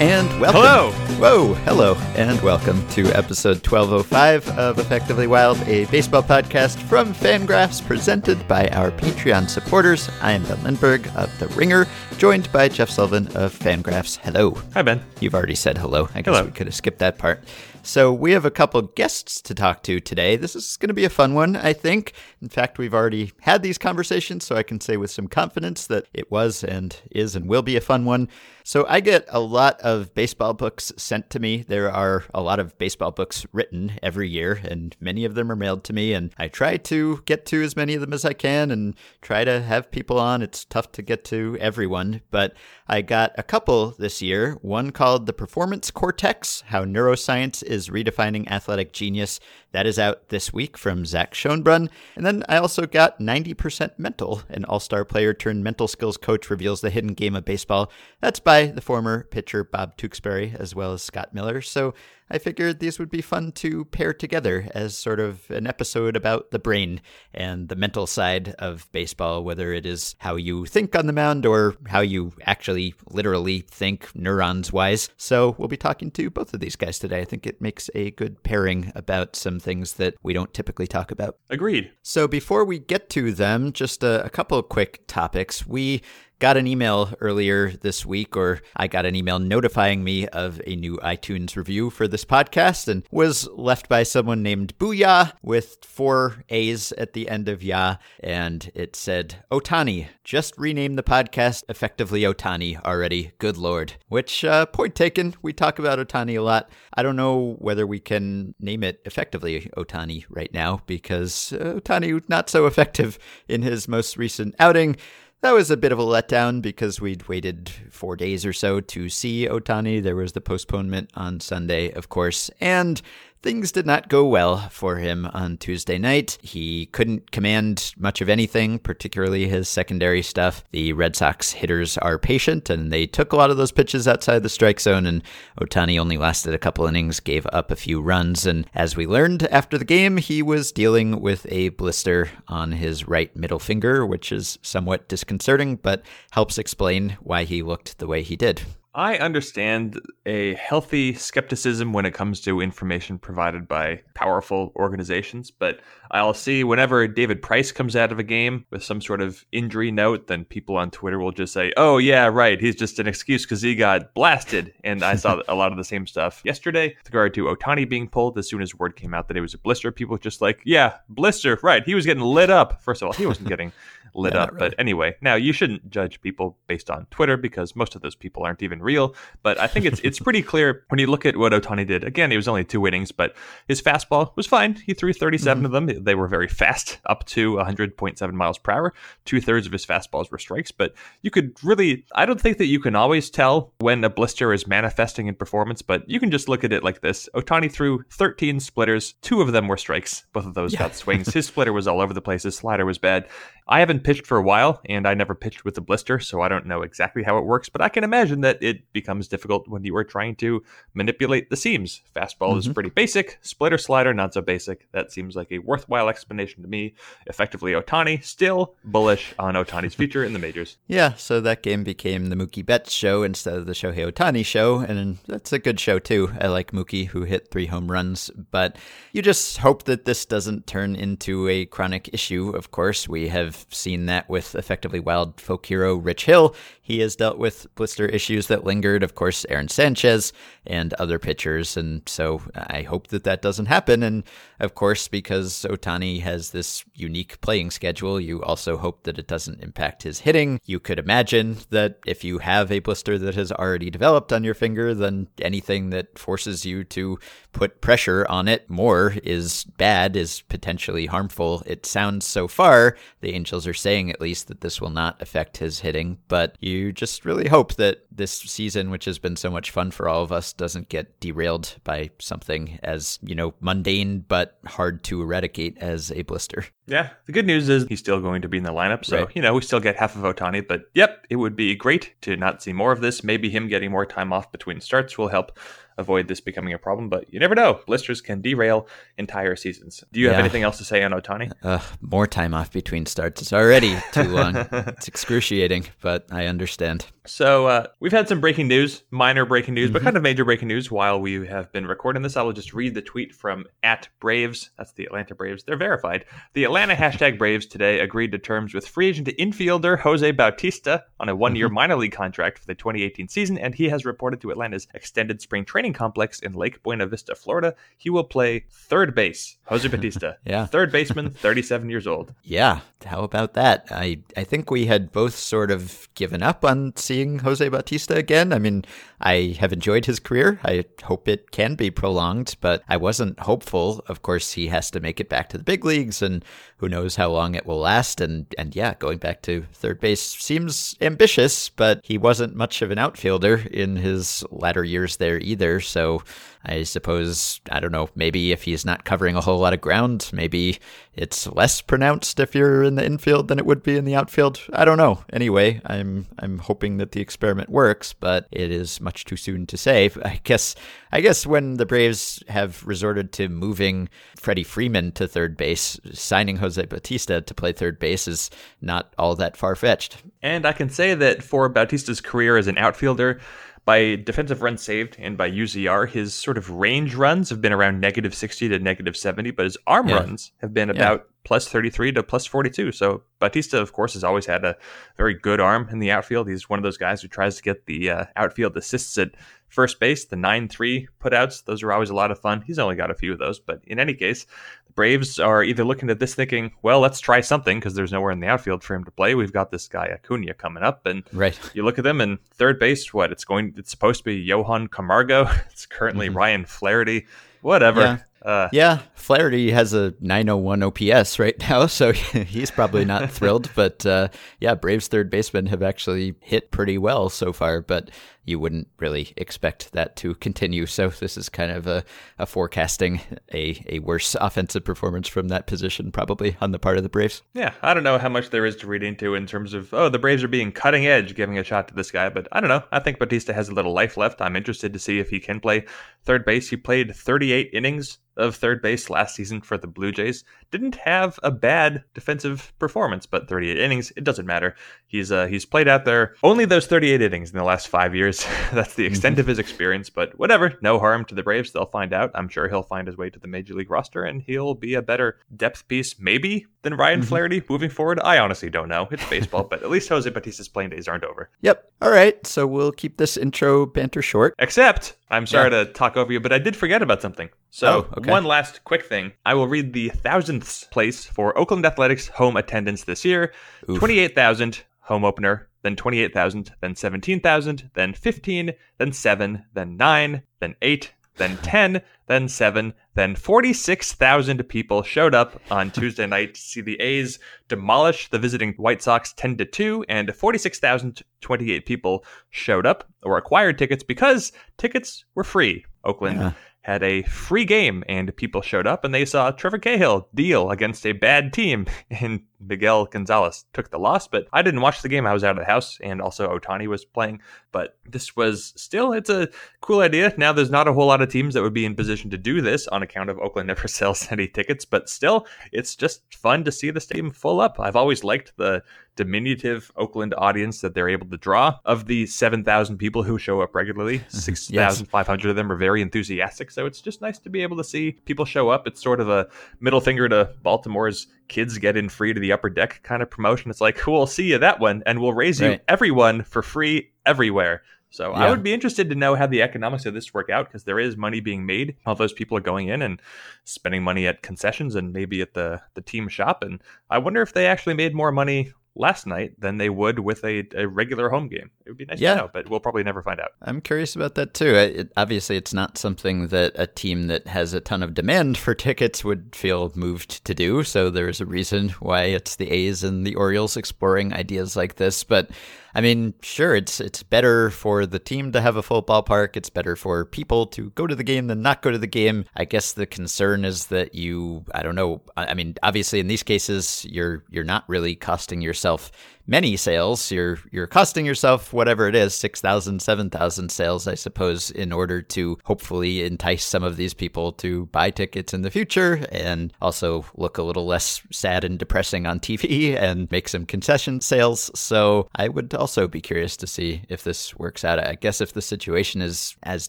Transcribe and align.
And 0.00 0.40
welcome. 0.40 0.62
Hello. 0.62 0.90
Whoa, 1.20 1.54
hello 1.64 1.94
and 2.16 2.40
welcome 2.40 2.88
to 2.88 3.08
episode 3.08 3.56
1205 3.56 4.48
of 4.58 4.78
Effectively 4.78 5.26
Wild, 5.26 5.58
a 5.68 5.84
baseball 5.86 6.22
podcast 6.22 6.78
from 6.84 7.12
Fangraphs 7.12 7.86
presented 7.86 8.48
by 8.48 8.68
our 8.68 8.90
Patreon 8.92 9.50
supporters. 9.50 10.08
I 10.22 10.32
am 10.32 10.42
Ben 10.44 10.62
Lindbergh 10.64 11.06
of 11.14 11.38
The 11.38 11.48
Ringer, 11.48 11.86
joined 12.16 12.50
by 12.50 12.70
Jeff 12.70 12.88
Sullivan 12.88 13.26
of 13.36 13.52
Fangraphs. 13.52 14.16
Hello. 14.16 14.52
Hi, 14.72 14.80
Ben. 14.80 15.04
You've 15.20 15.34
already 15.34 15.54
said 15.54 15.76
hello. 15.76 16.08
I 16.14 16.22
guess 16.22 16.34
Hello. 16.34 16.46
we 16.46 16.52
could 16.52 16.66
have 16.66 16.74
skipped 16.74 17.00
that 17.00 17.18
part. 17.18 17.44
So, 17.82 18.12
we 18.12 18.32
have 18.32 18.44
a 18.44 18.50
couple 18.50 18.82
guests 18.82 19.40
to 19.40 19.54
talk 19.54 19.82
to 19.84 20.00
today. 20.00 20.36
This 20.36 20.54
is 20.54 20.76
going 20.76 20.88
to 20.88 20.94
be 20.94 21.06
a 21.06 21.10
fun 21.10 21.32
one, 21.32 21.56
I 21.56 21.72
think. 21.72 22.12
In 22.42 22.50
fact, 22.50 22.76
we've 22.76 22.92
already 22.92 23.32
had 23.40 23.62
these 23.62 23.78
conversations, 23.78 24.44
so 24.44 24.54
I 24.54 24.62
can 24.62 24.80
say 24.82 24.98
with 24.98 25.10
some 25.10 25.28
confidence 25.28 25.86
that 25.86 26.06
it 26.12 26.30
was 26.30 26.62
and 26.62 26.94
is 27.10 27.34
and 27.34 27.48
will 27.48 27.62
be 27.62 27.76
a 27.76 27.80
fun 27.80 28.04
one. 28.04 28.28
So, 28.70 28.86
I 28.88 29.00
get 29.00 29.24
a 29.26 29.40
lot 29.40 29.80
of 29.80 30.14
baseball 30.14 30.54
books 30.54 30.92
sent 30.96 31.28
to 31.30 31.40
me. 31.40 31.64
There 31.66 31.90
are 31.90 32.22
a 32.32 32.40
lot 32.40 32.60
of 32.60 32.78
baseball 32.78 33.10
books 33.10 33.44
written 33.52 33.98
every 34.00 34.28
year, 34.28 34.60
and 34.62 34.96
many 35.00 35.24
of 35.24 35.34
them 35.34 35.50
are 35.50 35.56
mailed 35.56 35.82
to 35.82 35.92
me. 35.92 36.12
And 36.12 36.32
I 36.38 36.46
try 36.46 36.76
to 36.76 37.20
get 37.26 37.46
to 37.46 37.60
as 37.64 37.74
many 37.74 37.96
of 37.96 38.00
them 38.00 38.12
as 38.12 38.24
I 38.24 38.32
can 38.32 38.70
and 38.70 38.94
try 39.22 39.42
to 39.42 39.60
have 39.60 39.90
people 39.90 40.20
on. 40.20 40.40
It's 40.40 40.64
tough 40.64 40.92
to 40.92 41.02
get 41.02 41.24
to 41.24 41.58
everyone, 41.58 42.20
but 42.30 42.54
I 42.86 43.02
got 43.02 43.32
a 43.36 43.42
couple 43.42 43.90
this 43.98 44.22
year. 44.22 44.56
One 44.62 44.92
called 44.92 45.26
The 45.26 45.32
Performance 45.32 45.90
Cortex 45.90 46.62
How 46.68 46.84
Neuroscience 46.84 47.64
is 47.64 47.88
Redefining 47.88 48.48
Athletic 48.48 48.92
Genius. 48.92 49.40
That 49.72 49.86
is 49.86 49.98
out 49.98 50.28
this 50.28 50.52
week 50.52 50.76
from 50.76 51.06
Zach 51.06 51.32
Schonbrun. 51.32 51.88
And 52.16 52.26
then 52.26 52.42
I 52.48 52.56
also 52.56 52.86
got 52.86 53.20
90% 53.20 53.98
Mental, 53.98 54.42
an 54.48 54.64
all 54.64 54.80
star 54.80 55.04
player 55.04 55.32
turned 55.32 55.62
mental 55.62 55.86
skills 55.86 56.16
coach 56.16 56.50
reveals 56.50 56.80
the 56.80 56.90
hidden 56.90 57.14
game 57.14 57.36
of 57.36 57.44
baseball. 57.44 57.92
That's 58.20 58.40
by 58.40 58.66
the 58.66 58.80
former 58.80 59.24
pitcher 59.24 59.62
Bob 59.62 59.96
Tewksbury 59.96 60.54
as 60.58 60.74
well 60.74 60.92
as 60.92 61.02
Scott 61.02 61.32
Miller. 61.32 61.60
So 61.60 61.94
I 62.30 62.38
figured 62.38 62.78
these 62.78 62.98
would 62.98 63.10
be 63.10 63.20
fun 63.20 63.52
to 63.52 63.84
pair 63.86 64.12
together 64.12 64.68
as 64.74 64.96
sort 64.96 65.20
of 65.20 65.50
an 65.50 65.66
episode 65.66 66.16
about 66.16 66.50
the 66.50 66.58
brain 66.58 67.00
and 67.34 67.68
the 67.68 67.76
mental 67.76 68.06
side 68.06 68.54
of 68.58 68.90
baseball, 68.92 69.42
whether 69.42 69.72
it 69.72 69.84
is 69.84 70.14
how 70.18 70.36
you 70.36 70.66
think 70.66 70.94
on 70.94 71.06
the 71.06 71.12
mound 71.12 71.44
or 71.44 71.74
how 71.86 72.00
you 72.00 72.32
actually 72.42 72.94
literally 73.08 73.60
think 73.60 74.08
neurons 74.14 74.72
wise. 74.72 75.08
So 75.16 75.56
we'll 75.58 75.68
be 75.68 75.76
talking 75.76 76.10
to 76.12 76.30
both 76.30 76.54
of 76.54 76.60
these 76.60 76.76
guys 76.76 76.98
today. 76.98 77.20
I 77.20 77.24
think 77.24 77.46
it 77.46 77.60
makes 77.60 77.90
a 77.94 78.12
good 78.12 78.42
pairing 78.42 78.92
about 78.94 79.34
some 79.34 79.58
things 79.58 79.94
that 79.94 80.14
we 80.22 80.32
don't 80.32 80.54
typically 80.54 80.86
talk 80.86 81.10
about. 81.10 81.36
Agreed. 81.48 81.90
So 82.02 82.28
before 82.28 82.64
we 82.64 82.78
get 82.78 83.10
to 83.10 83.32
them, 83.32 83.72
just 83.72 84.04
a, 84.04 84.24
a 84.24 84.30
couple 84.30 84.58
of 84.58 84.68
quick 84.68 85.06
topics. 85.06 85.66
We 85.66 86.02
got 86.40 86.56
an 86.56 86.66
email 86.66 87.12
earlier 87.20 87.70
this 87.70 88.04
week, 88.04 88.34
or 88.34 88.62
I 88.74 88.88
got 88.88 89.04
an 89.04 89.14
email 89.14 89.38
notifying 89.38 90.02
me 90.02 90.26
of 90.28 90.60
a 90.66 90.74
new 90.74 90.96
iTunes 90.96 91.54
review 91.54 91.90
for 91.90 92.08
this 92.08 92.24
podcast 92.24 92.88
and 92.88 93.04
was 93.10 93.46
left 93.48 93.90
by 93.90 94.02
someone 94.02 94.42
named 94.42 94.76
Booyah 94.78 95.34
with 95.42 95.84
four 95.84 96.42
A's 96.48 96.92
at 96.92 97.12
the 97.12 97.28
end 97.28 97.48
of 97.48 97.62
Ya. 97.62 97.96
And 98.20 98.72
it 98.74 98.96
said, 98.96 99.44
Otani, 99.52 100.08
just 100.24 100.56
rename 100.56 100.96
the 100.96 101.02
podcast 101.02 101.64
effectively 101.68 102.22
Otani 102.22 102.82
already. 102.84 103.32
Good 103.38 103.58
Lord. 103.58 103.94
Which, 104.08 104.42
uh, 104.42 104.64
point 104.64 104.94
taken, 104.94 105.34
we 105.42 105.52
talk 105.52 105.78
about 105.78 105.98
Otani 105.98 106.38
a 106.38 106.42
lot. 106.42 106.70
I 106.94 107.02
don't 107.02 107.16
know 107.16 107.56
whether 107.58 107.86
we 107.86 108.00
can 108.00 108.54
name 108.58 108.82
it 108.82 109.02
effectively 109.04 109.70
Otani 109.76 110.24
right 110.30 110.52
now 110.54 110.80
because 110.86 111.52
uh, 111.52 111.74
Otani 111.74 112.22
not 112.28 112.48
so 112.48 112.64
effective 112.64 113.18
in 113.46 113.60
his 113.60 113.86
most 113.86 114.16
recent 114.16 114.54
outing. 114.58 114.96
That 115.42 115.52
was 115.52 115.70
a 115.70 115.76
bit 115.78 115.90
of 115.90 115.98
a 115.98 116.04
letdown 116.04 116.60
because 116.60 117.00
we'd 117.00 117.26
waited 117.26 117.70
four 117.90 118.14
days 118.14 118.44
or 118.44 118.52
so 118.52 118.80
to 118.80 119.08
see 119.08 119.48
Otani. 119.48 120.02
There 120.02 120.14
was 120.14 120.32
the 120.32 120.42
postponement 120.42 121.08
on 121.14 121.40
Sunday, 121.40 121.90
of 121.92 122.10
course, 122.10 122.50
and 122.60 123.00
things 123.42 123.72
did 123.72 123.86
not 123.86 124.08
go 124.08 124.26
well 124.26 124.68
for 124.70 124.96
him 124.96 125.26
on 125.32 125.56
Tuesday 125.56 125.98
night. 125.98 126.38
He 126.42 126.86
couldn't 126.86 127.30
command 127.30 127.94
much 127.96 128.20
of 128.20 128.28
anything, 128.28 128.78
particularly 128.78 129.48
his 129.48 129.68
secondary 129.68 130.22
stuff. 130.22 130.64
The 130.72 130.92
Red 130.92 131.16
Sox 131.16 131.52
hitters 131.52 131.96
are 131.98 132.18
patient 132.18 132.68
and 132.68 132.92
they 132.92 133.06
took 133.06 133.32
a 133.32 133.36
lot 133.36 133.50
of 133.50 133.56
those 133.56 133.72
pitches 133.72 134.06
outside 134.06 134.42
the 134.42 134.48
strike 134.48 134.80
zone, 134.80 135.06
and 135.06 135.22
Otani 135.60 135.98
only 135.98 136.16
lasted 136.16 136.54
a 136.54 136.58
couple 136.58 136.86
innings, 136.86 137.20
gave 137.20 137.46
up 137.52 137.70
a 137.70 137.76
few 137.76 138.00
runs, 138.00 138.46
and 138.46 138.66
as 138.74 138.96
we 138.96 139.06
learned 139.06 139.44
after 139.44 139.78
the 139.78 139.84
game, 139.84 140.16
he 140.16 140.42
was 140.42 140.72
dealing 140.72 141.20
with 141.20 141.46
a 141.50 141.70
blister 141.70 142.30
on 142.48 142.72
his 142.72 143.08
right 143.08 143.34
middle 143.34 143.58
finger, 143.58 144.04
which 144.04 144.32
is 144.32 144.58
somewhat 144.62 145.08
disconcerting, 145.08 145.76
but 145.76 146.02
helps 146.32 146.58
explain 146.58 147.16
why 147.20 147.44
he 147.44 147.62
looked 147.62 147.98
the 147.98 148.06
way 148.06 148.22
he 148.22 148.36
did. 148.36 148.62
I 148.94 149.18
understand 149.18 150.00
a 150.26 150.54
healthy 150.54 151.14
skepticism 151.14 151.92
when 151.92 152.06
it 152.06 152.14
comes 152.14 152.40
to 152.42 152.60
information 152.60 153.18
provided 153.18 153.68
by 153.68 154.02
powerful 154.14 154.72
organizations, 154.74 155.50
but 155.52 155.80
I'll 156.12 156.34
see 156.34 156.64
whenever 156.64 157.06
David 157.06 157.40
Price 157.42 157.70
comes 157.72 157.94
out 157.94 158.10
of 158.10 158.18
a 158.18 158.22
game 158.22 158.64
with 158.70 158.82
some 158.82 159.00
sort 159.00 159.20
of 159.20 159.44
injury 159.52 159.90
note, 159.90 160.26
then 160.26 160.44
people 160.44 160.76
on 160.76 160.90
Twitter 160.90 161.18
will 161.18 161.32
just 161.32 161.52
say, 161.52 161.72
oh, 161.76 161.98
yeah, 161.98 162.26
right, 162.26 162.60
he's 162.60 162.74
just 162.74 162.98
an 162.98 163.06
excuse 163.06 163.44
because 163.44 163.62
he 163.62 163.74
got 163.74 164.12
blasted. 164.14 164.72
And 164.82 165.02
I 165.04 165.14
saw 165.16 165.40
a 165.48 165.54
lot 165.54 165.70
of 165.72 165.78
the 165.78 165.84
same 165.84 166.06
stuff 166.06 166.42
yesterday 166.44 166.88
with 166.88 167.06
regard 167.06 167.34
to 167.34 167.44
Otani 167.44 167.88
being 167.88 168.08
pulled. 168.08 168.38
As 168.38 168.48
soon 168.48 168.62
as 168.62 168.74
word 168.74 168.96
came 168.96 169.14
out 169.14 169.28
that 169.28 169.36
it 169.36 169.40
was 169.40 169.54
a 169.54 169.58
blister, 169.58 169.92
people 169.92 170.12
were 170.12 170.18
just 170.18 170.40
like, 170.40 170.60
yeah, 170.64 170.94
blister, 171.08 171.58
right, 171.62 171.84
he 171.84 171.94
was 171.94 172.06
getting 172.06 172.22
lit 172.22 172.50
up. 172.50 172.82
First 172.82 173.02
of 173.02 173.06
all, 173.06 173.12
he 173.12 173.26
wasn't 173.26 173.48
getting 173.48 173.72
lit 174.14 174.34
Yeah, 174.34 174.42
up. 174.42 174.52
really. 174.52 174.70
But 174.70 174.80
anyway, 174.80 175.16
now 175.20 175.34
you 175.34 175.52
shouldn't 175.52 175.90
judge 175.90 176.20
people 176.20 176.56
based 176.66 176.90
on 176.90 177.06
Twitter 177.10 177.36
because 177.36 177.76
most 177.76 177.94
of 177.94 178.02
those 178.02 178.14
people 178.14 178.42
aren't 178.42 178.62
even 178.62 178.82
real. 178.82 179.14
But 179.42 179.58
I 179.60 179.66
think 179.66 179.86
it's 179.86 180.00
it's 180.00 180.18
pretty 180.26 180.42
clear 180.42 180.84
when 180.88 180.98
you 180.98 181.06
look 181.06 181.24
at 181.26 181.36
what 181.36 181.52
Otani 181.52 181.86
did. 181.86 182.04
Again, 182.04 182.32
it 182.32 182.36
was 182.36 182.48
only 182.48 182.64
two 182.64 182.86
innings, 182.86 183.12
but 183.12 183.36
his 183.68 183.80
fastball 183.80 184.34
was 184.36 184.46
fine. 184.46 184.74
He 184.74 184.94
threw 184.94 185.12
37 185.12 185.58
mm-hmm. 185.58 185.66
of 185.66 185.72
them. 185.72 185.99
They 186.04 186.14
were 186.14 186.28
very 186.28 186.48
fast, 186.48 187.00
up 187.06 187.24
to 187.26 187.54
100.7 187.54 188.32
miles 188.32 188.58
per 188.58 188.72
hour. 188.72 188.94
Two 189.24 189.40
thirds 189.40 189.66
of 189.66 189.72
his 189.72 189.86
fastballs 189.86 190.30
were 190.30 190.38
strikes. 190.38 190.70
But 190.70 190.94
you 191.22 191.30
could 191.30 191.56
really, 191.62 192.04
I 192.14 192.26
don't 192.26 192.40
think 192.40 192.58
that 192.58 192.66
you 192.66 192.80
can 192.80 192.96
always 192.96 193.30
tell 193.30 193.72
when 193.78 194.02
a 194.04 194.10
blister 194.10 194.52
is 194.52 194.66
manifesting 194.66 195.26
in 195.26 195.34
performance, 195.34 195.82
but 195.82 196.08
you 196.08 196.20
can 196.20 196.30
just 196.30 196.48
look 196.48 196.64
at 196.64 196.72
it 196.72 196.84
like 196.84 197.00
this. 197.00 197.28
Otani 197.34 197.70
threw 197.70 198.02
13 198.10 198.60
splitters. 198.60 199.14
Two 199.22 199.40
of 199.40 199.52
them 199.52 199.68
were 199.68 199.76
strikes. 199.76 200.26
Both 200.32 200.46
of 200.46 200.54
those 200.54 200.74
got 200.74 200.94
swings. 200.94 201.32
His 201.32 201.46
splitter 201.48 201.72
was 201.72 201.86
all 201.86 202.00
over 202.00 202.14
the 202.14 202.22
place. 202.22 202.42
His 202.42 202.56
slider 202.56 202.84
was 202.84 202.98
bad. 202.98 203.28
I 203.70 203.78
haven't 203.78 204.02
pitched 204.02 204.26
for 204.26 204.36
a 204.36 204.42
while, 204.42 204.80
and 204.86 205.06
I 205.06 205.14
never 205.14 205.32
pitched 205.32 205.64
with 205.64 205.78
a 205.78 205.80
blister, 205.80 206.18
so 206.18 206.40
I 206.40 206.48
don't 206.48 206.66
know 206.66 206.82
exactly 206.82 207.22
how 207.22 207.38
it 207.38 207.44
works, 207.44 207.68
but 207.68 207.80
I 207.80 207.88
can 207.88 208.02
imagine 208.02 208.40
that 208.40 208.60
it 208.60 208.92
becomes 208.92 209.28
difficult 209.28 209.68
when 209.68 209.84
you 209.84 209.94
are 209.94 210.02
trying 210.02 210.34
to 210.36 210.64
manipulate 210.92 211.50
the 211.50 211.56
seams. 211.56 212.02
Fastball 212.12 212.58
is 212.58 212.64
mm-hmm. 212.64 212.72
pretty 212.72 212.90
basic, 212.90 213.38
splitter 213.42 213.78
slider 213.78 214.12
not 214.12 214.34
so 214.34 214.40
basic. 214.40 214.90
That 214.90 215.12
seems 215.12 215.36
like 215.36 215.52
a 215.52 215.60
worthwhile 215.60 216.08
explanation 216.08 216.64
to 216.64 216.68
me. 216.68 216.94
Effectively, 217.28 217.70
Otani, 217.70 218.24
still 218.24 218.74
bullish 218.82 219.34
on 219.38 219.54
Otani's 219.54 219.94
future 220.00 220.24
in 220.24 220.32
the 220.32 220.40
majors. 220.40 220.76
Yeah, 220.88 221.14
so 221.14 221.40
that 221.40 221.62
game 221.62 221.84
became 221.84 222.26
the 222.26 222.36
Mookie 222.36 222.66
Betts 222.66 222.90
show 222.90 223.22
instead 223.22 223.54
of 223.54 223.66
the 223.66 223.72
Shohei 223.72 224.10
Otani 224.10 224.44
show, 224.44 224.80
and 224.80 225.18
that's 225.28 225.52
a 225.52 225.60
good 225.60 225.78
show 225.78 226.00
too. 226.00 226.32
I 226.40 226.48
like 226.48 226.72
Mookie, 226.72 227.06
who 227.06 227.22
hit 227.22 227.52
three 227.52 227.66
home 227.66 227.88
runs, 227.88 228.30
but 228.50 228.74
you 229.12 229.22
just 229.22 229.58
hope 229.58 229.84
that 229.84 230.06
this 230.06 230.26
doesn't 230.26 230.66
turn 230.66 230.96
into 230.96 231.46
a 231.46 231.66
chronic 231.66 232.10
issue. 232.12 232.50
Of 232.50 232.72
course, 232.72 233.08
we 233.08 233.28
have 233.28 233.59
seen 233.70 234.06
that 234.06 234.28
with 234.28 234.54
effectively 234.54 235.00
wild 235.00 235.40
folk 235.40 235.66
hero 235.66 235.94
Rich 235.96 236.24
Hill. 236.24 236.54
He 236.80 237.00
has 237.00 237.14
dealt 237.14 237.38
with 237.38 237.72
blister 237.76 238.06
issues 238.06 238.48
that 238.48 238.64
lingered, 238.64 239.04
of 239.04 239.14
course, 239.14 239.46
Aaron 239.48 239.68
Sanchez 239.68 240.32
and 240.66 240.92
other 240.94 241.20
pitchers, 241.20 241.76
and 241.76 242.02
so 242.08 242.42
I 242.56 242.82
hope 242.82 243.08
that 243.08 243.22
that 243.24 243.42
doesn't 243.42 243.66
happen. 243.66 244.02
And 244.02 244.24
of 244.58 244.74
course, 244.74 245.06
because 245.06 245.64
Otani 245.68 246.20
has 246.22 246.50
this 246.50 246.84
unique 246.94 247.40
playing 247.42 247.70
schedule, 247.70 248.20
you 248.20 248.42
also 248.42 248.76
hope 248.76 249.04
that 249.04 249.18
it 249.18 249.28
doesn't 249.28 249.62
impact 249.62 250.02
his 250.02 250.20
hitting. 250.20 250.60
You 250.64 250.80
could 250.80 250.98
imagine 250.98 251.58
that 251.70 252.00
if 252.06 252.24
you 252.24 252.38
have 252.38 252.72
a 252.72 252.80
blister 252.80 253.18
that 253.18 253.36
has 253.36 253.52
already 253.52 253.88
developed 253.88 254.32
on 254.32 254.42
your 254.42 254.54
finger, 254.54 254.92
then 254.92 255.28
anything 255.40 255.90
that 255.90 256.18
forces 256.18 256.66
you 256.66 256.82
to 256.84 257.20
put 257.52 257.80
pressure 257.80 258.26
on 258.28 258.48
it 258.48 258.68
more 258.68 259.14
is 259.22 259.64
bad, 259.76 260.16
is 260.16 260.42
potentially 260.42 261.06
harmful. 261.06 261.62
It 261.66 261.86
sounds 261.86 262.26
so 262.26 262.48
far, 262.48 262.96
the 263.20 263.32
Are 263.52 263.74
saying 263.74 264.10
at 264.10 264.20
least 264.20 264.48
that 264.48 264.60
this 264.60 264.80
will 264.80 264.90
not 264.90 265.20
affect 265.20 265.56
his 265.58 265.80
hitting, 265.80 266.18
but 266.28 266.56
you 266.60 266.92
just 266.92 267.24
really 267.24 267.48
hope 267.48 267.74
that 267.74 268.04
this 268.10 268.30
season, 268.32 268.90
which 268.90 269.04
has 269.06 269.18
been 269.18 269.36
so 269.36 269.50
much 269.50 269.70
fun 269.70 269.90
for 269.90 270.08
all 270.08 270.22
of 270.22 270.30
us, 270.32 270.52
doesn't 270.52 270.88
get 270.88 271.18
derailed 271.20 271.76
by 271.84 272.10
something 272.18 272.78
as, 272.82 273.18
you 273.22 273.34
know, 273.34 273.54
mundane 273.60 274.20
but 274.28 274.58
hard 274.66 275.02
to 275.04 275.20
eradicate 275.20 275.76
as 275.78 276.10
a 276.12 276.22
blister. 276.22 276.64
Yeah, 276.86 277.10
the 277.26 277.32
good 277.32 277.46
news 277.46 277.68
is 277.68 277.86
he's 277.88 278.00
still 278.00 278.20
going 278.20 278.42
to 278.42 278.48
be 278.48 278.58
in 278.58 278.64
the 278.64 278.72
lineup. 278.72 279.04
So, 279.04 279.24
Right. 279.24 279.36
you 279.36 279.42
know, 279.42 279.54
we 279.54 279.62
still 279.62 279.80
get 279.80 279.96
half 279.96 280.16
of 280.16 280.22
Otani. 280.22 280.66
But 280.66 280.90
yep, 280.94 281.24
it 281.30 281.36
would 281.36 281.54
be 281.56 281.74
great 281.76 282.14
to 282.22 282.36
not 282.36 282.62
see 282.62 282.72
more 282.72 282.90
of 282.92 283.00
this. 283.00 283.22
Maybe 283.22 283.48
him 283.50 283.68
getting 283.68 283.90
more 283.90 284.06
time 284.06 284.32
off 284.32 284.50
between 284.50 284.80
starts 284.80 285.16
will 285.16 285.28
help 285.28 285.56
avoid 286.00 286.26
this 286.28 286.40
becoming 286.40 286.72
a 286.72 286.78
problem. 286.78 287.08
But 287.08 287.32
you 287.32 287.38
never 287.38 287.54
know; 287.54 287.80
blisters 287.86 288.20
can 288.20 288.40
derail 288.40 288.88
entire 289.18 289.54
seasons. 289.56 290.02
Do 290.12 290.18
you 290.20 290.28
have 290.30 290.38
anything 290.38 290.62
else 290.62 290.78
to 290.78 290.84
say 290.84 291.02
on 291.02 291.12
Otani? 291.12 291.52
Uh, 291.62 291.78
more 292.00 292.26
time 292.26 292.54
off 292.54 292.72
between 292.72 293.06
starts 293.06 293.42
is 293.42 293.52
already 293.52 293.96
too 294.12 294.24
long. 294.24 294.56
it's 294.72 295.06
excruciating, 295.08 295.86
but 296.00 296.26
I 296.32 296.46
understand. 296.46 297.06
So 297.26 297.66
uh, 297.66 297.86
we've 298.00 298.10
had 298.12 298.28
some 298.28 298.40
breaking 298.40 298.66
news, 298.66 299.02
minor 299.10 299.44
breaking 299.44 299.74
news, 299.74 299.90
Mm-hmm. 299.90 299.92
but 299.94 300.02
kind 300.02 300.16
of 300.16 300.22
major 300.22 300.44
breaking 300.44 300.68
news 300.68 300.90
while 300.90 301.20
we 301.20 301.46
have 301.46 301.70
been 301.72 301.86
recording 301.86 302.22
this. 302.22 302.36
I 302.36 302.42
will 302.42 302.52
just 302.52 302.72
read 302.74 302.94
the 302.94 303.02
tweet 303.02 303.32
from 303.34 303.66
at 303.82 304.08
Braves. 304.20 304.70
That's 304.78 304.92
the 304.92 305.04
Atlanta 305.04 305.34
Braves. 305.34 305.62
They're 305.64 305.76
verified. 305.76 306.24
The 306.54 306.64
Atlanta 306.64 306.94
hashtag 306.94 307.38
Braves 307.38 307.66
today 307.66 308.00
agreed 308.00 308.32
to 308.32 308.38
terms 308.38 308.72
with 308.74 308.88
free 308.88 309.08
agent 309.08 309.28
infielder 309.38 309.98
Jose 310.00 310.30
Bautista 310.32 311.04
on 311.20 311.28
a 311.28 311.36
one-year 311.36 311.66
Mm-hmm. 311.66 311.74
minor 311.74 311.96
league 311.96 312.12
contract 312.12 312.58
for 312.58 312.66
the 312.66 312.74
2018 312.74 313.28
season, 313.28 313.58
and 313.58 313.74
he 313.74 313.88
has 313.90 314.04
reported 314.04 314.40
to 314.40 314.50
Atlanta's 314.50 314.86
extended 314.94 315.40
spring 315.42 315.64
training 315.64 315.89
complex 315.92 316.40
in 316.40 316.52
Lake 316.54 316.82
Buena 316.82 317.06
Vista, 317.06 317.34
Florida. 317.34 317.74
He 317.96 318.10
will 318.10 318.24
play 318.24 318.64
third 318.70 319.14
base. 319.14 319.56
Jose 319.66 319.86
Bautista, 319.94 320.36
Yeah. 320.44 320.66
third 320.66 320.90
baseman, 320.92 321.30
37 321.30 321.88
years 321.90 322.06
old. 322.06 322.34
Yeah, 322.42 322.80
how 323.04 323.22
about 323.22 323.54
that? 323.54 323.86
I, 323.90 324.20
I 324.36 324.44
think 324.44 324.70
we 324.70 324.86
had 324.86 325.12
both 325.12 325.34
sort 325.34 325.70
of 325.70 326.08
given 326.14 326.42
up 326.42 326.64
on 326.64 326.92
seeing 326.96 327.38
Jose 327.40 327.66
Bautista 327.68 328.16
again. 328.16 328.52
I 328.52 328.58
mean, 328.58 328.84
I 329.20 329.56
have 329.60 329.72
enjoyed 329.72 330.06
his 330.06 330.18
career. 330.20 330.58
I 330.64 330.84
hope 331.04 331.28
it 331.28 331.50
can 331.50 331.74
be 331.76 331.90
prolonged, 331.90 332.56
but 332.60 332.82
I 332.88 332.96
wasn't 332.96 333.38
hopeful. 333.40 334.02
Of 334.08 334.22
course, 334.22 334.52
he 334.52 334.66
has 334.68 334.90
to 334.92 335.00
make 335.00 335.20
it 335.20 335.28
back 335.28 335.48
to 335.50 335.58
the 335.58 335.64
big 335.64 335.84
leagues, 335.84 336.20
and 336.22 336.44
who 336.78 336.88
knows 336.88 337.16
how 337.16 337.30
long 337.30 337.54
it 337.54 337.66
will 337.66 337.78
last. 337.80 338.20
And, 338.20 338.46
and 338.58 338.74
yeah, 338.74 338.94
going 338.98 339.18
back 339.18 339.42
to 339.42 339.64
third 339.72 340.00
base 340.00 340.20
seems 340.22 340.96
ambitious, 341.00 341.68
but 341.68 342.00
he 342.02 342.18
wasn't 342.18 342.54
much 342.56 342.82
of 342.82 342.90
an 342.90 342.98
outfielder 342.98 343.62
in 343.70 343.96
his 343.96 344.44
latter 344.50 344.84
years 344.84 345.16
there 345.18 345.38
either. 345.38 345.79
So 345.80 346.22
I 346.64 346.82
suppose, 346.82 347.60
I 347.70 347.80
don't 347.80 347.92
know, 347.92 348.10
maybe 348.14 348.52
if 348.52 348.64
he's 348.64 348.84
not 348.84 349.04
covering 349.04 349.34
a 349.34 349.40
whole 349.40 349.58
lot 349.58 349.72
of 349.72 349.80
ground, 349.80 350.30
maybe 350.32 350.78
it's 351.14 351.46
less 351.46 351.80
pronounced 351.80 352.38
if 352.38 352.54
you're 352.54 352.82
in 352.82 352.96
the 352.96 353.04
infield 353.04 353.48
than 353.48 353.58
it 353.58 353.64
would 353.64 353.82
be 353.82 353.96
in 353.96 354.04
the 354.04 354.14
outfield. 354.14 354.60
I 354.72 354.84
don't 354.84 354.98
know. 354.98 355.24
Anyway, 355.32 355.80
I'm 355.86 356.26
I'm 356.38 356.58
hoping 356.58 356.98
that 356.98 357.12
the 357.12 357.20
experiment 357.20 357.70
works, 357.70 358.12
but 358.12 358.46
it 358.52 358.70
is 358.70 359.00
much 359.00 359.24
too 359.24 359.36
soon 359.36 359.66
to 359.66 359.76
say. 359.78 360.10
I 360.24 360.40
guess 360.44 360.74
I 361.12 361.22
guess 361.22 361.46
when 361.46 361.78
the 361.78 361.86
Braves 361.86 362.42
have 362.48 362.86
resorted 362.86 363.32
to 363.32 363.48
moving 363.48 364.10
Freddie 364.36 364.64
Freeman 364.64 365.12
to 365.12 365.26
third 365.26 365.56
base, 365.56 365.98
signing 366.12 366.56
Jose 366.56 366.84
Bautista 366.84 367.40
to 367.40 367.54
play 367.54 367.72
third 367.72 367.98
base 367.98 368.28
is 368.28 368.50
not 368.82 369.14
all 369.18 369.34
that 369.36 369.56
far 369.56 369.74
fetched. 369.74 370.22
And 370.42 370.66
I 370.66 370.72
can 370.72 370.90
say 370.90 371.14
that 371.14 371.42
for 371.42 371.68
Bautista's 371.68 372.20
career 372.20 372.56
as 372.56 372.66
an 372.66 372.78
outfielder, 372.78 373.40
by 373.84 374.16
defensive 374.16 374.62
runs 374.62 374.82
saved 374.82 375.16
and 375.18 375.36
by 375.36 375.50
UZR, 375.50 376.08
his 376.08 376.34
sort 376.34 376.58
of 376.58 376.70
range 376.70 377.14
runs 377.14 377.50
have 377.50 377.60
been 377.60 377.72
around 377.72 378.00
negative 378.00 378.34
60 378.34 378.68
to 378.68 378.78
negative 378.78 379.16
70, 379.16 379.50
but 379.52 379.64
his 379.64 379.76
arm 379.86 380.08
Yeah. 380.08 380.16
runs 380.16 380.52
have 380.58 380.72
been 380.74 380.90
about 380.90 381.26
plus 381.44 381.66
33 381.66 382.12
to 382.12 382.22
plus 382.22 382.44
42. 382.46 382.92
So 382.92 383.22
Bautista, 383.38 383.80
of 383.80 383.92
course, 383.94 384.12
has 384.12 384.22
always 384.22 384.44
had 384.46 384.64
a 384.64 384.76
very 385.16 385.32
good 385.34 385.58
arm 385.60 385.88
in 385.90 385.98
the 385.98 386.10
outfield. 386.10 386.48
He's 386.48 386.68
one 386.68 386.78
of 386.78 386.82
those 386.82 386.98
guys 386.98 387.22
who 387.22 387.28
tries 387.28 387.56
to 387.56 387.62
get 387.62 387.86
the 387.86 388.10
uh, 388.10 388.24
outfield 388.36 388.76
assists 388.76 389.16
at 389.16 389.30
first 389.68 389.98
base, 389.98 390.26
the 390.26 390.36
9 390.36 390.68
3 390.68 391.08
putouts. 391.18 391.64
Those 391.64 391.82
are 391.82 391.92
always 391.92 392.10
a 392.10 392.14
lot 392.14 392.30
of 392.30 392.38
fun. 392.38 392.62
He's 392.66 392.78
only 392.78 392.96
got 392.96 393.10
a 393.10 393.14
few 393.14 393.32
of 393.32 393.38
those, 393.38 393.58
but 393.58 393.80
in 393.86 393.98
any 393.98 394.12
case, 394.14 394.46
Braves 394.94 395.38
are 395.38 395.62
either 395.62 395.84
looking 395.84 396.10
at 396.10 396.18
this 396.18 396.34
thinking, 396.34 396.72
well, 396.82 397.00
let's 397.00 397.20
try 397.20 397.40
something 397.40 397.78
because 397.78 397.94
there's 397.94 398.12
nowhere 398.12 398.30
in 398.32 398.40
the 398.40 398.46
outfield 398.46 398.82
for 398.82 398.94
him 398.94 399.04
to 399.04 399.10
play. 399.10 399.34
We've 399.34 399.52
got 399.52 399.70
this 399.70 399.88
guy 399.88 400.06
Acuna 400.06 400.54
coming 400.54 400.82
up, 400.82 401.06
and 401.06 401.22
Right. 401.32 401.58
you 401.74 401.84
look 401.84 401.98
at 401.98 402.04
them 402.04 402.20
and 402.20 402.38
third 402.54 402.78
base, 402.78 403.12
what 403.14 403.32
it's 403.32 403.44
going, 403.44 403.74
it's 403.76 403.90
supposed 403.90 404.20
to 404.20 404.24
be 404.24 404.36
Johan 404.36 404.88
Camargo. 404.88 405.48
It's 405.70 405.86
currently 405.86 406.28
mm-hmm. 406.28 406.36
Ryan 406.36 406.64
Flaherty. 406.66 407.26
Whatever. 407.62 408.00
Yeah. 408.00 408.18
Uh, 408.42 408.68
Yeah, 408.72 409.00
Flaherty 409.14 409.70
has 409.70 409.92
a 409.92 410.14
901 410.20 410.82
OPS 410.82 411.38
right 411.38 411.58
now, 411.68 411.86
so 411.86 412.12
he's 412.12 412.70
probably 412.70 413.04
not 413.04 413.30
thrilled. 413.30 413.70
But 413.74 414.04
uh, 414.06 414.28
yeah, 414.60 414.74
Braves 414.74 415.08
third 415.08 415.30
basemen 415.30 415.66
have 415.66 415.82
actually 415.82 416.34
hit 416.40 416.70
pretty 416.70 416.98
well 416.98 417.28
so 417.28 417.52
far, 417.52 417.80
but 417.80 418.10
you 418.46 418.58
wouldn't 418.58 418.88
really 418.98 419.32
expect 419.36 419.92
that 419.92 420.16
to 420.16 420.34
continue. 420.36 420.86
So 420.86 421.08
this 421.08 421.36
is 421.36 421.48
kind 421.48 421.70
of 421.70 421.86
a, 421.86 422.02
a 422.38 422.46
forecasting 422.46 423.20
a, 423.52 423.84
a 423.88 423.98
worse 424.00 424.34
offensive 424.40 424.84
performance 424.84 425.28
from 425.28 425.48
that 425.48 425.66
position, 425.66 426.10
probably 426.10 426.56
on 426.60 426.72
the 426.72 426.78
part 426.78 426.96
of 426.96 427.02
the 427.02 427.08
Braves. 427.08 427.42
Yeah, 427.54 427.74
I 427.82 427.94
don't 427.94 428.02
know 428.02 428.18
how 428.18 428.28
much 428.30 428.50
there 428.50 428.66
is 428.66 428.76
to 428.76 428.86
read 428.86 429.02
into 429.02 429.34
in 429.34 429.46
terms 429.46 429.74
of, 429.74 429.92
oh, 429.94 430.08
the 430.08 430.18
Braves 430.18 430.42
are 430.42 430.48
being 430.48 430.72
cutting 430.72 431.06
edge 431.06 431.34
giving 431.34 431.58
a 431.58 431.64
shot 431.64 431.88
to 431.88 431.94
this 431.94 432.10
guy, 432.10 432.28
but 432.28 432.48
I 432.50 432.60
don't 432.60 432.68
know. 432.68 432.82
I 432.90 432.98
think 432.98 433.18
Bautista 433.18 433.52
has 433.52 433.68
a 433.68 433.74
little 433.74 433.92
life 433.92 434.16
left. 434.16 434.40
I'm 434.40 434.56
interested 434.56 434.92
to 434.94 434.98
see 434.98 435.18
if 435.18 435.28
he 435.30 435.38
can 435.38 435.60
play 435.60 435.84
third 436.24 436.44
base. 436.44 436.70
He 436.70 436.76
played 436.76 437.14
38 437.14 437.70
innings 437.72 438.18
of 438.40 438.56
third 438.56 438.82
base 438.82 439.10
last 439.10 439.34
season 439.34 439.60
for 439.60 439.76
the 439.78 439.86
Blue 439.86 440.12
Jays. 440.12 440.44
Didn't 440.70 440.96
have 440.96 441.38
a 441.42 441.50
bad 441.50 442.04
defensive 442.14 442.72
performance, 442.78 443.26
but 443.26 443.48
38 443.48 443.78
innings, 443.78 444.12
it 444.16 444.24
doesn't 444.24 444.46
matter. 444.46 444.74
He's 445.06 445.30
uh, 445.32 445.46
he's 445.46 445.64
played 445.64 445.88
out 445.88 446.04
there 446.04 446.34
only 446.42 446.64
those 446.64 446.86
38 446.86 447.20
innings 447.20 447.50
in 447.50 447.58
the 447.58 447.64
last 447.64 447.88
five 447.88 448.14
years. 448.14 448.46
That's 448.72 448.94
the 448.94 449.06
extent 449.06 449.38
of 449.38 449.46
his 449.46 449.58
experience, 449.58 450.10
but 450.10 450.38
whatever. 450.38 450.78
No 450.82 450.98
harm 450.98 451.24
to 451.26 451.34
the 451.34 451.42
Braves. 451.42 451.72
They'll 451.72 451.86
find 451.86 452.12
out. 452.12 452.30
I'm 452.34 452.48
sure 452.48 452.68
he'll 452.68 452.82
find 452.82 453.06
his 453.06 453.16
way 453.16 453.30
to 453.30 453.38
the 453.38 453.48
major 453.48 453.74
league 453.74 453.90
roster, 453.90 454.24
and 454.24 454.42
he'll 454.42 454.74
be 454.74 454.94
a 454.94 455.02
better 455.02 455.38
depth 455.56 455.86
piece, 455.88 456.18
maybe, 456.18 456.66
than 456.82 456.94
Ryan 456.94 457.22
Flaherty 457.22 457.62
moving 457.68 457.90
forward. 457.90 458.20
I 458.22 458.38
honestly 458.38 458.70
don't 458.70 458.88
know. 458.88 459.08
It's 459.10 459.28
baseball, 459.28 459.64
but 459.64 459.82
at 459.82 459.90
least 459.90 460.08
Jose 460.08 460.28
Bautista's 460.30 460.68
playing 460.68 460.90
days 460.90 461.08
aren't 461.08 461.24
over. 461.24 461.50
Yep. 461.62 461.92
All 462.00 462.10
right. 462.10 462.44
So 462.46 462.66
we'll 462.66 462.92
keep 462.92 463.16
this 463.16 463.36
intro 463.36 463.86
banter 463.86 464.22
short. 464.22 464.54
Except, 464.58 465.16
I'm 465.30 465.46
sorry 465.46 465.70
to 465.70 465.86
talk 465.86 466.16
over 466.16 466.32
you, 466.32 466.40
but 466.40 466.52
I 466.52 466.58
did 466.58 466.74
forget 466.76 467.02
about 467.02 467.22
something. 467.22 467.48
So, 467.70 467.86
Oh, 468.10 468.18
okay. 468.18 468.30
one 468.30 468.44
last 468.44 468.82
quick 468.84 469.04
thing. 469.04 469.32
I 469.46 469.54
will 469.54 469.68
read 469.68 469.92
the 469.92 470.08
thousandths 470.08 470.84
place 470.84 471.24
for 471.24 471.56
Oakland 471.56 471.86
Athletics 471.86 472.26
home 472.28 472.56
attendance 472.56 473.04
this 473.04 473.24
year 473.24 473.52
28,000 473.86 474.82
home 475.00 475.24
opener, 475.24 475.68
then 475.82 475.96
28,000, 475.96 476.72
then 476.80 476.94
17,000, 476.96 477.90
then 477.94 478.12
15, 478.12 478.72
then 478.98 479.12
7, 479.12 479.64
then 479.74 479.96
9, 479.96 480.42
then 480.60 480.74
8, 480.82 481.12
then 481.36 481.56
10, 481.58 482.02
then 482.26 482.48
7, 482.48 482.94
then 483.20 483.36
46,000 483.36 484.64
people 484.68 485.02
showed 485.02 485.34
up 485.34 485.60
on 485.70 485.90
Tuesday 485.90 486.26
night 486.26 486.54
to 486.54 486.60
see 486.60 486.80
the 486.80 486.98
A's 487.00 487.38
demolish 487.68 488.30
the 488.30 488.38
visiting 488.38 488.72
White 488.74 489.02
Sox 489.02 489.34
10 489.34 489.58
to 489.58 489.66
2 489.66 490.06
and 490.08 490.34
46,028 490.34 491.84
people 491.84 492.24
showed 492.48 492.86
up 492.86 493.08
or 493.22 493.36
acquired 493.36 493.78
tickets 493.78 494.02
because 494.02 494.52
tickets 494.78 495.24
were 495.34 495.44
free. 495.44 495.84
Oakland 496.02 496.40
Yeah. 496.40 496.52
Had 496.90 497.02
a 497.04 497.22
free 497.22 497.64
game 497.64 498.02
and 498.08 498.34
people 498.36 498.62
showed 498.62 498.86
up 498.86 499.04
and 499.04 499.14
they 499.14 499.24
saw 499.24 499.52
Trevor 499.52 499.78
Cahill 499.78 500.28
deal 500.34 500.70
against 500.70 501.06
a 501.06 501.12
bad 501.12 501.52
team 501.52 501.86
and 502.10 502.42
Miguel 502.58 503.06
Gonzalez 503.06 503.64
took 503.72 503.90
the 503.90 503.98
loss, 503.98 504.26
but 504.26 504.46
I 504.52 504.62
didn't 504.62 504.80
watch 504.80 505.00
the 505.00 505.08
game. 505.08 505.24
I 505.24 505.32
was 505.32 505.44
out 505.44 505.56
of 505.56 505.64
the 505.64 505.70
house 505.70 505.98
and 506.02 506.20
also 506.20 506.48
Otani 506.48 506.88
was 506.88 507.04
playing, 507.04 507.40
but 507.72 507.96
this 508.04 508.34
was 508.34 508.72
still, 508.76 509.12
it's 509.12 509.30
a 509.30 509.48
cool 509.80 510.00
idea. 510.00 510.34
Now 510.36 510.52
there's 510.52 510.70
not 510.70 510.88
a 510.88 510.92
whole 510.92 511.06
lot 511.06 511.22
of 511.22 511.30
teams 511.30 511.54
that 511.54 511.62
would 511.62 511.72
be 511.72 511.86
in 511.86 511.94
position 511.94 512.28
to 512.30 512.38
do 512.38 512.60
this 512.60 512.88
on 512.88 513.02
account 513.02 513.30
of 513.30 513.38
Oakland 513.38 513.68
never 513.68 513.88
sells 513.88 514.30
any 514.32 514.48
tickets, 514.48 514.84
but 514.84 515.08
still 515.08 515.46
it's 515.72 515.94
just 515.94 516.22
fun 516.34 516.64
to 516.64 516.72
see 516.72 516.90
the 516.90 517.00
stadium 517.00 517.30
full 517.30 517.60
up. 517.60 517.78
I've 517.78 517.96
always 517.96 518.24
liked 518.24 518.52
the 518.56 518.82
diminutive 519.24 519.92
Oakland 519.96 520.32
audience 520.38 520.80
that 520.80 520.94
they're 520.94 521.10
able 521.10 521.26
to 521.26 521.36
draw. 521.36 521.78
Of 521.84 522.06
the 522.06 522.24
7,000 522.24 522.96
people 522.96 523.22
who 523.22 523.38
show 523.38 523.60
up 523.60 523.74
regularly, 523.74 524.22
6,500 524.28 525.50
of 525.50 525.56
them 525.56 525.70
are 525.70 525.76
very 525.76 526.00
enthusiastic. 526.00 526.70
So 526.70 526.86
it's 526.86 527.02
just 527.02 527.20
nice 527.20 527.38
to 527.40 527.50
be 527.50 527.62
able 527.62 527.76
to 527.76 527.84
see 527.84 528.12
people 528.24 528.46
show 528.46 528.70
up. 528.70 528.86
It's 528.86 529.02
sort 529.02 529.20
of 529.20 529.28
a 529.28 529.48
middle 529.78 530.00
finger 530.00 530.26
to 530.30 530.54
Baltimore's 530.62 531.26
kids 531.48 531.76
get 531.76 531.98
in 531.98 532.08
free 532.08 532.32
to 532.32 532.40
the 532.40 532.52
upper 532.52 532.70
deck 532.70 533.00
kind 533.02 533.22
of 533.22 533.28
promotion. 533.28 533.70
It's 533.70 533.82
like, 533.82 533.98
cool, 533.98 534.26
see 534.26 534.52
you 534.52 534.58
that 534.58 534.80
one, 534.80 535.02
and 535.04 535.20
we'll 535.20 535.34
raise 535.34 535.60
you 535.60 535.78
everyone 535.86 536.44
for 536.44 536.62
free 536.62 537.10
everywhere. 537.26 537.82
So 538.12 538.32
I 538.32 538.50
would 538.50 538.64
be 538.64 538.74
interested 538.74 539.08
to 539.08 539.14
know 539.14 539.36
how 539.36 539.46
the 539.46 539.62
economics 539.62 540.04
of 540.04 540.14
this 540.14 540.34
work 540.34 540.50
out 540.50 540.66
because 540.66 540.82
there 540.82 540.98
is 540.98 541.16
money 541.16 541.38
being 541.38 541.64
made. 541.64 541.94
All 542.04 542.16
those 542.16 542.32
people 542.32 542.56
are 542.56 542.62
going 542.62 542.88
in 542.88 543.02
and 543.02 543.22
spending 543.62 544.02
money 544.02 544.26
at 544.26 544.42
concessions 544.42 544.96
and 544.96 545.12
maybe 545.12 545.40
at 545.40 545.54
the 545.54 545.80
the 545.94 546.00
team 546.00 546.28
shop. 546.28 546.64
And 546.64 546.82
I 547.08 547.18
wonder 547.18 547.40
if 547.40 547.52
they 547.52 547.66
actually 547.66 547.94
made 547.94 548.12
more 548.12 548.32
money 548.32 548.72
last 548.96 549.26
night 549.26 549.52
than 549.58 549.78
they 549.78 549.88
would 549.88 550.18
with 550.18 550.44
a, 550.44 550.66
a 550.74 550.86
regular 550.86 551.28
home 551.28 551.48
game. 551.48 551.70
It 551.86 551.90
would 551.90 551.96
be 551.98 552.04
nice 552.06 552.20
Yeah. 552.20 552.34
to 552.34 552.40
know, 552.42 552.50
but 552.52 552.68
we'll 552.68 552.80
probably 552.80 553.04
never 553.04 553.22
find 553.22 553.40
out. 553.40 553.50
I'm 553.62 553.80
curious 553.80 554.16
about 554.16 554.34
that 554.34 554.52
too. 554.52 554.74
It, 554.74 554.96
it- 554.96 555.12
obviously, 555.16 555.56
it's 555.56 555.72
not 555.72 555.96
something 555.96 556.48
that 556.48 556.72
a 556.74 556.86
team 556.86 557.28
that 557.28 557.46
has 557.46 557.72
a 557.72 557.80
ton 557.80 558.02
of 558.02 558.14
demand 558.14 558.58
for 558.58 558.74
tickets 558.86 559.24
would 559.24 559.54
feel 559.54 559.92
moved 559.94 560.44
to 560.44 560.54
do. 560.54 560.82
So 560.82 561.08
there's 561.08 561.40
a 561.40 561.46
reason 561.46 561.90
why 562.00 562.24
it's 562.24 562.56
the 562.56 562.70
A's 562.70 563.04
and 563.04 563.26
the 563.26 563.36
Orioles 563.36 563.76
exploring 563.76 564.32
ideas 564.32 564.76
like 564.76 564.96
this. 564.96 565.22
But 565.24 565.50
I 565.94 566.00
mean, 566.00 566.34
sure, 566.42 566.74
it's 566.74 567.00
it's 567.00 567.22
better 567.22 567.70
for 567.70 568.06
the 568.06 568.18
team 568.18 568.52
to 568.52 568.60
have 568.60 568.76
a 568.76 568.82
full 568.82 569.02
ballpark. 569.02 569.56
It's 569.56 569.70
better 569.70 569.96
for 569.96 570.24
people 570.24 570.66
to 570.68 570.90
go 570.90 571.06
to 571.06 571.14
the 571.14 571.24
game 571.24 571.48
than 571.48 571.62
not 571.62 571.82
go 571.82 571.90
to 571.90 571.98
the 571.98 572.06
game. 572.06 572.44
I 572.56 572.64
guess 572.64 572.92
the 572.92 573.06
concern 573.06 573.64
is 573.64 573.86
that 573.86 574.14
you, 574.14 574.64
I 574.74 574.82
don't 574.82 574.94
know. 574.94 575.22
I 575.36 575.54
mean, 575.54 575.76
obviously 575.82 576.20
in 576.20 576.28
these 576.28 576.42
cases, 576.42 577.04
you're 577.08 577.44
you're 577.50 577.64
not 577.64 577.88
really 577.88 578.14
costing 578.14 578.60
yourself 578.60 579.10
many 579.50 579.76
sales. 579.76 580.30
You're 580.30 580.58
you're 580.70 580.86
costing 580.86 581.26
yourself 581.26 581.72
whatever 581.72 582.06
it 582.08 582.14
is, 582.14 582.34
6,000, 582.34 583.02
7,000 583.02 583.68
sales, 583.70 584.06
I 584.06 584.14
suppose, 584.14 584.70
in 584.70 584.92
order 584.92 585.20
to 585.20 585.58
hopefully 585.64 586.22
entice 586.22 586.64
some 586.64 586.84
of 586.84 586.96
these 586.96 587.12
people 587.12 587.52
to 587.54 587.86
buy 587.86 588.10
tickets 588.10 588.54
in 588.54 588.62
the 588.62 588.70
future 588.70 589.26
and 589.32 589.72
also 589.82 590.24
look 590.36 590.56
a 590.56 590.62
little 590.62 590.86
less 590.86 591.22
sad 591.30 591.64
and 591.64 591.78
depressing 591.78 592.26
on 592.26 592.38
TV 592.40 592.96
and 593.00 593.30
make 593.30 593.48
some 593.48 593.66
concession 593.66 594.20
sales. 594.20 594.70
So 594.74 595.28
I 595.34 595.48
would 595.48 595.74
also 595.80 596.06
be 596.06 596.20
curious 596.20 596.56
to 596.58 596.66
see 596.66 597.02
if 597.08 597.24
this 597.24 597.56
works 597.56 597.84
out. 597.84 597.98
I 597.98 598.14
guess 598.14 598.40
if 598.40 598.52
the 598.52 598.62
situation 598.62 599.22
is 599.22 599.56
as 599.62 599.88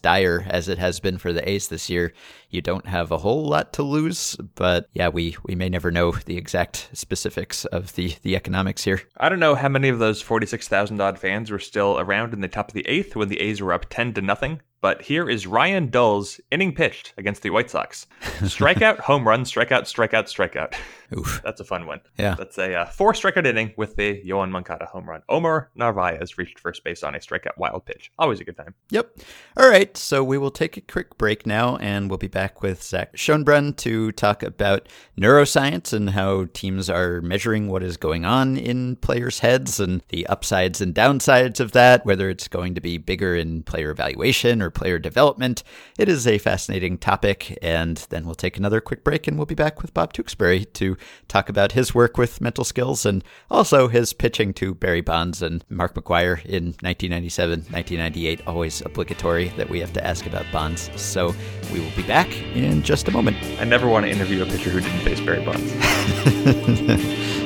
dire 0.00 0.44
as 0.48 0.68
it 0.68 0.78
has 0.78 0.98
been 0.98 1.18
for 1.18 1.32
the 1.32 1.48
A's 1.48 1.68
this 1.68 1.90
year, 1.90 2.12
you 2.52 2.60
don't 2.60 2.86
have 2.86 3.10
a 3.10 3.18
whole 3.18 3.46
lot 3.46 3.72
to 3.74 3.82
lose. 3.82 4.36
But 4.54 4.88
yeah, 4.92 5.08
we, 5.08 5.36
we 5.44 5.54
may 5.54 5.68
never 5.68 5.90
know 5.90 6.12
the 6.12 6.36
exact 6.36 6.90
specifics 6.92 7.64
of 7.66 7.94
the, 7.94 8.14
the 8.22 8.36
economics 8.36 8.84
here. 8.84 9.02
I 9.16 9.28
don't 9.28 9.40
know 9.40 9.54
how 9.54 9.68
many 9.68 9.88
of 9.88 9.98
those 9.98 10.22
46,000 10.22 11.00
odd 11.00 11.18
fans 11.18 11.50
were 11.50 11.58
still 11.58 11.98
around 11.98 12.32
in 12.32 12.40
the 12.40 12.48
top 12.48 12.68
of 12.68 12.74
the 12.74 12.86
eighth 12.86 13.16
when 13.16 13.28
the 13.28 13.40
A's 13.40 13.60
were 13.60 13.72
up 13.72 13.86
10 13.88 14.14
to 14.14 14.22
nothing 14.22 14.60
but 14.82 15.00
here 15.00 15.30
is 15.30 15.46
Ryan 15.46 15.90
Dull's 15.90 16.40
inning 16.50 16.74
pitched 16.74 17.14
against 17.16 17.42
the 17.42 17.50
White 17.50 17.70
Sox. 17.70 18.08
Strikeout, 18.40 18.98
home 18.98 19.26
run, 19.26 19.44
strikeout, 19.44 19.82
strikeout, 19.82 20.24
strikeout. 20.24 20.74
Oof. 21.16 21.40
That's 21.44 21.60
a 21.60 21.64
fun 21.64 21.86
one. 21.86 22.00
Yeah. 22.18 22.34
That's 22.34 22.58
a 22.58 22.74
uh, 22.74 22.86
four 22.86 23.12
strikeout 23.12 23.46
inning 23.46 23.74
with 23.76 23.94
the 23.94 24.20
Yoan 24.26 24.50
Moncada 24.50 24.86
home 24.86 25.08
run. 25.08 25.22
Omar 25.28 25.70
Narvaez 25.76 26.36
reached 26.36 26.58
first 26.58 26.82
base 26.82 27.04
on 27.04 27.14
a 27.14 27.18
strikeout 27.18 27.56
wild 27.56 27.86
pitch. 27.86 28.10
Always 28.18 28.40
a 28.40 28.44
good 28.44 28.56
time. 28.56 28.74
Yep. 28.90 29.18
All 29.56 29.68
right. 29.70 29.96
So 29.96 30.24
we 30.24 30.36
will 30.36 30.50
take 30.50 30.76
a 30.76 30.80
quick 30.80 31.16
break 31.16 31.46
now 31.46 31.76
and 31.76 32.10
we'll 32.10 32.18
be 32.18 32.26
back 32.26 32.41
with 32.60 32.82
Zach 32.82 33.14
Schonbrun 33.16 33.76
to 33.76 34.10
talk 34.12 34.42
about 34.42 34.88
neuroscience 35.18 35.92
and 35.92 36.10
how 36.10 36.46
teams 36.52 36.90
are 36.90 37.20
measuring 37.20 37.68
what 37.68 37.82
is 37.82 37.96
going 37.96 38.24
on 38.24 38.56
in 38.56 38.96
players' 38.96 39.38
heads 39.38 39.78
and 39.78 40.02
the 40.08 40.26
upsides 40.26 40.80
and 40.80 40.94
downsides 40.94 41.60
of 41.60 41.72
that, 41.72 42.04
whether 42.04 42.28
it's 42.28 42.48
going 42.48 42.74
to 42.74 42.80
be 42.80 42.98
bigger 42.98 43.36
in 43.36 43.62
player 43.62 43.90
evaluation 43.90 44.60
or 44.60 44.70
player 44.70 44.98
development. 44.98 45.62
It 45.98 46.08
is 46.08 46.26
a 46.26 46.38
fascinating 46.38 46.98
topic, 46.98 47.56
and 47.62 47.98
then 48.10 48.24
we'll 48.24 48.34
take 48.34 48.56
another 48.56 48.80
quick 48.80 49.04
break 49.04 49.28
and 49.28 49.36
we'll 49.36 49.46
be 49.46 49.54
back 49.54 49.80
with 49.80 49.94
Bob 49.94 50.12
Tewksbury 50.12 50.64
to 50.64 50.96
talk 51.28 51.48
about 51.48 51.72
his 51.72 51.94
work 51.94 52.18
with 52.18 52.40
mental 52.40 52.64
skills 52.64 53.06
and 53.06 53.22
also 53.50 53.88
his 53.88 54.12
pitching 54.12 54.52
to 54.54 54.74
Barry 54.74 55.00
Bonds 55.00 55.42
and 55.42 55.64
Mark 55.68 55.94
McGwire 55.94 56.44
in 56.44 56.74
1997, 56.80 57.58
1998. 57.70 58.46
Always 58.46 58.80
obligatory 58.80 59.48
that 59.50 59.68
we 59.68 59.78
have 59.80 59.92
to 59.92 60.04
ask 60.04 60.26
about 60.26 60.46
Bonds. 60.52 60.90
So 60.96 61.34
we 61.72 61.80
will 61.80 61.94
be 61.94 62.02
back 62.02 62.31
in 62.54 62.82
just 62.82 63.08
a 63.08 63.10
moment. 63.10 63.36
I 63.60 63.64
never 63.64 63.88
want 63.88 64.06
to 64.06 64.10
interview 64.10 64.42
a 64.42 64.46
pitcher 64.46 64.70
who 64.70 64.80
didn't 64.80 65.00
face 65.00 65.20
Barry 65.20 65.44
Bonds. 65.44 65.72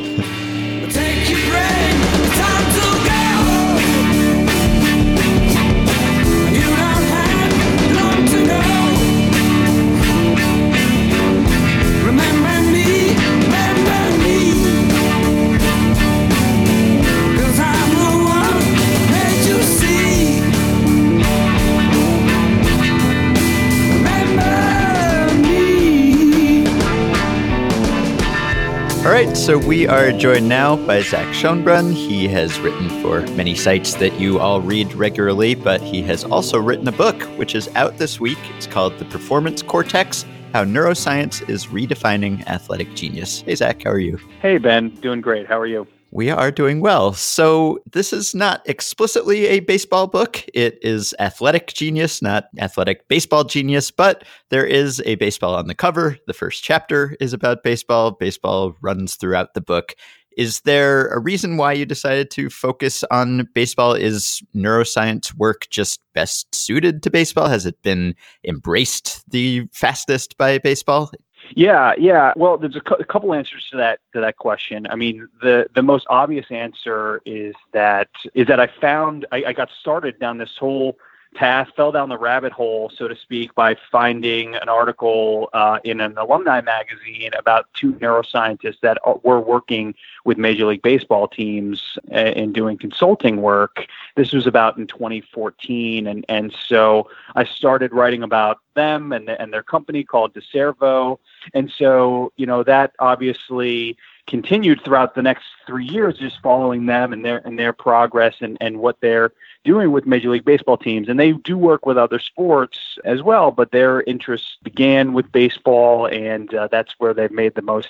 right, 29.25 29.35
so 29.35 29.57
we 29.57 29.87
are 29.89 30.13
joined 30.13 30.47
now 30.47 30.77
by 30.77 31.01
Zach 31.01 31.27
Schonbrun. 31.35 31.95
He 31.95 32.29
has 32.29 32.61
written 32.61 32.91
for 33.01 33.23
many 33.29 33.55
sites 33.55 33.95
that 33.95 34.21
you 34.21 34.39
all 34.39 34.61
read 34.61 34.93
regularly, 34.93 35.55
but 35.55 35.81
he 35.81 36.03
has 36.03 36.23
also 36.25 36.61
written 36.61 36.87
a 36.87 36.93
book 36.93 37.23
which 37.39 37.55
is 37.55 37.75
out 37.77 37.97
this 37.97 38.21
week. 38.21 38.37
It's 38.59 38.67
called 38.67 38.99
The 38.99 39.07
Performance 39.07 39.63
Cortex 39.63 40.27
How 40.53 40.65
Neuroscience 40.65 41.49
is 41.49 41.69
Redefining 41.69 42.47
Athletic 42.47 42.95
Genius. 42.95 43.41
Hey, 43.41 43.55
Zach, 43.55 43.85
how 43.85 43.93
are 43.93 43.99
you? 43.99 44.19
Hey, 44.43 44.59
Ben. 44.59 44.91
Doing 44.91 45.23
great. 45.23 45.47
How 45.47 45.59
are 45.59 45.67
you? 45.67 45.87
We 46.17 46.31
are 46.31 46.51
doing 46.51 46.81
well. 46.81 47.13
So, 47.13 47.79
this 47.93 48.11
is 48.11 48.35
not 48.35 48.67
explicitly 48.67 49.49
a 49.49 49.61
baseball 49.61 50.07
book. 50.07 50.43
It 50.55 50.79
is 50.81 51.15
athletic 51.19 51.75
genius, 51.75 52.23
not 52.23 52.49
athletic 52.59 53.07
baseball 53.07 53.45
genius, 53.45 53.91
but 53.91 54.25
there 54.49 54.65
is 54.65 55.03
a 55.05 55.17
baseball 55.17 55.55
on 55.55 55.67
the 55.67 55.75
cover. 55.75 56.17
The 56.27 56.33
first 56.33 56.65
chapter 56.65 57.19
is 57.21 57.35
about 57.35 57.63
baseball. 57.63 58.13
Baseball 58.13 58.75
runs 58.81 59.17
throughout 59.17 59.53
the 59.53 59.61
book. 59.61 59.95
Is 60.39 60.63
there 60.63 61.09
a 61.09 61.21
reason 61.21 61.59
why 61.59 61.75
you 61.75 61.85
decided 61.85 62.31
to 62.31 62.49
focus 62.49 63.05
on 63.11 63.47
baseball? 63.55 63.93
Is 63.93 64.43
neuroscience 64.55 65.35
work 65.35 65.67
just 65.69 66.01
best 66.15 66.55
suited 66.55 67.03
to 67.03 67.11
baseball? 67.11 67.49
Has 67.49 67.67
it 67.67 67.83
been 67.83 68.15
embraced 68.43 69.23
the 69.31 69.69
fastest 69.71 70.39
by 70.39 70.57
baseball? 70.57 71.11
Yeah, 71.55 71.95
yeah. 71.99 72.33
Well, 72.37 72.59
there's 72.59 72.77
a, 72.77 72.81
cu- 72.81 72.95
a, 72.95 73.05
couple 73.05 73.33
answers 73.35 73.67
to 73.71 73.77
that 73.77 74.01
to 74.13 74.21
that 74.21 74.37
question. 74.37 74.87
I 74.89 74.97
mean, 74.97 75.29
the 75.41 75.67
the 75.75 75.83
most 75.83 76.07
obvious 76.09 76.47
answer 76.51 77.21
is 77.25 77.55
that 77.73 78.09
is 78.35 78.47
that 78.49 78.61
I 78.61 78.69
found 78.81 79.27
I, 79.33 79.45
I 79.49 79.53
got 79.53 79.69
started 79.81 80.19
down 80.19 80.39
this 80.39 80.57
whole 80.59 80.99
path, 81.37 81.69
fell 81.77 81.93
down 81.93 82.09
the 82.09 82.19
rabbit 82.19 82.53
hole, 82.53 82.91
so 82.91 83.07
to 83.07 83.15
speak, 83.15 83.55
by 83.55 83.77
finding 83.93 84.57
an 84.57 84.69
article 84.69 85.49
uh, 85.53 85.79
in 85.85 86.01
an 86.01 86.17
alumni 86.19 86.61
magazine 86.61 87.31
about 87.39 87.67
two 87.75 87.93
neuroscientists 87.95 88.81
that 88.81 88.99
were 89.23 89.41
working 89.41 89.95
with 90.25 90.39
Major 90.39 90.67
League 90.67 90.83
Baseball 90.83 91.29
teams 91.29 91.99
and 92.11 92.55
doing 92.55 92.79
consulting 92.79 93.43
work. 93.43 93.87
This 94.17 94.33
was 94.33 94.47
about 94.47 94.77
in 94.79 94.87
2014, 94.87 96.07
and 96.07 96.25
and 96.29 96.53
so 96.67 97.09
I 97.37 97.45
started 97.45 97.93
writing 97.93 98.23
about 98.23 98.59
them 98.75 99.13
and 99.13 99.29
and 99.29 99.53
their 99.53 99.63
company 99.63 100.03
called 100.03 100.35
Decervo, 100.35 101.19
and 101.55 101.71
so 101.71 102.33
you 102.37 102.47
know 102.47 102.63
that 102.65 102.95
obviously 102.99 103.97
continued 104.27 104.81
throughout 104.85 105.15
the 105.15 105.23
next 105.23 105.45
three 105.67 105.85
years, 105.87 106.19
just 106.19 106.41
following 106.43 106.87
them 106.87 107.13
and 107.13 107.25
their 107.25 107.39
and 107.47 107.59
their 107.59 107.73
progress 107.73 108.35
and, 108.41 108.57
and 108.61 108.79
what 108.79 109.01
they're 109.01 109.33
doing 109.65 109.93
with 109.93 110.07
Major 110.07 110.31
League 110.31 110.45
Baseball 110.45 110.77
teams. 110.77 111.09
And 111.09 111.19
they 111.19 111.33
do 111.33 111.57
work 111.57 111.87
with 111.87 111.97
other 111.97 112.19
sports 112.19 112.99
as 113.05 113.23
well, 113.23 113.51
but 113.51 113.71
their 113.71 114.03
interests 114.03 114.57
began 114.63 115.13
with 115.13 115.31
baseball, 115.33 116.07
and 116.07 116.53
uh, 116.55 116.69
that's 116.69 116.95
where 116.99 117.15
they've 117.15 117.31
made 117.31 117.55
the 117.55 117.63
most 117.63 117.89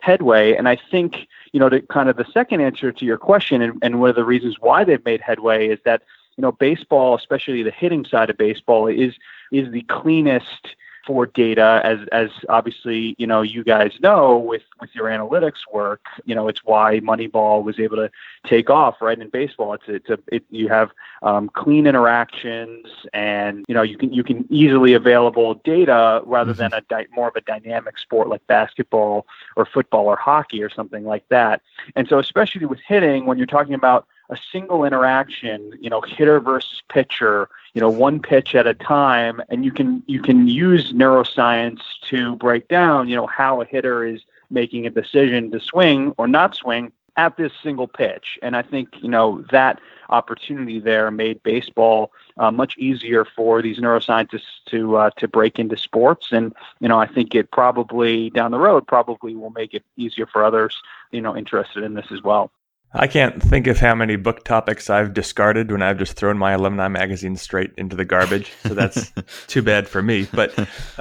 headway. 0.00 0.54
And 0.54 0.68
I 0.68 0.76
think, 0.90 1.26
you 1.52 1.60
know, 1.60 1.68
to 1.68 1.80
kind 1.80 2.08
of 2.08 2.16
the 2.16 2.26
second 2.32 2.60
answer 2.60 2.92
to 2.92 3.04
your 3.04 3.18
question, 3.18 3.62
and, 3.62 3.78
and 3.82 4.00
one 4.00 4.10
of 4.10 4.16
the 4.16 4.24
reasons 4.24 4.56
why 4.60 4.84
they've 4.84 5.04
made 5.04 5.20
headway 5.20 5.68
is 5.68 5.78
that, 5.84 6.02
you 6.36 6.42
know, 6.42 6.52
baseball, 6.52 7.14
especially 7.14 7.62
the 7.62 7.70
hitting 7.70 8.04
side 8.04 8.30
of 8.30 8.36
baseball, 8.36 8.86
is 8.86 9.14
is 9.52 9.70
the 9.72 9.82
cleanest 9.82 10.74
for 11.06 11.26
data 11.26 11.80
as 11.84 12.00
as 12.10 12.30
obviously 12.48 13.14
you 13.16 13.26
know 13.26 13.40
you 13.40 13.62
guys 13.62 13.92
know 14.00 14.36
with 14.36 14.62
with 14.80 14.90
your 14.94 15.06
analytics 15.06 15.60
work 15.72 16.04
you 16.24 16.34
know 16.34 16.48
it's 16.48 16.64
why 16.64 16.98
moneyball 17.00 17.62
was 17.62 17.78
able 17.78 17.96
to 17.96 18.10
take 18.44 18.68
off 18.68 19.00
right 19.00 19.18
in 19.20 19.28
baseball 19.28 19.72
it's 19.72 19.84
it's 19.86 20.10
a 20.10 20.18
it, 20.32 20.44
you 20.50 20.68
have 20.68 20.90
um, 21.22 21.48
clean 21.50 21.86
interactions 21.86 22.86
and 23.14 23.64
you 23.68 23.74
know 23.74 23.82
you 23.82 23.96
can 23.96 24.12
you 24.12 24.24
can 24.24 24.44
easily 24.50 24.94
available 24.94 25.54
data 25.64 26.20
rather 26.24 26.52
mm-hmm. 26.52 26.60
than 26.60 26.74
a 26.74 26.80
di- 26.82 27.06
more 27.14 27.28
of 27.28 27.36
a 27.36 27.40
dynamic 27.42 27.98
sport 27.98 28.28
like 28.28 28.44
basketball 28.48 29.26
or 29.56 29.64
football 29.64 30.06
or 30.06 30.16
hockey 30.16 30.62
or 30.62 30.68
something 30.68 31.04
like 31.04 31.26
that 31.28 31.62
and 31.94 32.08
so 32.08 32.18
especially 32.18 32.66
with 32.66 32.80
hitting 32.86 33.26
when 33.26 33.38
you're 33.38 33.46
talking 33.46 33.74
about 33.74 34.06
a 34.30 34.36
single 34.52 34.84
interaction, 34.84 35.72
you 35.80 35.90
know, 35.90 36.00
hitter 36.00 36.40
versus 36.40 36.82
pitcher, 36.88 37.48
you 37.74 37.80
know, 37.80 37.90
one 37.90 38.20
pitch 38.20 38.54
at 38.54 38.66
a 38.66 38.74
time, 38.74 39.40
and 39.48 39.64
you 39.64 39.72
can 39.72 40.02
you 40.06 40.20
can 40.20 40.48
use 40.48 40.92
neuroscience 40.92 41.80
to 42.08 42.36
break 42.36 42.68
down, 42.68 43.08
you 43.08 43.16
know, 43.16 43.26
how 43.26 43.60
a 43.60 43.64
hitter 43.64 44.04
is 44.04 44.22
making 44.50 44.86
a 44.86 44.90
decision 44.90 45.50
to 45.50 45.60
swing 45.60 46.12
or 46.18 46.28
not 46.28 46.54
swing 46.54 46.92
at 47.16 47.36
this 47.36 47.52
single 47.62 47.88
pitch. 47.88 48.38
And 48.42 48.56
I 48.56 48.62
think 48.62 48.88
you 49.00 49.08
know 49.08 49.44
that 49.50 49.80
opportunity 50.08 50.78
there 50.78 51.10
made 51.10 51.42
baseball 51.42 52.12
uh, 52.38 52.50
much 52.50 52.76
easier 52.78 53.24
for 53.24 53.62
these 53.62 53.78
neuroscientists 53.78 54.64
to 54.66 54.96
uh, 54.96 55.10
to 55.16 55.28
break 55.28 55.58
into 55.58 55.76
sports. 55.76 56.28
And 56.32 56.54
you 56.80 56.88
know, 56.88 56.98
I 56.98 57.06
think 57.06 57.34
it 57.34 57.50
probably 57.50 58.30
down 58.30 58.50
the 58.50 58.58
road 58.58 58.86
probably 58.86 59.34
will 59.34 59.50
make 59.50 59.74
it 59.74 59.84
easier 59.96 60.26
for 60.26 60.44
others, 60.44 60.80
you 61.10 61.20
know, 61.20 61.36
interested 61.36 61.82
in 61.82 61.94
this 61.94 62.10
as 62.10 62.22
well. 62.22 62.50
I 62.98 63.06
can't 63.06 63.42
think 63.42 63.66
of 63.66 63.78
how 63.78 63.94
many 63.94 64.16
book 64.16 64.44
topics 64.44 64.88
I've 64.88 65.12
discarded 65.12 65.70
when 65.70 65.82
I've 65.82 65.98
just 65.98 66.14
thrown 66.14 66.38
my 66.38 66.52
alumni 66.52 66.88
magazine 66.88 67.36
straight 67.36 67.72
into 67.76 67.94
the 67.94 68.04
garbage. 68.04 68.52
So 68.62 68.74
that's 68.74 69.12
too 69.46 69.62
bad 69.62 69.86
for 69.86 70.02
me. 70.02 70.26
But 70.32 70.54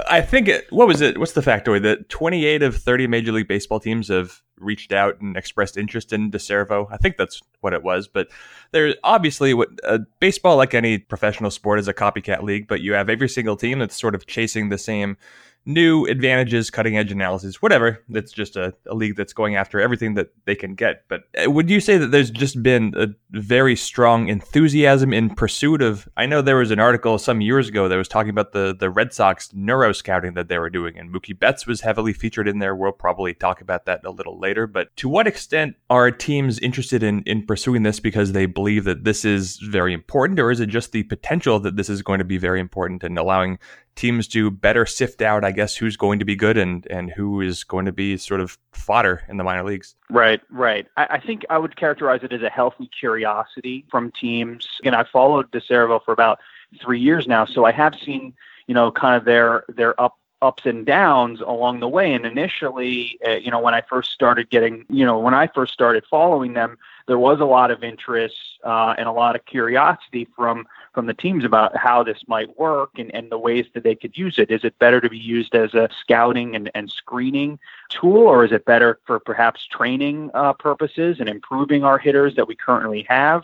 I 0.09 0.21
think 0.21 0.49
it, 0.49 0.67
what 0.71 0.87
was 0.87 0.99
it? 1.01 1.17
What's 1.17 1.31
the 1.31 1.41
factoid 1.41 1.83
that 1.83 2.09
28 2.09 2.63
of 2.63 2.75
30 2.75 3.07
Major 3.07 3.31
League 3.31 3.47
Baseball 3.47 3.79
teams 3.79 4.09
have 4.09 4.41
reached 4.57 4.91
out 4.91 5.19
and 5.21 5.35
expressed 5.37 5.77
interest 5.77 6.13
in 6.13 6.31
Decervo. 6.31 6.87
I 6.89 6.97
think 6.97 7.17
that's 7.17 7.41
what 7.61 7.73
it 7.73 7.83
was. 7.83 8.07
But 8.07 8.29
there's 8.71 8.95
obviously, 9.03 9.53
what 9.53 9.69
uh, 9.83 9.99
baseball, 10.19 10.57
like 10.57 10.73
any 10.73 10.97
professional 10.97 11.51
sport, 11.51 11.79
is 11.79 11.87
a 11.87 11.93
copycat 11.93 12.43
league. 12.43 12.67
But 12.67 12.81
you 12.81 12.93
have 12.93 13.09
every 13.09 13.29
single 13.29 13.55
team 13.55 13.79
that's 13.79 13.99
sort 13.99 14.15
of 14.15 14.25
chasing 14.25 14.69
the 14.69 14.77
same 14.77 15.17
new 15.65 16.05
advantages, 16.05 16.69
cutting 16.69 16.97
edge 16.97 17.11
analysis, 17.11 17.61
whatever. 17.61 18.03
That's 18.09 18.31
just 18.31 18.55
a, 18.55 18.73
a, 18.87 18.93
league 18.93 19.15
that's 19.15 19.33
going 19.33 19.55
after 19.55 19.79
everything 19.81 20.13
that 20.13 20.29
they 20.45 20.55
can 20.55 20.75
get. 20.75 21.03
But 21.07 21.23
uh, 21.43 21.49
would 21.49 21.69
you 21.69 21.79
say 21.79 21.97
that 21.97 22.11
there's 22.11 22.29
just 22.29 22.61
been 22.61 22.93
a 22.95 23.07
very 23.31 23.75
strong 23.75 24.29
enthusiasm 24.29 25.11
in 25.11 25.33
pursuit 25.33 25.81
of? 25.81 26.07
I 26.15 26.27
know 26.27 26.41
there 26.41 26.57
was 26.57 26.71
an 26.71 26.79
article 26.79 27.17
some 27.17 27.41
years 27.41 27.67
ago 27.67 27.87
that 27.87 27.97
was 27.97 28.07
talking 28.07 28.29
about 28.29 28.51
the 28.51 28.75
the 28.77 28.89
Red 28.89 29.13
Sox 29.13 29.51
neuro 29.53 29.91
scouting 29.91 30.35
that 30.35 30.49
they 30.49 30.59
were 30.59 30.69
doing, 30.69 30.97
and 30.97 31.13
Mookie 31.13 31.37
Betts 31.37 31.65
was 31.65 31.81
heavily 31.81 32.13
featured 32.13 32.47
in 32.47 32.59
there. 32.59 32.75
We'll 32.75 32.91
probably 32.91 33.33
talk 33.33 33.61
about 33.61 33.85
that 33.85 34.05
a 34.05 34.11
little 34.11 34.39
later. 34.39 34.67
But 34.67 34.95
to 34.97 35.09
what 35.09 35.27
extent 35.27 35.75
are 35.89 36.11
teams 36.11 36.59
interested 36.59 37.01
in 37.01 37.23
in 37.23 37.45
pursuing 37.45 37.83
this 37.83 37.99
because 37.99 38.31
they 38.31 38.45
believe 38.45 38.83
that 38.83 39.03
this 39.03 39.25
is 39.25 39.57
very 39.57 39.93
important, 39.93 40.39
or 40.39 40.51
is 40.51 40.59
it 40.59 40.67
just 40.67 40.91
the 40.91 41.03
potential 41.03 41.59
that 41.59 41.75
this 41.75 41.89
is 41.89 42.01
going 42.01 42.19
to 42.19 42.25
be 42.25 42.37
very 42.37 42.59
important 42.59 43.03
and 43.03 43.17
allowing 43.17 43.57
teams 43.95 44.27
do 44.27 44.51
better 44.51 44.85
sift 44.85 45.21
out, 45.21 45.43
I 45.43 45.51
guess, 45.51 45.75
who's 45.75 45.97
going 45.97 46.19
to 46.19 46.25
be 46.25 46.35
good 46.35 46.57
and 46.57 46.85
and 46.87 47.11
who 47.11 47.41
is 47.41 47.63
going 47.63 47.85
to 47.85 47.91
be 47.91 48.17
sort 48.17 48.41
of 48.41 48.57
fodder 48.71 49.23
in 49.29 49.37
the 49.37 49.43
minor 49.43 49.63
leagues. 49.63 49.95
Right, 50.09 50.41
right. 50.49 50.87
I, 50.97 51.07
I 51.11 51.19
think 51.19 51.45
I 51.49 51.57
would 51.57 51.75
characterize 51.75 52.21
it 52.23 52.33
as 52.33 52.41
a 52.41 52.49
healthy 52.49 52.89
curiosity 52.97 53.85
from 53.89 54.11
teams. 54.11 54.67
And 54.83 54.95
I 54.95 55.03
followed 55.03 55.51
Decervo 55.51 56.03
for 56.03 56.11
about 56.11 56.39
three 56.81 56.99
years 56.99 57.27
now, 57.27 57.45
so 57.45 57.65
I 57.65 57.71
have 57.71 57.95
seen, 57.95 58.33
you 58.67 58.73
know, 58.73 58.91
kind 58.91 59.15
of 59.15 59.25
their 59.25 59.65
their 59.69 59.99
up 59.99 60.17
ups 60.41 60.65
and 60.65 60.85
downs 60.85 61.41
along 61.41 61.79
the 61.79 61.87
way. 61.87 62.13
And 62.13 62.25
initially, 62.25 63.17
uh, 63.25 63.31
you 63.31 63.49
know, 63.49 63.59
when 63.59 63.73
I 63.73 63.81
first 63.81 64.11
started 64.11 64.49
getting, 64.49 64.85
you 64.89 65.05
know, 65.05 65.17
when 65.17 65.33
I 65.33 65.47
first 65.47 65.73
started 65.73 66.03
following 66.09 66.53
them, 66.53 66.77
there 67.07 67.17
was 67.17 67.39
a 67.39 67.45
lot 67.45 67.71
of 67.71 67.83
interest 67.83 68.35
uh, 68.63 68.95
and 68.97 69.07
a 69.07 69.11
lot 69.11 69.35
of 69.35 69.45
curiosity 69.45 70.27
from 70.35 70.67
from 70.95 71.05
the 71.05 71.13
teams 71.13 71.43
about 71.43 71.77
how 71.77 72.01
this 72.01 72.23
might 72.27 72.57
work 72.57 72.91
and, 72.97 73.13
and 73.13 73.31
the 73.31 73.37
ways 73.37 73.65
that 73.73 73.83
they 73.83 73.93
could 73.93 74.17
use 74.17 74.39
it. 74.39 74.49
Is 74.49 74.63
it 74.63 74.79
better 74.79 74.99
to 74.99 75.09
be 75.09 75.17
used 75.17 75.53
as 75.53 75.75
a 75.75 75.89
scouting 75.99 76.55
and, 76.55 76.71
and 76.73 76.89
screening 76.89 77.59
tool, 77.89 78.17
or 78.17 78.43
is 78.45 78.51
it 78.51 78.65
better 78.65 78.99
for 79.05 79.19
perhaps 79.19 79.67
training 79.67 80.31
uh, 80.33 80.53
purposes 80.53 81.17
and 81.19 81.29
improving 81.29 81.83
our 81.83 81.99
hitters 81.99 82.35
that 82.35 82.47
we 82.47 82.55
currently 82.55 83.05
have? 83.09 83.43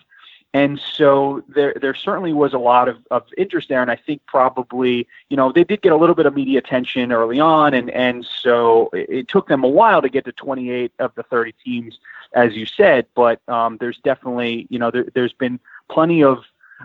And 0.53 0.79
so 0.79 1.43
there, 1.47 1.73
there 1.79 1.93
certainly 1.93 2.33
was 2.33 2.53
a 2.53 2.57
lot 2.57 2.89
of, 2.89 2.97
of 3.09 3.23
interest 3.37 3.69
there. 3.69 3.81
And 3.81 3.89
I 3.89 3.95
think 3.95 4.21
probably, 4.25 5.07
you 5.29 5.37
know, 5.37 5.51
they 5.51 5.63
did 5.63 5.81
get 5.81 5.93
a 5.93 5.97
little 5.97 6.15
bit 6.15 6.25
of 6.25 6.35
media 6.35 6.59
attention 6.59 7.13
early 7.13 7.39
on. 7.39 7.73
And, 7.73 7.89
and 7.91 8.25
so 8.25 8.89
it, 8.91 9.29
took 9.29 9.47
them 9.47 9.63
a 9.63 9.69
while 9.69 10.01
to 10.01 10.09
get 10.09 10.25
to 10.25 10.33
28 10.33 10.91
of 10.99 11.15
the 11.15 11.23
30 11.23 11.53
teams, 11.63 11.99
as 12.33 12.53
you 12.53 12.65
said. 12.65 13.05
But 13.15 13.39
um, 13.47 13.77
there's 13.79 13.99
definitely, 13.99 14.67
you 14.69 14.77
know, 14.77 14.91
there, 14.91 15.05
there's 15.13 15.33
been 15.33 15.57
plenty 15.89 16.21
of, 16.21 16.43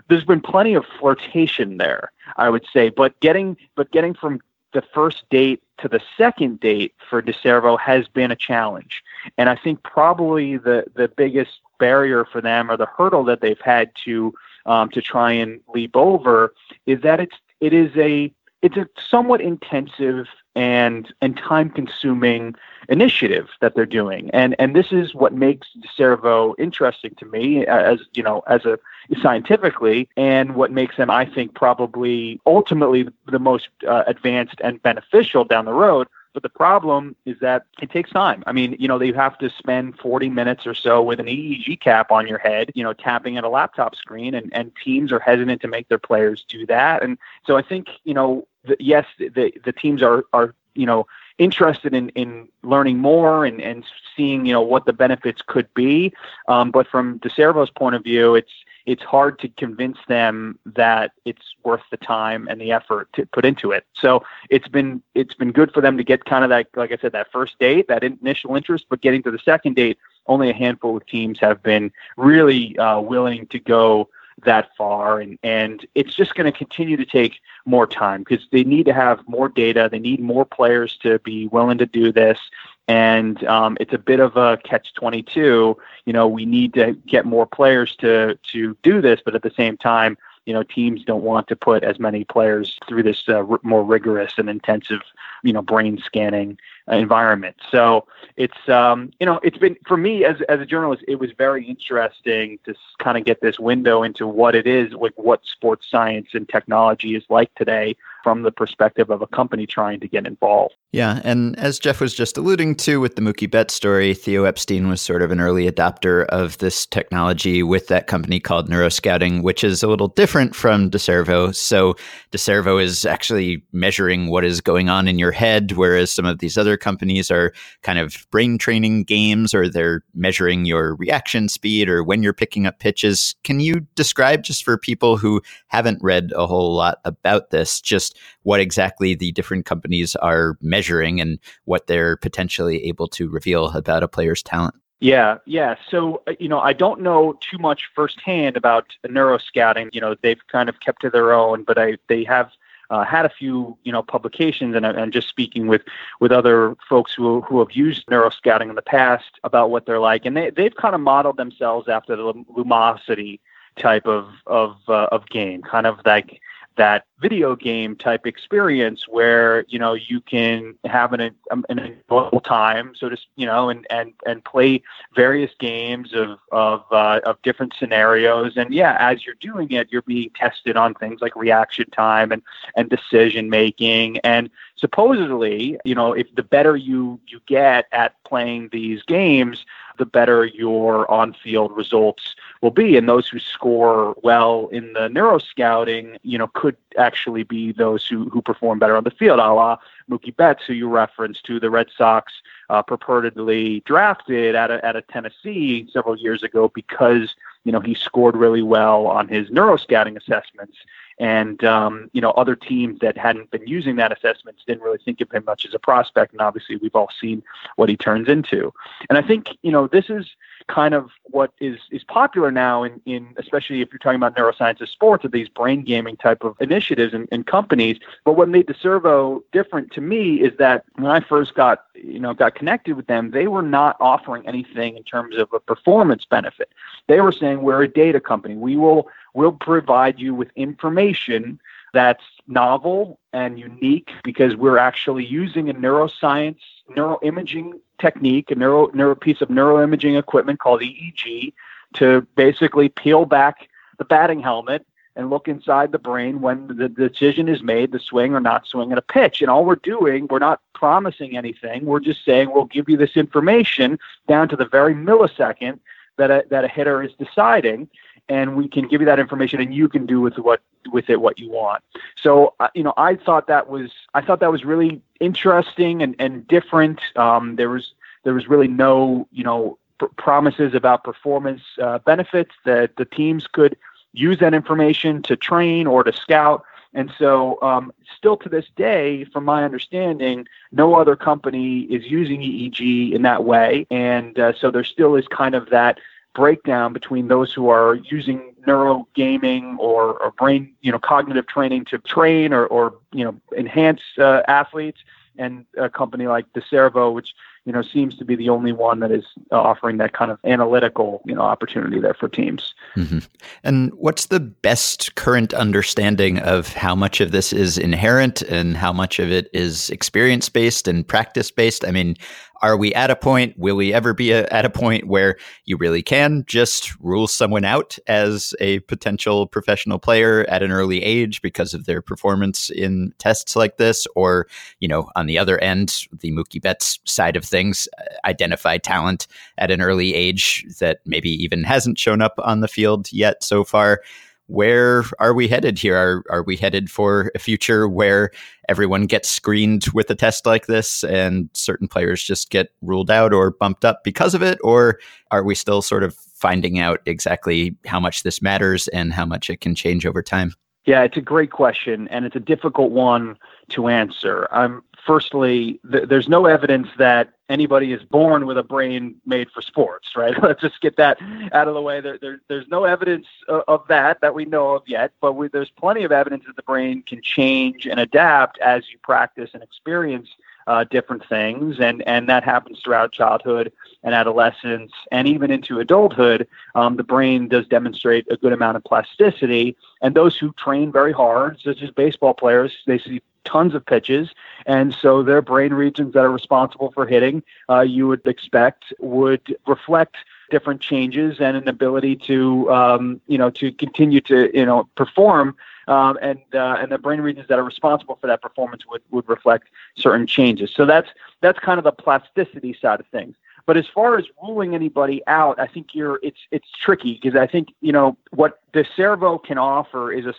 there's 0.09 0.23
been 0.23 0.41
plenty 0.41 0.73
of 0.73 0.85
flirtation 0.99 1.77
there, 1.77 2.11
I 2.37 2.49
would 2.49 2.65
say. 2.71 2.89
But 2.89 3.19
getting, 3.19 3.57
but 3.75 3.91
getting 3.91 4.13
from 4.13 4.41
the 4.73 4.83
first 4.93 5.23
date 5.29 5.63
to 5.79 5.87
the 5.87 6.01
second 6.17 6.59
date 6.59 6.93
for 7.09 7.21
Decervo 7.21 7.79
has 7.79 8.07
been 8.07 8.31
a 8.31 8.35
challenge. 8.35 9.03
And 9.37 9.49
I 9.49 9.55
think 9.55 9.83
probably 9.83 10.57
the, 10.57 10.85
the 10.95 11.07
biggest 11.07 11.59
barrier 11.79 12.25
for 12.25 12.41
them 12.41 12.69
or 12.69 12.77
the 12.77 12.87
hurdle 12.87 13.23
that 13.25 13.41
they've 13.41 13.61
had 13.61 13.91
to 14.05 14.33
um, 14.65 14.89
to 14.89 15.01
try 15.01 15.31
and 15.31 15.61
leap 15.73 15.95
over 15.95 16.53
is 16.85 17.01
that 17.01 17.19
it's 17.19 17.35
it 17.59 17.73
is 17.73 17.91
a 17.95 18.31
it's 18.61 18.77
a 18.77 18.87
somewhat 19.09 19.41
intensive 19.41 20.27
and 20.55 21.13
and 21.21 21.37
time 21.37 21.69
consuming 21.69 22.55
initiative 22.89 23.49
that 23.61 23.75
they're 23.75 23.85
doing. 23.85 24.29
And 24.31 24.55
and 24.57 24.75
this 24.75 24.91
is 24.91 25.13
what 25.13 25.33
makes 25.33 25.67
Cervo 25.97 26.55
interesting 26.57 27.13
to 27.19 27.25
me 27.25 27.65
as 27.67 27.99
you 28.13 28.23
know 28.23 28.43
as 28.47 28.65
a 28.65 28.79
scientifically 29.21 30.09
and 30.17 30.55
what 30.55 30.71
makes 30.71 30.97
them 30.97 31.09
I 31.09 31.25
think 31.25 31.53
probably 31.53 32.41
ultimately 32.45 33.07
the 33.27 33.39
most 33.39 33.69
uh, 33.87 34.03
advanced 34.07 34.59
and 34.63 34.81
beneficial 34.81 35.45
down 35.45 35.65
the 35.65 35.73
road 35.73 36.07
but 36.37 36.43
the 36.43 36.49
problem 36.49 37.15
is 37.25 37.35
that 37.39 37.65
it 37.81 37.89
takes 37.89 38.11
time. 38.11 38.43
I 38.45 38.51
mean, 38.51 38.75
you 38.77 38.87
know, 38.87 38.99
they 38.99 39.11
have 39.11 39.39
to 39.39 39.49
spend 39.49 39.97
40 39.97 40.29
minutes 40.29 40.67
or 40.67 40.75
so 40.75 41.01
with 41.01 41.19
an 41.19 41.25
EEG 41.25 41.79
cap 41.79 42.11
on 42.11 42.27
your 42.27 42.37
head, 42.37 42.71
you 42.75 42.83
know, 42.83 42.93
tapping 42.93 43.37
at 43.37 43.43
a 43.43 43.49
laptop 43.49 43.95
screen, 43.95 44.35
and, 44.35 44.53
and 44.53 44.71
teams 44.85 45.11
are 45.11 45.19
hesitant 45.19 45.63
to 45.63 45.67
make 45.67 45.87
their 45.87 45.97
players 45.97 46.45
do 46.47 46.63
that. 46.67 47.01
And 47.01 47.17
so 47.47 47.57
I 47.57 47.63
think, 47.63 47.87
you 48.03 48.13
know, 48.13 48.47
the, 48.65 48.77
yes, 48.79 49.07
the, 49.17 49.51
the 49.65 49.71
teams 49.71 50.03
are, 50.03 50.25
are, 50.31 50.53
you 50.75 50.85
know, 50.85 51.07
interested 51.37 51.93
in, 51.93 52.09
in 52.09 52.49
learning 52.63 52.97
more 52.97 53.45
and, 53.45 53.61
and 53.61 53.83
seeing, 54.15 54.45
you 54.45 54.53
know, 54.53 54.61
what 54.61 54.85
the 54.85 54.93
benefits 54.93 55.41
could 55.45 55.71
be. 55.73 56.13
Um, 56.47 56.71
but 56.71 56.87
from 56.87 57.19
Decervo's 57.19 57.69
point 57.69 57.95
of 57.95 58.03
view, 58.03 58.35
it's, 58.35 58.51
it's 58.87 59.03
hard 59.03 59.37
to 59.39 59.49
convince 59.49 59.97
them 60.07 60.57
that 60.65 61.11
it's 61.25 61.43
worth 61.63 61.81
the 61.91 61.97
time 61.97 62.47
and 62.47 62.59
the 62.59 62.71
effort 62.71 63.09
to 63.13 63.25
put 63.27 63.43
into 63.43 63.71
it. 63.71 63.85
So 63.93 64.23
it's 64.49 64.67
been 64.69 65.03
it's 65.13 65.33
been 65.33 65.51
good 65.51 65.73
for 65.73 65.81
them 65.81 65.97
to 65.97 66.05
get 66.05 66.23
kind 66.23 66.45
of 66.45 66.49
that, 66.51 66.67
like 66.75 66.93
I 66.93 66.97
said, 66.97 67.11
that 67.11 67.29
first 67.29 67.59
date, 67.59 67.89
that 67.89 68.03
initial 68.03 68.55
interest. 68.55 68.85
But 68.89 69.01
getting 69.01 69.21
to 69.23 69.31
the 69.31 69.39
second 69.39 69.75
date, 69.75 69.97
only 70.25 70.49
a 70.49 70.53
handful 70.53 70.95
of 70.95 71.05
teams 71.05 71.37
have 71.39 71.61
been 71.61 71.91
really 72.15 72.77
uh, 72.77 73.01
willing 73.01 73.45
to 73.47 73.59
go 73.59 74.09
that 74.45 74.69
far 74.77 75.19
and 75.19 75.39
and 75.41 75.85
it's 75.95 76.13
just 76.13 76.35
going 76.35 76.51
to 76.51 76.55
continue 76.55 76.95
to 76.95 77.05
take 77.05 77.39
more 77.65 77.87
time 77.87 78.21
because 78.21 78.45
they 78.51 78.63
need 78.63 78.85
to 78.85 78.93
have 78.93 79.19
more 79.27 79.49
data 79.49 79.89
they 79.91 79.99
need 79.99 80.19
more 80.19 80.45
players 80.45 80.95
to 80.97 81.17
be 81.19 81.47
willing 81.47 81.77
to 81.77 81.87
do 81.87 82.11
this 82.11 82.39
and 82.87 83.43
um, 83.45 83.77
it's 83.79 83.93
a 83.93 83.97
bit 83.97 84.19
of 84.19 84.37
a 84.37 84.57
catch 84.57 84.93
22 84.93 85.75
you 86.05 86.13
know 86.13 86.27
we 86.27 86.45
need 86.45 86.73
to 86.73 86.93
get 87.07 87.25
more 87.25 87.47
players 87.47 87.95
to 87.95 88.37
to 88.43 88.77
do 88.83 89.01
this 89.01 89.19
but 89.25 89.33
at 89.33 89.41
the 89.41 89.53
same 89.57 89.75
time 89.75 90.15
you 90.47 90.53
know 90.53 90.63
teams 90.63 91.03
don't 91.03 91.23
want 91.23 91.47
to 91.49 91.55
put 91.55 91.83
as 91.83 91.99
many 91.99 92.23
players 92.23 92.79
through 92.87 93.03
this 93.03 93.23
uh, 93.27 93.45
r- 93.45 93.59
more 93.63 93.83
rigorous 93.83 94.33
and 94.37 94.49
intensive 94.49 95.01
you 95.43 95.51
know 95.53 95.61
brain 95.61 95.97
scanning 96.03 96.57
environment. 96.87 97.57
So 97.69 98.07
it's 98.37 98.69
um, 98.69 99.11
you 99.19 99.25
know 99.25 99.39
it's 99.43 99.57
been 99.57 99.75
for 99.85 99.97
me 99.97 100.23
as 100.23 100.41
as 100.47 100.61
a 100.61 100.65
journalist 100.65 101.03
it 101.07 101.19
was 101.19 101.31
very 101.37 101.65
interesting 101.65 102.57
to 102.63 102.73
kind 102.97 103.17
of 103.17 103.25
get 103.25 103.41
this 103.41 103.59
window 103.59 104.03
into 104.03 104.25
what 104.25 104.55
it 104.55 104.65
is 104.65 104.93
like 104.93 105.13
what 105.17 105.45
sports 105.45 105.85
science 105.91 106.29
and 106.33 106.47
technology 106.47 107.15
is 107.15 107.23
like 107.29 107.53
today 107.55 107.95
from 108.27 108.41
the 108.41 108.51
perspective 108.51 109.09
of 109.09 109.21
a 109.21 109.27
company 109.27 109.65
trying 109.65 110.01
to 110.01 110.07
get 110.09 110.27
involved. 110.27 110.75
Yeah, 110.91 111.21
and 111.23 111.57
as 111.57 111.79
Jeff 111.79 112.01
was 112.01 112.13
just 112.13 112.37
alluding 112.37 112.75
to 112.75 112.99
with 112.99 113.15
the 113.15 113.21
Mookie 113.21 113.49
Betts 113.49 113.73
story, 113.73 114.13
Theo 114.13 114.43
Epstein 114.43 114.89
was 114.89 115.01
sort 115.01 115.21
of 115.21 115.31
an 115.31 115.39
early 115.39 115.71
adopter 115.71 116.25
of 116.25 116.57
this 116.57 116.85
technology 116.85 117.63
with 117.63 117.87
that 117.87 118.07
company 118.07 118.41
called 118.41 118.69
Neuroscouting, 118.69 119.43
which 119.43 119.63
is 119.63 119.81
a 119.81 119.87
little 119.87 120.09
different 120.09 120.55
from 120.55 120.91
Decervo. 120.91 121.55
So 121.55 121.95
Decervo 122.31 122.83
is 122.83 123.05
actually 123.05 123.63
measuring 123.71 124.27
what 124.27 124.43
is 124.43 124.59
going 124.59 124.89
on 124.89 125.07
in 125.07 125.17
your 125.17 125.31
head, 125.31 125.71
whereas 125.73 126.11
some 126.11 126.25
of 126.25 126.39
these 126.39 126.57
other 126.57 126.75
companies 126.75 127.31
are 127.31 127.53
kind 127.83 127.97
of 127.97 128.27
brain 128.29 128.57
training 128.57 129.05
games 129.05 129.53
or 129.53 129.69
they're 129.69 130.03
measuring 130.13 130.65
your 130.65 130.95
reaction 130.95 131.47
speed 131.47 131.87
or 131.87 132.03
when 132.03 132.23
you're 132.23 132.33
picking 132.33 132.65
up 132.65 132.79
pitches. 132.79 133.35
Can 133.45 133.61
you 133.61 133.87
describe 133.95 134.43
just 134.43 134.65
for 134.65 134.77
people 134.77 135.15
who 135.15 135.41
haven't 135.67 136.03
read 136.03 136.33
a 136.35 136.45
whole 136.45 136.75
lot 136.75 136.99
about 137.05 137.51
this, 137.51 137.79
just 137.79 138.16
what 138.43 138.59
exactly 138.59 139.15
the 139.15 139.31
different 139.31 139.65
companies 139.65 140.15
are 140.17 140.57
measuring 140.61 141.21
and 141.21 141.39
what 141.65 141.87
they're 141.87 142.17
potentially 142.17 142.83
able 142.85 143.07
to 143.07 143.29
reveal 143.29 143.69
about 143.71 144.03
a 144.03 144.07
player's 144.07 144.43
talent. 144.43 144.75
Yeah, 144.99 145.37
yeah. 145.45 145.75
So, 145.89 146.23
uh, 146.27 146.33
you 146.39 146.49
know, 146.49 146.59
I 146.59 146.73
don't 146.73 147.01
know 147.01 147.37
too 147.39 147.59
much 147.59 147.89
firsthand 147.93 148.57
about 148.57 148.87
neuroscouting. 149.05 149.89
You 149.93 150.01
know, 150.01 150.15
they've 150.23 150.41
kind 150.47 150.69
of 150.69 150.79
kept 150.79 151.01
to 151.01 151.09
their 151.09 151.33
own, 151.33 151.63
but 151.63 151.77
I 151.77 151.97
they 152.07 152.23
have 152.23 152.49
uh, 152.89 153.03
had 153.03 153.25
a 153.25 153.29
few, 153.29 153.77
you 153.83 153.91
know, 153.91 154.01
publications, 154.01 154.75
and 154.75 154.85
I'm 154.85 155.11
just 155.11 155.29
speaking 155.29 155.67
with 155.67 155.83
with 156.19 156.31
other 156.31 156.75
folks 156.89 157.13
who 157.13 157.41
who 157.41 157.59
have 157.59 157.73
used 157.73 158.07
neuroscouting 158.07 158.69
in 158.69 158.75
the 158.75 158.81
past 158.81 159.39
about 159.43 159.69
what 159.69 159.85
they're 159.85 159.99
like, 159.99 160.25
and 160.25 160.35
they 160.35 160.49
they've 160.49 160.75
kind 160.75 160.95
of 160.95 161.01
modeled 161.01 161.37
themselves 161.37 161.87
after 161.87 162.15
the 162.15 162.33
Lumosity 162.57 163.39
type 163.77 164.07
of 164.07 164.27
of 164.47 164.77
uh, 164.87 165.07
of 165.11 165.27
game, 165.27 165.61
kind 165.61 165.85
of 165.85 165.99
like 166.05 166.41
that 166.77 167.05
video 167.19 167.55
game 167.55 167.95
type 167.95 168.25
experience 168.25 169.07
where 169.07 169.65
you 169.67 169.77
know 169.77 169.93
you 169.93 170.21
can 170.21 170.75
have 170.85 171.13
an, 171.13 171.31
um, 171.51 171.65
an 171.69 171.79
enjoyable 171.79 172.39
time 172.39 172.93
so 172.95 173.09
to 173.09 173.17
you 173.35 173.45
know 173.45 173.69
and 173.69 173.85
and 173.89 174.13
and 174.25 174.43
play 174.45 174.81
various 175.15 175.51
games 175.59 176.13
of 176.13 176.39
of 176.51 176.83
uh, 176.91 177.19
of 177.25 177.41
different 177.41 177.73
scenarios. 177.77 178.53
And 178.55 178.73
yeah 178.73 178.95
as 178.99 179.25
you're 179.25 179.35
doing 179.35 179.71
it 179.71 179.91
you're 179.91 180.03
being 180.03 180.29
tested 180.35 180.77
on 180.77 180.93
things 180.93 181.21
like 181.21 181.35
reaction 181.35 181.89
time 181.91 182.31
and 182.31 182.41
and 182.75 182.89
decision 182.89 183.49
making. 183.49 184.19
And 184.19 184.49
supposedly 184.75 185.77
you 185.83 185.95
know 185.95 186.13
if 186.13 186.33
the 186.35 186.43
better 186.43 186.77
you 186.77 187.19
you 187.27 187.41
get 187.47 187.87
at 187.91 188.13
playing 188.23 188.69
these 188.71 189.01
games 189.03 189.65
the 189.97 190.05
better 190.05 190.45
your 190.45 191.09
on 191.09 191.33
field 191.33 191.75
results 191.75 192.35
will 192.61 192.71
be. 192.71 192.97
And 192.97 193.07
those 193.07 193.27
who 193.27 193.39
score 193.39 194.15
well 194.23 194.67
in 194.71 194.93
the 194.93 195.09
neuro 195.09 195.37
scouting, 195.37 196.17
you 196.23 196.37
know, 196.37 196.47
could 196.47 196.77
actually 196.97 197.43
be 197.43 197.71
those 197.71 198.05
who, 198.07 198.29
who 198.29 198.41
perform 198.41 198.79
better 198.79 198.95
on 198.95 199.03
the 199.03 199.11
field, 199.11 199.39
a 199.39 199.53
la 199.53 199.77
Mookie 200.09 200.35
Betts, 200.35 200.63
who 200.65 200.73
you 200.73 200.87
referenced, 200.87 201.45
to 201.45 201.59
the 201.59 201.69
Red 201.69 201.87
Sox 201.95 202.33
uh, 202.69 202.83
purportedly 202.83 203.83
drafted 203.83 204.55
out 204.55 204.71
of, 204.71 204.83
out 204.83 204.95
of 204.95 205.07
Tennessee 205.07 205.87
several 205.91 206.17
years 206.17 206.43
ago 206.43 206.71
because, 206.73 207.35
you 207.63 207.71
know, 207.71 207.79
he 207.79 207.93
scored 207.93 208.35
really 208.35 208.61
well 208.61 209.07
on 209.07 209.27
his 209.27 209.49
neuroscouting 209.49 210.17
assessments. 210.17 210.77
And 211.19 211.63
um, 211.63 212.09
you 212.13 212.21
know, 212.21 212.31
other 212.31 212.55
teams 212.55 212.99
that 212.99 213.17
hadn't 213.17 213.49
been 213.49 213.65
using 213.65 213.95
that 213.95 214.11
assessment 214.11 214.57
didn't 214.67 214.83
really 214.83 214.99
think 215.03 215.19
of 215.21 215.31
him 215.31 215.43
much 215.45 215.65
as 215.65 215.73
a 215.73 215.79
prospect. 215.79 216.31
And 216.31 216.41
obviously, 216.41 216.75
we've 216.75 216.95
all 216.95 217.09
seen 217.19 217.41
what 217.75 217.89
he 217.89 217.97
turns 217.97 218.27
into. 218.27 218.71
And 219.09 219.17
I 219.17 219.21
think 219.21 219.57
you 219.63 219.71
know 219.71 219.87
this 219.87 220.09
is 220.09 220.27
kind 220.67 220.93
of 220.93 221.09
what 221.23 221.53
is 221.59 221.79
is 221.91 222.03
popular 222.03 222.51
now 222.51 222.83
in, 222.83 223.01
in 223.05 223.33
especially 223.37 223.81
if 223.81 223.89
you're 223.91 223.99
talking 223.99 224.17
about 224.17 224.35
neuroscience 224.35 224.81
of 224.81 224.89
sports 224.89 225.25
or 225.25 225.29
these 225.29 225.49
brain 225.49 225.83
gaming 225.83 226.17
type 226.17 226.43
of 226.43 226.55
initiatives 226.59 227.13
and, 227.13 227.27
and 227.31 227.47
companies. 227.47 227.97
But 228.23 228.33
what 228.33 228.49
made 228.49 228.67
Decervo 228.67 229.41
different 229.51 229.91
to 229.93 230.01
me 230.01 230.41
is 230.41 230.57
that 230.57 230.83
when 230.95 231.09
I 231.09 231.21
first 231.21 231.55
got 231.55 231.85
you 231.95 232.19
know 232.19 232.33
got 232.33 232.53
connected 232.53 232.95
with 232.95 233.07
them, 233.07 233.31
they 233.31 233.47
were 233.47 233.63
not 233.63 233.97
offering 233.99 234.47
anything 234.47 234.97
in 234.97 235.03
terms 235.03 235.37
of 235.37 235.51
a 235.53 235.59
performance 235.59 236.25
benefit. 236.25 236.71
They 237.07 237.21
were 237.21 237.31
saying 237.31 237.61
we're 237.61 237.83
a 237.83 237.87
data 237.87 238.19
company. 238.19 238.55
We 238.55 238.75
will 238.75 239.09
will 239.37 239.51
provide 239.51 240.19
you 240.19 240.33
with 240.33 240.49
information 240.55 241.59
that's 241.93 242.23
novel 242.47 243.19
and 243.33 243.59
unique 243.59 244.09
because 244.23 244.55
we're 244.55 244.79
actually 244.79 245.23
using 245.23 245.69
a 245.69 245.73
neuroscience 245.75 246.57
neuroimaging 246.95 247.73
technique, 247.99 248.49
a 248.49 248.55
neuro, 248.55 248.87
neuro 248.95 249.15
piece 249.15 249.39
of 249.41 249.49
neuroimaging 249.49 250.17
equipment 250.17 250.59
called 250.59 250.81
EEG, 250.81 251.53
to 251.93 252.21
basically 252.35 252.89
peel 252.89 253.25
back 253.25 253.69
the 253.99 254.05
batting 254.05 254.41
helmet 254.41 254.85
and 255.15 255.29
look 255.29 255.47
inside 255.47 255.91
the 255.91 255.99
brain 255.99 256.41
when 256.41 256.67
the 256.67 256.89
decision 256.89 257.47
is 257.47 257.61
made 257.61 257.91
to 257.91 257.99
swing 257.99 258.33
or 258.33 258.39
not 258.39 258.65
swing 258.65 258.91
at 258.91 258.97
a 258.97 259.03
pitch. 259.03 259.41
And 259.41 259.51
all 259.51 259.65
we're 259.65 259.75
doing, 259.75 260.27
we're 260.31 260.39
not 260.39 260.61
promising 260.73 261.37
anything. 261.37 261.85
We're 261.85 261.99
just 261.99 262.25
saying 262.25 262.51
we'll 262.51 262.65
give 262.65 262.89
you 262.89 262.97
this 262.97 263.15
information 263.15 263.99
down 264.27 264.49
to 264.49 264.55
the 264.55 264.65
very 264.65 264.95
millisecond 264.95 265.79
that 266.17 266.31
a, 266.31 266.43
that 266.49 266.65
a 266.65 266.67
hitter 266.67 267.03
is 267.03 267.11
deciding 267.19 267.87
and 268.29 268.55
we 268.55 268.67
can 268.67 268.87
give 268.87 269.01
you 269.01 269.05
that 269.05 269.19
information 269.19 269.61
and 269.61 269.73
you 269.73 269.87
can 269.87 270.05
do 270.05 270.21
with 270.21 270.37
what 270.37 270.61
with 270.91 271.09
it 271.09 271.21
what 271.21 271.39
you 271.39 271.49
want. 271.49 271.83
So 272.21 272.53
uh, 272.59 272.69
you 272.73 272.83
know 272.83 272.93
i 272.97 273.15
thought 273.15 273.47
that 273.47 273.69
was 273.69 273.91
i 274.13 274.21
thought 274.21 274.39
that 274.39 274.51
was 274.51 274.65
really 274.65 275.01
interesting 275.19 276.01
and, 276.01 276.15
and 276.19 276.47
different. 276.47 276.99
Um, 277.15 277.55
there 277.55 277.69
was 277.69 277.93
there 278.23 278.33
was 278.33 278.47
really 278.47 278.67
no 278.67 279.27
you 279.31 279.43
know 279.43 279.77
pr- 279.97 280.05
promises 280.17 280.73
about 280.73 281.03
performance 281.03 281.61
uh, 281.81 281.99
benefits 281.99 282.51
that 282.65 282.95
the 282.97 283.05
teams 283.05 283.47
could 283.47 283.77
use 284.13 284.39
that 284.39 284.53
information 284.53 285.21
to 285.23 285.35
train 285.35 285.87
or 285.87 286.03
to 286.03 286.13
scout. 286.13 286.63
And 286.93 287.11
so, 287.19 287.61
um, 287.61 287.93
still 288.17 288.37
to 288.37 288.49
this 288.49 288.65
day, 288.75 289.25
from 289.25 289.45
my 289.45 289.63
understanding, 289.63 290.47
no 290.71 290.95
other 290.95 291.15
company 291.15 291.81
is 291.81 292.05
using 292.05 292.39
EEG 292.39 293.11
in 293.13 293.21
that 293.21 293.43
way. 293.43 293.85
And 293.91 294.39
uh, 294.39 294.53
so, 294.59 294.71
there 294.71 294.85
still 294.85 295.15
is 295.15 295.27
kind 295.27 295.53
of 295.53 295.69
that 295.69 295.99
breakdown 296.37 296.93
between 296.93 297.27
those 297.27 297.51
who 297.51 297.67
are 297.69 297.95
using 297.95 298.53
neuro 298.67 299.07
gaming 299.15 299.75
or, 299.79 300.21
or 300.21 300.31
brain, 300.31 300.71
you 300.81 300.91
know, 300.91 300.99
cognitive 300.99 301.47
training 301.47 301.83
to 301.85 301.97
train 301.97 302.53
or, 302.53 302.67
or 302.67 302.93
you 303.11 303.25
know, 303.25 303.35
enhance 303.57 304.01
uh, 304.19 304.43
athletes, 304.47 304.99
and 305.37 305.65
a 305.77 305.89
company 305.89 306.27
like 306.27 306.51
Decervo, 306.53 307.13
which 307.13 307.33
you 307.65 307.73
know 307.73 307.81
seems 307.81 308.17
to 308.17 308.25
be 308.25 308.35
the 308.35 308.49
only 308.49 308.71
one 308.71 308.99
that 309.01 309.11
is 309.11 309.25
offering 309.51 309.97
that 309.97 310.13
kind 310.13 310.31
of 310.31 310.39
analytical 310.45 311.21
you 311.25 311.35
know 311.35 311.41
opportunity 311.41 311.99
there 311.99 312.13
for 312.13 312.27
teams. 312.27 312.73
Mm-hmm. 312.95 313.19
And 313.63 313.93
what's 313.93 314.27
the 314.27 314.39
best 314.39 315.15
current 315.15 315.53
understanding 315.53 316.39
of 316.39 316.73
how 316.73 316.95
much 316.95 317.21
of 317.21 317.31
this 317.31 317.53
is 317.53 317.77
inherent 317.77 318.41
and 318.43 318.75
how 318.75 318.93
much 318.93 319.19
of 319.19 319.31
it 319.31 319.49
is 319.53 319.89
experience 319.89 320.49
based 320.49 320.87
and 320.87 321.07
practice 321.07 321.51
based? 321.51 321.85
I 321.85 321.91
mean, 321.91 322.15
are 322.61 322.77
we 322.77 322.93
at 322.93 323.11
a 323.11 323.15
point, 323.15 323.57
will 323.57 323.75
we 323.75 323.93
ever 323.93 324.13
be 324.13 324.31
a, 324.31 324.45
at 324.47 324.65
a 324.65 324.69
point 324.69 325.07
where 325.07 325.37
you 325.65 325.77
really 325.77 326.01
can 326.01 326.43
just 326.47 326.99
rule 326.99 327.27
someone 327.27 327.65
out 327.65 327.97
as 328.07 328.53
a 328.59 328.79
potential 328.81 329.47
professional 329.47 329.99
player 329.99 330.45
at 330.49 330.63
an 330.63 330.71
early 330.71 331.03
age 331.03 331.41
because 331.41 331.73
of 331.73 331.85
their 331.85 332.01
performance 332.01 332.69
in 332.69 333.13
tests 333.17 333.55
like 333.55 333.77
this? 333.77 334.07
Or, 334.15 334.47
you 334.79 334.87
know, 334.87 335.09
on 335.15 335.25
the 335.25 335.37
other 335.37 335.59
end, 335.59 336.07
the 336.11 336.31
Mookie 336.31 336.61
Betts 336.61 336.99
side 337.05 337.35
of 337.35 337.45
things, 337.45 337.87
uh, 337.97 338.03
identify 338.25 338.77
talent 338.77 339.27
at 339.57 339.71
an 339.71 339.81
early 339.81 340.13
age 340.13 340.65
that 340.79 340.99
maybe 341.05 341.31
even 341.31 341.63
hasn't 341.63 341.99
shown 341.99 342.21
up 342.21 342.35
on 342.43 342.61
the 342.61 342.67
field 342.67 343.11
yet 343.11 343.43
so 343.43 343.63
far 343.63 344.01
where 344.47 345.03
are 345.19 345.33
we 345.33 345.47
headed 345.47 345.77
here? 345.77 345.95
Are, 345.95 346.23
are 346.29 346.43
we 346.43 346.55
headed 346.55 346.89
for 346.89 347.31
a 347.35 347.39
future 347.39 347.87
where 347.87 348.31
everyone 348.69 349.05
gets 349.05 349.29
screened 349.29 349.85
with 349.93 350.09
a 350.09 350.15
test 350.15 350.45
like 350.45 350.67
this 350.67 351.03
and 351.03 351.49
certain 351.53 351.87
players 351.87 352.23
just 352.23 352.49
get 352.49 352.69
ruled 352.81 353.11
out 353.11 353.33
or 353.33 353.51
bumped 353.51 353.85
up 353.85 354.03
because 354.03 354.33
of 354.33 354.41
it? 354.41 354.57
Or 354.63 354.99
are 355.31 355.43
we 355.43 355.53
still 355.53 355.81
sort 355.81 356.03
of 356.03 356.15
finding 356.15 356.79
out 356.79 357.01
exactly 357.05 357.75
how 357.85 357.99
much 357.99 358.23
this 358.23 358.41
matters 358.41 358.87
and 358.89 359.13
how 359.13 359.25
much 359.25 359.49
it 359.49 359.61
can 359.61 359.75
change 359.75 360.05
over 360.05 360.23
time? 360.23 360.53
Yeah, 360.85 361.03
it's 361.03 361.17
a 361.17 361.21
great 361.21 361.51
question, 361.51 362.07
and 362.07 362.23
it's 362.23 362.37
a 362.37 362.39
difficult 362.39 362.91
one 362.91 363.37
to 363.71 363.89
answer. 363.89 364.47
Um, 364.51 364.85
firstly, 365.07 365.79
th- 365.89 366.07
there's 366.09 366.27
no 366.27 366.45
evidence 366.45 366.89
that 366.99 367.29
anybody 367.49 367.93
is 367.93 368.03
born 368.03 368.45
with 368.45 368.57
a 368.57 368.63
brain 368.63 369.15
made 369.25 369.49
for 369.51 369.61
sports, 369.61 370.09
right? 370.15 370.35
Let's 370.43 370.61
just 370.61 370.81
get 370.81 370.97
that 370.97 371.17
out 371.53 371.67
of 371.67 371.73
the 371.73 371.81
way. 371.81 372.01
There, 372.01 372.19
there, 372.19 372.41
there's 372.49 372.67
no 372.67 372.83
evidence 372.83 373.25
of, 373.47 373.63
of 373.67 373.87
that 373.87 374.21
that 374.21 374.35
we 374.35 374.45
know 374.45 374.75
of 374.75 374.83
yet, 374.85 375.13
but 375.21 375.33
we, 375.33 375.47
there's 375.47 375.71
plenty 375.71 376.03
of 376.03 376.11
evidence 376.11 376.43
that 376.45 376.57
the 376.57 376.63
brain 376.63 377.01
can 377.01 377.21
change 377.23 377.87
and 377.87 377.99
adapt 377.99 378.59
as 378.59 378.83
you 378.91 378.99
practice 378.99 379.49
and 379.53 379.63
experience 379.63 380.27
uh, 380.67 380.83
different 380.83 381.25
things, 381.27 381.79
and 381.79 382.05
and 382.05 382.27
that 382.27 382.43
happens 382.43 382.79
throughout 382.83 383.13
childhood 383.13 383.71
and 384.03 384.13
adolescence, 384.13 384.91
and 385.13 385.25
even 385.25 385.49
into 385.49 385.79
adulthood. 385.79 386.45
Um, 386.75 386.97
the 386.97 387.03
brain 387.03 387.47
does 387.47 387.65
demonstrate 387.67 388.27
a 388.29 388.35
good 388.35 388.51
amount 388.51 388.75
of 388.75 388.83
plasticity, 388.83 389.77
and 390.01 390.13
those 390.13 390.37
who 390.37 390.51
train 390.53 390.91
very 390.91 391.13
hard, 391.13 391.57
such 391.61 391.81
as 391.81 391.91
baseball 391.91 392.33
players, 392.33 392.73
they 392.85 392.99
see 392.99 393.21
tons 393.53 393.73
of 393.73 393.85
pitches, 393.85 394.25
and 394.65 394.93
so 394.93 395.23
their 395.23 395.41
brain 395.41 395.73
regions 395.73 396.13
that 396.13 396.23
are 396.23 396.31
responsible 396.41 396.91
for 396.91 397.05
hitting, 397.05 397.41
uh, 397.69 397.81
you 397.95 398.07
would 398.09 398.25
expect, 398.27 398.93
would 398.99 399.55
reflect 399.65 400.17
different 400.49 400.81
changes 400.81 401.39
and 401.39 401.57
an 401.57 401.67
ability 401.67 402.15
to, 402.15 402.39
um, 402.79 403.21
you 403.27 403.37
know, 403.37 403.49
to 403.49 403.71
continue 403.71 404.21
to, 404.21 404.37
you 404.57 404.65
know, 404.65 404.79
perform. 404.95 405.55
Um, 405.87 406.19
and 406.21 406.39
uh, 406.53 406.81
and 406.81 406.91
the 406.91 406.97
brain 406.97 407.21
regions 407.21 407.47
that 407.47 407.57
are 407.57 407.63
responsible 407.63 408.17
for 408.19 408.27
that 408.27 408.41
performance 408.41 408.83
would, 408.89 409.01
would 409.11 409.27
reflect 409.29 409.69
certain 409.95 410.27
changes. 410.27 410.69
So 410.77 410.85
that's 410.85 411.09
that's 411.39 411.59
kind 411.59 411.77
of 411.77 411.85
the 411.85 411.93
plasticity 411.93 412.73
side 412.81 412.99
of 412.99 413.07
things. 413.07 413.35
But 413.67 413.75
as 413.75 413.85
far 413.85 414.17
as 414.17 414.25
ruling 414.41 414.73
anybody 414.73 415.21
out, 415.27 415.59
I 415.59 415.67
think 415.67 415.93
you're 415.93 416.19
it's 416.23 416.39
it's 416.51 416.71
tricky 416.71 417.19
because 417.21 417.37
I 417.37 417.45
think 417.45 417.67
you 417.81 417.91
know 417.91 418.17
what 418.31 418.61
the 418.71 418.85
Servo 418.95 419.37
can 419.37 419.57
offer 419.57 420.11
is 420.11 420.25
a 420.25 420.33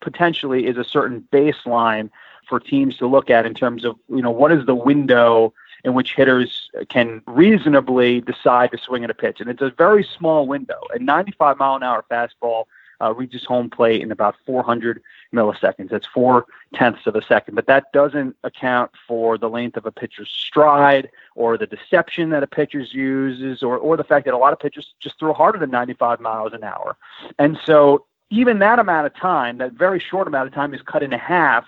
potentially 0.00 0.66
is 0.66 0.76
a 0.78 0.84
certain 0.84 1.26
baseline 1.32 2.08
for 2.48 2.60
teams 2.60 2.96
to 2.98 3.08
look 3.08 3.30
at 3.30 3.46
in 3.46 3.54
terms 3.54 3.84
of 3.84 3.96
you 4.08 4.22
know 4.22 4.30
what 4.30 4.52
is 4.52 4.64
the 4.64 4.76
window 4.76 5.52
in 5.84 5.94
which 5.94 6.14
hitters 6.14 6.70
can 6.88 7.20
reasonably 7.26 8.20
decide 8.20 8.70
to 8.70 8.78
swing 8.78 9.02
at 9.02 9.10
a 9.10 9.14
pitch, 9.14 9.40
and 9.40 9.50
it's 9.50 9.60
a 9.60 9.70
very 9.70 10.04
small 10.04 10.46
window. 10.46 10.80
A 10.94 11.00
95 11.00 11.58
mile 11.58 11.74
an 11.74 11.82
hour 11.82 12.04
fastball 12.08 12.66
uh, 13.02 13.12
reaches 13.14 13.44
home 13.44 13.68
plate 13.68 14.00
in 14.00 14.12
about 14.12 14.36
400 14.46 15.02
milliseconds. 15.34 15.90
That's 15.90 16.06
four 16.06 16.46
tenths 16.74 17.06
of 17.06 17.16
a 17.16 17.22
second, 17.22 17.54
but 17.54 17.66
that 17.66 17.92
doesn't 17.92 18.36
account 18.44 18.92
for 19.06 19.36
the 19.36 19.48
length 19.48 19.76
of 19.76 19.86
a 19.86 19.92
pitcher's 19.92 20.30
stride 20.30 21.10
or 21.34 21.58
the 21.58 21.66
deception 21.66 22.30
that 22.30 22.42
a 22.42 22.46
pitcher 22.46 22.80
uses, 22.80 23.62
or 23.62 23.76
or 23.76 23.96
the 23.96 24.04
fact 24.04 24.24
that 24.26 24.34
a 24.34 24.38
lot 24.38 24.52
of 24.52 24.60
pitchers 24.60 24.94
just 25.00 25.18
throw 25.18 25.32
harder 25.32 25.58
than 25.58 25.70
95 25.70 26.20
miles 26.20 26.52
an 26.52 26.62
hour, 26.62 26.96
and 27.38 27.58
so 27.64 28.04
even 28.30 28.60
that 28.60 28.78
amount 28.78 29.06
of 29.06 29.14
time, 29.14 29.58
that 29.58 29.72
very 29.72 30.00
short 30.00 30.26
amount 30.26 30.48
of 30.48 30.54
time, 30.54 30.72
is 30.72 30.80
cut 30.80 31.02
in 31.02 31.12
half 31.12 31.66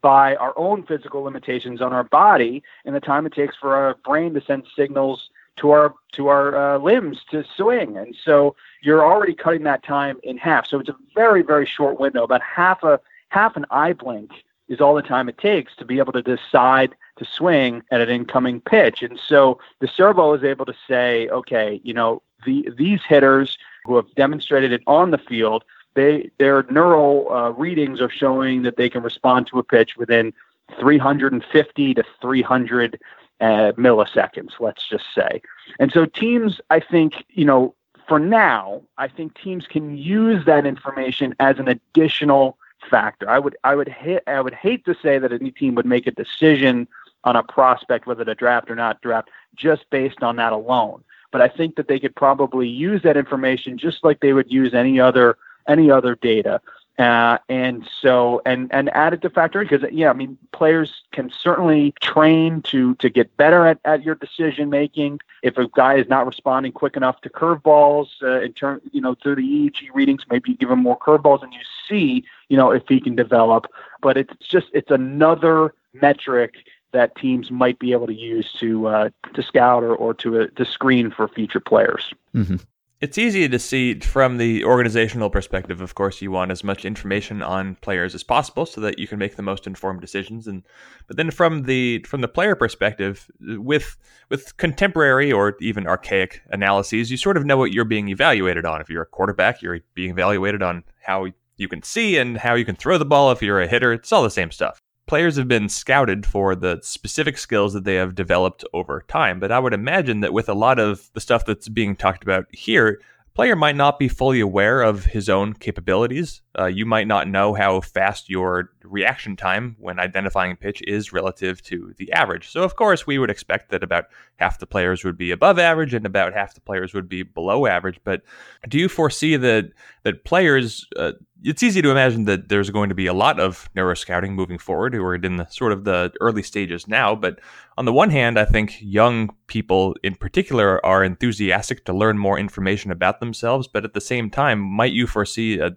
by 0.00 0.36
our 0.36 0.56
own 0.56 0.82
physical 0.84 1.22
limitations 1.22 1.82
on 1.82 1.92
our 1.92 2.04
body 2.04 2.62
and 2.84 2.94
the 2.94 3.00
time 3.00 3.26
it 3.26 3.32
takes 3.32 3.56
for 3.56 3.74
our 3.74 3.94
brain 4.04 4.32
to 4.34 4.40
send 4.40 4.64
signals 4.76 5.28
to 5.58 5.70
our 5.70 5.94
to 6.12 6.28
our 6.28 6.56
uh, 6.56 6.78
limbs 6.78 7.20
to 7.30 7.44
swing. 7.56 7.96
And 7.96 8.16
so 8.24 8.56
you're 8.82 9.04
already 9.04 9.34
cutting 9.34 9.64
that 9.64 9.82
time 9.82 10.18
in 10.22 10.38
half. 10.38 10.66
So 10.66 10.80
it's 10.80 10.88
a 10.88 10.96
very 11.14 11.42
very 11.42 11.66
short 11.66 12.00
window. 12.00 12.24
About 12.24 12.42
half 12.42 12.82
a 12.82 13.00
half 13.28 13.56
an 13.56 13.66
eye 13.70 13.92
blink 13.92 14.32
is 14.68 14.80
all 14.80 14.94
the 14.94 15.02
time 15.02 15.28
it 15.28 15.38
takes 15.38 15.74
to 15.76 15.84
be 15.84 15.98
able 15.98 16.12
to 16.12 16.22
decide 16.22 16.94
to 17.16 17.24
swing 17.24 17.82
at 17.90 18.00
an 18.00 18.08
incoming 18.10 18.60
pitch. 18.60 19.02
And 19.02 19.18
so 19.18 19.58
Decervo 19.82 20.36
is 20.36 20.44
able 20.44 20.66
to 20.66 20.74
say 20.88 21.28
okay 21.28 21.80
you 21.84 21.94
know 21.94 22.22
the 22.46 22.68
these 22.76 23.00
hitters 23.06 23.58
who 23.84 23.96
have 23.96 24.14
demonstrated 24.14 24.72
it 24.72 24.82
on 24.86 25.10
the 25.10 25.18
field 25.18 25.64
they 25.94 26.30
their 26.38 26.64
neural 26.70 27.32
uh, 27.32 27.50
readings 27.50 28.00
are 28.00 28.10
showing 28.10 28.62
that 28.62 28.76
they 28.76 28.88
can 28.88 29.02
respond 29.02 29.46
to 29.48 29.58
a 29.58 29.64
pitch 29.64 29.96
within 29.96 30.32
350 30.78 31.94
to 31.94 32.04
300 32.20 33.00
uh, 33.40 33.72
milliseconds, 33.76 34.52
let's 34.60 34.86
just 34.88 35.04
say. 35.14 35.40
And 35.78 35.92
so 35.92 36.06
teams, 36.06 36.60
I 36.70 36.80
think, 36.80 37.24
you 37.30 37.44
know, 37.44 37.74
for 38.08 38.18
now, 38.18 38.82
I 38.96 39.08
think 39.08 39.38
teams 39.38 39.66
can 39.66 39.96
use 39.96 40.44
that 40.46 40.66
information 40.66 41.34
as 41.38 41.58
an 41.58 41.68
additional 41.68 42.56
factor. 42.90 43.28
I 43.28 43.38
would 43.38 43.56
I 43.64 43.74
would 43.74 43.94
I 44.26 44.40
would 44.40 44.54
hate 44.54 44.84
to 44.86 44.94
say 45.02 45.18
that 45.18 45.32
any 45.32 45.50
team 45.50 45.74
would 45.74 45.86
make 45.86 46.06
a 46.06 46.10
decision 46.10 46.88
on 47.24 47.36
a 47.36 47.42
prospect 47.42 48.06
whether 48.06 48.24
to 48.24 48.34
draft 48.34 48.70
or 48.70 48.74
not 48.74 49.00
draft 49.02 49.28
just 49.54 49.88
based 49.90 50.22
on 50.22 50.36
that 50.36 50.52
alone. 50.52 51.04
But 51.30 51.42
I 51.42 51.48
think 51.48 51.76
that 51.76 51.88
they 51.88 51.98
could 51.98 52.16
probably 52.16 52.68
use 52.68 53.02
that 53.02 53.16
information 53.16 53.76
just 53.76 54.02
like 54.02 54.20
they 54.20 54.32
would 54.32 54.50
use 54.50 54.72
any 54.72 54.98
other 54.98 55.36
any 55.66 55.90
other 55.90 56.14
data. 56.14 56.60
Uh, 56.98 57.38
and 57.48 57.88
so 58.02 58.42
and 58.44 58.72
and 58.74 58.90
add 58.90 59.14
it 59.14 59.22
to 59.22 59.30
factor 59.30 59.62
because 59.62 59.84
yeah, 59.92 60.10
I 60.10 60.14
mean 60.14 60.36
players 60.52 61.04
can 61.12 61.30
certainly 61.30 61.94
train 62.00 62.60
to 62.62 62.96
to 62.96 63.08
get 63.08 63.36
better 63.36 63.68
at, 63.68 63.78
at 63.84 64.02
your 64.02 64.16
decision 64.16 64.68
making. 64.68 65.20
If 65.44 65.58
a 65.58 65.68
guy 65.68 65.94
is 65.94 66.08
not 66.08 66.26
responding 66.26 66.72
quick 66.72 66.96
enough 66.96 67.20
to 67.20 67.30
curveballs 67.30 68.08
uh, 68.20 68.40
in 68.40 68.52
turn, 68.52 68.80
you 68.90 69.00
know, 69.00 69.14
through 69.14 69.36
the 69.36 69.42
EEG 69.42 69.94
readings, 69.94 70.24
maybe 70.28 70.50
you 70.50 70.56
give 70.56 70.72
him 70.72 70.82
more 70.82 70.98
curveballs 70.98 71.44
and 71.44 71.52
you 71.52 71.60
see, 71.88 72.24
you 72.48 72.56
know, 72.56 72.72
if 72.72 72.82
he 72.88 72.98
can 72.98 73.14
develop. 73.14 73.66
But 74.02 74.16
it's 74.16 74.34
just 74.40 74.66
it's 74.72 74.90
another 74.90 75.74
metric 75.92 76.56
that 76.90 77.14
teams 77.14 77.50
might 77.52 77.78
be 77.78 77.92
able 77.92 78.08
to 78.08 78.14
use 78.14 78.52
to 78.54 78.88
uh, 78.88 79.10
to 79.34 79.42
scout 79.44 79.84
or, 79.84 79.94
or 79.94 80.14
to 80.14 80.40
uh, 80.40 80.46
to 80.56 80.64
screen 80.64 81.12
for 81.12 81.28
future 81.28 81.60
players. 81.60 82.12
Mm-hmm. 82.34 82.56
It's 83.00 83.16
easy 83.16 83.48
to 83.48 83.58
see 83.60 84.00
from 84.00 84.38
the 84.38 84.64
organizational 84.64 85.30
perspective. 85.30 85.80
Of 85.80 85.94
course, 85.94 86.20
you 86.20 86.32
want 86.32 86.50
as 86.50 86.64
much 86.64 86.84
information 86.84 87.42
on 87.42 87.76
players 87.76 88.12
as 88.12 88.24
possible 88.24 88.66
so 88.66 88.80
that 88.80 88.98
you 88.98 89.06
can 89.06 89.20
make 89.20 89.36
the 89.36 89.42
most 89.42 89.68
informed 89.68 90.00
decisions. 90.00 90.48
And 90.48 90.64
but 91.06 91.16
then 91.16 91.30
from 91.30 91.62
the 91.62 92.00
from 92.08 92.22
the 92.22 92.28
player 92.28 92.56
perspective, 92.56 93.30
with 93.40 93.96
with 94.30 94.56
contemporary 94.56 95.30
or 95.30 95.56
even 95.60 95.86
archaic 95.86 96.42
analyses, 96.50 97.08
you 97.08 97.16
sort 97.16 97.36
of 97.36 97.46
know 97.46 97.56
what 97.56 97.72
you're 97.72 97.84
being 97.84 98.08
evaluated 98.08 98.64
on. 98.64 98.80
If 98.80 98.90
you're 98.90 99.02
a 99.02 99.06
quarterback, 99.06 99.62
you're 99.62 99.78
being 99.94 100.10
evaluated 100.10 100.60
on 100.60 100.82
how 101.00 101.28
you 101.56 101.68
can 101.68 101.84
see 101.84 102.18
and 102.18 102.36
how 102.36 102.54
you 102.54 102.64
can 102.64 102.74
throw 102.74 102.98
the 102.98 103.04
ball. 103.04 103.30
If 103.30 103.42
you're 103.42 103.60
a 103.60 103.68
hitter, 103.68 103.92
it's 103.92 104.10
all 104.10 104.24
the 104.24 104.30
same 104.30 104.50
stuff 104.50 104.82
players 105.08 105.36
have 105.36 105.48
been 105.48 105.68
scouted 105.68 106.24
for 106.26 106.54
the 106.54 106.78
specific 106.82 107.38
skills 107.38 107.72
that 107.72 107.84
they 107.84 107.94
have 107.94 108.14
developed 108.14 108.64
over 108.72 109.02
time. 109.08 109.40
But 109.40 109.50
I 109.50 109.58
would 109.58 109.74
imagine 109.74 110.20
that 110.20 110.32
with 110.32 110.48
a 110.48 110.54
lot 110.54 110.78
of 110.78 111.10
the 111.14 111.20
stuff 111.20 111.44
that's 111.44 111.68
being 111.68 111.96
talked 111.96 112.22
about 112.22 112.46
here, 112.52 113.00
a 113.26 113.34
player 113.34 113.56
might 113.56 113.74
not 113.74 113.98
be 113.98 114.06
fully 114.06 114.38
aware 114.38 114.82
of 114.82 115.06
his 115.06 115.28
own 115.28 115.54
capabilities. 115.54 116.42
Uh, 116.58 116.66
you 116.66 116.84
might 116.84 117.06
not 117.06 117.28
know 117.28 117.54
how 117.54 117.80
fast 117.80 118.28
your 118.28 118.70
reaction 118.82 119.36
time 119.36 119.76
when 119.78 120.00
identifying 120.00 120.56
pitch 120.56 120.82
is 120.86 121.12
relative 121.12 121.62
to 121.62 121.94
the 121.98 122.10
average. 122.12 122.48
So, 122.48 122.62
of 122.62 122.74
course, 122.74 123.06
we 123.06 123.18
would 123.18 123.30
expect 123.30 123.70
that 123.70 123.84
about 123.84 124.06
half 124.36 124.58
the 124.58 124.66
players 124.66 125.04
would 125.04 125.16
be 125.16 125.30
above 125.30 125.58
average 125.58 125.94
and 125.94 126.04
about 126.04 126.34
half 126.34 126.54
the 126.54 126.60
players 126.60 126.94
would 126.94 127.08
be 127.08 127.22
below 127.22 127.66
average. 127.66 128.00
But 128.02 128.22
do 128.68 128.78
you 128.78 128.88
foresee 128.88 129.36
that 129.36 129.70
that 130.02 130.24
players? 130.24 130.86
Uh, 130.96 131.12
it's 131.44 131.62
easy 131.62 131.80
to 131.80 131.90
imagine 131.90 132.24
that 132.24 132.48
there's 132.48 132.70
going 132.70 132.88
to 132.88 132.96
be 132.96 133.06
a 133.06 133.14
lot 133.14 133.38
of 133.38 133.70
neuroscouting 133.76 134.32
moving 134.32 134.58
forward 134.58 134.92
who 134.92 135.04
are 135.04 135.14
in 135.14 135.36
the 135.36 135.46
sort 135.46 135.70
of 135.70 135.84
the 135.84 136.12
early 136.20 136.42
stages 136.42 136.88
now. 136.88 137.14
But 137.14 137.38
on 137.76 137.84
the 137.84 137.92
one 137.92 138.10
hand, 138.10 138.36
I 138.36 138.44
think 138.44 138.76
young 138.80 139.30
people 139.46 139.94
in 140.02 140.16
particular 140.16 140.84
are 140.84 141.04
enthusiastic 141.04 141.84
to 141.84 141.92
learn 141.92 142.18
more 142.18 142.36
information 142.36 142.90
about 142.90 143.20
themselves. 143.20 143.68
But 143.68 143.84
at 143.84 143.94
the 143.94 144.00
same 144.00 144.30
time, 144.30 144.58
might 144.58 144.92
you 144.92 145.06
foresee 145.06 145.60
a 145.60 145.76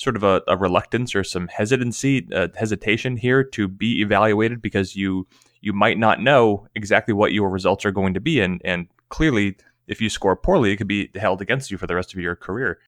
sort 0.00 0.16
of 0.16 0.22
a, 0.22 0.40
a 0.48 0.56
reluctance 0.56 1.14
or 1.14 1.22
some 1.22 1.46
hesitancy, 1.48 2.26
uh, 2.34 2.48
hesitation 2.56 3.18
here 3.18 3.44
to 3.44 3.68
be 3.68 4.00
evaluated 4.00 4.62
because 4.62 4.96
you 4.96 5.26
you 5.60 5.74
might 5.74 5.98
not 5.98 6.20
know 6.20 6.66
exactly 6.74 7.12
what 7.12 7.34
your 7.34 7.50
results 7.50 7.84
are 7.84 7.90
going 7.90 8.14
to 8.14 8.20
be, 8.20 8.40
and 8.40 8.62
and 8.64 8.88
clearly, 9.10 9.56
if 9.88 10.00
you 10.00 10.08
score 10.08 10.34
poorly, 10.34 10.72
it 10.72 10.76
could 10.76 10.88
be 10.88 11.10
held 11.16 11.42
against 11.42 11.70
you 11.70 11.76
for 11.76 11.86
the 11.86 11.94
rest 11.94 12.14
of 12.14 12.20
your 12.20 12.34
career. 12.34 12.78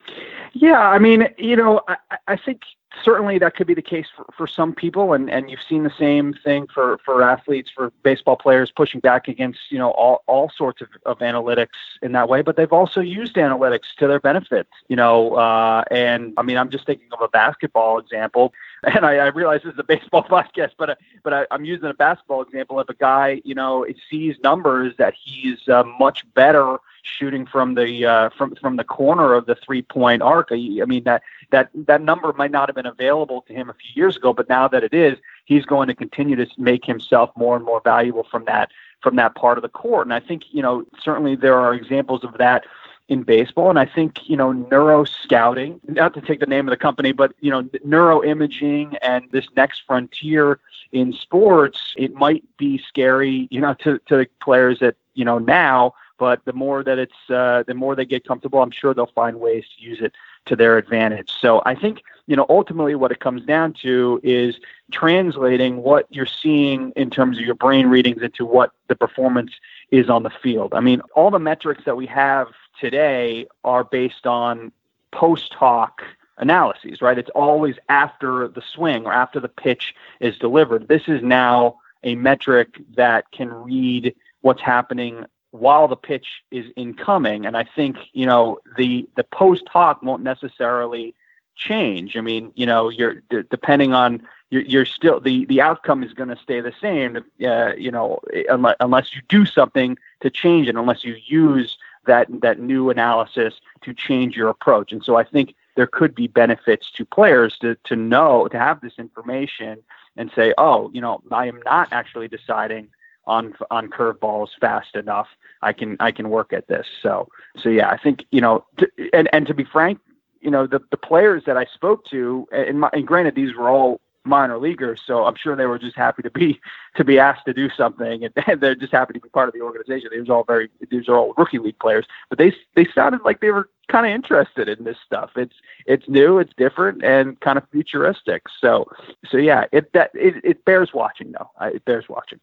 Yeah, 0.54 0.78
I 0.78 0.98
mean, 0.98 1.28
you 1.36 1.54
know, 1.54 1.82
I, 1.86 1.96
I 2.28 2.36
think 2.36 2.62
certainly 3.04 3.38
that 3.38 3.54
could 3.56 3.66
be 3.66 3.74
the 3.74 3.82
case 3.82 4.06
for, 4.14 4.24
for 4.36 4.46
some 4.46 4.74
people, 4.74 5.12
and, 5.12 5.30
and 5.30 5.50
you've 5.50 5.62
seen 5.68 5.82
the 5.82 5.92
same 5.98 6.32
thing 6.32 6.66
for, 6.72 6.98
for 7.04 7.22
athletes, 7.22 7.70
for 7.70 7.90
baseball 8.02 8.36
players 8.36 8.70
pushing 8.70 9.00
back 9.00 9.28
against 9.28 9.60
you 9.70 9.78
know 9.78 9.90
all, 9.92 10.22
all 10.26 10.50
sorts 10.50 10.80
of, 10.82 10.88
of 11.06 11.18
analytics 11.18 11.68
in 12.02 12.12
that 12.12 12.28
way. 12.28 12.42
But 12.42 12.56
they've 12.56 12.72
also 12.72 13.00
used 13.00 13.34
analytics 13.36 13.94
to 13.98 14.06
their 14.06 14.20
benefit, 14.20 14.68
you 14.88 14.96
know. 14.96 15.34
Uh, 15.34 15.84
and 15.90 16.34
I 16.36 16.42
mean, 16.42 16.56
I'm 16.56 16.70
just 16.70 16.86
thinking 16.86 17.08
of 17.12 17.20
a 17.20 17.28
basketball 17.28 17.98
example, 17.98 18.52
and 18.82 19.04
I, 19.04 19.16
I 19.16 19.26
realize 19.28 19.62
this 19.64 19.74
is 19.74 19.78
a 19.78 19.84
baseball 19.84 20.24
podcast, 20.30 20.72
but 20.78 20.90
uh, 20.90 20.94
but 21.22 21.32
I, 21.32 21.46
I'm 21.50 21.64
using 21.64 21.88
a 21.88 21.94
basketball 21.94 22.42
example. 22.42 22.80
If 22.80 22.88
a 22.88 22.94
guy 22.94 23.40
you 23.44 23.54
know 23.54 23.86
sees 24.10 24.36
numbers 24.42 24.94
that 24.98 25.14
he's 25.24 25.68
uh, 25.68 25.84
much 25.98 26.24
better 26.34 26.78
shooting 27.02 27.46
from 27.46 27.74
the 27.74 28.06
uh, 28.06 28.30
from 28.30 28.54
from 28.56 28.76
the 28.76 28.84
corner 28.84 29.34
of 29.34 29.46
the 29.46 29.54
three 29.54 29.82
point 29.82 30.22
arc. 30.22 30.48
I, 30.50 30.78
I 30.80 30.84
mean 30.86 31.04
that 31.04 31.22
that 31.52 31.70
that 31.74 32.02
number 32.02 32.32
might 32.32 32.50
not 32.50 32.68
have 32.68 32.74
been 32.74 32.86
available 32.86 33.42
to 33.42 33.52
him 33.52 33.70
a 33.70 33.74
few 33.74 33.90
years 33.94 34.16
ago, 34.16 34.32
but 34.32 34.48
now 34.48 34.66
that 34.66 34.82
it 34.82 34.92
is, 34.92 35.16
he's 35.44 35.64
going 35.64 35.86
to 35.86 35.94
continue 35.94 36.36
to 36.36 36.46
make 36.58 36.84
himself 36.84 37.30
more 37.36 37.54
and 37.54 37.64
more 37.64 37.80
valuable 37.82 38.26
from 38.28 38.44
that 38.46 38.70
from 39.00 39.16
that 39.16 39.34
part 39.34 39.58
of 39.58 39.62
the 39.62 39.68
court. 39.68 40.06
And 40.06 40.14
I 40.14 40.20
think 40.20 40.42
you 40.50 40.62
know 40.62 40.84
certainly 41.00 41.36
there 41.36 41.58
are 41.58 41.72
examples 41.74 42.24
of 42.24 42.36
that 42.38 42.64
in 43.08 43.22
baseball. 43.22 43.68
And 43.70 43.78
I 43.78 43.84
think, 43.84 44.28
you 44.28 44.36
know, 44.36 44.52
neuro 44.52 45.04
scouting, 45.04 45.80
not 45.86 46.14
to 46.14 46.20
take 46.20 46.40
the 46.40 46.46
name 46.46 46.66
of 46.66 46.72
the 46.72 46.76
company, 46.76 47.12
but, 47.12 47.34
you 47.40 47.50
know, 47.50 47.62
neuroimaging 47.86 48.96
and 49.02 49.24
this 49.30 49.46
next 49.56 49.82
frontier 49.86 50.60
in 50.92 51.12
sports, 51.12 51.94
it 51.96 52.14
might 52.14 52.44
be 52.56 52.78
scary, 52.78 53.48
you 53.50 53.60
know, 53.60 53.74
to, 53.80 53.98
to 54.06 54.16
the 54.16 54.26
players 54.40 54.78
that, 54.80 54.96
you 55.14 55.24
know, 55.24 55.38
now 55.38 55.94
but 56.18 56.44
the 56.44 56.52
more 56.52 56.84
that 56.84 57.00
it's, 57.00 57.30
uh, 57.30 57.64
the 57.66 57.74
more 57.74 57.96
they 57.96 58.04
get 58.04 58.24
comfortable, 58.24 58.62
I'm 58.62 58.70
sure 58.70 58.94
they'll 58.94 59.06
find 59.06 59.40
ways 59.40 59.64
to 59.76 59.82
use 59.82 60.00
it 60.00 60.12
to 60.46 60.56
their 60.56 60.78
advantage. 60.78 61.32
So 61.40 61.62
I 61.64 61.74
think, 61.74 62.02
you 62.26 62.36
know, 62.36 62.46
ultimately 62.48 62.94
what 62.94 63.12
it 63.12 63.20
comes 63.20 63.44
down 63.44 63.74
to 63.82 64.20
is 64.22 64.56
translating 64.90 65.82
what 65.82 66.06
you're 66.10 66.26
seeing 66.26 66.92
in 66.96 67.10
terms 67.10 67.38
of 67.38 67.44
your 67.44 67.54
brain 67.54 67.86
readings 67.86 68.22
into 68.22 68.44
what 68.44 68.72
the 68.88 68.96
performance 68.96 69.52
is 69.90 70.08
on 70.10 70.22
the 70.22 70.30
field. 70.30 70.74
I 70.74 70.80
mean, 70.80 71.00
all 71.14 71.30
the 71.30 71.38
metrics 71.38 71.84
that 71.84 71.96
we 71.96 72.06
have 72.06 72.48
today 72.80 73.46
are 73.64 73.84
based 73.84 74.26
on 74.26 74.72
post 75.12 75.54
hoc 75.54 76.02
analyses, 76.38 77.00
right? 77.00 77.18
It's 77.18 77.30
always 77.30 77.76
after 77.88 78.48
the 78.48 78.62
swing 78.62 79.06
or 79.06 79.12
after 79.12 79.38
the 79.38 79.48
pitch 79.48 79.94
is 80.20 80.36
delivered. 80.38 80.88
This 80.88 81.02
is 81.06 81.22
now 81.22 81.78
a 82.02 82.14
metric 82.16 82.80
that 82.96 83.30
can 83.30 83.52
read 83.52 84.14
what's 84.40 84.60
happening 84.60 85.24
while 85.52 85.86
the 85.86 85.96
pitch 85.96 86.42
is 86.50 86.66
incoming. 86.76 87.46
And 87.46 87.56
I 87.56 87.64
think, 87.64 87.96
you 88.12 88.26
know, 88.26 88.58
the, 88.76 89.08
the 89.16 89.24
post 89.24 89.68
hoc 89.68 90.02
won't 90.02 90.22
necessarily 90.22 91.14
change. 91.56 92.16
I 92.16 92.22
mean, 92.22 92.52
you 92.54 92.66
know, 92.66 92.88
you're 92.88 93.16
d- 93.30 93.42
depending 93.50 93.92
on 93.92 94.22
you're, 94.50 94.62
you're, 94.62 94.86
still 94.86 95.20
the, 95.20 95.44
the 95.46 95.60
outcome 95.60 96.02
is 96.02 96.14
going 96.14 96.30
to 96.30 96.36
stay 96.36 96.60
the 96.60 96.72
same, 96.80 97.18
uh, 97.46 97.72
you 97.76 97.90
know, 97.90 98.20
unless, 98.48 98.76
unless 98.80 99.14
you 99.14 99.22
do 99.28 99.44
something 99.44 99.96
to 100.20 100.30
change 100.30 100.68
it, 100.68 100.76
unless 100.76 101.04
you 101.04 101.16
use 101.24 101.78
that, 102.06 102.28
that 102.40 102.58
new 102.58 102.90
analysis 102.90 103.60
to 103.82 103.94
change 103.94 104.34
your 104.36 104.48
approach. 104.48 104.90
And 104.92 105.04
so 105.04 105.16
I 105.16 105.24
think 105.24 105.54
there 105.76 105.86
could 105.86 106.14
be 106.14 106.26
benefits 106.26 106.90
to 106.92 107.04
players 107.04 107.58
to, 107.58 107.76
to 107.84 107.96
know, 107.96 108.48
to 108.48 108.58
have 108.58 108.80
this 108.80 108.94
information 108.98 109.82
and 110.16 110.30
say, 110.34 110.52
oh, 110.58 110.90
you 110.92 111.00
know, 111.00 111.22
I 111.30 111.46
am 111.46 111.60
not 111.64 111.88
actually 111.92 112.28
deciding 112.28 112.88
on 113.26 113.54
on 113.70 113.88
curveballs 113.88 114.48
fast 114.60 114.94
enough. 114.96 115.28
I 115.62 115.72
can 115.72 115.96
I 116.00 116.10
can 116.10 116.30
work 116.30 116.52
at 116.52 116.68
this. 116.68 116.86
So 117.02 117.28
so 117.62 117.68
yeah, 117.68 117.88
I 117.90 117.96
think 117.96 118.24
you 118.30 118.40
know, 118.40 118.64
to, 118.78 118.88
and 119.12 119.28
and 119.32 119.46
to 119.46 119.54
be 119.54 119.64
frank, 119.64 120.00
you 120.40 120.50
know, 120.50 120.66
the 120.66 120.80
the 120.90 120.96
players 120.96 121.44
that 121.46 121.56
I 121.56 121.66
spoke 121.66 122.04
to, 122.06 122.46
and, 122.52 122.80
my, 122.80 122.90
and 122.92 123.06
granted 123.06 123.34
these 123.34 123.54
were 123.54 123.68
all 123.68 124.00
minor 124.24 124.58
leaguers, 124.58 125.00
so 125.04 125.24
I'm 125.24 125.34
sure 125.34 125.56
they 125.56 125.66
were 125.66 125.78
just 125.78 125.96
happy 125.96 126.22
to 126.22 126.30
be 126.30 126.60
to 126.96 127.04
be 127.04 127.18
asked 127.18 127.44
to 127.46 127.54
do 127.54 127.68
something, 127.70 128.24
and, 128.24 128.34
and 128.46 128.60
they're 128.60 128.74
just 128.74 128.92
happy 128.92 129.14
to 129.14 129.20
be 129.20 129.28
part 129.28 129.48
of 129.48 129.54
the 129.54 129.60
organization. 129.60 130.10
These 130.12 130.28
are 130.28 130.34
all 130.34 130.44
very 130.44 130.68
these 130.90 131.08
are 131.08 131.16
all 131.16 131.34
rookie 131.36 131.58
league 131.58 131.78
players, 131.78 132.06
but 132.28 132.38
they 132.38 132.54
they 132.74 132.86
sounded 132.94 133.22
like 133.24 133.40
they 133.40 133.50
were 133.50 133.68
kind 133.88 134.06
of 134.06 134.12
interested 134.12 134.68
in 134.68 134.84
this 134.84 134.96
stuff. 135.04 135.30
It's 135.36 135.56
it's 135.86 136.08
new, 136.08 136.38
it's 136.38 136.52
different, 136.56 137.04
and 137.04 137.38
kind 137.40 137.58
of 137.58 137.64
futuristic. 137.70 138.44
So 138.60 138.88
so 139.28 139.36
yeah, 139.36 139.66
it 139.72 139.92
that 139.92 140.10
it, 140.14 140.44
it 140.44 140.64
bears 140.64 140.90
watching 140.92 141.32
though. 141.32 141.50
It 141.60 141.84
bears 141.84 142.08
watching. 142.08 142.40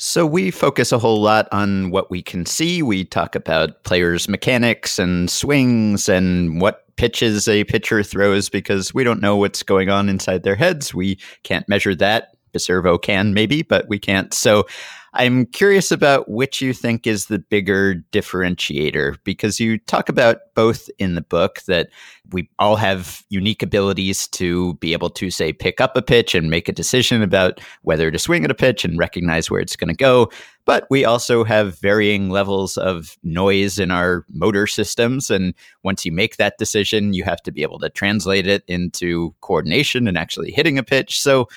So 0.00 0.24
we 0.24 0.52
focus 0.52 0.92
a 0.92 0.98
whole 0.98 1.20
lot 1.20 1.48
on 1.50 1.90
what 1.90 2.08
we 2.08 2.22
can 2.22 2.46
see. 2.46 2.84
We 2.84 3.04
talk 3.04 3.34
about 3.34 3.82
players' 3.82 4.28
mechanics 4.28 4.96
and 4.96 5.28
swings 5.28 6.08
and 6.08 6.60
what 6.60 6.84
pitches 6.94 7.48
a 7.48 7.64
pitcher 7.64 8.04
throws 8.04 8.48
because 8.48 8.94
we 8.94 9.02
don't 9.02 9.20
know 9.20 9.36
what's 9.36 9.64
going 9.64 9.90
on 9.90 10.08
inside 10.08 10.44
their 10.44 10.54
heads. 10.54 10.94
We 10.94 11.18
can't 11.42 11.68
measure 11.68 11.96
that. 11.96 12.36
Biservo 12.54 13.02
can 13.02 13.34
maybe, 13.34 13.62
but 13.62 13.88
we 13.88 13.98
can't. 13.98 14.32
So 14.32 14.66
I'm 15.14 15.46
curious 15.46 15.90
about 15.90 16.30
which 16.30 16.60
you 16.60 16.72
think 16.72 17.06
is 17.06 17.26
the 17.26 17.38
bigger 17.38 17.96
differentiator 18.12 19.16
because 19.24 19.58
you 19.58 19.78
talk 19.78 20.08
about 20.08 20.38
both 20.54 20.90
in 20.98 21.14
the 21.14 21.22
book 21.22 21.62
that 21.66 21.88
we 22.30 22.50
all 22.58 22.76
have 22.76 23.22
unique 23.30 23.62
abilities 23.62 24.28
to 24.28 24.74
be 24.74 24.92
able 24.92 25.10
to, 25.10 25.30
say, 25.30 25.52
pick 25.52 25.80
up 25.80 25.96
a 25.96 26.02
pitch 26.02 26.34
and 26.34 26.50
make 26.50 26.68
a 26.68 26.72
decision 26.72 27.22
about 27.22 27.60
whether 27.82 28.10
to 28.10 28.18
swing 28.18 28.44
at 28.44 28.50
a 28.50 28.54
pitch 28.54 28.84
and 28.84 28.98
recognize 28.98 29.50
where 29.50 29.60
it's 29.60 29.76
going 29.76 29.88
to 29.88 29.94
go. 29.94 30.30
But 30.66 30.86
we 30.90 31.06
also 31.06 31.44
have 31.44 31.78
varying 31.78 32.28
levels 32.28 32.76
of 32.76 33.16
noise 33.22 33.78
in 33.78 33.90
our 33.90 34.26
motor 34.28 34.66
systems. 34.66 35.30
And 35.30 35.54
once 35.82 36.04
you 36.04 36.12
make 36.12 36.36
that 36.36 36.58
decision, 36.58 37.14
you 37.14 37.24
have 37.24 37.42
to 37.44 37.50
be 37.52 37.62
able 37.62 37.78
to 37.78 37.88
translate 37.88 38.46
it 38.46 38.62
into 38.68 39.34
coordination 39.40 40.06
and 40.06 40.18
actually 40.18 40.50
hitting 40.50 40.76
a 40.76 40.82
pitch. 40.82 41.20
So, 41.20 41.48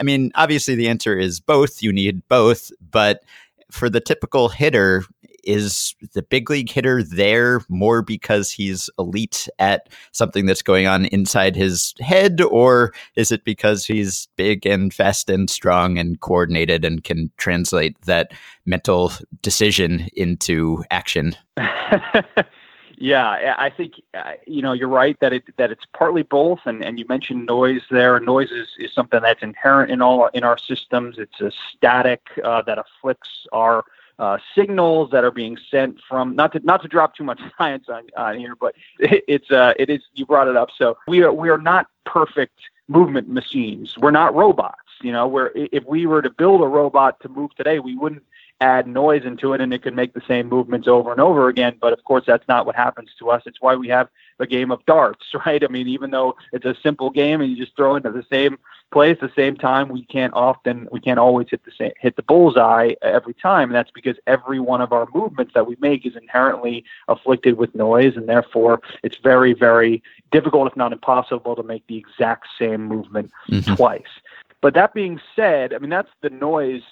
I 0.00 0.02
mean, 0.02 0.32
obviously 0.34 0.74
the 0.74 0.88
answer 0.88 1.18
is 1.18 1.40
both. 1.40 1.82
You 1.82 1.92
need 1.92 2.26
both. 2.28 2.72
But 2.90 3.22
for 3.70 3.88
the 3.88 4.00
typical 4.00 4.48
hitter, 4.48 5.04
is 5.44 5.94
the 6.12 6.22
big 6.22 6.50
league 6.50 6.70
hitter 6.70 7.02
there 7.02 7.62
more 7.68 8.02
because 8.02 8.50
he's 8.50 8.90
elite 8.98 9.48
at 9.58 9.88
something 10.12 10.46
that's 10.46 10.62
going 10.62 10.86
on 10.86 11.06
inside 11.06 11.56
his 11.56 11.94
head, 12.00 12.40
or 12.40 12.92
is 13.16 13.32
it 13.32 13.44
because 13.44 13.86
he's 13.86 14.28
big 14.36 14.66
and 14.66 14.92
fast 14.92 15.30
and 15.30 15.48
strong 15.48 15.98
and 15.98 16.20
coordinated 16.20 16.84
and 16.84 17.04
can 17.04 17.30
translate 17.36 18.00
that 18.02 18.32
mental 18.66 19.12
decision 19.42 20.08
into 20.14 20.84
action? 20.90 21.34
Yeah, 23.02 23.54
I 23.56 23.70
think 23.70 23.94
uh, 24.12 24.32
you 24.46 24.60
know 24.60 24.74
you're 24.74 24.86
right 24.86 25.18
that 25.20 25.32
it 25.32 25.44
that 25.56 25.70
it's 25.70 25.86
partly 25.96 26.22
both, 26.22 26.60
and, 26.66 26.84
and 26.84 26.98
you 26.98 27.06
mentioned 27.08 27.46
noise 27.46 27.80
there. 27.90 28.20
Noise 28.20 28.50
is, 28.50 28.68
is 28.78 28.92
something 28.92 29.22
that's 29.22 29.42
inherent 29.42 29.90
in 29.90 30.02
all 30.02 30.26
in 30.34 30.44
our 30.44 30.58
systems. 30.58 31.16
It's 31.16 31.40
a 31.40 31.50
static 31.72 32.20
uh, 32.44 32.60
that 32.62 32.76
afflicts 32.76 33.46
our 33.52 33.86
uh, 34.18 34.36
signals 34.54 35.10
that 35.12 35.24
are 35.24 35.30
being 35.30 35.56
sent 35.70 35.98
from 36.06 36.36
not 36.36 36.52
to 36.52 36.60
not 36.60 36.82
to 36.82 36.88
drop 36.88 37.14
too 37.14 37.24
much 37.24 37.40
science 37.58 37.88
on, 37.88 38.02
on 38.18 38.38
here, 38.38 38.54
but 38.54 38.74
it, 38.98 39.24
it's 39.26 39.50
uh, 39.50 39.72
it 39.78 39.88
is 39.88 40.02
you 40.12 40.26
brought 40.26 40.48
it 40.48 40.56
up. 40.56 40.68
So 40.76 40.98
we 41.08 41.22
are 41.22 41.32
we 41.32 41.48
are 41.48 41.56
not 41.56 41.86
perfect 42.04 42.60
movement 42.86 43.30
machines. 43.30 43.96
We're 43.96 44.10
not 44.10 44.34
robots. 44.34 44.76
You 45.00 45.12
know, 45.12 45.26
where 45.26 45.52
if 45.54 45.84
we 45.86 46.04
were 46.04 46.20
to 46.20 46.28
build 46.28 46.60
a 46.60 46.66
robot 46.66 47.18
to 47.20 47.30
move 47.30 47.54
today, 47.54 47.78
we 47.78 47.96
wouldn't 47.96 48.24
add 48.60 48.86
noise 48.86 49.24
into 49.24 49.52
it 49.54 49.60
and 49.60 49.72
it 49.72 49.82
could 49.82 49.96
make 49.96 50.12
the 50.12 50.22
same 50.28 50.48
movements 50.48 50.86
over 50.86 51.10
and 51.10 51.20
over 51.20 51.48
again. 51.48 51.76
But 51.80 51.92
of 51.92 52.04
course, 52.04 52.24
that's 52.26 52.46
not 52.46 52.66
what 52.66 52.76
happens 52.76 53.10
to 53.18 53.30
us. 53.30 53.42
It's 53.46 53.60
why 53.60 53.74
we 53.74 53.88
have 53.88 54.08
a 54.38 54.46
game 54.46 54.70
of 54.70 54.84
darts, 54.86 55.24
right? 55.46 55.62
I 55.62 55.68
mean, 55.68 55.88
even 55.88 56.10
though 56.10 56.36
it's 56.52 56.66
a 56.66 56.76
simple 56.82 57.10
game 57.10 57.40
and 57.40 57.50
you 57.50 57.56
just 57.56 57.76
throw 57.76 57.96
into 57.96 58.10
the 58.10 58.24
same 58.30 58.58
place 58.92 59.18
at 59.22 59.34
the 59.34 59.40
same 59.40 59.56
time, 59.56 59.88
we 59.88 60.04
can't 60.04 60.34
often, 60.34 60.88
we 60.92 61.00
can't 61.00 61.18
always 61.18 61.48
hit 61.50 61.64
the 61.64 61.72
same, 61.78 61.92
hit 61.98 62.16
the 62.16 62.22
bullseye 62.22 62.92
every 63.02 63.34
time. 63.34 63.70
And 63.70 63.74
that's 63.74 63.90
because 63.90 64.16
every 64.26 64.60
one 64.60 64.80
of 64.80 64.92
our 64.92 65.08
movements 65.14 65.54
that 65.54 65.66
we 65.66 65.76
make 65.80 66.04
is 66.04 66.16
inherently 66.16 66.84
afflicted 67.08 67.56
with 67.56 67.74
noise. 67.74 68.16
And 68.16 68.28
therefore, 68.28 68.80
it's 69.02 69.16
very, 69.22 69.54
very 69.54 70.02
difficult, 70.32 70.70
if 70.70 70.76
not 70.76 70.92
impossible, 70.92 71.56
to 71.56 71.62
make 71.62 71.86
the 71.86 71.96
exact 71.96 72.48
same 72.58 72.84
movement 72.84 73.30
mm-hmm. 73.48 73.74
twice. 73.74 74.02
But 74.60 74.74
that 74.74 74.92
being 74.92 75.20
said, 75.34 75.72
I 75.72 75.78
mean, 75.78 75.88
that's 75.88 76.10
the 76.20 76.28
noise 76.28 76.82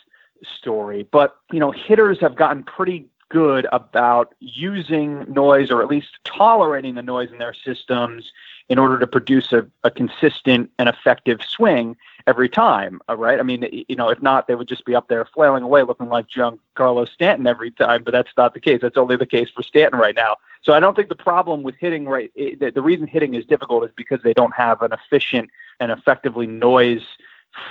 story. 0.45 1.07
But, 1.11 1.37
you 1.53 1.61
know, 1.61 1.71
hitters 1.71 2.21
have 2.21 2.37
gotten 2.37 2.63
pretty 2.63 3.09
good 3.31 3.67
about 3.73 4.35
using 4.41 5.25
noise 5.31 5.71
or 5.71 5.83
at 5.83 5.89
least 5.89 6.19
tolerating 6.25 6.95
the 6.95 7.03
noise 7.03 7.31
in 7.31 7.39
their 7.39 7.55
systems 7.55 8.33
in 8.69 8.79
order 8.79 8.99
to 8.99 9.07
produce 9.07 9.53
a, 9.53 9.67
a 9.85 9.91
consistent 9.91 10.71
and 10.79 10.89
effective 10.89 11.41
swing 11.47 11.97
every 12.27 12.49
time, 12.49 13.01
uh, 13.09 13.17
right? 13.17 13.39
I 13.39 13.43
mean, 13.43 13.85
you 13.89 13.97
know, 13.97 14.09
if 14.09 14.21
not, 14.23 14.47
they 14.47 14.55
would 14.55 14.69
just 14.69 14.85
be 14.85 14.95
up 14.95 15.09
there 15.09 15.25
flailing 15.25 15.63
away 15.63 15.83
looking 15.83 16.09
like 16.09 16.27
Giancarlo 16.29 17.09
Stanton 17.09 17.47
every 17.47 17.71
time, 17.71 18.03
but 18.03 18.13
that's 18.13 18.33
not 18.37 18.55
the 18.55 18.61
case. 18.61 18.81
That's 18.83 18.97
only 18.97 19.17
the 19.17 19.27
case 19.27 19.49
for 19.51 19.63
Stanton 19.63 19.99
right 19.99 20.15
now. 20.15 20.37
So 20.63 20.73
I 20.73 20.81
don't 20.81 20.95
think 20.95 21.09
the 21.09 21.15
problem 21.15 21.63
with 21.63 21.77
hitting 21.77 22.07
right, 22.07 22.31
the, 22.35 22.73
the 22.75 22.83
reason 22.83 23.07
hitting 23.07 23.35
is 23.35 23.47
difficult 23.47 23.85
is 23.85 23.91
because 23.97 24.21
they 24.23 24.35
don't 24.35 24.55
have 24.55 24.83
an 24.83 24.93
efficient 24.93 25.51
and 25.81 25.91
effectively 25.91 26.47
noise 26.47 27.05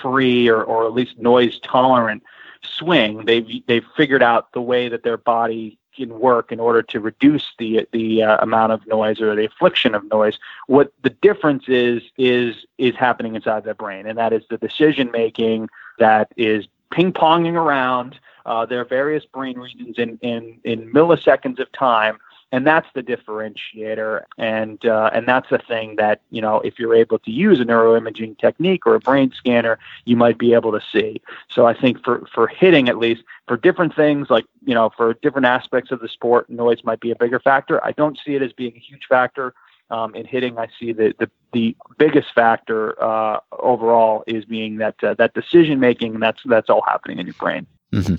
free 0.02 0.48
or, 0.48 0.64
or 0.64 0.86
at 0.86 0.94
least 0.94 1.18
noise 1.18 1.60
tolerant 1.60 2.24
swing, 2.68 3.26
they've 3.26 3.64
they've 3.68 3.86
figured 3.96 4.24
out 4.24 4.52
the 4.54 4.62
way 4.62 4.90
that 4.90 5.04
their 5.04 5.18
body 5.18 5.78
can 5.96 6.20
work 6.20 6.52
in 6.52 6.60
order 6.60 6.82
to 6.84 7.00
reduce 7.00 7.46
the 7.58 7.88
the 7.92 8.24
uh, 8.24 8.38
amount 8.42 8.72
of 8.72 8.86
noise 8.88 9.20
or 9.20 9.36
the 9.36 9.46
affliction 9.46 9.96
of 9.96 10.04
noise. 10.10 10.38
What 10.68 10.94
the 11.04 11.10
difference 11.10 11.66
is 11.68 12.04
is 12.18 12.56
is 12.78 12.96
happening 12.96 13.36
inside 13.36 13.64
their 13.64 13.74
brain, 13.74 14.06
and 14.06 14.18
that 14.18 14.34
is 14.34 14.44
the 14.50 14.58
decision 14.58 15.12
making 15.12 15.70
that 16.00 16.32
is 16.38 16.68
ping 16.92 17.12
ponging 17.12 17.56
around. 17.56 18.20
Uh, 18.46 18.66
there 18.66 18.80
are 18.80 18.86
various 18.86 19.26
brain 19.26 19.58
regions 19.58 19.96
in, 19.98 20.18
in 20.22 20.60
in 20.64 20.92
milliseconds 20.94 21.60
of 21.60 21.72
time 21.72 22.18
and 22.52 22.66
that's 22.66 22.88
the 22.94 23.04
differentiator 23.04 24.24
and 24.38 24.86
uh, 24.86 25.10
and 25.14 25.28
that's 25.28 25.50
the 25.50 25.58
thing 25.58 25.96
that 25.98 26.22
you 26.32 26.42
know 26.42 26.60
if 26.62 26.80
you're 26.80 26.96
able 26.96 27.20
to 27.20 27.32
use 27.32 27.60
a 27.60 27.66
neuroimaging 27.66 28.38
technique 28.38 28.86
or 28.86 28.96
a 28.96 29.00
brain 29.00 29.32
scanner 29.36 29.78
you 30.06 30.16
might 30.16 30.38
be 30.38 30.54
able 30.54 30.72
to 30.72 30.82
see 30.92 31.22
so 31.50 31.66
i 31.66 31.74
think 31.74 32.04
for 32.04 32.26
for 32.34 32.48
hitting 32.48 32.90
at 32.90 32.98
least 32.98 33.24
for 33.48 33.58
different 33.58 33.96
things 33.96 34.30
like 34.30 34.46
you 34.66 34.74
know 34.74 34.90
for 34.96 35.14
different 35.16 35.46
aspects 35.46 35.92
of 35.92 36.00
the 36.00 36.08
sport 36.08 36.50
noise 36.50 36.84
might 36.84 37.00
be 37.00 37.12
a 37.12 37.16
bigger 37.16 37.40
factor 37.40 37.84
i 37.84 37.92
don't 37.92 38.20
see 38.26 38.36
it 38.36 38.42
as 38.42 38.54
being 38.54 38.74
a 38.76 38.80
huge 38.80 39.06
factor 39.08 39.54
um, 39.90 40.16
in 40.16 40.26
hitting, 40.26 40.58
I 40.58 40.68
see 40.80 40.92
the 40.92 41.14
the, 41.18 41.30
the 41.54 41.76
biggest 41.98 42.34
factor 42.36 43.02
uh, 43.02 43.40
overall 43.54 44.24
is 44.28 44.44
being 44.46 44.78
that 44.78 45.02
uh, 45.02 45.14
that 45.14 45.34
decision 45.34 45.80
making. 45.80 46.20
That's 46.20 46.42
that's 46.46 46.70
all 46.70 46.84
happening 46.86 47.20
in 47.20 47.26
your 47.26 47.36
brain. 47.36 47.66
Mm-hmm. 47.94 48.16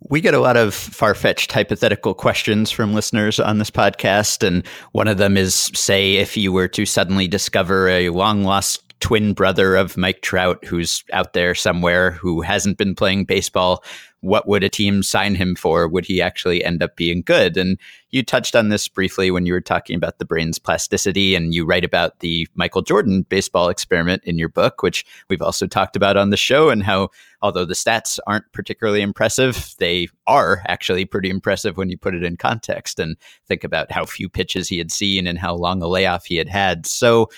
We 0.00 0.20
get 0.20 0.34
a 0.34 0.38
lot 0.38 0.56
of 0.56 0.74
far 0.74 1.14
fetched 1.14 1.52
hypothetical 1.52 2.14
questions 2.14 2.70
from 2.70 2.94
listeners 2.94 3.40
on 3.40 3.58
this 3.58 3.70
podcast. 3.70 4.46
And 4.46 4.66
one 4.92 5.08
of 5.08 5.18
them 5.18 5.36
is 5.36 5.70
say, 5.74 6.16
if 6.16 6.36
you 6.36 6.52
were 6.52 6.68
to 6.68 6.86
suddenly 6.86 7.26
discover 7.26 7.88
a 7.88 8.10
long 8.10 8.44
lost 8.44 8.87
twin 9.00 9.32
brother 9.32 9.76
of 9.76 9.96
Mike 9.96 10.22
Trout 10.22 10.64
who's 10.64 11.04
out 11.12 11.32
there 11.32 11.54
somewhere 11.54 12.12
who 12.12 12.40
hasn't 12.40 12.78
been 12.78 12.94
playing 12.94 13.24
baseball, 13.24 13.84
what 14.20 14.48
would 14.48 14.64
a 14.64 14.68
team 14.68 15.02
sign 15.02 15.34
him 15.34 15.54
for? 15.54 15.86
Would 15.86 16.04
he 16.04 16.20
actually 16.20 16.64
end 16.64 16.82
up 16.82 16.96
being 16.96 17.22
good? 17.22 17.56
And 17.56 17.78
you 18.10 18.24
touched 18.24 18.56
on 18.56 18.68
this 18.68 18.88
briefly 18.88 19.30
when 19.30 19.46
you 19.46 19.52
were 19.52 19.60
talking 19.60 19.94
about 19.94 20.18
the 20.18 20.24
brain's 20.24 20.58
plasticity, 20.58 21.34
and 21.34 21.54
you 21.54 21.64
write 21.64 21.84
about 21.84 22.18
the 22.18 22.48
Michael 22.54 22.82
Jordan 22.82 23.22
baseball 23.22 23.68
experiment 23.68 24.24
in 24.24 24.38
your 24.38 24.48
book, 24.48 24.82
which 24.82 25.04
we've 25.28 25.42
also 25.42 25.66
talked 25.66 25.94
about 25.94 26.16
on 26.16 26.30
the 26.30 26.36
show, 26.36 26.68
and 26.68 26.82
how 26.82 27.10
although 27.42 27.64
the 27.64 27.74
stats 27.74 28.18
aren't 28.26 28.50
particularly 28.52 29.02
impressive, 29.02 29.74
they 29.78 30.08
are 30.26 30.62
actually 30.66 31.04
pretty 31.04 31.30
impressive 31.30 31.76
when 31.76 31.88
you 31.88 31.96
put 31.96 32.14
it 32.14 32.24
in 32.24 32.36
context 32.36 32.98
and 32.98 33.16
think 33.46 33.62
about 33.62 33.92
how 33.92 34.04
few 34.04 34.28
pitches 34.28 34.68
he 34.68 34.78
had 34.78 34.90
seen 34.90 35.26
and 35.26 35.38
how 35.38 35.54
long 35.54 35.80
a 35.80 35.86
layoff 35.86 36.24
he 36.24 36.36
had 36.36 36.48
had. 36.48 36.86
So, 36.86 37.28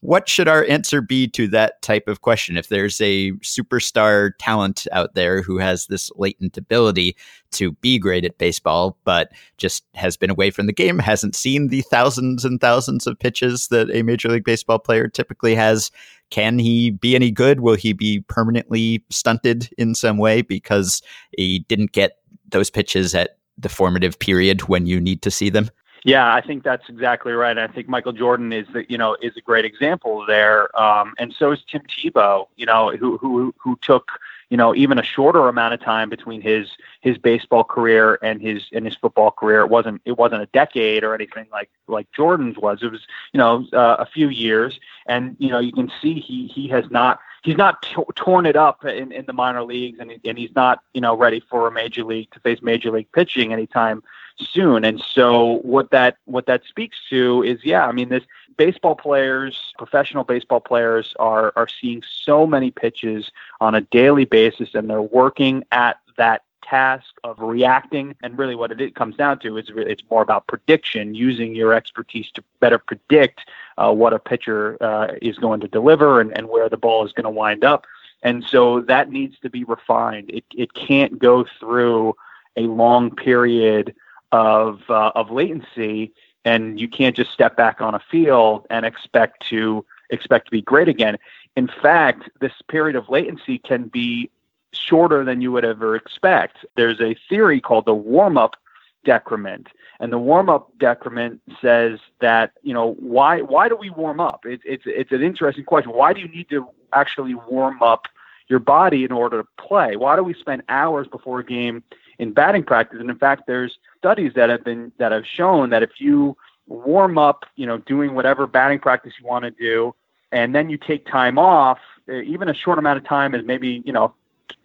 what 0.00 0.28
should 0.28 0.46
our 0.46 0.64
answer 0.66 1.00
be 1.00 1.26
to 1.28 1.48
that 1.48 1.82
type 1.82 2.06
of 2.06 2.20
question? 2.20 2.56
If 2.56 2.68
there's 2.68 3.00
a 3.00 3.32
superstar 3.38 4.30
talent 4.38 4.86
out 4.92 5.14
there 5.14 5.42
who 5.42 5.58
has 5.58 5.86
this 5.86 6.10
latent 6.14 6.56
ability 6.56 7.16
to 7.52 7.72
be 7.72 7.98
great 7.98 8.24
at 8.24 8.38
baseball, 8.38 8.96
but 9.04 9.32
just 9.56 9.84
has 9.94 10.16
been 10.16 10.30
away 10.30 10.50
from 10.50 10.66
the 10.66 10.72
game, 10.72 11.00
hasn't 11.00 11.34
seen 11.34 11.68
the 11.68 11.82
thousands 11.82 12.44
and 12.44 12.60
thousands 12.60 13.08
of 13.08 13.18
pitches 13.18 13.68
that 13.68 13.90
a 13.90 14.02
Major 14.02 14.28
League 14.28 14.44
Baseball 14.44 14.78
player 14.78 15.08
typically 15.08 15.56
has, 15.56 15.90
can 16.30 16.60
he 16.60 16.90
be 16.90 17.16
any 17.16 17.32
good? 17.32 17.60
Will 17.60 17.74
he 17.74 17.92
be 17.92 18.20
permanently 18.28 19.04
stunted 19.10 19.68
in 19.78 19.96
some 19.96 20.18
way 20.18 20.42
because 20.42 21.02
he 21.36 21.60
didn't 21.68 21.92
get 21.92 22.18
those 22.50 22.70
pitches 22.70 23.16
at 23.16 23.38
the 23.56 23.68
formative 23.68 24.16
period 24.20 24.62
when 24.68 24.86
you 24.86 25.00
need 25.00 25.22
to 25.22 25.30
see 25.30 25.50
them? 25.50 25.70
Yeah, 26.04 26.32
I 26.32 26.40
think 26.40 26.62
that's 26.62 26.88
exactly 26.88 27.32
right. 27.32 27.58
I 27.58 27.66
think 27.66 27.88
Michael 27.88 28.12
Jordan 28.12 28.52
is 28.52 28.66
the, 28.72 28.84
you 28.88 28.98
know 28.98 29.16
is 29.20 29.36
a 29.36 29.40
great 29.40 29.64
example 29.64 30.24
there, 30.26 30.76
um, 30.80 31.14
and 31.18 31.34
so 31.36 31.52
is 31.52 31.60
Tim 31.68 31.82
Tebow. 31.82 32.46
You 32.56 32.66
know, 32.66 32.96
who 32.96 33.18
who 33.18 33.54
who 33.58 33.76
took 33.82 34.12
you 34.48 34.56
know 34.56 34.74
even 34.74 34.98
a 34.98 35.02
shorter 35.02 35.48
amount 35.48 35.74
of 35.74 35.80
time 35.80 36.08
between 36.08 36.40
his 36.40 36.68
his 37.00 37.18
baseball 37.18 37.64
career 37.64 38.18
and 38.22 38.40
his 38.40 38.64
and 38.72 38.84
his 38.84 38.94
football 38.94 39.30
career. 39.30 39.60
It 39.60 39.70
wasn't 39.70 40.00
it 40.04 40.16
wasn't 40.16 40.42
a 40.42 40.46
decade 40.46 41.02
or 41.02 41.14
anything 41.14 41.46
like 41.50 41.70
like 41.88 42.10
Jordan's 42.12 42.58
was. 42.58 42.82
It 42.82 42.92
was 42.92 43.06
you 43.32 43.38
know 43.38 43.66
uh, 43.72 43.96
a 43.98 44.06
few 44.06 44.28
years, 44.28 44.78
and 45.06 45.36
you 45.38 45.48
know 45.50 45.58
you 45.58 45.72
can 45.72 45.90
see 46.00 46.20
he 46.20 46.46
he 46.46 46.68
has 46.68 46.84
not 46.90 47.18
he's 47.42 47.56
not 47.56 47.82
t- 47.82 48.02
torn 48.14 48.46
it 48.46 48.56
up 48.56 48.84
in, 48.84 49.10
in 49.10 49.26
the 49.26 49.32
minor 49.32 49.64
leagues, 49.64 49.98
and 49.98 50.12
and 50.24 50.38
he's 50.38 50.54
not 50.54 50.80
you 50.94 51.00
know 51.00 51.16
ready 51.16 51.40
for 51.40 51.66
a 51.66 51.72
major 51.72 52.04
league 52.04 52.30
to 52.30 52.40
face 52.40 52.62
major 52.62 52.92
league 52.92 53.10
pitching 53.12 53.52
anytime 53.52 54.02
soon. 54.40 54.84
And 54.84 55.00
so 55.00 55.60
what 55.62 55.90
that 55.90 56.16
what 56.24 56.46
that 56.46 56.62
speaks 56.68 56.96
to 57.10 57.42
is 57.42 57.64
yeah, 57.64 57.86
I 57.86 57.92
mean 57.92 58.08
this 58.08 58.24
baseball 58.56 58.94
players, 58.94 59.72
professional 59.78 60.24
baseball 60.24 60.60
players 60.60 61.14
are 61.18 61.52
are 61.56 61.68
seeing 61.68 62.02
so 62.08 62.46
many 62.46 62.70
pitches 62.70 63.30
on 63.60 63.74
a 63.74 63.80
daily 63.80 64.24
basis 64.24 64.74
and 64.74 64.88
they're 64.88 65.02
working 65.02 65.64
at 65.72 65.98
that 66.16 66.42
task 66.62 67.14
of 67.24 67.38
reacting 67.38 68.14
and 68.22 68.36
really 68.38 68.54
what 68.54 68.70
it 68.78 68.94
comes 68.94 69.16
down 69.16 69.38
to 69.38 69.56
is 69.56 69.70
it's 69.74 70.02
more 70.10 70.20
about 70.20 70.46
prediction 70.46 71.14
using 71.14 71.54
your 71.54 71.72
expertise 71.72 72.30
to 72.30 72.44
better 72.60 72.78
predict 72.78 73.48
uh, 73.78 73.90
what 73.90 74.12
a 74.12 74.18
pitcher 74.18 74.76
uh, 74.82 75.08
is 75.22 75.38
going 75.38 75.60
to 75.60 75.68
deliver 75.68 76.20
and, 76.20 76.36
and 76.36 76.48
where 76.50 76.68
the 76.68 76.76
ball 76.76 77.06
is 77.06 77.12
going 77.12 77.24
to 77.24 77.30
wind 77.30 77.64
up 77.64 77.86
And 78.22 78.44
so 78.44 78.80
that 78.82 79.10
needs 79.10 79.38
to 79.40 79.50
be 79.50 79.64
refined. 79.64 80.30
It, 80.30 80.44
it 80.54 80.74
can't 80.74 81.18
go 81.18 81.46
through 81.58 82.16
a 82.56 82.62
long 82.62 83.14
period 83.14 83.94
of, 84.32 84.82
uh, 84.88 85.12
of 85.14 85.30
latency 85.30 86.12
and 86.44 86.80
you 86.80 86.88
can't 86.88 87.16
just 87.16 87.32
step 87.32 87.56
back 87.56 87.80
on 87.80 87.94
a 87.94 88.00
field 88.10 88.66
and 88.70 88.86
expect 88.86 89.46
to 89.48 89.84
expect 90.10 90.46
to 90.46 90.50
be 90.50 90.62
great 90.62 90.88
again. 90.88 91.18
In 91.56 91.68
fact, 91.82 92.30
this 92.40 92.52
period 92.68 92.96
of 92.96 93.08
latency 93.08 93.58
can 93.58 93.88
be 93.88 94.30
shorter 94.72 95.24
than 95.24 95.40
you 95.40 95.52
would 95.52 95.64
ever 95.64 95.96
expect. 95.96 96.64
There's 96.76 97.00
a 97.00 97.16
theory 97.28 97.60
called 97.60 97.84
the 97.84 97.94
warm 97.94 98.38
up 98.38 98.56
decrement. 99.04 99.68
And 100.00 100.12
the 100.12 100.18
warm 100.18 100.48
up 100.48 100.70
decrement 100.78 101.40
says 101.60 101.98
that, 102.20 102.52
you 102.62 102.72
know, 102.72 102.94
why 102.94 103.42
why 103.42 103.68
do 103.68 103.76
we 103.76 103.90
warm 103.90 104.20
up? 104.20 104.46
It, 104.46 104.60
it's 104.64 104.84
it's 104.86 105.12
an 105.12 105.22
interesting 105.22 105.64
question. 105.64 105.92
Why 105.92 106.12
do 106.12 106.20
you 106.20 106.28
need 106.28 106.48
to 106.50 106.68
actually 106.92 107.34
warm 107.34 107.82
up 107.82 108.06
your 108.48 108.60
body 108.60 109.04
in 109.04 109.12
order 109.12 109.42
to 109.42 109.48
play? 109.58 109.96
Why 109.96 110.16
do 110.16 110.22
we 110.22 110.34
spend 110.34 110.62
hours 110.68 111.06
before 111.08 111.40
a 111.40 111.44
game 111.44 111.82
in 112.18 112.32
batting 112.32 112.62
practice? 112.62 113.00
And 113.00 113.10
in 113.10 113.18
fact, 113.18 113.42
there's 113.46 113.78
studies 113.98 114.32
that 114.34 114.48
have 114.48 114.64
been 114.64 114.92
that 114.98 115.12
have 115.12 115.26
shown 115.26 115.70
that 115.70 115.82
if 115.82 116.00
you 116.00 116.36
warm 116.66 117.18
up, 117.18 117.44
you 117.56 117.66
know, 117.66 117.78
doing 117.78 118.14
whatever 118.14 118.46
batting 118.46 118.78
practice 118.78 119.12
you 119.20 119.26
want 119.26 119.44
to 119.44 119.50
do, 119.50 119.94
and 120.32 120.54
then 120.54 120.70
you 120.70 120.76
take 120.76 121.06
time 121.06 121.38
off, 121.38 121.78
even 122.08 122.48
a 122.48 122.54
short 122.54 122.78
amount 122.78 122.98
of 122.98 123.04
time 123.04 123.34
is 123.34 123.44
maybe, 123.44 123.82
you 123.84 123.92
know, 123.92 124.14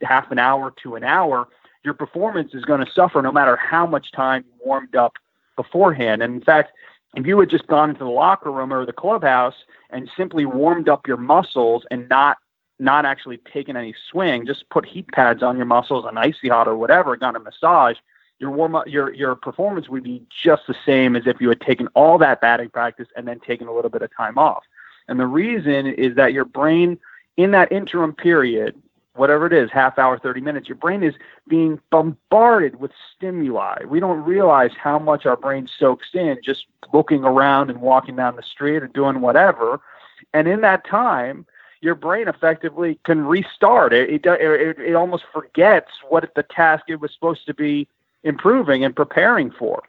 half 0.01 0.31
an 0.31 0.39
hour 0.39 0.73
to 0.83 0.95
an 0.95 1.03
hour, 1.03 1.47
your 1.83 1.93
performance 1.93 2.53
is 2.53 2.63
going 2.65 2.85
to 2.85 2.91
suffer 2.91 3.21
no 3.21 3.31
matter 3.31 3.55
how 3.55 3.85
much 3.85 4.11
time 4.11 4.43
you 4.47 4.65
warmed 4.65 4.95
up 4.95 5.13
beforehand. 5.55 6.21
And 6.21 6.35
in 6.35 6.41
fact, 6.41 6.71
if 7.15 7.25
you 7.25 7.39
had 7.39 7.49
just 7.49 7.67
gone 7.67 7.89
into 7.89 8.03
the 8.03 8.09
locker 8.09 8.51
room 8.51 8.73
or 8.73 8.85
the 8.85 8.93
clubhouse 8.93 9.55
and 9.89 10.09
simply 10.17 10.45
warmed 10.45 10.89
up 10.89 11.07
your 11.07 11.17
muscles 11.17 11.85
and 11.91 12.09
not 12.09 12.37
not 12.79 13.05
actually 13.05 13.37
taken 13.37 13.77
any 13.77 13.93
swing, 14.09 14.45
just 14.45 14.67
put 14.69 14.85
heat 14.85 15.07
pads 15.09 15.43
on 15.43 15.55
your 15.55 15.65
muscles, 15.65 16.05
an 16.05 16.17
icy 16.17 16.49
hot 16.49 16.67
or 16.67 16.75
whatever, 16.75 17.15
got 17.15 17.35
a 17.35 17.39
massage, 17.39 17.97
your 18.43 18.51
warm 18.51 18.75
up 18.75 18.87
your 18.87 19.13
your 19.13 19.35
performance 19.35 19.87
would 19.89 20.03
be 20.03 20.21
just 20.43 20.63
the 20.67 20.75
same 20.85 21.15
as 21.15 21.23
if 21.25 21.39
you 21.39 21.47
had 21.49 21.61
taken 21.61 21.87
all 21.95 22.17
that 22.17 22.41
batting 22.41 22.69
practice 22.69 23.07
and 23.15 23.25
then 23.27 23.39
taken 23.39 23.67
a 23.67 23.73
little 23.73 23.89
bit 23.89 24.01
of 24.01 24.15
time 24.15 24.37
off. 24.37 24.63
And 25.07 25.19
the 25.19 25.25
reason 25.25 25.87
is 25.87 26.15
that 26.15 26.33
your 26.33 26.45
brain 26.45 26.99
in 27.37 27.51
that 27.51 27.71
interim 27.71 28.13
period 28.13 28.75
whatever 29.15 29.45
it 29.45 29.53
is, 29.53 29.69
half 29.71 29.99
hour, 29.99 30.17
30 30.17 30.41
minutes, 30.41 30.67
your 30.67 30.75
brain 30.75 31.03
is 31.03 31.13
being 31.47 31.79
bombarded 31.91 32.79
with 32.79 32.91
stimuli. 33.15 33.83
We 33.87 33.99
don't 33.99 34.23
realize 34.23 34.71
how 34.75 34.97
much 34.97 35.25
our 35.25 35.37
brain 35.37 35.69
soaks 35.79 36.07
in 36.13 36.39
just 36.43 36.65
looking 36.93 37.23
around 37.23 37.69
and 37.69 37.79
walking 37.79 38.15
down 38.15 38.35
the 38.35 38.43
street 38.43 38.77
or 38.77 38.87
doing 38.87 39.21
whatever. 39.21 39.81
And 40.33 40.47
in 40.47 40.61
that 40.61 40.87
time, 40.87 41.45
your 41.81 41.95
brain 41.95 42.27
effectively 42.27 42.97
can 43.03 43.25
restart. 43.25 43.93
It, 43.93 44.09
it, 44.09 44.25
it, 44.25 44.79
it 44.79 44.95
almost 44.95 45.25
forgets 45.31 45.91
what 46.09 46.33
the 46.35 46.43
task 46.43 46.85
it 46.87 46.99
was 46.99 47.13
supposed 47.13 47.45
to 47.45 47.53
be 47.53 47.87
improving 48.23 48.83
and 48.83 48.95
preparing 48.95 49.51
for. 49.51 49.83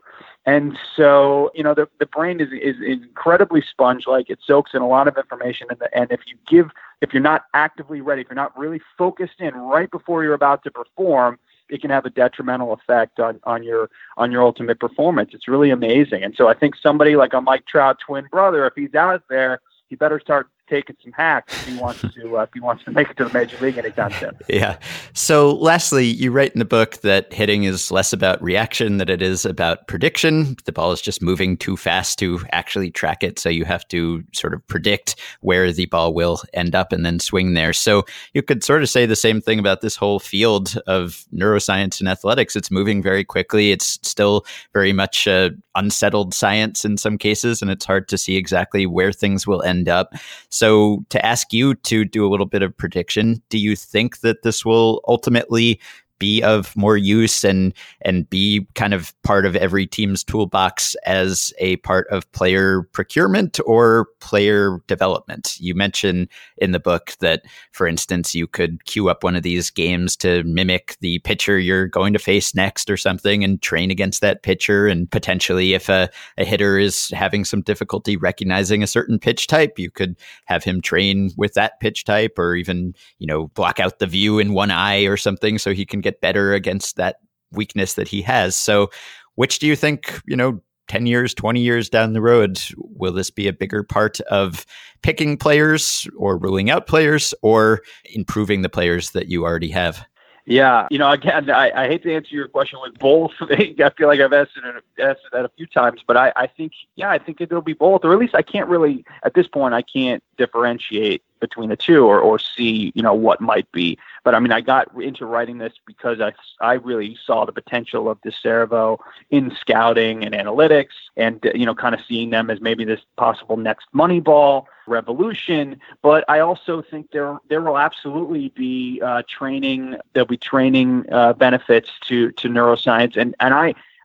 And 0.47 0.77
so, 0.95 1.51
you 1.55 1.63
know, 1.63 1.75
the, 1.75 1.89
the 1.99 2.07
brain 2.07 2.39
is, 2.39 2.49
is 2.53 2.77
incredibly 2.85 3.63
sponge 3.63 4.07
like. 4.07 4.29
It 4.29 4.41
soaks 4.47 4.73
in 4.75 4.83
a 4.83 4.89
lot 4.89 5.09
of 5.09 5.17
information. 5.17 5.69
And, 5.71 5.79
the, 5.79 5.97
and 5.97 6.13
if 6.13 6.21
you 6.27 6.37
give, 6.47 6.71
if 7.01 7.15
you're 7.15 7.23
not 7.23 7.47
actively 7.55 8.03
ready, 8.03 8.21
if 8.21 8.29
you're 8.29 8.35
not 8.35 8.57
really 8.59 8.81
focused 8.99 9.41
in 9.41 9.55
right 9.55 9.91
before 9.91 10.23
you're 10.23 10.35
about 10.35 10.63
to 10.65 10.71
perform, 10.71 11.39
it 11.71 11.81
can 11.81 11.91
have 11.91 12.05
a 12.05 12.11
detrimental 12.11 12.75
effect 12.75 13.19
on, 13.21 13.41
on 13.45 13.63
your 13.63 13.89
on 14.19 14.31
your 14.31 14.43
ultimate 14.43 14.79
performance. 14.79 15.31
It's 15.33 15.49
really 15.49 15.71
amazing. 15.71 16.23
And 16.23 16.35
so 16.37 16.47
I 16.47 16.53
think 16.55 16.75
somebody 16.77 17.17
like 17.17 17.33
a 17.33 17.41
Mike 17.41 17.65
Trout 17.67 17.99
twin 18.05 18.27
brother, 18.31 18.67
if 18.67 18.75
he's 18.77 18.95
out 18.95 19.23
there, 19.31 19.61
he 19.89 19.97
better 19.97 20.21
start 20.21 20.49
taking 20.75 20.97
some 21.03 21.13
hacks 21.13 21.55
if 21.55 21.67
he 21.67 21.77
wants 21.79 22.01
to 22.01 22.39
uh, 22.39 22.43
if 22.43 22.51
he 22.53 22.61
wants 22.61 22.83
to 22.85 22.91
make 22.91 23.09
it 23.09 23.17
to 23.17 23.25
the 23.25 23.33
major 23.33 23.57
league 23.59 23.79
anytime 23.79 24.13
soon. 24.13 24.33
Yeah. 24.49 24.77
So, 25.15 25.55
lastly, 25.55 26.07
you 26.07 26.31
write 26.31 26.53
in 26.53 26.59
the 26.59 26.65
book 26.65 26.99
that 26.99 27.33
hitting 27.33 27.65
is 27.65 27.91
less 27.91 28.13
about 28.13 28.43
reaction 28.43 28.99
than 28.99 29.09
it 29.09 29.23
is 29.23 29.45
about 29.45 29.87
prediction. 29.89 30.57
The 30.65 30.73
ball 30.73 30.93
is 30.93 31.01
just 31.01 31.23
moving 31.23 31.57
too 31.57 31.77
fast 31.77 32.19
to 32.21 32.41
actually 32.53 32.91
track 32.91 33.23
it, 33.23 33.39
so 33.39 33.49
you 33.49 33.65
have 33.65 33.87
to 33.89 34.23
sort 34.33 34.55
of 34.55 34.67
predict 34.69 35.17
where 35.41 35.73
the 35.73 35.87
ball 35.87 36.15
will 36.15 36.41
end 36.53 36.75
up 36.75 36.93
and 36.93 37.05
then 37.05 37.19
swing 37.19 37.55
there. 37.55 37.73
So, 37.73 38.05
you 38.33 38.43
could 38.43 38.63
sort 38.63 38.83
of 38.83 38.89
say 38.89 39.07
the 39.07 39.17
same 39.17 39.41
thing 39.41 39.59
about 39.59 39.81
this 39.81 39.97
whole 39.97 40.21
field 40.21 40.77
of 40.87 41.25
neuroscience 41.35 42.01
and 42.01 42.09
athletics. 42.09 42.57
It's 42.57 42.71
moving 42.71 43.03
very 43.03 43.25
quickly. 43.25 43.73
It's 43.73 43.99
still 44.03 44.45
very 44.73 44.93
much 44.93 45.27
uh, 45.27 45.51
unsettled 45.75 46.35
science 46.35 46.85
in 46.85 46.97
some 46.97 47.19
cases, 47.19 47.63
and 47.63 47.71
it's 47.71 47.85
hard 47.85 48.09
to 48.09 48.19
see 48.19 48.37
exactly 48.37 48.87
where 48.87 49.13
things 49.13 49.47
will 49.47 49.63
end 49.63 49.89
up. 49.89 50.15
So, 50.49 50.64
to 50.65 51.27
ask 51.27 51.53
you 51.53 51.75
to 51.75 52.05
do 52.05 52.27
a 52.27 52.31
little 52.31 52.47
bit 52.47 52.63
of 52.63 52.77
prediction, 52.77 53.43
do 53.49 53.59
you 53.59 53.77
think 53.77 54.21
that 54.21 54.43
this 54.43 54.65
will 54.65 55.01
ultimately 55.09 55.81
be 56.19 56.43
of 56.43 56.77
more 56.77 56.97
use 56.97 57.45
and 57.45 57.73
and 58.03 58.29
be 58.31 58.67
kind 58.75 58.95
of 58.95 59.13
part 59.23 59.47
of 59.47 59.57
every 59.57 59.87
team's 59.87 60.23
toolbox 60.23 60.95
as 61.07 61.53
a 61.59 61.77
part 61.79 62.07
of 62.09 62.31
player 62.33 62.83
procurement 62.93 63.59
or 63.67 64.09
player 64.21 64.79
development. 64.87 65.57
You 65.59 65.75
mentioned 65.75 66.29
in 66.59 66.73
the 66.73 66.81
book 66.81 67.13
that, 67.21 67.43
for 67.73 67.87
instance, 67.87 68.35
you 68.35 68.47
could 68.47 68.85
queue 68.85 69.09
up 69.09 69.25
one 69.25 69.37
of 69.37 69.43
these 69.43 69.71
games 69.71 70.17
to 70.17 70.43
mimic 70.45 70.97
the 71.01 71.19
pitcher 71.21 71.59
you're 71.59 71.87
going 71.87 72.13
to 72.13 72.19
face 72.19 72.55
next 72.55 72.91
or 72.91 72.97
something 72.97 73.43
and 73.43 73.61
train 73.63 73.91
against 73.91 74.21
that 74.21 74.43
pitcher. 74.43 74.87
And 74.87 75.11
potentially, 75.11 75.75
if 75.75 75.89
a, 75.89 76.09
a 76.39 76.45
hitter 76.45 76.79
is 76.79 77.11
having 77.11 77.45
some 77.45 77.63
difficulty 77.63 78.17
recognizing 78.17 78.83
a 78.83 78.87
certain 78.87 79.19
pitch 79.19 79.47
type, 79.47 79.79
you 79.79 79.91
could 79.91 80.17
have 80.47 80.65
him 80.65 80.81
train 80.81 81.31
with 81.37 81.55
that 81.55 81.81
pitch 81.81 82.05
type 82.05 82.39
or 82.39 82.55
even, 82.55 82.95
you 83.19 83.27
know, 83.27 83.49
block 83.49 83.81
out 83.81 83.99
the 83.99 84.07
view 84.07 84.39
in 84.39 84.53
one 84.53 84.71
eye 84.71 85.03
or 85.05 85.17
something 85.17 85.59
so 85.59 85.73
he 85.73 85.85
can 85.85 86.01
get 86.05 86.21
better 86.21 86.53
against 86.53 86.97
that 86.97 87.17
weakness 87.51 87.95
that 87.95 88.07
he 88.07 88.23
has. 88.23 88.55
So, 88.55 88.91
which 89.35 89.59
do 89.59 89.67
you 89.67 89.75
think, 89.75 90.21
you 90.27 90.37
know, 90.37 90.61
10 90.89 91.07
years, 91.07 91.35
20 91.35 91.61
years 91.61 91.89
down 91.89 92.13
the 92.13 92.21
road, 92.21 92.61
will 92.77 93.13
this 93.13 93.31
be 93.31 93.49
a 93.49 93.53
bigger 93.53 93.83
part 93.83 94.21
of 94.23 94.67
picking 95.03 95.37
players 95.37 96.07
or 96.17 96.37
ruling 96.37 96.71
out 96.71 96.87
players 96.87 97.35
or 97.43 97.81
improving 98.05 98.63
the 98.63 98.69
players 98.69 99.11
that 99.11 99.29
you 99.29 99.45
already 99.45 99.71
have? 99.71 100.05
Yeah, 100.47 100.87
you 100.91 100.99
know, 100.99 101.11
again, 101.11 101.49
I, 101.49 101.71
I 101.85 101.89
hate 101.89 102.03
to 102.03 102.15
answer 102.15 102.35
your 102.35 102.49
question 102.49 102.79
with 102.83 102.99
both. 102.99 103.33
I 103.41 103.91
feel 103.97 104.09
like 104.09 104.21
I've 104.21 104.33
answered, 104.33 104.65
it, 104.65 105.03
answered 105.03 105.31
that 105.33 105.47
a 105.47 105.51
few 105.57 105.67
times, 105.67 106.03
but 106.07 106.19
I, 106.19 106.33
I 106.37 106.47
think, 106.47 106.73
yeah, 106.97 107.11
I 107.11 107.19
think 107.19 107.41
it'll 107.41 107.63
be 107.63 107.73
both, 107.73 108.05
or 108.05 108.13
at 108.13 108.19
least 108.19 108.35
I 108.35 108.43
can't 108.43 108.69
really, 108.69 109.07
at 109.23 109.33
this 109.33 109.49
point, 109.49 109.73
I 109.73 109.81
can't 109.81 110.23
differentiate 110.37 111.23
between 111.41 111.71
the 111.71 111.77
two 111.77 112.05
or, 112.05 112.21
or 112.21 112.39
see, 112.39 112.93
you 112.95 113.03
know, 113.03 113.15
what 113.15 113.41
might 113.41 113.71
be 113.73 113.99
but 114.25 114.35
I 114.35 114.41
mean, 114.41 114.53
I 114.53 114.63
got 114.63 114.91
into 115.01 115.27
writing 115.27 115.59
this 115.59 115.75
because 115.87 116.19
I, 116.21 116.33
I 116.61 116.75
really 116.75 117.17
saw 117.27 117.45
the 117.45 117.53
potential 117.53 118.09
of 118.09 118.21
Decervo 118.23 118.99
in 119.31 119.55
scouting 119.61 120.25
and 120.25 120.35
analytics 120.35 120.95
and, 121.17 121.39
you 121.55 121.67
know, 121.67 121.75
kind 121.75 121.95
of 121.95 122.01
seeing 122.09 122.31
them 122.31 122.49
as 122.51 122.61
maybe 122.61 122.85
this 122.85 123.01
possible 123.17 123.59
next 123.59 123.87
Moneyball 123.95 124.65
revolution. 124.87 125.79
But 126.01 126.25
I 126.27 126.41
also 126.41 126.81
think 126.81 127.11
there, 127.11 127.39
there 127.49 127.61
will 127.61 127.79
absolutely 127.79 128.49
be 128.49 129.01
uh, 129.05 129.23
training, 129.29 129.97
there'll 130.15 130.27
be 130.27 130.39
training 130.39 131.05
uh, 131.13 131.35
benefits 131.35 131.91
to, 132.07 132.33
to 132.33 132.49
neuroscience. 132.49 133.19
And, 133.19 133.37
and 133.41 133.53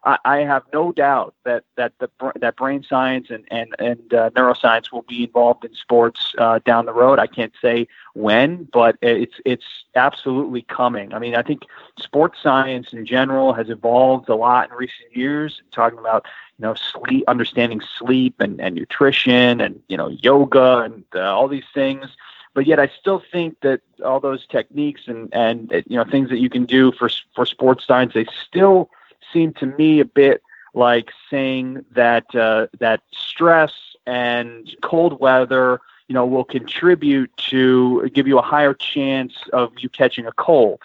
I, 0.03 0.17
I, 0.23 0.37
have 0.39 0.63
no 0.73 0.91
doubt 0.91 1.35
that 1.43 1.63
that 1.75 1.93
the 1.99 2.09
that 2.39 2.55
brain 2.55 2.83
science 2.87 3.27
and 3.29 3.45
and 3.51 3.75
and 3.79 4.13
uh, 4.13 4.29
neuroscience 4.31 4.91
will 4.91 5.01
be 5.03 5.23
involved 5.25 5.65
in 5.65 5.73
sports 5.73 6.33
uh, 6.37 6.59
down 6.65 6.85
the 6.85 6.93
road. 6.93 7.19
I 7.19 7.27
can't 7.27 7.53
say 7.61 7.87
when, 8.13 8.65
but 8.71 8.97
it's 9.01 9.35
it's 9.45 9.65
absolutely 9.95 10.61
coming. 10.63 11.13
I 11.13 11.19
mean, 11.19 11.35
I 11.35 11.41
think 11.41 11.63
sports 11.99 12.39
science 12.41 12.93
in 12.93 13.05
general 13.05 13.53
has 13.53 13.69
evolved 13.69 14.29
a 14.29 14.35
lot 14.35 14.69
in 14.69 14.75
recent 14.77 15.15
years. 15.15 15.61
Talking 15.71 15.99
about 15.99 16.25
you 16.57 16.63
know 16.63 16.75
sleep, 16.75 17.25
understanding 17.27 17.81
sleep 17.81 18.39
and 18.39 18.61
and 18.61 18.75
nutrition, 18.75 19.59
and 19.59 19.81
you 19.89 19.97
know 19.97 20.07
yoga 20.07 20.79
and 20.79 21.03
uh, 21.13 21.35
all 21.35 21.47
these 21.47 21.69
things. 21.73 22.05
But 22.53 22.65
yet, 22.65 22.79
I 22.79 22.87
still 22.99 23.21
think 23.31 23.57
that 23.61 23.81
all 24.03 24.19
those 24.19 24.47
techniques 24.47 25.01
and 25.07 25.29
and 25.33 25.71
you 25.87 25.97
know 25.97 26.05
things 26.05 26.29
that 26.29 26.39
you 26.39 26.49
can 26.49 26.65
do 26.65 26.91
for 26.93 27.09
for 27.35 27.45
sports 27.45 27.85
science, 27.85 28.13
they 28.13 28.25
still 28.47 28.89
seemed 29.31 29.55
to 29.57 29.65
me 29.65 29.99
a 29.99 30.05
bit 30.05 30.41
like 30.73 31.11
saying 31.29 31.85
that 31.91 32.33
uh, 32.35 32.67
that 32.79 33.01
stress 33.11 33.73
and 34.05 34.75
cold 34.81 35.19
weather, 35.19 35.79
you 36.07 36.13
know, 36.13 36.25
will 36.25 36.43
contribute 36.43 37.35
to 37.37 38.09
give 38.13 38.27
you 38.27 38.37
a 38.37 38.41
higher 38.41 38.73
chance 38.73 39.33
of 39.53 39.71
you 39.79 39.89
catching 39.89 40.25
a 40.25 40.31
cold. 40.33 40.81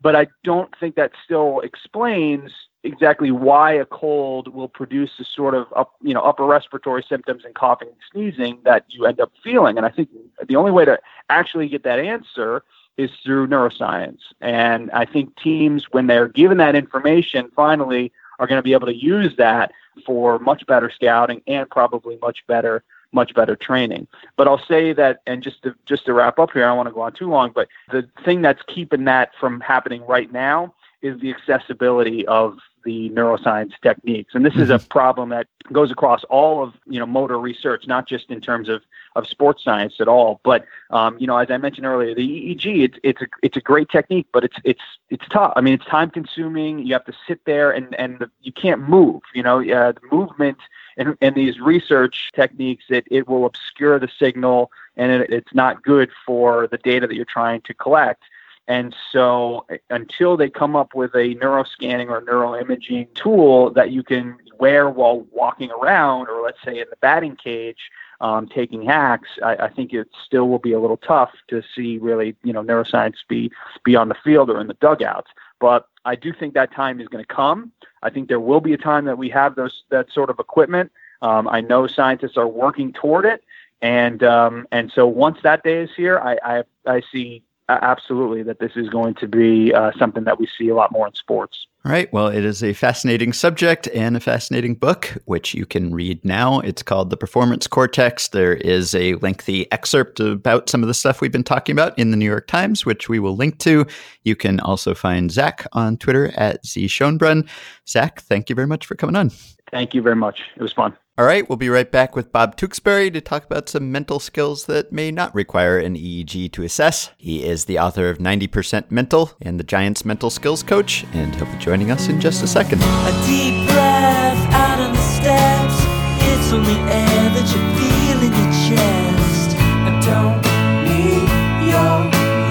But 0.00 0.14
I 0.14 0.28
don't 0.44 0.74
think 0.78 0.94
that 0.94 1.12
still 1.24 1.60
explains 1.60 2.52
exactly 2.84 3.30
why 3.30 3.72
a 3.72 3.84
cold 3.84 4.48
will 4.54 4.68
produce 4.68 5.10
the 5.18 5.24
sort 5.24 5.54
of 5.54 5.66
up, 5.74 5.94
you 6.00 6.14
know 6.14 6.20
upper 6.20 6.44
respiratory 6.44 7.04
symptoms 7.08 7.44
and 7.44 7.54
coughing 7.54 7.88
and 7.88 7.96
sneezing 8.12 8.60
that 8.64 8.84
you 8.88 9.06
end 9.06 9.20
up 9.20 9.32
feeling. 9.42 9.76
And 9.76 9.84
I 9.84 9.90
think 9.90 10.10
the 10.46 10.56
only 10.56 10.70
way 10.70 10.84
to 10.84 10.98
actually 11.28 11.68
get 11.68 11.82
that 11.82 11.98
answer 11.98 12.62
is 12.98 13.10
through 13.24 13.46
neuroscience. 13.46 14.20
And 14.40 14.90
I 14.90 15.06
think 15.06 15.34
teams, 15.36 15.86
when 15.92 16.08
they're 16.08 16.28
given 16.28 16.58
that 16.58 16.74
information, 16.74 17.50
finally 17.56 18.12
are 18.38 18.46
going 18.46 18.58
to 18.58 18.62
be 18.62 18.74
able 18.74 18.86
to 18.86 18.94
use 18.94 19.36
that 19.36 19.72
for 20.04 20.38
much 20.38 20.66
better 20.66 20.90
scouting 20.90 21.40
and 21.46 21.68
probably 21.70 22.18
much 22.20 22.46
better 22.46 22.84
much 23.10 23.32
better 23.34 23.56
training. 23.56 24.06
But 24.36 24.48
I'll 24.48 24.62
say 24.66 24.92
that, 24.92 25.22
and 25.26 25.42
just 25.42 25.62
to 25.62 25.74
just 25.86 26.04
to 26.06 26.12
wrap 26.12 26.38
up 26.38 26.52
here, 26.52 26.64
I 26.64 26.68
don't 26.68 26.76
want 26.76 26.88
to 26.88 26.94
go 26.94 27.00
on 27.00 27.12
too 27.14 27.28
long. 27.28 27.52
But 27.54 27.68
the 27.90 28.06
thing 28.22 28.42
that's 28.42 28.62
keeping 28.66 29.04
that 29.04 29.30
from 29.40 29.60
happening 29.60 30.04
right 30.06 30.30
now 30.30 30.74
is 31.00 31.18
the 31.20 31.30
accessibility 31.30 32.26
of 32.26 32.58
the 32.84 33.10
neuroscience 33.10 33.72
techniques. 33.82 34.34
And 34.34 34.44
this 34.44 34.54
is 34.54 34.70
a 34.70 34.74
mm-hmm. 34.74 34.86
problem 34.88 35.28
that 35.30 35.46
goes 35.72 35.90
across 35.90 36.24
all 36.24 36.62
of 36.62 36.74
you 36.86 36.98
know 36.98 37.06
motor 37.06 37.38
research, 37.38 37.86
not 37.86 38.08
just 38.08 38.30
in 38.30 38.40
terms 38.40 38.68
of, 38.68 38.82
of 39.16 39.26
sports 39.26 39.62
science 39.64 39.94
at 40.00 40.08
all. 40.08 40.40
But 40.44 40.64
um, 40.90 41.16
you 41.18 41.26
know, 41.26 41.36
as 41.36 41.50
I 41.50 41.56
mentioned 41.56 41.86
earlier, 41.86 42.14
the 42.14 42.26
EEG 42.26 42.84
it's 42.84 42.98
it's 43.02 43.22
a 43.22 43.26
it's 43.42 43.56
a 43.56 43.60
great 43.60 43.88
technique, 43.88 44.26
but 44.32 44.44
it's 44.44 44.56
it's 44.64 44.82
it's 45.10 45.24
tough. 45.30 45.52
I 45.56 45.60
mean, 45.60 45.74
it's 45.74 45.84
time 45.84 46.10
consuming. 46.10 46.80
You 46.86 46.92
have 46.94 47.04
to 47.04 47.14
sit 47.26 47.44
there 47.44 47.70
and 47.70 47.94
and 47.96 48.26
you 48.40 48.52
can't 48.52 48.88
move. 48.88 49.22
You 49.34 49.42
know, 49.42 49.58
uh, 49.60 49.92
the 49.92 50.00
movement 50.10 50.58
and, 50.96 51.16
and 51.20 51.34
these 51.34 51.60
research 51.60 52.30
techniques 52.34 52.84
it 52.88 53.06
it 53.10 53.28
will 53.28 53.46
obscure 53.46 53.98
the 53.98 54.08
signal, 54.18 54.70
and 54.96 55.12
it, 55.12 55.30
it's 55.30 55.54
not 55.54 55.82
good 55.82 56.10
for 56.26 56.66
the 56.66 56.78
data 56.78 57.06
that 57.06 57.14
you're 57.14 57.24
trying 57.24 57.60
to 57.62 57.74
collect. 57.74 58.22
And 58.68 58.94
so 59.10 59.66
until 59.88 60.36
they 60.36 60.50
come 60.50 60.76
up 60.76 60.94
with 60.94 61.14
a 61.14 61.34
neuroscanning 61.36 62.10
or 62.10 62.20
neuroimaging 62.20 63.12
tool 63.14 63.70
that 63.70 63.92
you 63.92 64.02
can 64.02 64.36
wear 64.60 64.90
while 64.90 65.26
walking 65.32 65.70
around, 65.70 66.28
or 66.28 66.42
let's 66.42 66.58
say 66.62 66.78
in 66.78 66.86
the 66.90 66.96
batting 67.00 67.34
cage, 67.34 67.90
um, 68.20 68.46
taking 68.46 68.82
hacks, 68.82 69.30
I, 69.42 69.56
I, 69.56 69.68
think 69.68 69.94
it 69.94 70.08
still 70.26 70.48
will 70.48 70.58
be 70.58 70.72
a 70.72 70.80
little 70.80 70.96
tough 70.96 71.30
to 71.48 71.62
see 71.74 71.98
really, 71.98 72.36
you 72.42 72.52
know, 72.52 72.62
neuroscience 72.62 73.14
be 73.28 73.50
be 73.84 73.94
on 73.94 74.08
the 74.08 74.16
field 74.16 74.50
or 74.50 74.60
in 74.60 74.66
the 74.66 74.74
dugouts. 74.74 75.30
But 75.60 75.88
I 76.04 76.16
do 76.16 76.32
think 76.32 76.54
that 76.54 76.72
time 76.72 77.00
is 77.00 77.08
going 77.08 77.24
to 77.24 77.34
come. 77.34 77.72
I 78.02 78.10
think 78.10 78.28
there 78.28 78.40
will 78.40 78.60
be 78.60 78.72
a 78.72 78.78
time 78.78 79.04
that 79.04 79.18
we 79.18 79.30
have 79.30 79.54
those 79.54 79.84
that 79.90 80.10
sort 80.12 80.30
of 80.30 80.40
equipment. 80.40 80.90
Um, 81.22 81.48
I 81.48 81.60
know 81.60 81.86
scientists 81.86 82.36
are 82.36 82.48
working 82.48 82.92
toward 82.92 83.24
it, 83.24 83.44
and 83.80 84.22
um, 84.24 84.66
and 84.72 84.90
so 84.92 85.06
once 85.06 85.38
that 85.44 85.62
day 85.62 85.82
is 85.82 85.90
here, 85.96 86.18
I 86.18 86.38
I, 86.44 86.64
I 86.86 87.02
see 87.12 87.44
absolutely 87.68 88.42
that 88.44 88.58
this 88.58 88.72
is 88.76 88.88
going 88.88 89.14
to 89.14 89.28
be 89.28 89.72
uh, 89.74 89.92
something 89.98 90.24
that 90.24 90.38
we 90.38 90.48
see 90.58 90.68
a 90.68 90.74
lot 90.74 90.90
more 90.90 91.06
in 91.06 91.14
sports. 91.14 91.66
All 91.84 91.92
right. 91.92 92.12
Well, 92.12 92.28
it 92.28 92.44
is 92.44 92.62
a 92.62 92.72
fascinating 92.72 93.32
subject 93.32 93.88
and 93.94 94.16
a 94.16 94.20
fascinating 94.20 94.74
book, 94.74 95.16
which 95.26 95.54
you 95.54 95.64
can 95.64 95.94
read 95.94 96.22
now. 96.24 96.60
It's 96.60 96.82
called 96.82 97.10
The 97.10 97.16
Performance 97.16 97.66
Cortex. 97.66 98.28
There 98.28 98.54
is 98.54 98.94
a 98.94 99.14
lengthy 99.16 99.70
excerpt 99.70 100.18
about 100.18 100.68
some 100.68 100.82
of 100.82 100.88
the 100.88 100.94
stuff 100.94 101.20
we've 101.20 101.32
been 101.32 101.44
talking 101.44 101.72
about 101.72 101.98
in 101.98 102.10
the 102.10 102.16
New 102.16 102.26
York 102.26 102.46
Times, 102.46 102.84
which 102.84 103.08
we 103.08 103.18
will 103.18 103.36
link 103.36 103.58
to. 103.60 103.86
You 104.24 104.34
can 104.34 104.60
also 104.60 104.94
find 104.94 105.30
Zach 105.30 105.66
on 105.72 105.96
Twitter 105.96 106.32
at 106.36 106.66
Z 106.66 106.86
Schonbrun. 106.86 107.48
Zach, 107.88 108.20
thank 108.22 108.50
you 108.50 108.56
very 108.56 108.66
much 108.66 108.84
for 108.84 108.94
coming 108.94 109.16
on. 109.16 109.30
Thank 109.70 109.94
you 109.94 110.02
very 110.02 110.16
much. 110.16 110.42
It 110.56 110.62
was 110.62 110.72
fun. 110.72 110.96
All 111.18 111.24
right, 111.24 111.48
we'll 111.48 111.56
be 111.56 111.68
right 111.68 111.90
back 111.90 112.14
with 112.14 112.30
Bob 112.30 112.54
Tewksbury 112.54 113.10
to 113.10 113.20
talk 113.20 113.44
about 113.44 113.68
some 113.68 113.90
mental 113.90 114.20
skills 114.20 114.66
that 114.66 114.92
may 114.92 115.10
not 115.10 115.34
require 115.34 115.76
an 115.76 115.96
EEG 115.96 116.52
to 116.52 116.62
assess. 116.62 117.10
He 117.16 117.42
is 117.44 117.64
the 117.64 117.76
author 117.76 118.08
of 118.08 118.18
90% 118.18 118.92
Mental 118.92 119.32
and 119.42 119.58
the 119.58 119.64
Giants 119.64 120.04
Mental 120.04 120.30
Skills 120.30 120.62
Coach, 120.62 121.04
and 121.14 121.34
he'll 121.34 121.46
be 121.46 121.58
joining 121.58 121.90
us 121.90 122.06
in 122.06 122.20
just 122.20 122.44
a 122.44 122.46
second. 122.46 122.80
A 122.82 123.10
deep 123.26 123.66
breath 123.66 124.54
out 124.54 124.78
on 124.78 124.92
the 124.92 125.00
steps. 125.00 125.74
It's 126.22 126.52
only 126.52 126.78
air 126.86 127.30
that 127.34 127.50
you 127.50 127.58
feel 127.74 128.22
in 128.22 128.30
your 128.38 128.52
chest. 128.68 129.56
I 129.58 129.98
don't 130.06 130.38
need 130.86 131.26
your 131.66 131.98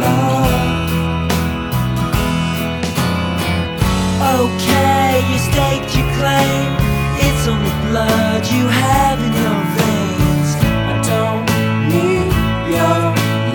love. 0.04 0.52
Okay, 4.44 5.24
you 5.32 5.40
staked 5.40 5.96
your 5.96 6.10
claim 6.18 6.67
blood 7.90 8.46
you 8.48 8.68
have 8.68 9.20
in 9.20 9.32
your 9.32 9.62
veins. 9.78 10.50
I 10.62 11.00
don't 11.08 11.46
need 11.88 12.32
your 12.72 13.00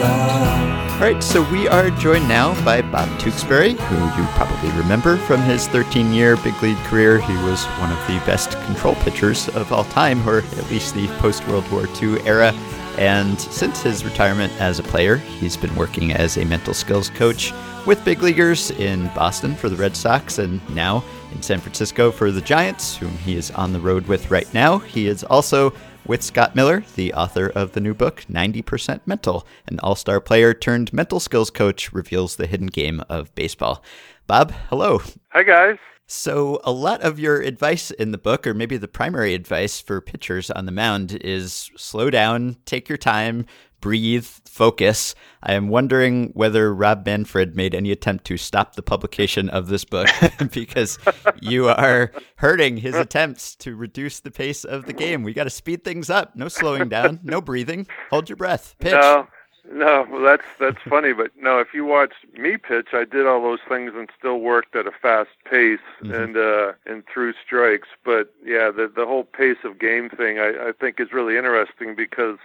love. 0.00 0.92
All 0.92 1.00
right, 1.00 1.22
so 1.22 1.42
we 1.50 1.68
are 1.68 1.90
joined 1.90 2.28
now 2.28 2.54
by 2.64 2.80
Bob 2.80 3.08
Tewksbury, 3.18 3.74
who 3.74 3.96
you 4.22 4.28
probably 4.30 4.70
remember 4.70 5.18
from 5.18 5.42
his 5.42 5.68
13 5.68 6.12
year 6.12 6.36
big 6.36 6.60
league 6.62 6.78
career. 6.84 7.20
He 7.20 7.34
was 7.44 7.64
one 7.78 7.92
of 7.92 7.98
the 8.06 8.22
best 8.24 8.52
control 8.64 8.94
pitchers 8.96 9.48
of 9.50 9.70
all 9.72 9.84
time, 9.84 10.26
or 10.26 10.38
at 10.38 10.70
least 10.70 10.94
the 10.94 11.08
post 11.18 11.46
World 11.46 11.70
War 11.70 11.86
II 12.00 12.20
era. 12.26 12.52
And 12.98 13.40
since 13.40 13.82
his 13.82 14.04
retirement 14.04 14.52
as 14.60 14.78
a 14.78 14.82
player, 14.82 15.16
he's 15.16 15.56
been 15.56 15.74
working 15.76 16.12
as 16.12 16.36
a 16.36 16.44
mental 16.44 16.74
skills 16.74 17.10
coach 17.10 17.52
with 17.86 18.04
big 18.04 18.22
leaguers 18.22 18.70
in 18.72 19.06
Boston 19.14 19.54
for 19.54 19.68
the 19.68 19.76
Red 19.76 19.96
Sox 19.96 20.38
and 20.38 20.60
now 20.74 21.02
in 21.32 21.42
San 21.42 21.58
Francisco 21.60 22.10
for 22.10 22.30
the 22.30 22.40
Giants, 22.40 22.96
whom 22.96 23.10
he 23.18 23.36
is 23.36 23.50
on 23.50 23.72
the 23.72 23.80
road 23.80 24.06
with 24.06 24.30
right 24.30 24.52
now. 24.54 24.78
He 24.78 25.06
is 25.06 25.24
also 25.24 25.72
with 26.06 26.22
Scott 26.22 26.54
Miller, 26.54 26.84
the 26.94 27.12
author 27.14 27.48
of 27.48 27.72
the 27.72 27.80
new 27.80 27.94
book, 27.94 28.24
90% 28.30 29.00
Mental. 29.06 29.46
An 29.66 29.78
all 29.80 29.94
star 29.94 30.20
player 30.20 30.54
turned 30.54 30.92
mental 30.92 31.20
skills 31.20 31.50
coach 31.50 31.92
reveals 31.92 32.36
the 32.36 32.46
hidden 32.46 32.66
game 32.68 33.02
of 33.08 33.34
baseball. 33.34 33.82
Bob, 34.26 34.52
hello. 34.68 35.00
Hi, 35.30 35.42
guys. 35.42 35.78
So, 36.06 36.60
a 36.64 36.72
lot 36.72 37.00
of 37.00 37.18
your 37.18 37.40
advice 37.40 37.90
in 37.90 38.10
the 38.10 38.18
book, 38.18 38.46
or 38.46 38.52
maybe 38.52 38.76
the 38.76 38.88
primary 38.88 39.32
advice 39.32 39.80
for 39.80 40.00
pitchers 40.00 40.50
on 40.50 40.66
the 40.66 40.72
mound, 40.72 41.12
is 41.22 41.70
slow 41.76 42.10
down, 42.10 42.56
take 42.66 42.88
your 42.88 42.98
time, 42.98 43.46
breathe, 43.82 44.24
focus. 44.46 45.14
I 45.42 45.52
am 45.52 45.68
wondering 45.68 46.30
whether 46.32 46.74
Rob 46.74 47.04
Manfred 47.04 47.54
made 47.54 47.74
any 47.74 47.90
attempt 47.90 48.24
to 48.26 48.38
stop 48.38 48.76
the 48.76 48.82
publication 48.82 49.50
of 49.50 49.66
this 49.66 49.84
book 49.84 50.08
because 50.52 50.98
you 51.42 51.68
are 51.68 52.12
hurting 52.36 52.78
his 52.78 52.94
attempts 52.94 53.54
to 53.56 53.76
reduce 53.76 54.20
the 54.20 54.30
pace 54.30 54.64
of 54.64 54.86
the 54.86 54.94
game. 54.94 55.22
We 55.22 55.34
got 55.34 55.44
to 55.44 55.50
speed 55.50 55.84
things 55.84 56.08
up. 56.08 56.34
No 56.34 56.48
slowing 56.48 56.88
down, 56.88 57.20
no 57.22 57.42
breathing. 57.42 57.86
Hold 58.08 58.30
your 58.30 58.36
breath. 58.36 58.74
Pitch. 58.78 58.92
No. 58.92 59.28
No, 59.70 60.04
well, 60.10 60.22
that's 60.22 60.42
that's 60.58 60.82
funny, 60.88 61.12
but 61.12 61.30
no. 61.36 61.60
If 61.60 61.68
you 61.72 61.84
watch 61.84 62.12
me 62.34 62.56
pitch, 62.56 62.88
I 62.92 63.04
did 63.04 63.26
all 63.26 63.40
those 63.40 63.60
things 63.68 63.92
and 63.94 64.10
still 64.18 64.40
worked 64.40 64.74
at 64.74 64.88
a 64.88 64.90
fast 64.90 65.30
pace 65.48 65.78
mm-hmm. 66.02 66.12
and 66.12 66.36
uh, 66.36 66.72
and 66.84 67.04
threw 67.06 67.32
strikes. 67.32 67.88
But 68.04 68.34
yeah, 68.44 68.72
the 68.72 68.92
the 68.94 69.06
whole 69.06 69.22
pace 69.22 69.58
of 69.64 69.78
game 69.78 70.10
thing, 70.10 70.40
I, 70.40 70.48
I 70.68 70.72
think 70.78 70.98
is 70.98 71.12
really 71.12 71.36
interesting 71.36 71.94
because 71.94 72.38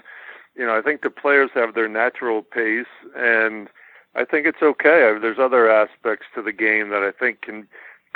you 0.57 0.65
know, 0.65 0.77
I 0.77 0.81
think 0.81 1.01
the 1.01 1.09
players 1.09 1.51
have 1.53 1.75
their 1.75 1.87
natural 1.87 2.41
pace, 2.41 2.85
and 3.15 3.69
I 4.15 4.25
think 4.25 4.47
it's 4.47 4.61
okay. 4.61 5.15
There's 5.21 5.39
other 5.39 5.69
aspects 5.69 6.25
to 6.35 6.41
the 6.41 6.51
game 6.51 6.89
that 6.89 7.03
I 7.03 7.11
think 7.11 7.41
can 7.41 7.67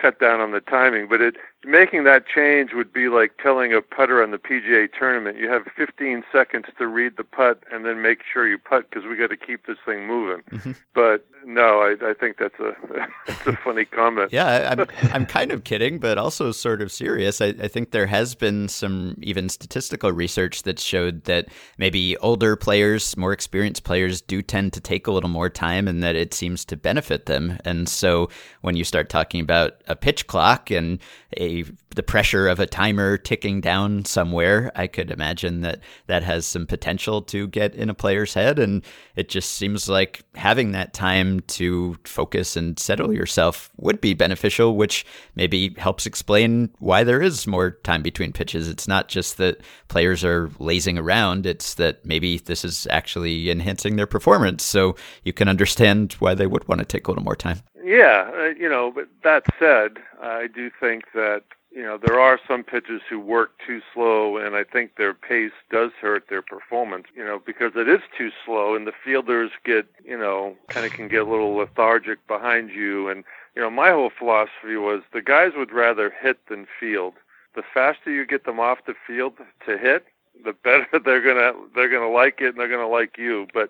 cut 0.01 0.19
down 0.19 0.39
on 0.39 0.51
the 0.51 0.61
timing. 0.61 1.07
But 1.07 1.21
it 1.21 1.35
making 1.63 2.03
that 2.05 2.25
change 2.27 2.73
would 2.73 2.91
be 2.91 3.07
like 3.07 3.37
telling 3.37 3.73
a 3.73 3.81
putter 3.81 4.23
on 4.23 4.31
the 4.31 4.37
PGA 4.37 4.87
tournament, 4.97 5.37
you 5.37 5.49
have 5.49 5.63
15 5.75 6.23
seconds 6.31 6.65
to 6.77 6.87
read 6.87 7.17
the 7.17 7.23
putt 7.23 7.63
and 7.71 7.85
then 7.85 8.01
make 8.01 8.21
sure 8.31 8.47
you 8.47 8.57
putt 8.57 8.89
because 8.89 9.07
we 9.07 9.15
got 9.15 9.29
to 9.29 9.37
keep 9.37 9.67
this 9.67 9.77
thing 9.85 10.07
moving. 10.07 10.41
Mm-hmm. 10.51 10.71
But 10.93 11.25
no, 11.45 11.81
I, 11.81 11.95
I 12.09 12.13
think 12.13 12.37
that's 12.37 12.59
a 12.59 12.75
that's 13.27 13.47
a 13.47 13.55
funny 13.57 13.85
comment. 13.85 14.31
yeah, 14.31 14.75
I'm 14.77 14.87
I'm 15.13 15.25
kind 15.25 15.51
of 15.51 15.63
kidding, 15.63 15.99
but 15.99 16.17
also 16.17 16.51
sort 16.51 16.81
of 16.81 16.91
serious. 16.91 17.41
I, 17.41 17.47
I 17.47 17.67
think 17.67 17.91
there 17.91 18.07
has 18.07 18.35
been 18.35 18.67
some 18.67 19.15
even 19.21 19.49
statistical 19.49 20.11
research 20.11 20.63
that 20.63 20.79
showed 20.79 21.25
that 21.25 21.47
maybe 21.77 22.17
older 22.17 22.55
players, 22.55 23.15
more 23.17 23.33
experienced 23.33 23.83
players, 23.83 24.21
do 24.21 24.41
tend 24.41 24.73
to 24.73 24.81
take 24.81 25.07
a 25.07 25.11
little 25.11 25.29
more 25.29 25.49
time, 25.49 25.87
and 25.87 26.03
that 26.03 26.15
it 26.15 26.33
seems 26.33 26.65
to 26.65 26.77
benefit 26.77 27.25
them. 27.25 27.57
And 27.65 27.87
so 27.87 28.29
when 28.61 28.75
you 28.75 28.83
start 28.83 29.09
talking 29.09 29.41
about 29.41 29.81
a 29.91 29.95
pitch 29.95 30.27
clock 30.27 30.71
and 30.71 30.99
a 31.37 31.65
the 31.95 32.03
pressure 32.03 32.47
of 32.47 32.59
a 32.59 32.65
timer 32.65 33.17
ticking 33.17 33.59
down 33.59 34.05
somewhere, 34.05 34.71
I 34.75 34.87
could 34.87 35.11
imagine 35.11 35.61
that 35.61 35.79
that 36.07 36.23
has 36.23 36.45
some 36.45 36.65
potential 36.65 37.21
to 37.23 37.47
get 37.47 37.75
in 37.75 37.89
a 37.89 37.93
player's 37.93 38.33
head, 38.33 38.59
and 38.59 38.83
it 39.15 39.29
just 39.29 39.51
seems 39.51 39.89
like 39.89 40.23
having 40.35 40.71
that 40.71 40.93
time 40.93 41.41
to 41.41 41.97
focus 42.05 42.55
and 42.55 42.79
settle 42.79 43.13
yourself 43.13 43.69
would 43.77 43.99
be 43.99 44.13
beneficial, 44.13 44.75
which 44.75 45.05
maybe 45.35 45.75
helps 45.77 46.05
explain 46.05 46.69
why 46.79 47.03
there 47.03 47.21
is 47.21 47.45
more 47.45 47.71
time 47.71 48.01
between 48.01 48.31
pitches. 48.31 48.69
It's 48.69 48.87
not 48.87 49.09
just 49.09 49.37
that 49.37 49.61
players 49.89 50.23
are 50.23 50.49
lazing 50.59 50.97
around; 50.97 51.45
it's 51.45 51.73
that 51.75 52.05
maybe 52.05 52.37
this 52.37 52.63
is 52.63 52.87
actually 52.89 53.49
enhancing 53.49 53.95
their 53.97 54.07
performance. 54.07 54.63
So 54.63 54.95
you 55.23 55.33
can 55.33 55.47
understand 55.49 56.13
why 56.19 56.35
they 56.35 56.47
would 56.47 56.67
want 56.67 56.79
to 56.79 56.85
take 56.85 57.07
a 57.07 57.11
little 57.11 57.23
more 57.23 57.35
time. 57.35 57.61
Yeah, 57.91 58.31
uh, 58.33 58.53
you 58.57 58.69
know, 58.69 58.89
but 58.89 59.09
that 59.21 59.43
said, 59.59 59.97
I 60.23 60.47
do 60.47 60.71
think 60.79 61.11
that 61.13 61.43
you 61.75 61.83
know 61.83 61.97
there 61.97 62.21
are 62.21 62.39
some 62.47 62.63
pitchers 62.63 63.01
who 63.09 63.19
work 63.19 63.51
too 63.67 63.81
slow, 63.93 64.37
and 64.37 64.55
I 64.55 64.63
think 64.63 64.95
their 64.95 65.13
pace 65.13 65.51
does 65.69 65.91
hurt 65.99 66.29
their 66.29 66.41
performance. 66.41 67.07
You 67.13 67.25
know, 67.25 67.41
because 67.45 67.73
it 67.75 67.89
is 67.89 67.99
too 68.17 68.29
slow, 68.45 68.75
and 68.75 68.87
the 68.87 68.93
fielders 69.03 69.51
get 69.65 69.87
you 70.05 70.17
know 70.17 70.55
kind 70.69 70.85
of 70.85 70.93
can 70.93 71.09
get 71.09 71.23
a 71.23 71.29
little 71.29 71.53
lethargic 71.53 72.25
behind 72.29 72.69
you. 72.69 73.09
And 73.09 73.25
you 73.57 73.61
know, 73.61 73.69
my 73.69 73.89
whole 73.89 74.11
philosophy 74.17 74.77
was 74.77 75.01
the 75.11 75.21
guys 75.21 75.51
would 75.57 75.73
rather 75.73 76.13
hit 76.21 76.37
than 76.47 76.67
field. 76.79 77.15
The 77.55 77.63
faster 77.73 78.09
you 78.09 78.25
get 78.25 78.45
them 78.45 78.61
off 78.61 78.85
the 78.87 78.95
field 79.05 79.33
to 79.65 79.77
hit, 79.77 80.05
the 80.45 80.53
better 80.53 80.87
they're 81.03 81.19
gonna 81.19 81.59
they're 81.75 81.91
gonna 81.91 82.09
like 82.09 82.39
it, 82.39 82.51
and 82.51 82.57
they're 82.57 82.69
gonna 82.69 82.87
like 82.87 83.17
you. 83.17 83.47
But 83.53 83.69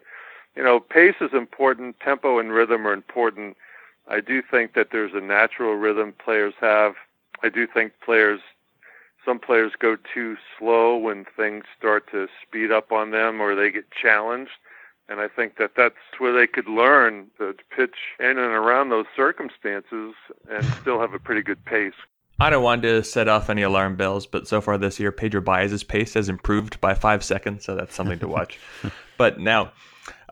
you 0.56 0.62
know, 0.62 0.80
pace 0.80 1.16
is 1.22 1.34
important. 1.34 2.00
Tempo 2.02 2.38
and 2.38 2.52
rhythm 2.52 2.86
are 2.86 2.94
important 2.94 3.58
I 4.08 4.20
do 4.20 4.42
think 4.42 4.74
that 4.74 4.90
there's 4.92 5.14
a 5.14 5.22
natural 5.22 5.76
rhythm 5.76 6.14
players 6.24 6.54
have. 6.60 6.96
I 7.44 7.50
do 7.50 7.66
think 7.68 7.94
players 8.04 8.42
some 9.26 9.40
players 9.40 9.74
go 9.78 9.98
too 10.14 10.36
slow 10.58 10.98
when 10.98 11.26
things 11.38 11.66
start 11.78 12.10
to 12.12 12.28
speed 12.42 12.72
up 12.72 12.92
on 12.92 13.12
them 13.12 13.42
or 13.42 13.56
they 13.56 13.72
get 13.72 13.86
challenged. 13.92 14.52
And 15.10 15.20
I 15.20 15.28
think 15.28 15.58
that 15.58 15.72
that's 15.76 15.96
where 16.20 16.34
they 16.34 16.48
could 16.48 16.68
learn 16.68 17.28
to 17.38 17.54
pitch 17.76 17.96
in 18.20 18.30
and 18.30 18.40
around 18.40 18.90
those 18.90 19.06
circumstances 19.16 20.14
and 20.50 20.66
still 20.82 21.00
have 21.00 21.14
a 21.14 21.20
pretty 21.20 21.42
good 21.42 21.64
pace. 21.66 21.94
I 22.40 22.50
don't 22.50 22.64
want 22.64 22.82
to 22.84 23.04
set 23.04 23.28
off 23.28 23.50
any 23.50 23.62
alarm 23.62 23.98
bells, 23.98 24.26
but 24.26 24.48
so 24.48 24.62
far 24.62 24.78
this 24.78 25.00
year, 25.00 25.12
Pedro 25.12 25.42
Baez's 25.42 25.84
pace 25.84 26.16
has 26.16 26.28
improved 26.28 26.82
by 26.82 26.96
five 26.96 27.24
seconds, 27.24 27.66
so 27.66 27.76
that's 27.76 27.94
something 27.94 28.18
to 28.20 28.28
watch. 28.28 28.58
but 29.18 29.40
now, 29.40 29.74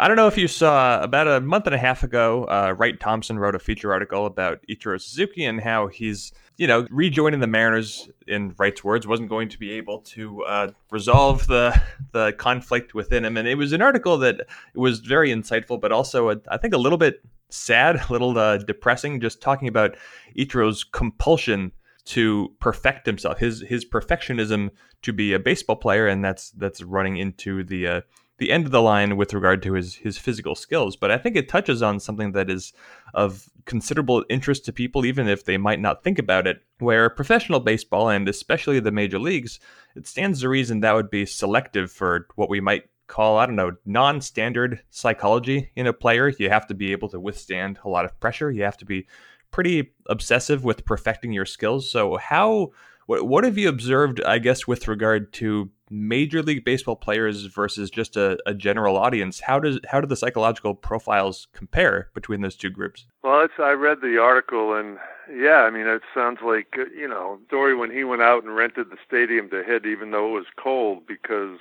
I 0.01 0.07
don't 0.07 0.15
know 0.15 0.27
if 0.27 0.37
you 0.37 0.47
saw 0.47 1.01
about 1.01 1.27
a 1.27 1.41
month 1.41 1.65
and 1.65 1.75
a 1.75 1.77
half 1.77 2.03
ago, 2.03 2.45
uh, 2.45 2.73
Wright 2.77 2.97
Thompson 2.97 3.37
wrote 3.37 3.53
a 3.53 3.59
feature 3.59 3.91
article 3.91 4.25
about 4.25 4.65
Ichiro 4.69 4.99
Suzuki 4.99 5.43
and 5.43 5.59
how 5.59 5.87
he's, 5.87 6.31
you 6.55 6.67
know, 6.67 6.87
rejoining 6.89 7.41
the 7.41 7.47
Mariners, 7.47 8.09
in 8.25 8.55
Wright's 8.57 8.81
words, 8.81 9.05
wasn't 9.05 9.27
going 9.27 9.49
to 9.49 9.59
be 9.59 9.71
able 9.71 9.99
to 9.99 10.41
uh, 10.45 10.71
resolve 10.89 11.47
the 11.47 11.79
the 12.13 12.31
conflict 12.33 12.93
within 12.93 13.25
him. 13.25 13.35
And 13.35 13.45
it 13.45 13.55
was 13.55 13.73
an 13.73 13.81
article 13.81 14.17
that 14.19 14.47
was 14.73 14.99
very 15.01 15.31
insightful, 15.31 15.81
but 15.81 15.91
also, 15.91 16.29
a, 16.29 16.37
I 16.49 16.55
think, 16.55 16.73
a 16.73 16.77
little 16.77 16.97
bit 16.97 17.21
sad, 17.49 17.97
a 17.97 18.13
little 18.13 18.37
uh, 18.37 18.57
depressing, 18.57 19.19
just 19.19 19.41
talking 19.41 19.67
about 19.67 19.97
Ichiro's 20.37 20.85
compulsion 20.85 21.73
to 22.05 22.55
perfect 22.61 23.05
himself, 23.05 23.37
his 23.39 23.65
his 23.67 23.83
perfectionism 23.83 24.69
to 25.01 25.11
be 25.11 25.33
a 25.33 25.39
baseball 25.39 25.75
player, 25.75 26.07
and 26.07 26.23
that's 26.23 26.51
that's 26.51 26.81
running 26.81 27.17
into 27.17 27.65
the 27.65 27.85
uh, 27.85 28.01
the 28.39 28.51
end 28.51 28.65
of 28.65 28.71
the 28.71 28.81
line 28.81 29.15
with 29.15 29.33
regard 29.33 29.61
to 29.63 29.73
his 29.73 29.95
his 29.95 30.17
physical 30.17 30.55
skills. 30.55 30.95
But 30.95 31.11
I 31.11 31.17
think 31.17 31.35
it 31.35 31.47
touches 31.47 31.81
on 31.81 31.99
something 31.99 32.31
that 32.31 32.49
is 32.49 32.73
of 33.13 33.49
considerable 33.65 34.25
interest 34.29 34.65
to 34.65 34.73
people, 34.73 35.05
even 35.05 35.27
if 35.27 35.45
they 35.45 35.57
might 35.57 35.79
not 35.79 36.03
think 36.03 36.17
about 36.17 36.47
it. 36.47 36.61
Where 36.79 37.09
professional 37.09 37.59
baseball 37.59 38.09
and 38.09 38.27
especially 38.27 38.79
the 38.79 38.91
major 38.91 39.19
leagues, 39.19 39.59
it 39.95 40.07
stands 40.07 40.41
to 40.41 40.49
reason 40.49 40.79
that 40.79 40.95
would 40.95 41.09
be 41.09 41.25
selective 41.25 41.91
for 41.91 42.27
what 42.35 42.49
we 42.49 42.59
might 42.59 42.89
call 43.07 43.37
I 43.37 43.45
don't 43.45 43.55
know 43.55 43.75
non-standard 43.85 44.81
psychology 44.89 45.71
in 45.75 45.87
a 45.87 45.93
player. 45.93 46.29
You 46.29 46.49
have 46.49 46.67
to 46.67 46.73
be 46.73 46.91
able 46.91 47.09
to 47.09 47.19
withstand 47.19 47.79
a 47.83 47.89
lot 47.89 48.05
of 48.05 48.19
pressure. 48.19 48.49
You 48.51 48.63
have 48.63 48.77
to 48.77 48.85
be 48.85 49.07
pretty 49.51 49.91
obsessive 50.07 50.63
with 50.63 50.85
perfecting 50.85 51.33
your 51.33 51.45
skills. 51.45 51.89
So 51.91 52.17
how 52.17 52.71
what, 53.09 53.27
what 53.27 53.43
have 53.43 53.57
you 53.57 53.67
observed, 53.69 54.21
I 54.23 54.37
guess, 54.37 54.67
with 54.67 54.87
regard 54.87 55.33
to 55.33 55.71
Major 55.89 56.43
League 56.43 56.63
Baseball 56.63 56.95
players 56.95 57.45
versus 57.45 57.89
just 57.89 58.15
a, 58.15 58.37
a, 58.45 58.53
general 58.53 58.97
audience? 58.97 59.39
How 59.39 59.59
does 59.59 59.79
how 59.87 59.99
do 59.99 60.05
the 60.05 60.15
psychological 60.15 60.75
profiles 60.75 61.47
compare 61.51 62.09
between 62.13 62.41
those 62.41 62.55
two 62.55 62.69
groups? 62.69 63.07
Well, 63.23 63.47
I 63.57 63.71
read 63.71 64.01
the 64.01 64.19
article 64.19 64.75
and 64.75 64.99
yeah, 65.27 65.63
I 65.63 65.71
mean 65.71 65.87
it 65.87 66.03
sounds 66.13 66.37
like 66.45 66.75
you 66.95 67.07
know 67.07 67.39
Dory 67.49 67.75
when 67.75 67.89
he 67.89 68.03
went 68.03 68.21
out 68.21 68.43
and 68.43 68.55
rented 68.55 68.91
the 68.91 68.97
stadium 69.07 69.49
to 69.49 69.63
hit, 69.63 69.87
even 69.87 70.11
though 70.11 70.27
it 70.27 70.33
was 70.33 70.45
cold 70.55 71.07
because 71.07 71.57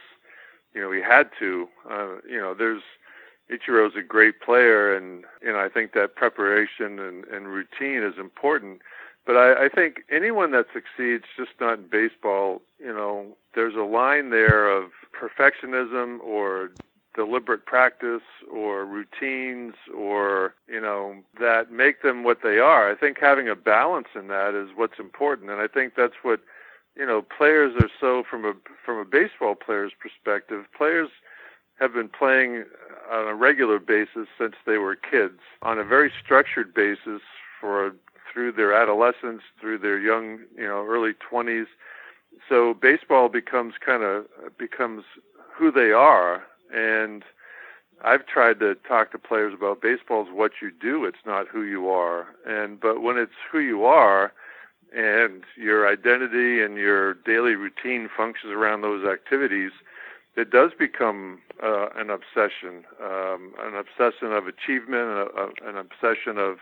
you 0.75 0.83
know 0.83 0.93
he 0.93 1.01
had 1.01 1.31
to. 1.39 1.67
Uh, 1.91 2.17
you 2.29 2.39
know, 2.39 2.53
there's 2.53 2.83
Ichiro's 3.51 3.97
a 3.97 4.03
great 4.03 4.43
player, 4.43 4.95
and 4.95 5.25
you 5.41 5.51
know 5.51 5.61
I 5.61 5.71
think 5.71 5.95
that 5.95 6.15
preparation 6.15 6.99
and, 6.99 7.25
and 7.25 7.49
routine 7.49 8.03
is 8.03 8.19
important. 8.19 8.83
But 9.29 9.37
I, 9.37 9.67
I 9.67 9.69
think 9.69 10.05
anyone 10.11 10.53
that 10.53 10.69
succeeds, 10.73 11.25
just 11.37 11.51
not 11.61 11.81
in 11.81 11.89
baseball, 11.89 12.63
you 12.79 12.95
know, 12.95 13.37
there's 13.55 13.75
a 13.75 13.83
line 13.83 14.31
there 14.31 14.71
of 14.71 14.91
perfectionism 15.13 16.19
or 16.21 16.71
deliberate 17.15 17.67
practice 17.67 18.23
or 18.51 18.87
routines 18.87 19.75
or 19.95 20.55
you 20.67 20.81
know 20.81 21.17
that 21.39 21.71
make 21.71 22.01
them 22.01 22.25
what 22.25 22.39
they 22.43 22.59
are. 22.59 22.91
I 22.91 22.95
think 22.95 23.19
having 23.21 23.51
a 23.51 23.55
balance 23.55 24.09
in 24.15 24.29
that 24.29 24.55
is 24.55 24.71
what's 24.75 24.99
important, 24.99 25.51
and 25.51 25.61
I 25.61 25.67
think 25.67 25.93
that's 25.95 26.23
what 26.23 26.41
you 26.97 27.05
know 27.05 27.21
players 27.21 27.75
are 27.77 27.91
so 28.01 28.23
from 28.23 28.47
a 28.47 28.55
from 28.83 28.97
a 28.97 29.05
baseball 29.05 29.55
player's 29.55 29.93
perspective. 30.01 30.65
Players 30.75 31.11
have 31.79 31.93
been 31.93 32.09
playing 32.09 32.65
on 33.13 33.29
a 33.29 33.35
regular 33.35 33.79
basis 33.79 34.27
since 34.39 34.55
they 34.65 34.79
were 34.79 34.97
kids, 34.97 35.41
on 35.61 35.79
a 35.79 35.85
very 35.85 36.11
structured 36.25 36.73
basis 36.73 37.21
for 37.61 37.93
through 38.33 38.53
their 38.53 38.73
adolescence, 38.73 39.43
through 39.61 39.79
their 39.79 39.99
young, 39.99 40.41
you 40.57 40.67
know, 40.67 40.85
early 40.87 41.13
20s. 41.15 41.67
So 42.49 42.75
baseball 42.75 43.29
becomes 43.29 43.75
kind 43.85 44.03
of 44.03 44.27
becomes 44.57 45.05
who 45.55 45.73
they 45.73 45.93
are, 45.93 46.45
and 46.73 47.25
I've 48.05 48.27
tried 48.27 48.61
to 48.61 48.77
talk 48.77 49.11
to 49.13 49.19
players 49.19 49.55
about 49.55 49.83
baseball 49.83 50.23
is 50.23 50.29
what 50.33 50.53
you 50.63 50.71
do, 50.71 51.05
it's 51.05 51.27
not 51.27 51.49
who 51.49 51.63
you 51.63 51.89
are. 51.89 52.29
And 52.47 52.79
but 52.79 53.03
when 53.03 53.17
it's 53.17 53.33
who 53.51 53.59
you 53.59 53.85
are, 53.85 54.33
and 54.95 55.45
your 55.57 55.89
identity 55.89 56.63
and 56.63 56.77
your 56.77 57.15
daily 57.15 57.55
routine 57.55 58.09
functions 58.15 58.53
around 58.53 58.83
those 58.83 59.07
activities, 59.07 59.73
it 60.37 60.51
does 60.51 60.71
become 60.79 61.41
uh, 61.63 61.89
an 61.97 62.11
obsession, 62.11 62.85
um, 63.03 63.53
an 63.61 63.75
obsession 63.75 64.33
of 64.33 64.47
achievement, 64.47 65.31
a, 65.37 65.49
an 65.67 65.77
obsession 65.77 66.39
of 66.39 66.59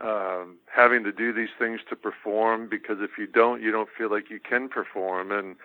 um, 0.00 0.56
having 0.72 1.04
to 1.04 1.12
do 1.12 1.32
these 1.32 1.50
things 1.58 1.80
to 1.88 1.96
perform. 1.96 2.68
Because 2.68 2.98
if 3.00 3.18
you 3.18 3.26
don't, 3.26 3.62
you 3.62 3.70
don't 3.70 3.88
feel 3.96 4.10
like 4.10 4.30
you 4.30 4.40
can 4.40 4.68
perform, 4.68 5.32
and 5.32 5.56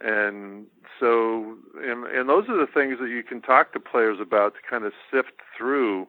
and 0.00 0.66
so 0.98 1.56
and, 1.82 2.06
and 2.06 2.28
those 2.28 2.48
are 2.48 2.56
the 2.56 2.66
things 2.72 2.98
that 3.00 3.08
you 3.08 3.22
can 3.22 3.40
talk 3.40 3.72
to 3.72 3.80
players 3.80 4.18
about 4.20 4.54
to 4.54 4.60
kind 4.68 4.84
of 4.84 4.92
sift 5.10 5.32
through 5.56 6.06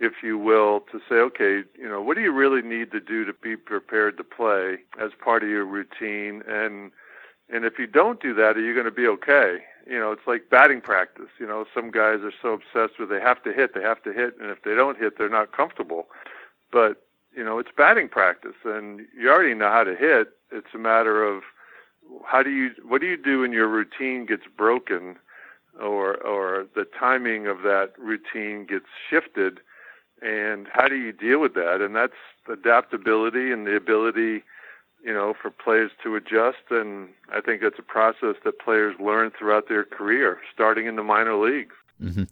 if 0.00 0.22
you 0.22 0.36
will, 0.36 0.80
to 0.92 1.00
say, 1.08 1.16
okay, 1.16 1.62
you 1.78 1.88
know, 1.88 2.02
what 2.02 2.16
do 2.16 2.22
you 2.22 2.32
really 2.32 2.62
need 2.62 2.90
to 2.92 3.00
do 3.00 3.24
to 3.24 3.32
be 3.32 3.56
prepared 3.56 4.16
to 4.16 4.24
play 4.24 4.78
as 5.00 5.12
part 5.22 5.42
of 5.42 5.48
your 5.48 5.64
routine? 5.64 6.42
And 6.48 6.90
and 7.50 7.64
if 7.64 7.78
you 7.78 7.86
don't 7.86 8.20
do 8.20 8.32
that, 8.34 8.56
are 8.56 8.60
you 8.60 8.72
going 8.72 8.86
to 8.86 8.90
be 8.90 9.06
okay? 9.06 9.58
You 9.86 9.98
know, 9.98 10.12
it's 10.12 10.26
like 10.26 10.48
batting 10.48 10.80
practice. 10.80 11.28
You 11.38 11.46
know, 11.46 11.66
some 11.74 11.90
guys 11.90 12.20
are 12.22 12.32
so 12.40 12.54
obsessed 12.54 12.98
with 12.98 13.10
they 13.10 13.20
have 13.20 13.42
to 13.42 13.52
hit, 13.52 13.74
they 13.74 13.82
have 13.82 14.02
to 14.04 14.12
hit, 14.12 14.34
and 14.40 14.50
if 14.50 14.62
they 14.62 14.74
don't 14.74 14.98
hit, 14.98 15.18
they're 15.18 15.28
not 15.28 15.52
comfortable. 15.52 16.06
But 16.74 17.06
you 17.36 17.44
know, 17.44 17.60
it's 17.60 17.70
batting 17.76 18.08
practice, 18.08 18.56
and 18.64 19.06
you 19.16 19.30
already 19.30 19.54
know 19.54 19.70
how 19.70 19.84
to 19.84 19.94
hit. 19.94 20.32
It's 20.50 20.74
a 20.74 20.78
matter 20.78 21.24
of 21.24 21.44
how 22.26 22.42
do 22.42 22.50
you, 22.50 22.70
what 22.86 23.00
do 23.00 23.06
you 23.06 23.16
do 23.16 23.40
when 23.40 23.52
your 23.52 23.68
routine 23.68 24.26
gets 24.26 24.42
broken, 24.56 25.16
or 25.80 26.16
or 26.16 26.66
the 26.74 26.84
timing 26.98 27.46
of 27.46 27.62
that 27.62 27.92
routine 27.96 28.66
gets 28.66 28.86
shifted, 29.08 29.60
and 30.20 30.66
how 30.72 30.88
do 30.88 30.96
you 30.96 31.12
deal 31.12 31.40
with 31.40 31.54
that? 31.54 31.80
And 31.80 31.94
that's 31.94 32.12
adaptability 32.48 33.52
and 33.52 33.68
the 33.68 33.76
ability 33.76 34.42
you 35.04 35.12
know, 35.12 35.34
for 35.40 35.50
players 35.50 35.90
to 36.02 36.16
adjust. 36.16 36.70
And 36.70 37.10
I 37.30 37.42
think 37.42 37.60
that's 37.60 37.78
a 37.78 37.82
process 37.82 38.36
that 38.42 38.58
players 38.58 38.96
learn 38.98 39.30
throughout 39.38 39.68
their 39.68 39.84
career, 39.84 40.38
starting 40.52 40.86
in 40.86 40.96
the 40.96 41.02
minor 41.02 41.36
leagues. 41.36 41.74
Mm-hmm. 42.02 42.24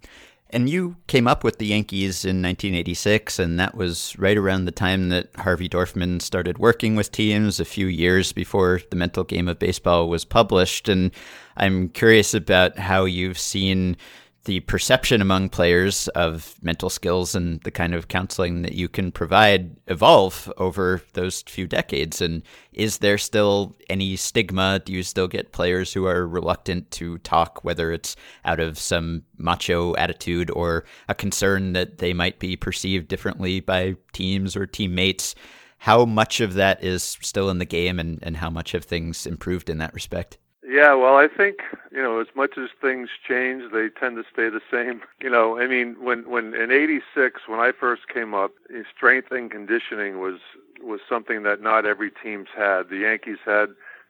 And 0.55 0.69
you 0.69 0.97
came 1.07 1.27
up 1.27 1.45
with 1.45 1.57
the 1.57 1.67
Yankees 1.67 2.27
in 2.27 2.43
1986, 2.43 3.39
and 3.39 3.59
that 3.59 3.75
was 3.75 4.15
right 4.19 4.37
around 4.37 4.67
the 4.67 4.71
time 4.71 5.09
that 5.09 5.29
Harvey 5.37 5.67
Dorfman 5.67 6.21
started 6.21 6.59
working 6.59 6.95
with 6.95 7.11
teams, 7.11 7.59
a 7.59 7.65
few 7.65 7.87
years 7.87 8.33
before 8.33 8.83
The 8.91 8.97
Mental 8.97 9.25
Game 9.25 9.49
of 9.49 9.59
Baseball 9.59 10.11
was 10.11 10.27
published. 10.27 10.91
And 10.91 11.11
I'm 11.57 11.89
curious 11.89 12.35
about 12.35 12.79
how 12.79 13.07
you've 13.07 13.39
seen 13.39 13.97
the 14.45 14.61
perception 14.61 15.23
among 15.23 15.49
players 15.49 16.09
of 16.09 16.57
mental 16.63 16.91
skills 16.91 17.35
and 17.35 17.61
the 17.63 17.71
kind 17.71 17.95
of 17.95 18.09
counseling 18.09 18.63
that 18.63 18.75
you 18.75 18.89
can 18.89 19.13
provide 19.13 19.77
evolve 19.87 20.53
over 20.57 21.03
those 21.13 21.43
few 21.43 21.67
decades? 21.67 22.21
And 22.21 22.43
is 22.73 22.99
there 22.99 23.19
still 23.19 23.77
any 23.89 24.17
stigma? 24.17 24.81
Do 24.85 24.93
you 24.93 25.03
still 25.03 25.29
get 25.29 25.53
players 25.53 25.93
who 25.93 26.07
are 26.07 26.27
reluctant 26.27 26.91
to 26.93 27.19
talk, 27.19 27.63
whether 27.63 27.93
it's 27.93 28.17
out 28.45 28.59
of 28.59 28.79
some 28.79 29.23
macho 29.37 29.95
attitude 29.97 30.51
or 30.51 30.85
a 31.09 31.15
concern 31.15 31.73
that 31.75 31.99
they 31.99 32.13
might 32.13 32.39
be 32.39 32.57
perceived 32.57 33.09
differently 33.09 33.61
by 33.61 33.95
teams 34.13 34.57
or 34.57 34.67
teammates? 34.67 35.35
How 35.79 36.05
much 36.05 36.41
of 36.41 36.55
that 36.55 36.83
is 36.83 37.03
still 37.21 37.51
in 37.51 37.59
the 37.59 37.65
game 37.65 37.99
and, 37.99 38.19
and 38.23 38.37
how 38.37 38.51
much 38.51 38.73
have 38.73 38.85
things 38.85 39.27
improved 39.27 39.69
in 39.71 39.79
that 39.79 39.95
respect? 39.95 40.39
Yeah, 40.73 40.95
well, 40.95 41.17
I 41.17 41.29
think 41.29 41.59
you 41.91 42.01
know, 42.03 42.19
as 42.19 42.29
much 42.35 42.57
as 42.57 42.71
things 42.81 43.11
change, 43.29 43.65
they 43.75 43.91
tend 43.91 44.17
to 44.17 44.25
stay 44.33 44.49
the 44.49 44.63
same. 44.71 45.03
You 45.21 45.29
know, 45.31 45.59
I 45.59 45.67
mean, 45.69 45.97
when 46.01 46.29
when 46.31 46.55
in 46.55 46.73
'86, 46.73 47.43
when 47.47 47.61
I 47.61 47.73
first 47.79 48.09
came 48.13 48.33
up, 48.35 48.53
strength 48.97 49.31
and 49.31 49.51
conditioning 49.51 50.19
was 50.19 50.41
was 50.83 51.01
something 51.09 51.43
that 51.43 51.61
not 51.61 51.85
every 51.85 52.11
team's 52.11 52.49
had. 52.57 52.89
The 52.89 52.97
Yankees 52.97 53.39
had, 53.45 53.67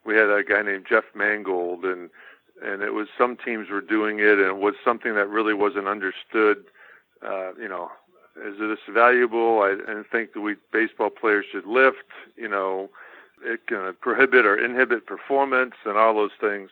we 0.06 0.14
had 0.14 0.30
a 0.30 0.42
guy 0.42 0.62
named 0.62 0.86
Jeff 0.88 1.04
Mangold, 1.16 1.84
and 1.84 2.08
and 2.64 2.82
it 2.82 2.94
was 2.94 3.08
some 3.18 3.36
teams 3.36 3.68
were 3.68 3.80
doing 3.82 4.20
it, 4.20 4.38
and 4.38 4.46
it 4.46 4.56
was 4.56 4.74
something 4.84 5.14
that 5.16 5.28
really 5.28 5.52
wasn't 5.54 5.88
understood. 5.88 6.64
Uh, 7.26 7.52
you 7.60 7.68
know, 7.68 7.90
is 8.42 8.56
this 8.58 8.78
valuable? 8.88 9.60
I, 9.62 9.76
I 9.90 10.02
think 10.10 10.32
that 10.34 10.40
we 10.40 10.54
baseball 10.72 11.10
players 11.10 11.44
should 11.50 11.66
lift. 11.66 12.06
You 12.36 12.48
know 12.48 12.88
it 13.44 13.66
can 13.66 13.94
prohibit 14.00 14.46
or 14.46 14.56
inhibit 14.56 15.06
performance 15.06 15.74
and 15.84 15.96
all 15.96 16.14
those 16.14 16.36
things. 16.40 16.70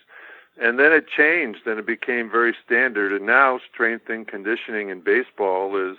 And 0.60 0.78
then 0.78 0.92
it 0.92 1.06
changed 1.08 1.66
and 1.66 1.78
it 1.78 1.86
became 1.86 2.30
very 2.30 2.54
standard. 2.64 3.12
And 3.12 3.26
now 3.26 3.60
strength 3.72 4.08
and 4.08 4.26
conditioning 4.26 4.88
in 4.90 5.00
baseball 5.00 5.76
is 5.76 5.96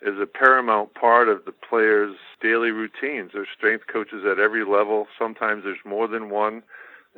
is 0.00 0.20
a 0.20 0.26
paramount 0.26 0.94
part 0.94 1.28
of 1.28 1.44
the 1.44 1.52
players' 1.52 2.16
daily 2.40 2.70
routines. 2.70 3.32
There's 3.34 3.48
strength 3.56 3.86
coaches 3.88 4.24
at 4.24 4.38
every 4.38 4.64
level. 4.64 5.08
Sometimes 5.18 5.64
there's 5.64 5.78
more 5.84 6.06
than 6.06 6.30
one. 6.30 6.62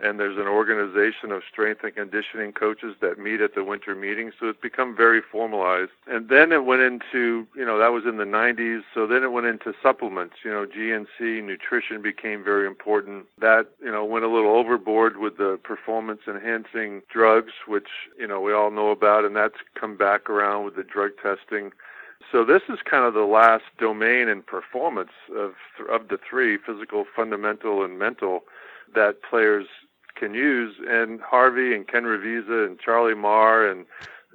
And 0.03 0.18
there's 0.18 0.36
an 0.36 0.46
organization 0.46 1.32
of 1.32 1.42
strength 1.51 1.82
and 1.84 1.94
conditioning 1.94 2.53
coaches 2.53 2.96
that 3.01 3.18
meet 3.18 3.40
at 3.40 3.55
the 3.55 3.64
winter 3.64 3.94
meetings. 3.94 4.34
So 4.38 4.48
it's 4.48 4.61
become 4.61 4.96
very 4.96 5.20
formalized. 5.20 5.90
And 6.07 6.28
then 6.28 6.53
it 6.53 6.64
went 6.64 6.82
into, 6.82 7.46
you 7.55 7.64
know, 7.64 7.78
that 7.78 7.92
was 7.92 8.05
in 8.05 8.16
the 8.16 8.24
90s. 8.24 8.82
So 8.94 9.07
then 9.07 9.22
it 9.22 9.32
went 9.32 9.46
into 9.46 9.72
supplements. 9.82 10.36
You 10.44 10.51
know, 10.51 10.66
GNC 10.66 11.44
nutrition 11.44 12.03
became 12.03 12.42
very 12.44 12.66
important. 12.66 13.26
That, 13.40 13.68
you 13.82 13.90
know, 13.90 14.05
went 14.05 14.24
a 14.24 14.28
little 14.28 14.53
overboard 14.53 15.18
with 15.18 15.36
the 15.36 15.59
performance 15.62 16.22
enhancing 16.26 17.03
drugs, 17.11 17.53
which, 17.66 17.88
you 18.18 18.26
know, 18.26 18.40
we 18.40 18.53
all 18.53 18.70
know 18.70 18.90
about. 18.90 19.24
And 19.24 19.36
that's 19.36 19.57
come 19.78 19.96
back 19.96 20.30
around 20.30 20.64
with 20.64 20.76
the 20.76 20.84
drug 20.84 21.12
testing. 21.22 21.72
So 22.30 22.44
this 22.44 22.62
is 22.68 22.78
kind 22.88 23.05
of 23.05 23.14
the 23.14 23.20
last 23.20 23.64
domain 23.78 24.28
in 24.28 24.42
performance 24.42 25.11
of 25.34 25.55
of 25.88 26.09
the 26.09 26.18
three: 26.18 26.59
physical, 26.59 27.05
fundamental, 27.16 27.82
and 27.82 27.98
mental 27.98 28.44
that 28.94 29.22
players 29.22 29.66
can 30.14 30.34
use. 30.34 30.76
And 30.88 31.20
Harvey 31.20 31.74
and 31.74 31.86
Ken 31.86 32.04
Ravizza 32.04 32.66
and 32.66 32.78
Charlie 32.78 33.14
Maher 33.14 33.70
and 33.70 33.86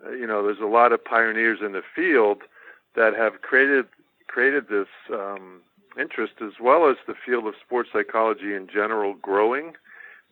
uh, 0.05 0.11
you 0.11 0.27
know, 0.27 0.43
there's 0.43 0.59
a 0.59 0.65
lot 0.65 0.91
of 0.91 1.03
pioneers 1.03 1.59
in 1.63 1.71
the 1.71 1.81
field 1.95 2.43
that 2.95 3.15
have 3.15 3.41
created 3.41 3.85
created 4.27 4.67
this 4.69 4.87
um, 5.13 5.61
interest, 5.99 6.33
as 6.41 6.53
well 6.59 6.89
as 6.89 6.97
the 7.07 7.13
field 7.25 7.47
of 7.47 7.53
sports 7.63 7.89
psychology 7.93 8.53
in 8.53 8.67
general, 8.67 9.13
growing. 9.13 9.73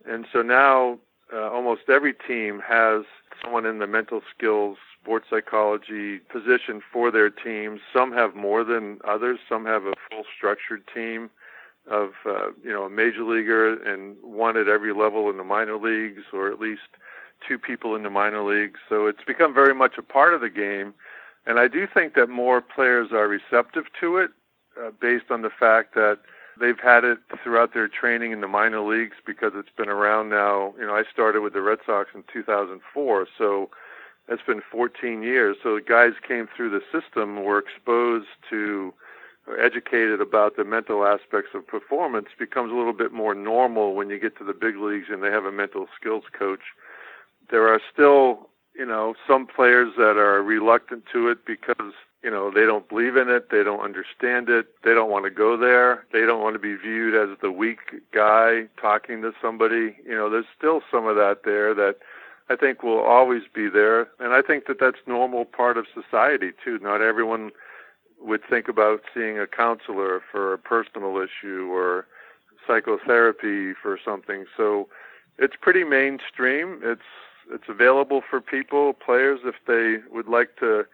And 0.05 0.25
so 0.31 0.41
now, 0.41 0.99
uh, 1.33 1.49
almost 1.49 1.83
every 1.87 2.13
team 2.13 2.61
has 2.67 3.03
someone 3.41 3.65
in 3.65 3.79
the 3.79 3.87
mental 3.87 4.21
skills 4.35 4.77
sports 5.01 5.27
psychology 5.29 6.19
position 6.19 6.81
for 6.91 7.11
their 7.11 7.29
team. 7.29 7.79
Some 7.93 8.11
have 8.13 8.35
more 8.35 8.63
than 8.63 8.99
others. 9.07 9.39
Some 9.47 9.65
have 9.65 9.83
a 9.83 9.93
full 10.09 10.23
structured 10.35 10.83
team 10.93 11.29
of 11.89 12.11
uh, 12.25 12.51
you 12.63 12.71
know 12.71 12.83
a 12.83 12.89
major 12.89 13.23
leaguer 13.23 13.73
and 13.83 14.15
one 14.21 14.57
at 14.57 14.67
every 14.67 14.93
level 14.93 15.29
in 15.29 15.37
the 15.37 15.43
minor 15.43 15.77
leagues, 15.77 16.23
or 16.31 16.51
at 16.51 16.59
least 16.59 16.81
two 17.47 17.57
people 17.57 17.95
in 17.95 18.03
the 18.03 18.09
minor 18.09 18.43
leagues. 18.43 18.79
So 18.87 19.07
it's 19.07 19.23
become 19.25 19.53
very 19.53 19.75
much 19.75 19.97
a 19.97 20.03
part 20.03 20.33
of 20.33 20.41
the 20.41 20.49
game, 20.49 20.93
and 21.45 21.59
I 21.59 21.67
do 21.67 21.87
think 21.91 22.15
that 22.15 22.29
more 22.29 22.61
players 22.61 23.11
are 23.11 23.27
receptive 23.27 23.85
to 23.99 24.17
it, 24.17 24.31
uh, 24.81 24.91
based 25.01 25.29
on 25.29 25.41
the 25.41 25.49
fact 25.49 25.93
that 25.95 26.19
they've 26.59 26.79
had 26.79 27.03
it 27.03 27.19
throughout 27.43 27.73
their 27.73 27.87
training 27.87 28.31
in 28.31 28.41
the 28.41 28.47
minor 28.47 28.81
leagues 28.81 29.17
because 29.25 29.51
it's 29.55 29.75
been 29.75 29.89
around 29.89 30.29
now. 30.29 30.73
You 30.79 30.85
know, 30.85 30.95
I 30.95 31.03
started 31.11 31.41
with 31.41 31.53
the 31.53 31.61
Red 31.61 31.79
Sox 31.85 32.09
in 32.13 32.23
2004, 32.31 33.27
so 33.37 33.69
that's 34.27 34.41
been 34.43 34.61
14 34.71 35.23
years. 35.23 35.57
So 35.63 35.75
the 35.75 35.81
guys 35.81 36.13
came 36.25 36.47
through 36.55 36.69
the 36.69 36.81
system, 36.91 37.43
were 37.43 37.59
exposed 37.59 38.27
to 38.49 38.93
educated 39.59 40.21
about 40.21 40.55
the 40.55 40.63
mental 40.63 41.05
aspects 41.05 41.51
of 41.53 41.67
performance 41.67 42.27
becomes 42.37 42.71
a 42.71 42.75
little 42.75 42.93
bit 42.93 43.11
more 43.11 43.35
normal 43.35 43.93
when 43.93 44.09
you 44.09 44.19
get 44.19 44.37
to 44.37 44.43
the 44.43 44.53
big 44.53 44.77
leagues 44.77 45.07
and 45.09 45.21
they 45.21 45.31
have 45.31 45.45
a 45.45 45.51
mental 45.51 45.87
skills 45.99 46.23
coach. 46.37 46.61
There 47.51 47.67
are 47.67 47.81
still, 47.91 48.49
you 48.75 48.85
know, 48.85 49.15
some 49.27 49.45
players 49.45 49.93
that 49.97 50.17
are 50.17 50.41
reluctant 50.41 51.03
to 51.11 51.27
it 51.27 51.45
because, 51.45 51.93
you 52.23 52.31
know, 52.31 52.51
they 52.51 52.65
don't 52.65 52.87
believe 52.87 53.17
in 53.17 53.29
it, 53.29 53.49
they 53.51 53.63
don't 53.63 53.81
understand 53.81 54.47
it, 54.47 54.67
they 54.83 54.93
don't 54.93 55.11
want 55.11 55.25
to 55.25 55.29
go 55.29 55.57
there, 55.57 56.05
they 56.13 56.21
don't 56.25 56.41
want 56.41 56.55
to 56.55 56.59
be 56.59 56.75
viewed 56.75 57.13
as 57.13 57.37
the 57.41 57.51
weak 57.51 57.79
guy 58.13 58.67
talking 58.79 59.21
to 59.23 59.33
somebody. 59.41 59.97
You 60.05 60.15
know, 60.15 60.29
there's 60.29 60.45
still 60.57 60.81
some 60.89 61.05
of 61.05 61.17
that 61.17 61.41
there 61.43 61.73
that 61.73 61.97
I 62.49 62.55
think 62.55 62.81
will 62.81 62.99
always 62.99 63.43
be 63.53 63.69
there, 63.69 64.07
and 64.19 64.33
I 64.33 64.41
think 64.41 64.67
that 64.67 64.79
that's 64.79 64.97
normal 65.05 65.43
part 65.43 65.77
of 65.77 65.85
society 65.93 66.51
too. 66.63 66.79
Not 66.79 67.01
everyone 67.01 67.51
would 68.23 68.41
think 68.49 68.67
about 68.67 69.01
seeing 69.13 69.37
a 69.37 69.47
counselor 69.47 70.21
for 70.31 70.53
a 70.53 70.57
personal 70.57 71.17
issue 71.17 71.69
or 71.71 72.07
psychotherapy 72.65 73.73
for 73.73 73.99
something. 74.03 74.45
So 74.55 74.87
it's 75.37 75.55
pretty 75.59 75.83
mainstream. 75.83 76.79
It's 76.83 77.01
it's 77.51 77.67
available 77.67 78.21
for 78.27 78.39
people, 78.39 78.93
players, 78.93 79.41
if 79.43 79.55
they 79.67 79.97
would 80.13 80.27
like 80.27 80.55
to 80.59 80.85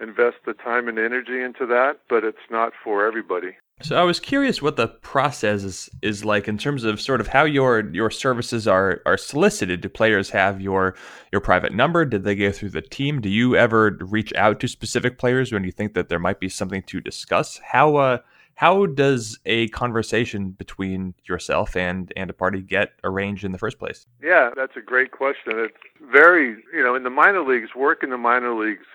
invest 0.00 0.38
the 0.44 0.52
time 0.52 0.88
and 0.88 0.98
energy 0.98 1.40
into 1.40 1.64
that, 1.66 2.00
but 2.08 2.24
it's 2.24 2.50
not 2.50 2.72
for 2.82 3.06
everybody. 3.06 3.56
So 3.80 3.96
I 3.96 4.04
was 4.04 4.20
curious 4.20 4.62
what 4.62 4.76
the 4.76 4.86
process 4.86 5.64
is, 5.64 5.90
is 6.02 6.24
like 6.24 6.46
in 6.46 6.56
terms 6.56 6.84
of 6.84 7.00
sort 7.00 7.20
of 7.20 7.26
how 7.26 7.44
your 7.44 7.90
your 7.92 8.10
services 8.10 8.68
are 8.68 9.02
are 9.06 9.16
solicited. 9.16 9.80
Do 9.80 9.88
players 9.88 10.30
have 10.30 10.60
your 10.60 10.94
your 11.32 11.40
private 11.40 11.74
number? 11.74 12.04
Did 12.04 12.22
they 12.22 12.36
go 12.36 12.52
through 12.52 12.70
the 12.70 12.82
team? 12.82 13.20
Do 13.20 13.28
you 13.28 13.56
ever 13.56 13.98
reach 14.00 14.32
out 14.34 14.60
to 14.60 14.68
specific 14.68 15.18
players 15.18 15.52
when 15.52 15.64
you 15.64 15.72
think 15.72 15.94
that 15.94 16.08
there 16.08 16.20
might 16.20 16.38
be 16.38 16.48
something 16.48 16.82
to 16.84 17.00
discuss? 17.00 17.58
How 17.58 17.96
uh 17.96 18.18
how 18.54 18.86
does 18.86 19.40
a 19.46 19.66
conversation 19.68 20.50
between 20.50 21.14
yourself 21.24 21.74
and 21.74 22.12
and 22.16 22.30
a 22.30 22.34
party 22.34 22.62
get 22.62 22.92
arranged 23.02 23.44
in 23.44 23.50
the 23.50 23.58
first 23.58 23.80
place? 23.80 24.06
Yeah, 24.22 24.50
that's 24.54 24.76
a 24.76 24.80
great 24.80 25.10
question. 25.10 25.54
It's 25.56 25.76
very 26.12 26.56
you 26.72 26.84
know 26.84 26.94
in 26.94 27.02
the 27.02 27.10
minor 27.10 27.42
leagues, 27.42 27.70
work 27.74 28.04
in 28.04 28.10
the 28.10 28.18
minor 28.18 28.54
leagues 28.54 28.86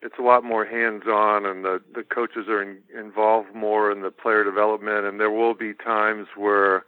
it's 0.00 0.18
a 0.18 0.22
lot 0.22 0.44
more 0.44 0.64
hands-on, 0.64 1.44
and 1.44 1.64
the 1.64 1.80
the 1.94 2.04
coaches 2.04 2.48
are 2.48 2.62
in, 2.62 2.78
involved 2.96 3.54
more 3.54 3.90
in 3.90 4.02
the 4.02 4.10
player 4.10 4.44
development. 4.44 5.06
And 5.06 5.18
there 5.18 5.30
will 5.30 5.54
be 5.54 5.74
times 5.74 6.28
where 6.36 6.84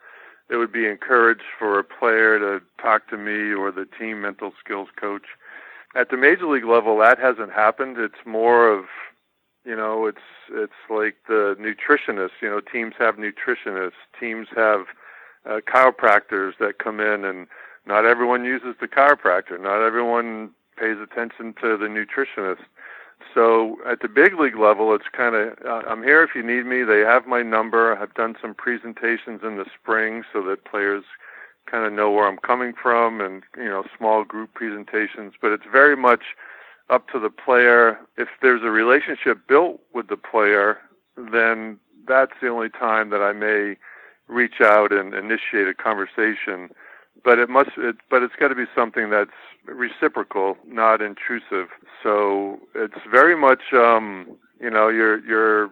it 0.49 0.57
would 0.57 0.73
be 0.73 0.87
encouraged 0.87 1.45
for 1.59 1.79
a 1.79 1.85
player 1.85 2.39
to 2.39 2.65
talk 2.81 3.09
to 3.09 3.17
me 3.17 3.53
or 3.53 3.71
the 3.71 3.87
team 3.99 4.21
mental 4.23 4.53
skills 4.63 4.89
coach. 4.97 5.27
At 5.97 6.11
the 6.11 6.17
major 6.17 6.47
league 6.47 6.65
level, 6.65 6.99
that 6.99 7.19
hasn't 7.19 7.53
happened. 7.53 7.99
It's 7.99 8.25
more 8.25 8.69
of 8.69 8.85
you 9.65 9.77
know, 9.77 10.07
it's 10.07 10.19
it's 10.51 10.73
like 10.89 11.17
the 11.29 11.57
nutritionists. 11.61 12.41
You 12.41 12.51
know, 12.51 12.61
teams 12.61 12.95
have 12.99 13.17
nutritionists. 13.17 13.93
Teams 14.19 14.49
have 14.57 14.87
uh, 15.45 15.61
chiropractors 15.67 16.53
that 16.59 16.79
come 16.79 17.01
in, 17.01 17.25
and 17.25 17.47
not 17.87 18.05
everyone 18.05 18.45
uses 18.45 18.75
the 18.81 18.89
chiropractor. 18.89 19.61
Not 19.61 19.85
everyone 19.85 20.51
pays 20.79 20.97
attention 21.03 21.55
to 21.61 21.77
the 21.77 21.87
nutritionist. 21.87 22.65
So 23.35 23.77
at 23.87 24.01
the 24.01 24.09
big 24.09 24.39
league 24.39 24.57
level, 24.57 24.95
it's 24.95 25.09
kind 25.13 25.35
of 25.35 25.59
uh, 25.65 25.83
I'm 25.89 26.03
here 26.03 26.23
if 26.23 26.31
you 26.35 26.43
need 26.43 26.67
me. 26.67 26.83
They 26.83 27.01
have 27.01 27.27
my 27.27 27.43
number. 27.43 27.97
I've 27.97 28.15
done 28.15 28.37
some 28.41 28.55
presentations 28.55 29.43
in 29.43 29.57
the 29.57 29.67
spring 29.81 30.25
so 30.33 30.43
that 30.45 30.65
players 30.65 31.05
kind 31.71 31.85
of 31.85 31.93
know 31.93 32.11
where 32.11 32.27
I'm 32.27 32.39
coming 32.39 32.73
from, 32.73 33.21
and 33.21 33.43
you 33.57 33.69
know, 33.69 33.85
small 33.97 34.25
group 34.25 34.55
presentations. 34.55 35.35
But 35.41 35.53
it's 35.53 35.67
very 35.71 35.97
much 35.97 36.23
up 36.89 37.09
to 37.11 37.21
the 37.21 37.31
player. 37.31 37.99
If 38.17 38.29
there's 38.43 38.63
a 38.63 38.71
relationship 38.71 39.47
built 39.47 39.81
with 39.95 40.09
the 40.09 40.17
player, 40.17 40.79
then 41.17 41.79
that's 42.07 42.33
the 42.41 42.49
only 42.49 42.71
time 42.71 43.11
that 43.11 43.23
I 43.23 43.33
may 43.33 43.77
reach 44.29 44.61
out 44.61 44.93
and 44.93 45.15
initiate 45.15 45.69
a 45.69 45.75
conversation. 45.75 46.71
But 47.23 47.39
it 47.39 47.49
must, 47.49 47.71
it, 47.77 47.97
but 48.09 48.23
it's 48.23 48.35
got 48.39 48.49
to 48.49 48.55
be 48.55 48.67
something 48.75 49.11
that's 49.11 49.31
reciprocal, 49.71 50.57
not 50.67 51.01
intrusive. 51.01 51.69
So 52.03 52.59
it's 52.75 53.03
very 53.11 53.37
much, 53.37 53.73
um, 53.73 54.37
you 54.61 54.71
know, 54.71 54.89
you're 54.89 55.25
you're 55.25 55.71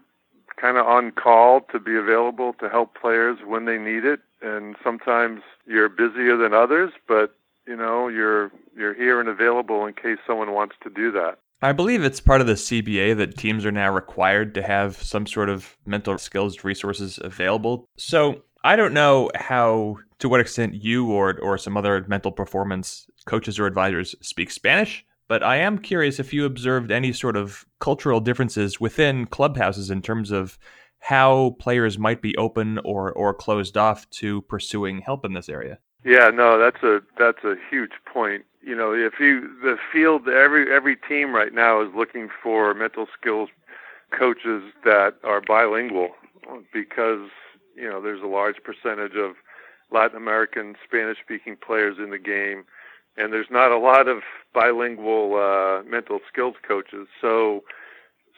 kind 0.60 0.76
of 0.76 0.86
on 0.86 1.12
call 1.12 1.60
to 1.72 1.78
be 1.78 1.96
available 1.96 2.52
to 2.54 2.68
help 2.68 2.98
players 2.98 3.38
when 3.46 3.64
they 3.64 3.78
need 3.78 4.04
it, 4.04 4.20
and 4.42 4.76
sometimes 4.82 5.40
you're 5.66 5.88
busier 5.88 6.36
than 6.36 6.52
others, 6.52 6.92
but 7.06 7.34
you 7.66 7.76
know 7.76 8.08
you're 8.08 8.50
you're 8.76 8.94
here 8.94 9.20
and 9.20 9.28
available 9.28 9.86
in 9.86 9.94
case 9.94 10.18
someone 10.26 10.52
wants 10.52 10.76
to 10.82 10.90
do 10.90 11.12
that. 11.12 11.38
I 11.60 11.72
believe 11.72 12.04
it's 12.04 12.20
part 12.20 12.40
of 12.40 12.46
the 12.46 12.52
CBA 12.52 13.16
that 13.16 13.36
teams 13.36 13.66
are 13.66 13.72
now 13.72 13.92
required 13.92 14.54
to 14.54 14.62
have 14.62 14.96
some 15.02 15.26
sort 15.26 15.48
of 15.48 15.76
mental 15.84 16.16
skills 16.16 16.62
resources 16.62 17.18
available. 17.22 17.88
So 17.96 18.42
I 18.68 18.76
don't 18.76 18.92
know 18.92 19.30
how 19.34 19.96
to 20.18 20.28
what 20.28 20.40
extent 20.40 20.74
you 20.74 21.10
or 21.10 21.40
or 21.40 21.56
some 21.56 21.78
other 21.78 22.04
mental 22.06 22.30
performance 22.30 23.06
coaches 23.24 23.58
or 23.58 23.64
advisors 23.64 24.14
speak 24.20 24.50
Spanish, 24.50 25.06
but 25.26 25.42
I 25.42 25.56
am 25.56 25.78
curious 25.78 26.20
if 26.20 26.34
you 26.34 26.44
observed 26.44 26.90
any 26.90 27.14
sort 27.14 27.34
of 27.34 27.64
cultural 27.80 28.20
differences 28.20 28.78
within 28.78 29.24
clubhouses 29.24 29.90
in 29.90 30.02
terms 30.02 30.30
of 30.30 30.58
how 30.98 31.56
players 31.58 31.98
might 31.98 32.20
be 32.20 32.36
open 32.36 32.78
or 32.84 33.10
or 33.12 33.32
closed 33.32 33.78
off 33.78 34.06
to 34.20 34.42
pursuing 34.42 35.00
help 35.00 35.24
in 35.24 35.32
this 35.32 35.48
area. 35.48 35.78
Yeah, 36.04 36.28
no, 36.28 36.58
that's 36.58 36.82
a 36.82 37.00
that's 37.18 37.44
a 37.44 37.54
huge 37.70 37.92
point. 38.04 38.44
You 38.60 38.76
know, 38.76 38.92
if 38.92 39.14
you 39.18 39.48
the 39.62 39.78
field 39.90 40.28
every 40.28 40.70
every 40.70 40.96
team 40.96 41.34
right 41.34 41.54
now 41.54 41.80
is 41.80 41.88
looking 41.96 42.28
for 42.42 42.74
mental 42.74 43.06
skills 43.18 43.48
coaches 44.10 44.62
that 44.84 45.14
are 45.24 45.40
bilingual 45.40 46.10
because 46.70 47.30
you 47.78 47.88
know 47.88 48.00
there's 48.00 48.22
a 48.22 48.26
large 48.26 48.56
percentage 48.62 49.16
of 49.16 49.36
Latin 49.90 50.16
American 50.16 50.74
Spanish 50.84 51.18
speaking 51.22 51.56
players 51.56 51.96
in 51.98 52.10
the 52.10 52.18
game 52.18 52.64
and 53.18 53.32
there's 53.32 53.50
not 53.50 53.72
a 53.72 53.78
lot 53.78 54.08
of 54.08 54.22
bilingual 54.54 55.34
uh, 55.34 55.82
mental 55.82 56.20
skills 56.32 56.54
coaches. 56.66 57.08
So, 57.20 57.64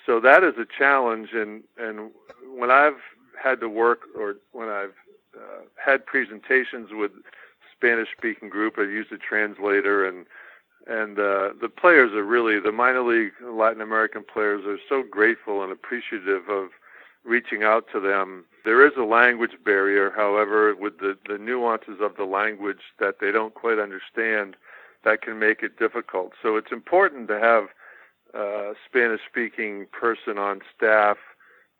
so 0.06 0.18
that 0.20 0.42
is 0.42 0.54
a 0.58 0.66
challenge. 0.66 1.28
And 1.34 1.62
and 1.78 2.10
when 2.56 2.70
I've 2.70 3.00
had 3.40 3.60
to 3.60 3.68
work 3.68 4.00
or 4.18 4.36
when 4.52 4.68
I've 4.68 4.94
uh, 5.36 5.62
had 5.76 6.04
presentations 6.06 6.88
with 6.92 7.12
Spanish-speaking 7.76 8.48
group, 8.48 8.74
I've 8.78 8.90
used 8.90 9.12
a 9.12 9.18
translator, 9.18 10.06
and 10.06 10.26
and 10.86 11.18
uh, 11.18 11.50
the 11.60 11.68
players 11.68 12.12
are 12.12 12.24
really 12.24 12.58
the 12.58 12.72
minor 12.72 13.02
league 13.02 13.32
Latin 13.46 13.82
American 13.82 14.24
players 14.24 14.64
are 14.64 14.78
so 14.88 15.04
grateful 15.08 15.62
and 15.62 15.70
appreciative 15.70 16.48
of 16.48 16.70
reaching 17.24 17.62
out 17.62 17.86
to 17.92 18.00
them. 18.00 18.44
There 18.64 18.86
is 18.86 18.92
a 18.98 19.04
language 19.04 19.52
barrier, 19.64 20.12
however, 20.14 20.74
with 20.74 20.98
the, 20.98 21.16
the 21.28 21.38
nuances 21.38 21.98
of 22.00 22.16
the 22.16 22.24
language 22.24 22.82
that 22.98 23.16
they 23.20 23.30
don't 23.32 23.54
quite 23.54 23.78
understand, 23.78 24.56
that 25.04 25.22
can 25.22 25.38
make 25.38 25.62
it 25.62 25.78
difficult. 25.78 26.32
So 26.42 26.56
it's 26.56 26.72
important 26.72 27.28
to 27.28 27.38
have 27.38 27.68
a 28.34 28.74
Spanish 28.86 29.20
speaking 29.28 29.86
person 29.92 30.38
on 30.38 30.60
staff 30.76 31.16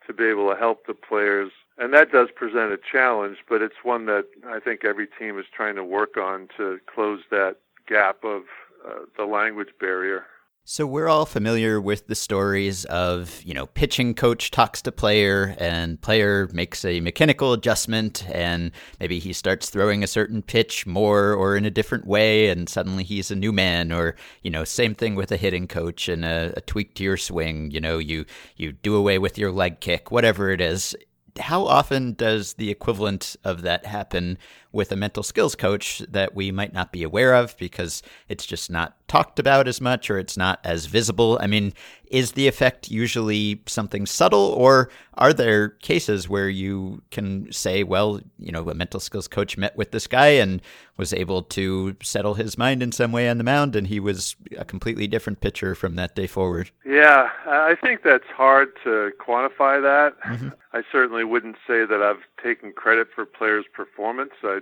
to 0.07 0.13
be 0.13 0.25
able 0.25 0.51
to 0.51 0.57
help 0.59 0.87
the 0.87 0.95
players. 0.95 1.53
And 1.79 1.93
that 1.95 2.13
does 2.13 2.29
present 2.35 2.73
a 2.73 2.79
challenge, 2.79 3.39
but 3.49 3.63
it's 3.63 3.83
one 3.83 4.07
that 4.07 4.27
I 4.47 4.59
think 4.59 4.85
every 4.85 5.07
team 5.07 5.39
is 5.39 5.47
trying 5.55 5.77
to 5.77 5.85
work 5.85 6.17
on 6.17 6.49
to 6.57 6.79
close 6.93 7.21
that 7.31 7.57
gap 7.87 8.25
of 8.25 8.43
uh, 8.87 9.01
the 9.17 9.25
language 9.25 9.69
barrier. 9.79 10.25
So 10.73 10.87
we're 10.87 11.09
all 11.09 11.27
familiar 11.27 11.81
with 11.81 12.07
the 12.07 12.15
stories 12.15 12.85
of, 12.85 13.43
you 13.43 13.55
know, 13.55 13.67
pitching 13.67 14.15
coach 14.15 14.53
talks 14.53 14.81
to 14.83 14.93
player 14.93 15.57
and 15.59 16.01
player 16.01 16.49
makes 16.53 16.85
a 16.85 17.01
mechanical 17.01 17.53
adjustment 17.53 18.25
and 18.31 18.71
maybe 19.01 19.19
he 19.19 19.33
starts 19.33 19.69
throwing 19.69 20.05
a 20.05 20.07
certain 20.07 20.43
pitch 20.43 20.87
more 20.87 21.35
or 21.35 21.57
in 21.57 21.65
a 21.65 21.73
different 21.73 22.07
way 22.07 22.51
and 22.51 22.69
suddenly 22.69 23.03
he's 23.03 23.33
a 23.33 23.35
new 23.35 23.51
man 23.51 23.91
or, 23.91 24.15
you 24.43 24.51
know, 24.53 24.63
same 24.63 24.95
thing 24.95 25.17
with 25.17 25.33
a 25.33 25.37
hitting 25.37 25.67
coach 25.67 26.09
and 26.09 26.25
a, 26.25 26.53
a 26.57 26.61
tweak 26.61 26.95
to 26.95 27.03
your 27.03 27.17
swing, 27.17 27.73
you 27.73 27.81
know, 27.81 27.99
you 27.99 28.25
you 28.55 28.71
do 28.71 28.95
away 28.95 29.19
with 29.19 29.37
your 29.37 29.51
leg 29.51 29.81
kick, 29.81 30.13
whatever 30.13 30.51
it 30.51 30.61
is. 30.61 30.95
How 31.41 31.67
often 31.67 32.13
does 32.13 32.55
the 32.55 32.71
equivalent 32.71 33.35
of 33.43 33.63
that 33.63 33.87
happen 33.87 34.39
with 34.73 34.93
a 34.93 34.97
mental 34.97 35.23
skills 35.23 35.55
coach 35.55 35.99
that 36.09 36.35
we 36.35 36.53
might 36.53 36.73
not 36.73 36.93
be 36.93 37.03
aware 37.03 37.35
of 37.35 37.57
because 37.57 38.03
it's 38.29 38.47
just 38.47 38.71
not 38.71 38.97
talked 39.09 39.41
about 39.41 39.67
as 39.67 39.81
much 39.81 40.09
or 40.09 40.19
it's 40.19 40.37
not 40.37 40.61
as 40.63 40.87
visible? 40.87 41.39
I 41.41 41.49
mean, 41.49 41.73
is 42.07 42.33
the 42.33 42.47
effect 42.49 42.91
usually 42.91 43.63
something 43.67 44.07
subtle 44.07 44.53
or 44.57 44.91
are 45.15 45.33
there 45.33 45.69
cases 45.69 46.29
where 46.29 46.49
you 46.49 47.03
can 47.11 47.51
say, 47.53 47.83
well, 47.83 48.21
you 48.39 48.53
know, 48.53 48.69
a 48.69 48.75
mental 48.75 49.01
skills 49.01 49.29
coach 49.29 49.57
met 49.57 49.77
with 49.77 49.91
this 49.91 50.07
guy 50.07 50.29
and 50.29 50.63
was 50.97 51.13
able 51.13 51.43
to 51.43 51.97
settle 52.03 52.35
his 52.35 52.57
mind 52.57 52.83
in 52.83 52.93
some 52.93 53.11
way 53.11 53.29
on 53.29 53.39
the 53.39 53.45
mound 53.45 53.75
and 53.75 53.89
he 53.89 53.99
was 53.99 54.37
a 54.57 54.65
completely 54.65 55.07
different 55.07 55.41
pitcher 55.41 55.75
from 55.75 55.97
that 55.97 56.15
day 56.15 56.27
forward? 56.27 56.71
Yeah, 56.87 57.31
I 57.47 57.77
think 57.83 58.03
that's 58.03 58.29
hard 58.37 58.69
to 58.85 59.11
quantify 59.19 59.83
that. 59.83 60.15
Mm-hmm. 60.23 60.49
I 60.73 60.83
certainly 60.93 61.25
wouldn't 61.25 61.57
say 61.67 61.85
that 61.85 62.01
I've 62.01 62.23
taken 62.43 62.73
credit 62.73 63.09
for 63.15 63.27
players' 63.27 63.65
performance. 63.73 64.33
I 64.45 64.60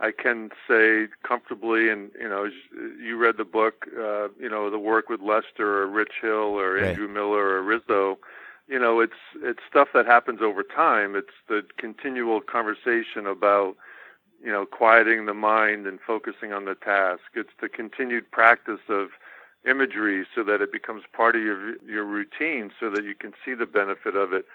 I 0.00 0.12
can 0.12 0.50
say 0.68 1.08
comfortably, 1.24 1.90
and 1.90 2.10
you 2.20 2.28
know, 2.28 2.48
you 3.02 3.16
read 3.16 3.36
the 3.36 3.44
book, 3.44 3.86
uh, 3.98 4.28
you 4.38 4.48
know, 4.48 4.70
the 4.70 4.78
work 4.78 5.08
with 5.08 5.20
Lester 5.20 5.82
or 5.82 5.86
Rich 5.88 6.12
Hill 6.22 6.58
or 6.58 6.74
right. 6.74 6.84
Andrew 6.84 7.08
Miller 7.08 7.48
or 7.48 7.62
Rizzo. 7.62 8.18
You 8.68 8.78
know, 8.78 9.00
it's 9.00 9.20
it's 9.36 9.60
stuff 9.68 9.88
that 9.94 10.06
happens 10.06 10.40
over 10.40 10.62
time. 10.62 11.16
It's 11.16 11.34
the 11.48 11.62
continual 11.78 12.40
conversation 12.40 13.26
about, 13.26 13.76
you 14.44 14.52
know, 14.52 14.66
quieting 14.66 15.26
the 15.26 15.34
mind 15.34 15.86
and 15.86 15.98
focusing 16.06 16.52
on 16.52 16.64
the 16.64 16.76
task. 16.76 17.22
It's 17.34 17.54
the 17.60 17.68
continued 17.68 18.30
practice 18.30 18.80
of 18.88 19.08
imagery 19.68 20.24
so 20.32 20.44
that 20.44 20.60
it 20.60 20.70
becomes 20.70 21.02
part 21.12 21.34
of 21.34 21.42
your 21.42 21.76
your 21.84 22.04
routine, 22.04 22.70
so 22.78 22.88
that 22.90 23.02
you 23.02 23.16
can 23.16 23.32
see 23.44 23.54
the 23.54 23.66
benefit 23.66 24.14
of 24.14 24.32
it 24.32 24.46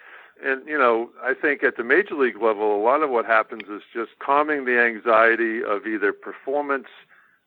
and 0.44 0.68
you 0.68 0.78
know, 0.78 1.10
I 1.22 1.34
think 1.34 1.64
at 1.64 1.78
the 1.78 1.84
major 1.84 2.16
league 2.16 2.41
level, 2.41 2.76
a 2.76 2.82
lot 2.82 3.02
of 3.02 3.10
what 3.10 3.26
happens 3.26 3.64
is 3.70 3.82
just 3.94 4.12
calming 4.20 4.66
the 4.66 4.80
anxiety 4.80 5.64
of 5.64 5.88
either 5.88 6.12
performance 6.14 6.88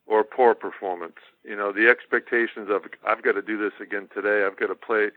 or 0.06 0.24
poor 0.24 0.54
performance. 0.54 1.16
You 1.44 1.56
know, 1.56 1.72
the 1.72 1.88
expectations 1.88 2.68
of 2.70 2.82
I've 3.06 3.22
got 3.22 3.32
to 3.32 3.42
do 3.42 3.58
this 3.58 3.72
again 3.80 4.08
today. 4.14 4.44
I've 4.46 4.58
got 4.58 4.68
to 4.68 4.74
play. 4.74 5.10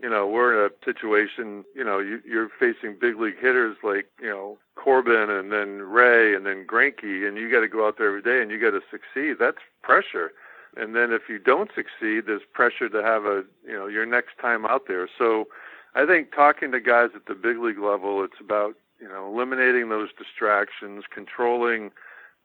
You 0.00 0.10
know, 0.10 0.26
we're 0.26 0.66
in 0.66 0.70
a 0.70 0.84
situation. 0.84 1.64
You 1.74 1.84
know, 1.84 1.98
you, 2.00 2.20
you're 2.26 2.48
facing 2.58 2.96
big 3.00 3.18
league 3.18 3.38
hitters 3.40 3.76
like 3.82 4.06
you 4.20 4.28
know 4.28 4.58
Corbin 4.74 5.30
and 5.30 5.52
then 5.52 5.82
Ray 5.82 6.34
and 6.34 6.44
then 6.44 6.66
Greinke, 6.66 7.26
and 7.26 7.36
you 7.36 7.50
got 7.50 7.60
to 7.60 7.68
go 7.68 7.86
out 7.86 7.98
there 7.98 8.08
every 8.08 8.22
day 8.22 8.42
and 8.42 8.50
you 8.50 8.60
got 8.60 8.76
to 8.76 8.82
succeed. 8.90 9.36
That's 9.38 9.58
pressure. 9.82 10.32
And 10.76 10.96
then 10.96 11.12
if 11.12 11.22
you 11.28 11.38
don't 11.38 11.70
succeed, 11.74 12.24
there's 12.26 12.42
pressure 12.52 12.88
to 12.88 13.02
have 13.02 13.24
a 13.24 13.44
you 13.66 13.74
know 13.74 13.86
your 13.86 14.06
next 14.06 14.38
time 14.40 14.66
out 14.66 14.88
there. 14.88 15.08
So 15.18 15.46
I 15.94 16.06
think 16.06 16.34
talking 16.34 16.72
to 16.72 16.80
guys 16.80 17.10
at 17.14 17.26
the 17.26 17.34
big 17.34 17.58
league 17.58 17.78
level, 17.78 18.24
it's 18.24 18.40
about 18.40 18.74
you 19.00 19.08
know 19.08 19.26
eliminating 19.26 19.88
those 19.88 20.08
distractions, 20.16 21.04
controlling 21.12 21.90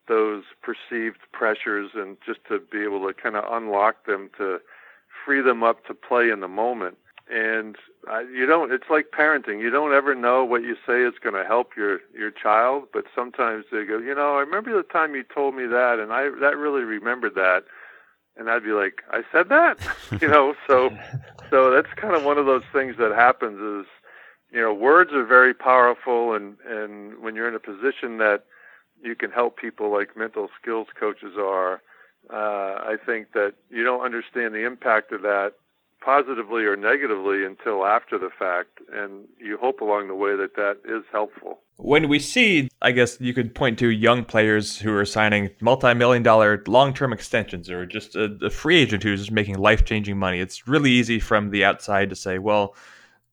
those 0.07 0.43
perceived 0.61 1.19
pressures, 1.31 1.91
and 1.95 2.17
just 2.25 2.39
to 2.49 2.59
be 2.59 2.83
able 2.83 3.05
to 3.07 3.13
kind 3.13 3.35
of 3.35 3.45
unlock 3.51 4.05
them 4.05 4.29
to 4.37 4.59
free 5.25 5.41
them 5.41 5.63
up 5.63 5.85
to 5.85 5.93
play 5.93 6.29
in 6.29 6.39
the 6.39 6.47
moment. 6.47 6.97
And 7.29 7.75
I, 8.09 8.21
you 8.21 8.45
don't. 8.45 8.71
It's 8.71 8.89
like 8.89 9.07
parenting. 9.17 9.61
You 9.61 9.69
don't 9.69 9.93
ever 9.93 10.15
know 10.15 10.45
what 10.45 10.63
you 10.63 10.75
say 10.85 11.01
is 11.01 11.13
going 11.21 11.35
to 11.35 11.43
help 11.45 11.75
your 11.75 11.99
your 12.17 12.31
child, 12.31 12.87
but 12.93 13.05
sometimes 13.13 13.65
they 13.71 13.83
go, 13.83 13.97
you 13.97 14.15
know, 14.15 14.37
I 14.37 14.39
remember 14.39 14.75
the 14.75 14.83
time 14.83 15.13
you 15.13 15.23
told 15.23 15.53
me 15.55 15.65
that, 15.67 15.99
and 15.99 16.13
I 16.13 16.29
that 16.41 16.57
really 16.57 16.83
remembered 16.83 17.35
that 17.35 17.65
and 18.37 18.49
I'd 18.49 18.63
be 18.63 18.71
like, 18.71 19.03
I 19.11 19.23
said 19.31 19.49
that, 19.49 19.77
you 20.21 20.27
know. 20.27 20.55
So, 20.67 20.91
so 21.49 21.71
that's 21.71 21.93
kind 21.95 22.15
of 22.15 22.23
one 22.23 22.37
of 22.37 22.45
those 22.45 22.63
things 22.73 22.95
that 22.97 23.13
happens. 23.15 23.59
Is 23.59 23.89
you 24.51 24.61
know, 24.61 24.73
words 24.73 25.11
are 25.13 25.25
very 25.25 25.53
powerful, 25.53 26.33
and 26.33 26.57
and 26.67 27.19
when 27.21 27.35
you're 27.35 27.47
in 27.47 27.55
a 27.55 27.59
position 27.59 28.17
that 28.17 28.43
you 29.01 29.15
can 29.15 29.31
help 29.31 29.57
people 29.57 29.91
like 29.91 30.17
mental 30.17 30.49
skills 30.59 30.87
coaches 30.99 31.33
are, 31.37 31.81
uh, 32.31 32.81
I 32.83 32.95
think 33.05 33.33
that 33.33 33.53
you 33.69 33.83
don't 33.83 34.03
understand 34.03 34.53
the 34.53 34.65
impact 34.65 35.11
of 35.11 35.21
that 35.21 35.53
positively 36.07 36.63
or 36.63 36.77
negatively 36.77 37.39
until 37.51 37.85
after 37.85 38.17
the 38.17 38.29
fact, 38.43 38.79
and 38.93 39.27
you 39.37 39.57
hope 39.57 39.81
along 39.81 40.07
the 40.07 40.15
way 40.15 40.33
that 40.37 40.55
that 40.55 40.77
is 40.85 41.03
helpful. 41.11 41.59
When 41.75 42.07
we 42.07 42.19
see, 42.19 42.69
I 42.81 42.91
guess 42.93 43.19
you 43.19 43.33
could 43.33 43.53
point 43.53 43.77
to 43.79 43.89
young 43.89 44.23
players 44.23 44.79
who 44.79 44.91
are 44.95 45.05
signing 45.05 45.49
multi-million 45.59 46.23
dollar 46.23 46.63
long-term 46.65 47.11
extensions, 47.11 47.69
or 47.69 47.85
just 47.85 48.15
a, 48.15 48.25
a 48.41 48.49
free 48.49 48.77
agent 48.77 49.03
who's 49.03 49.29
making 49.29 49.57
life-changing 49.57 50.17
money. 50.17 50.39
It's 50.39 50.65
really 50.65 50.91
easy 50.91 51.19
from 51.19 51.49
the 51.49 51.65
outside 51.65 52.09
to 52.09 52.15
say, 52.15 52.39
well. 52.39 52.75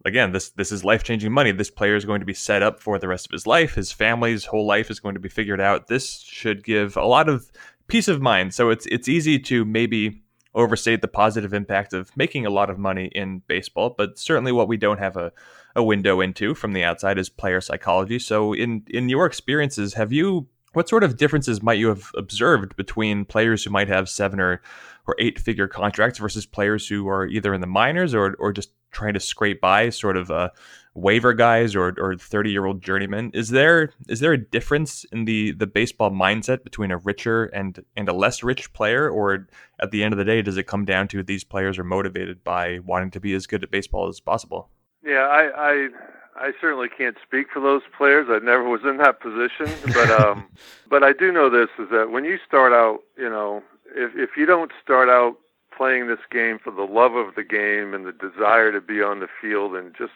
Again, 0.07 0.33
this 0.33 0.51
this 0.51 0.71
is 0.71 0.85
life 0.85 1.03
changing 1.03 1.33
money. 1.33 1.51
This 1.51 1.71
player 1.71 1.97
is 1.97 2.05
going 2.05 2.21
to 2.21 2.27
be 2.27 2.35
set 2.35 2.63
up 2.63 2.79
for 2.79 2.99
the 2.99 3.09
rest 3.09 3.25
of 3.27 3.33
his 3.33 3.47
life. 3.47 3.73
His 3.75 3.91
family's 3.91 4.45
whole 4.45 4.67
life 4.67 4.91
is 4.91 5.01
going 5.01 5.15
to 5.15 5.21
be 5.29 5.31
figured 5.31 5.63
out. 5.63 5.87
This 5.87 6.21
should 6.21 6.63
give 6.63 6.99
a 6.99 7.07
lot 7.07 7.27
of 7.31 7.51
peace 7.89 8.07
of 8.07 8.21
mind. 8.21 8.53
So 8.53 8.69
it's 8.69 8.85
it's 8.97 9.09
easy 9.09 9.39
to 9.39 9.65
maybe 9.65 10.23
overstate 10.55 11.01
the 11.01 11.09
positive 11.09 11.53
impact 11.53 11.93
of 11.93 12.17
making 12.17 12.47
a 12.47 12.51
lot 12.51 12.71
of 12.71 12.79
money 12.79 13.11
in 13.15 13.43
baseball, 13.49 13.95
but 13.97 14.19
certainly 14.19 14.53
what 14.53 14.69
we 14.69 14.77
don't 14.77 14.99
have 14.99 15.17
a, 15.17 15.33
a 15.75 15.83
window 15.83 16.21
into 16.21 16.55
from 16.55 16.73
the 16.73 16.85
outside 16.85 17.19
is 17.19 17.29
player 17.29 17.61
psychology. 17.61 18.19
So 18.19 18.53
in 18.53 18.85
in 18.89 19.09
your 19.09 19.27
experiences, 19.27 19.95
have 19.95 20.13
you 20.13 20.47
what 20.75 20.89
sort 20.89 21.05
of 21.05 21.17
differences 21.17 21.63
might 21.63 21.79
you 21.79 21.89
have 21.89 22.11
observed 22.17 22.77
between 22.77 23.25
players 23.25 23.65
who 23.65 23.71
might 23.71 23.89
have 23.89 24.09
seven 24.09 24.41
or, 24.41 24.61
or 25.07 25.17
eight 25.19 25.39
figure 25.39 25.69
contracts 25.69 26.19
versus 26.19 26.47
players 26.47 26.87
who 26.87 27.09
are 27.09 27.27
either 27.27 27.55
in 27.55 27.61
the 27.61 27.67
minors 27.67 28.15
or, 28.15 28.35
or 28.39 28.53
just 28.53 28.71
trying 28.91 29.15
to 29.15 29.21
scrape 29.21 29.61
by, 29.61 29.91
sort 29.91 30.17
of 30.17 30.31
uh, 30.31 30.49
waiver 30.95 31.35
guys 31.35 31.75
or 31.75 31.95
or 31.99 32.17
30 32.17 32.51
year 32.51 32.65
old 32.65 32.83
journeymen? 32.83 33.31
Is 33.35 33.51
there 33.51 33.93
is 34.09 34.21
there 34.21 34.33
a 34.33 34.39
difference 34.39 35.05
in 35.13 35.25
the 35.25 35.53
the 35.53 35.67
baseball 35.67 36.11
mindset 36.11 36.65
between 36.65 36.91
a 36.91 36.99
richer 36.99 37.47
and 37.47 37.85
and 37.97 38.09
a 38.09 38.13
less 38.13 38.43
rich 38.43 38.73
player, 38.73 39.11
or 39.11 39.49
at 39.81 39.91
the 39.91 40.03
end 40.03 40.13
of 40.15 40.19
the 40.19 40.25
day, 40.25 40.43
does 40.43 40.57
it 40.57 40.67
come 40.67 40.85
down 40.85 41.09
to 41.09 41.23
these 41.23 41.45
players 41.45 41.79
are 41.79 41.85
motivated 41.85 42.43
by 42.45 42.79
wanting 42.81 43.11
to 43.11 43.21
be 43.21 43.35
as 43.35 43.47
good 43.47 43.63
at 43.63 43.71
baseball 43.71 44.09
as 44.09 44.21
possible? 44.21 44.71
Yeah, 45.05 45.27
I, 45.27 45.51
I 45.55 45.89
I 46.37 46.53
certainly 46.61 46.89
can't 46.89 47.17
speak 47.23 47.47
for 47.53 47.61
those 47.61 47.83
players. 47.97 48.27
I 48.29 48.45
never 48.45 48.69
was 48.69 48.83
in 48.85 48.97
that 48.99 49.21
position, 49.21 49.71
but 49.93 50.11
um, 50.11 50.47
but 50.89 51.03
I 51.03 51.13
do 51.13 51.31
know 51.31 51.49
this 51.49 51.71
is 51.79 51.89
that 51.91 52.11
when 52.11 52.25
you 52.25 52.39
start 52.47 52.73
out, 52.73 53.01
you 53.17 53.31
know, 53.31 53.63
if 53.95 54.13
if 54.17 54.37
you 54.37 54.47
don't 54.47 54.73
start 54.83 55.09
out 55.09 55.37
playing 55.77 56.09
this 56.09 56.21
game 56.31 56.59
for 56.59 56.71
the 56.71 56.83
love 56.83 57.15
of 57.15 57.35
the 57.35 57.45
game 57.45 57.95
and 57.95 58.07
the 58.07 58.13
desire 58.13 58.73
to 58.73 58.81
be 58.81 59.03
on 59.03 59.21
the 59.21 59.29
field 59.41 59.75
and 59.75 59.95
just 59.97 60.13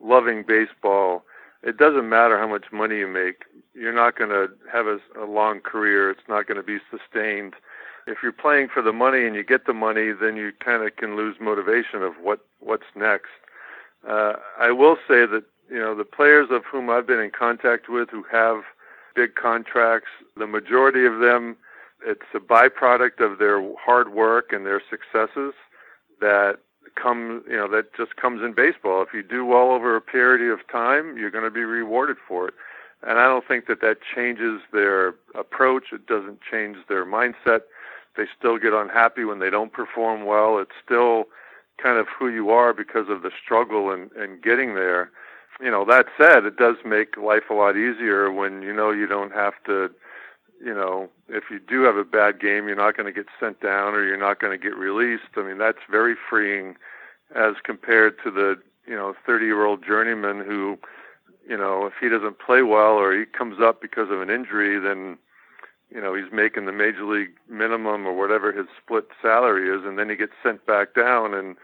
loving 0.00 0.44
baseball, 0.46 1.24
it 1.62 1.76
doesn't 1.76 2.08
matter 2.08 2.38
how 2.38 2.46
much 2.46 2.66
money 2.72 2.98
you 2.98 3.08
make. 3.08 3.44
You're 3.74 3.92
not 3.92 4.16
going 4.16 4.30
to 4.30 4.48
have 4.72 4.86
a, 4.86 4.98
a 5.18 5.26
long 5.26 5.60
career. 5.60 6.10
It's 6.10 6.28
not 6.28 6.46
going 6.46 6.56
to 6.56 6.62
be 6.62 6.78
sustained. 6.90 7.54
If 8.06 8.18
you're 8.22 8.32
playing 8.32 8.68
for 8.72 8.82
the 8.82 8.92
money 8.92 9.26
and 9.26 9.34
you 9.34 9.42
get 9.42 9.66
the 9.66 9.74
money, 9.74 10.12
then 10.12 10.36
you 10.36 10.52
kind 10.64 10.84
of 10.84 10.94
can 10.96 11.16
lose 11.16 11.36
motivation 11.40 12.02
of 12.02 12.14
what 12.22 12.40
what's 12.60 12.86
next. 12.94 13.30
Uh, 14.08 14.34
I 14.58 14.70
will 14.70 14.96
say 15.08 15.26
that 15.26 15.44
you 15.70 15.78
know, 15.78 15.94
the 15.94 16.04
players 16.04 16.48
of 16.50 16.64
whom 16.64 16.90
I've 16.90 17.06
been 17.06 17.20
in 17.20 17.30
contact 17.30 17.88
with 17.88 18.10
who 18.10 18.24
have 18.30 18.62
big 19.14 19.34
contracts, 19.34 20.10
the 20.36 20.46
majority 20.46 21.06
of 21.06 21.20
them, 21.20 21.56
it's 22.04 22.22
a 22.34 22.38
byproduct 22.38 23.20
of 23.20 23.38
their 23.38 23.62
hard 23.78 24.12
work 24.12 24.52
and 24.52 24.66
their 24.66 24.82
successes 24.90 25.54
that 26.20 26.58
come, 26.94 27.42
you 27.48 27.56
know, 27.56 27.68
that 27.68 27.94
just 27.96 28.16
comes 28.16 28.42
in 28.42 28.52
baseball. 28.52 29.02
If 29.02 29.12
you 29.12 29.22
do 29.22 29.44
well 29.44 29.70
over 29.70 29.96
a 29.96 30.00
period 30.00 30.52
of 30.52 30.66
time, 30.68 31.16
you're 31.16 31.30
going 31.30 31.44
to 31.44 31.50
be 31.50 31.64
rewarded 31.64 32.16
for 32.26 32.48
it. 32.48 32.54
And 33.02 33.18
I 33.18 33.24
don't 33.24 33.46
think 33.46 33.66
that 33.66 33.80
that 33.80 33.98
changes 34.14 34.60
their 34.72 35.14
approach. 35.34 35.84
It 35.92 36.06
doesn't 36.06 36.40
change 36.40 36.76
their 36.88 37.04
mindset. 37.04 37.62
They 38.16 38.24
still 38.38 38.58
get 38.58 38.72
unhappy 38.72 39.24
when 39.24 39.38
they 39.38 39.50
don't 39.50 39.72
perform 39.72 40.24
well. 40.24 40.58
It's 40.58 40.72
still 40.84 41.24
kind 41.82 41.98
of 41.98 42.06
who 42.08 42.28
you 42.28 42.50
are 42.50 42.72
because 42.72 43.08
of 43.08 43.22
the 43.22 43.30
struggle 43.42 43.90
and, 43.90 44.10
and 44.12 44.42
getting 44.42 44.74
there 44.74 45.10
you 45.60 45.70
know, 45.70 45.84
that 45.84 46.06
said, 46.18 46.44
it 46.44 46.56
does 46.56 46.76
make 46.84 47.16
life 47.16 47.44
a 47.50 47.54
lot 47.54 47.76
easier 47.76 48.30
when 48.30 48.62
you 48.62 48.72
know 48.72 48.90
you 48.90 49.06
don't 49.06 49.32
have 49.32 49.54
to, 49.66 49.90
you 50.62 50.74
know, 50.74 51.08
if 51.28 51.44
you 51.50 51.58
do 51.58 51.82
have 51.82 51.96
a 51.96 52.04
bad 52.04 52.40
game, 52.40 52.66
you're 52.66 52.76
not 52.76 52.96
going 52.96 53.06
to 53.06 53.12
get 53.12 53.26
sent 53.40 53.60
down 53.60 53.94
or 53.94 54.04
you're 54.04 54.18
not 54.18 54.40
going 54.40 54.58
to 54.58 54.62
get 54.62 54.76
released. 54.76 55.36
I 55.36 55.42
mean, 55.42 55.58
that's 55.58 55.78
very 55.90 56.14
freeing 56.28 56.76
as 57.34 57.54
compared 57.64 58.16
to 58.24 58.30
the, 58.30 58.56
you 58.86 58.94
know, 58.94 59.14
30 59.24 59.46
year 59.46 59.64
old 59.64 59.84
journeyman 59.84 60.44
who, 60.44 60.78
you 61.48 61.56
know, 61.56 61.86
if 61.86 61.94
he 62.00 62.08
doesn't 62.08 62.38
play 62.38 62.62
well 62.62 62.92
or 62.92 63.18
he 63.18 63.24
comes 63.24 63.60
up 63.60 63.80
because 63.80 64.10
of 64.10 64.20
an 64.20 64.30
injury, 64.30 64.78
then, 64.78 65.16
you 65.90 66.00
know, 66.00 66.14
he's 66.14 66.32
making 66.32 66.66
the 66.66 66.72
major 66.72 67.04
league 67.04 67.32
minimum 67.48 68.06
or 68.06 68.12
whatever 68.12 68.52
his 68.52 68.66
split 68.82 69.06
salary 69.22 69.68
is, 69.68 69.86
and 69.86 69.98
then 69.98 70.10
he 70.10 70.16
gets 70.16 70.32
sent 70.42 70.66
back 70.66 70.94
down 70.94 71.32
and 71.32 71.56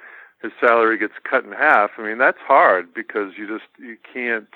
his 0.42 0.52
salary 0.60 0.98
gets 0.98 1.14
cut 1.22 1.44
in 1.44 1.52
half. 1.52 1.92
I 1.98 2.02
mean, 2.02 2.18
that's 2.18 2.38
hard 2.46 2.92
because 2.92 3.32
you 3.36 3.46
just 3.46 3.68
you 3.78 3.96
can't, 4.12 4.48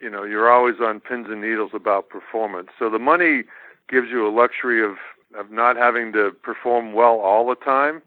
you 0.00 0.08
know, 0.10 0.24
you're 0.24 0.50
always 0.50 0.76
on 0.80 1.00
pins 1.00 1.26
and 1.28 1.40
needles 1.40 1.72
about 1.74 2.08
performance. 2.08 2.68
So 2.78 2.88
the 2.88 2.98
money 2.98 3.44
gives 3.88 4.08
you 4.08 4.26
a 4.26 4.30
luxury 4.30 4.82
of 4.82 4.96
of 5.38 5.50
not 5.50 5.76
having 5.76 6.12
to 6.12 6.30
perform 6.42 6.94
well 6.94 7.20
all 7.20 7.46
the 7.46 7.54
time, 7.54 8.00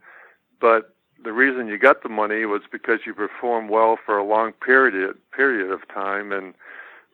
but 0.59 0.95
the 1.23 1.31
reason 1.33 1.67
you 1.67 1.77
got 1.77 2.03
the 2.03 2.09
money 2.09 2.45
was 2.45 2.61
because 2.71 3.01
you 3.05 3.13
performed 3.13 3.69
well 3.69 3.97
for 4.03 4.17
a 4.17 4.23
long 4.23 4.53
period 4.53 5.15
period 5.31 5.71
of 5.71 5.87
time 5.87 6.31
and 6.31 6.53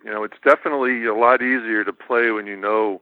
you 0.04 0.12
know 0.12 0.24
it's 0.24 0.38
definitely 0.44 1.06
a 1.06 1.14
lot 1.14 1.42
easier 1.42 1.84
to 1.84 1.92
play 1.92 2.32
when 2.32 2.48
you 2.48 2.56
know 2.56 3.02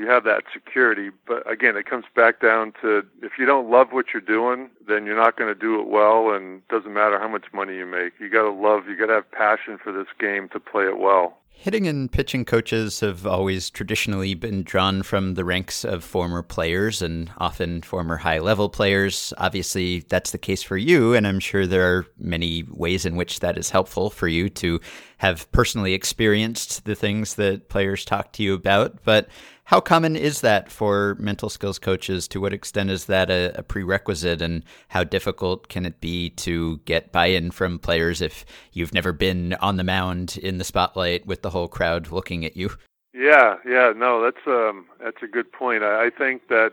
you 0.00 0.08
have 0.08 0.24
that 0.24 0.44
security. 0.52 1.10
But 1.26 1.48
again, 1.50 1.76
it 1.76 1.86
comes 1.88 2.06
back 2.16 2.40
down 2.40 2.72
to 2.80 3.04
if 3.22 3.32
you 3.38 3.44
don't 3.44 3.70
love 3.70 3.88
what 3.90 4.06
you're 4.12 4.20
doing, 4.20 4.70
then 4.88 5.04
you're 5.04 5.16
not 5.16 5.36
going 5.36 5.52
to 5.52 5.60
do 5.60 5.78
it 5.78 5.86
well, 5.86 6.30
and 6.30 6.58
it 6.58 6.68
doesn't 6.68 6.92
matter 6.92 7.18
how 7.18 7.28
much 7.28 7.46
money 7.52 7.76
you 7.76 7.86
make. 7.86 8.14
You 8.18 8.30
got 8.30 8.42
to 8.42 8.50
love, 8.50 8.88
you 8.88 8.96
got 8.96 9.06
to 9.06 9.14
have 9.14 9.30
passion 9.30 9.78
for 9.82 9.92
this 9.92 10.08
game 10.18 10.48
to 10.50 10.60
play 10.60 10.84
it 10.84 10.98
well. 10.98 11.36
Hitting 11.52 11.86
and 11.86 12.10
pitching 12.10 12.46
coaches 12.46 13.00
have 13.00 13.26
always 13.26 13.68
traditionally 13.68 14.32
been 14.32 14.62
drawn 14.62 15.02
from 15.02 15.34
the 15.34 15.44
ranks 15.44 15.84
of 15.84 16.02
former 16.02 16.42
players 16.42 17.02
and 17.02 17.30
often 17.36 17.82
former 17.82 18.16
high 18.16 18.38
level 18.38 18.70
players. 18.70 19.34
Obviously, 19.36 20.00
that's 20.08 20.30
the 20.30 20.38
case 20.38 20.62
for 20.62 20.78
you, 20.78 21.12
and 21.12 21.26
I'm 21.26 21.38
sure 21.38 21.66
there 21.66 21.98
are 21.98 22.06
many 22.18 22.64
ways 22.70 23.04
in 23.04 23.14
which 23.14 23.40
that 23.40 23.58
is 23.58 23.68
helpful 23.68 24.08
for 24.08 24.26
you 24.26 24.48
to 24.48 24.80
have 25.18 25.52
personally 25.52 25.92
experienced 25.92 26.86
the 26.86 26.94
things 26.94 27.34
that 27.34 27.68
players 27.68 28.06
talk 28.06 28.32
to 28.32 28.42
you 28.42 28.54
about. 28.54 29.04
But 29.04 29.28
how 29.70 29.80
common 29.80 30.16
is 30.16 30.40
that 30.40 30.68
for 30.68 31.14
mental 31.20 31.48
skills 31.48 31.78
coaches? 31.78 32.26
To 32.26 32.40
what 32.40 32.52
extent 32.52 32.90
is 32.90 33.04
that 33.04 33.30
a, 33.30 33.56
a 33.56 33.62
prerequisite, 33.62 34.42
and 34.42 34.64
how 34.88 35.04
difficult 35.04 35.68
can 35.68 35.86
it 35.86 36.00
be 36.00 36.30
to 36.30 36.78
get 36.78 37.12
buy 37.12 37.26
in 37.26 37.52
from 37.52 37.78
players 37.78 38.20
if 38.20 38.44
you've 38.72 38.92
never 38.92 39.12
been 39.12 39.54
on 39.60 39.76
the 39.76 39.84
mound 39.84 40.36
in 40.42 40.58
the 40.58 40.64
spotlight 40.64 41.24
with 41.24 41.42
the 41.42 41.50
whole 41.50 41.68
crowd 41.68 42.10
looking 42.10 42.44
at 42.44 42.56
you? 42.56 42.70
Yeah, 43.14 43.58
yeah, 43.64 43.92
no, 43.94 44.20
that's 44.20 44.44
um, 44.44 44.86
that's 45.00 45.22
a 45.22 45.28
good 45.28 45.52
point. 45.52 45.84
I, 45.84 46.06
I 46.06 46.10
think 46.10 46.48
that 46.48 46.72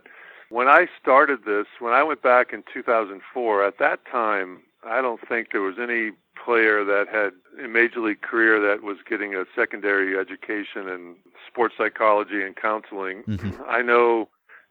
when 0.49 0.67
I 0.67 0.87
started 0.99 1.45
this, 1.45 1.67
when 1.77 1.93
I 1.93 2.01
went 2.01 2.23
back 2.23 2.51
in 2.51 2.63
2004, 2.73 3.63
at 3.63 3.77
that 3.77 3.99
time, 4.11 4.63
I 4.83 5.03
don't 5.03 5.21
think 5.29 5.49
there 5.51 5.61
was 5.61 5.77
any 5.79 6.13
player 6.47 6.85
that 6.85 7.07
had 7.11 7.33
a 7.61 7.67
major 7.67 7.99
league 7.99 8.21
career 8.21 8.61
that 8.61 8.81
was 8.81 8.97
getting 9.07 9.35
a 9.35 9.43
secondary 9.53 10.17
education 10.17 10.87
in 10.87 11.15
sports 11.45 11.75
psychology 11.77 12.41
and 12.41 12.55
counseling. 12.55 13.23
Mm-hmm. 13.23 13.61
I 13.67 13.81
know 13.81 14.29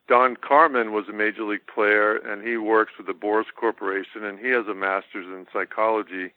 Don 0.09 0.37
Carman 0.37 0.93
was 0.93 1.07
a 1.11 1.13
major 1.13 1.45
league 1.45 1.67
player 1.67 2.17
and 2.17 2.43
he 2.43 2.57
works 2.57 2.95
with 2.97 3.07
the 3.07 3.13
Boras 3.13 3.53
Corporation 3.55 4.25
and 4.25 4.39
he 4.39 4.49
has 4.49 4.67
a 4.67 4.75
master's 4.75 5.27
in 5.27 5.47
psychology. 5.53 6.33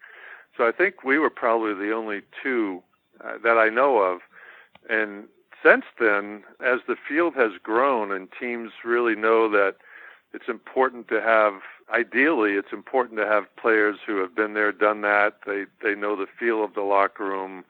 So 0.57 0.67
I 0.67 0.73
think 0.73 1.05
we 1.05 1.17
were 1.17 1.29
probably 1.29 1.73
the 1.73 1.93
only 1.93 2.21
two 2.43 2.83
uh, 3.23 3.37
that 3.41 3.57
I 3.57 3.69
know 3.69 3.99
of. 3.99 4.19
And 4.89 5.29
since 5.63 5.85
then, 6.01 6.43
as 6.59 6.79
the 6.85 6.97
field 7.07 7.35
has 7.35 7.53
grown 7.63 8.11
and 8.11 8.27
teams 8.37 8.71
really 8.83 9.15
know 9.15 9.49
that 9.51 9.75
it's 10.33 10.49
important 10.49 11.07
to 11.07 11.21
have 11.21 11.53
ideally 11.93 12.53
it's 12.53 12.71
important 12.71 13.19
to 13.19 13.25
have 13.25 13.55
players 13.55 13.97
who 14.05 14.17
have 14.17 14.35
been 14.35 14.53
there 14.53 14.71
done 14.71 15.01
that. 15.01 15.39
They 15.45 15.65
they 15.83 15.95
know 15.95 16.15
the 16.15 16.27
feel 16.39 16.63
of 16.63 16.73
the 16.73 16.81
locker 16.81 17.25
room. 17.25 17.63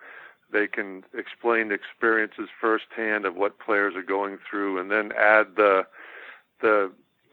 They 0.51 0.67
can 0.67 1.03
explain 1.13 1.71
experiences 1.71 2.49
firsthand 2.59 3.25
of 3.25 3.35
what 3.35 3.59
players 3.59 3.95
are 3.95 4.03
going 4.03 4.37
through 4.49 4.79
and 4.79 4.91
then 4.91 5.11
add 5.17 5.55
the 5.55 5.85
the 6.61 6.91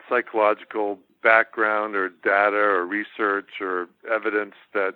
psychological 0.08 0.98
background 1.22 1.96
or 1.96 2.08
data 2.08 2.56
or 2.56 2.86
research 2.86 3.60
or 3.60 3.88
evidence 4.10 4.54
that 4.74 4.94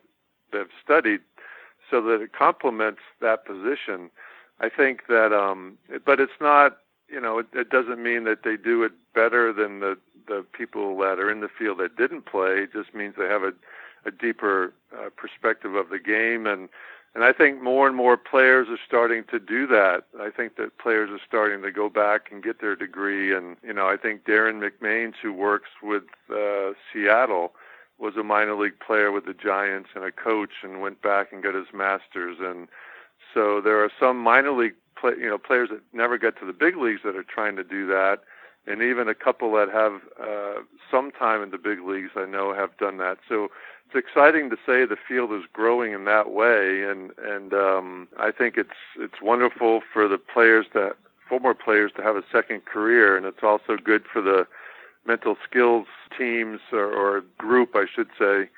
they've 0.53 0.67
studied 0.83 1.21
so 1.91 2.01
that 2.03 2.21
it 2.21 2.33
complements 2.33 3.01
that 3.21 3.45
position. 3.45 4.11
I 4.61 4.69
think 4.69 5.07
that 5.09 5.33
um 5.33 5.79
but 6.05 6.21
it's 6.21 6.41
not 6.41 6.79
you 7.11 7.21
know 7.21 7.39
it, 7.39 7.47
it 7.53 7.71
doesn't 7.71 8.03
mean 8.03 8.25
that 8.25 8.43
they 8.45 8.57
do 8.57 8.83
it 8.83 8.93
better 9.15 9.53
than 9.53 9.81
the 9.81 9.97
the 10.27 10.45
people 10.53 10.97
that 10.99 11.19
are 11.19 11.31
in 11.31 11.41
the 11.41 11.49
field 11.49 11.79
that 11.79 11.97
didn't 11.97 12.27
play. 12.27 12.61
It 12.61 12.73
just 12.73 12.95
means 12.95 13.15
they 13.19 13.27
have 13.27 13.43
a, 13.43 13.53
a 14.07 14.11
deeper 14.11 14.73
uh, 14.95 15.11
perspective 15.17 15.75
of 15.75 15.89
the 15.91 15.99
game, 15.99 16.47
and 16.47 16.69
and 17.15 17.25
I 17.25 17.33
think 17.33 17.61
more 17.61 17.89
and 17.89 17.97
more 17.97 18.17
players 18.17 18.69
are 18.71 18.79
starting 18.87 19.25
to 19.31 19.41
do 19.41 19.67
that. 19.67 20.05
I 20.21 20.31
think 20.31 20.57
that 20.57 20.79
players 20.79 21.11
are 21.11 21.21
starting 21.27 21.63
to 21.63 21.73
go 21.73 21.89
back 21.89 22.29
and 22.31 22.43
get 22.43 22.61
their 22.61 22.77
degree, 22.77 23.35
and 23.35 23.57
you 23.63 23.73
know 23.73 23.89
I 23.89 23.97
think 23.97 24.25
Darren 24.25 24.63
McMains, 24.63 25.15
who 25.21 25.33
works 25.33 25.71
with 25.83 26.05
uh, 26.31 26.73
Seattle, 26.93 27.53
was 27.99 28.17
a 28.17 28.23
minor 28.23 28.55
league 28.55 28.79
player 28.79 29.11
with 29.11 29.27
the 29.27 29.35
Giants 29.35 29.91
and 29.95 30.05
a 30.05 30.13
coach, 30.13 30.63
and 30.63 30.81
went 30.81 31.03
back 31.03 31.33
and 31.33 31.43
got 31.43 31.55
his 31.55 31.73
master's, 31.75 32.39
and 32.41 32.69
so 33.35 33.61
there 33.61 33.83
are 33.83 33.91
some 33.99 34.19
minor 34.19 34.53
league 34.53 34.75
play, 35.01 35.13
you 35.19 35.29
know 35.29 35.39
players 35.39 35.69
that 35.71 35.81
never 35.93 36.19
get 36.19 36.39
to 36.41 36.47
the 36.47 36.53
big 36.53 36.77
leagues 36.77 37.01
that 37.05 37.17
are 37.17 37.25
trying 37.25 37.57
to 37.57 37.65
do 37.65 37.87
that. 37.87 38.21
And 38.67 38.83
even 38.83 39.09
a 39.09 39.15
couple 39.15 39.53
that 39.55 39.71
have 39.71 40.03
uh, 40.23 40.63
some 40.91 41.11
time 41.13 41.43
in 41.43 41.51
the 41.51 41.59
big 41.59 41.81
leagues, 41.81 42.11
I 42.15 42.27
know, 42.27 42.53
have 42.55 42.77
done 42.77 42.99
that. 42.99 43.19
So 43.27 43.49
it's 43.87 44.07
exciting 44.07 44.51
to 44.51 44.57
say 44.67 44.85
the 44.85 44.99
field 45.09 45.33
is 45.33 45.45
growing 45.53 45.93
in 45.93 46.05
that 46.05 46.31
way, 46.31 46.85
and 46.85 47.11
and 47.19 47.55
um, 47.55 48.09
I 48.19 48.31
think 48.31 48.57
it's 48.57 48.79
it's 48.99 49.21
wonderful 49.23 49.81
for 49.93 50.07
the 50.09 50.19
players 50.19 50.67
that 50.75 50.97
former 51.29 51.55
players 51.55 51.93
to 51.97 52.03
have 52.03 52.17
a 52.17 52.25
second 52.31 52.65
career, 52.65 53.17
and 53.17 53.25
it's 53.25 53.43
also 53.43 53.77
good 53.77 54.05
for 54.13 54.21
the 54.21 54.47
mental 55.07 55.37
skills 55.49 55.87
teams 56.17 56.61
or, 56.73 56.93
or 56.93 57.25
group, 57.39 57.75
I 57.75 57.87
should 57.93 58.09
say, 58.19 58.51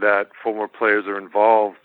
that 0.00 0.30
former 0.42 0.68
players 0.68 1.06
are 1.06 1.18
involved 1.18 1.78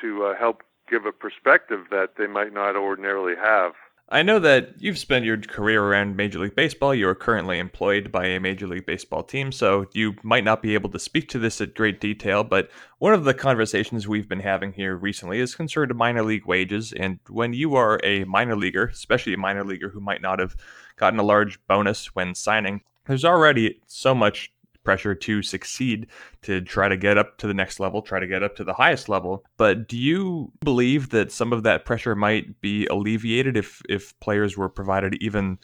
to 0.00 0.24
uh, 0.24 0.36
help 0.36 0.62
give 0.90 1.06
a 1.06 1.12
perspective 1.12 1.86
that 1.90 2.16
they 2.16 2.26
might 2.26 2.52
not 2.52 2.76
ordinarily 2.76 3.34
have. 3.36 3.72
I 4.10 4.22
know 4.22 4.38
that 4.38 4.70
you've 4.78 4.96
spent 4.96 5.26
your 5.26 5.36
career 5.36 5.84
around 5.84 6.16
Major 6.16 6.38
League 6.38 6.56
Baseball. 6.56 6.94
You 6.94 7.08
are 7.10 7.14
currently 7.14 7.58
employed 7.58 8.10
by 8.10 8.24
a 8.24 8.40
Major 8.40 8.66
League 8.66 8.86
Baseball 8.86 9.22
team, 9.22 9.52
so 9.52 9.84
you 9.92 10.14
might 10.22 10.44
not 10.44 10.62
be 10.62 10.72
able 10.72 10.88
to 10.90 10.98
speak 10.98 11.28
to 11.28 11.38
this 11.38 11.60
at 11.60 11.74
great 11.74 12.00
detail. 12.00 12.42
But 12.42 12.70
one 13.00 13.12
of 13.12 13.24
the 13.24 13.34
conversations 13.34 14.08
we've 14.08 14.28
been 14.28 14.40
having 14.40 14.72
here 14.72 14.96
recently 14.96 15.40
is 15.40 15.54
concerned 15.54 15.94
minor 15.94 16.22
league 16.22 16.46
wages. 16.46 16.94
And 16.94 17.18
when 17.28 17.52
you 17.52 17.74
are 17.74 18.00
a 18.02 18.24
minor 18.24 18.56
leaguer, 18.56 18.86
especially 18.86 19.34
a 19.34 19.38
minor 19.38 19.62
leaguer 19.62 19.90
who 19.90 20.00
might 20.00 20.22
not 20.22 20.38
have 20.38 20.56
gotten 20.96 21.18
a 21.18 21.22
large 21.22 21.58
bonus 21.66 22.14
when 22.14 22.34
signing, 22.34 22.80
there's 23.04 23.26
already 23.26 23.82
so 23.86 24.14
much 24.14 24.52
pressure 24.84 25.14
to 25.14 25.42
succeed 25.42 26.06
to 26.42 26.60
try 26.60 26.88
to 26.88 26.96
get 26.96 27.18
up 27.18 27.38
to 27.38 27.46
the 27.46 27.54
next 27.54 27.80
level, 27.80 28.02
try 28.02 28.18
to 28.18 28.26
get 28.26 28.42
up 28.42 28.56
to 28.56 28.64
the 28.64 28.72
highest 28.72 29.08
level. 29.08 29.44
But 29.56 29.88
do 29.88 29.96
you 29.96 30.52
believe 30.64 31.10
that 31.10 31.32
some 31.32 31.52
of 31.52 31.62
that 31.64 31.84
pressure 31.84 32.14
might 32.14 32.60
be 32.60 32.86
alleviated 32.86 33.56
if 33.56 33.82
if 33.88 34.18
players 34.20 34.56
were 34.56 34.68
provided 34.68 35.14
even 35.20 35.58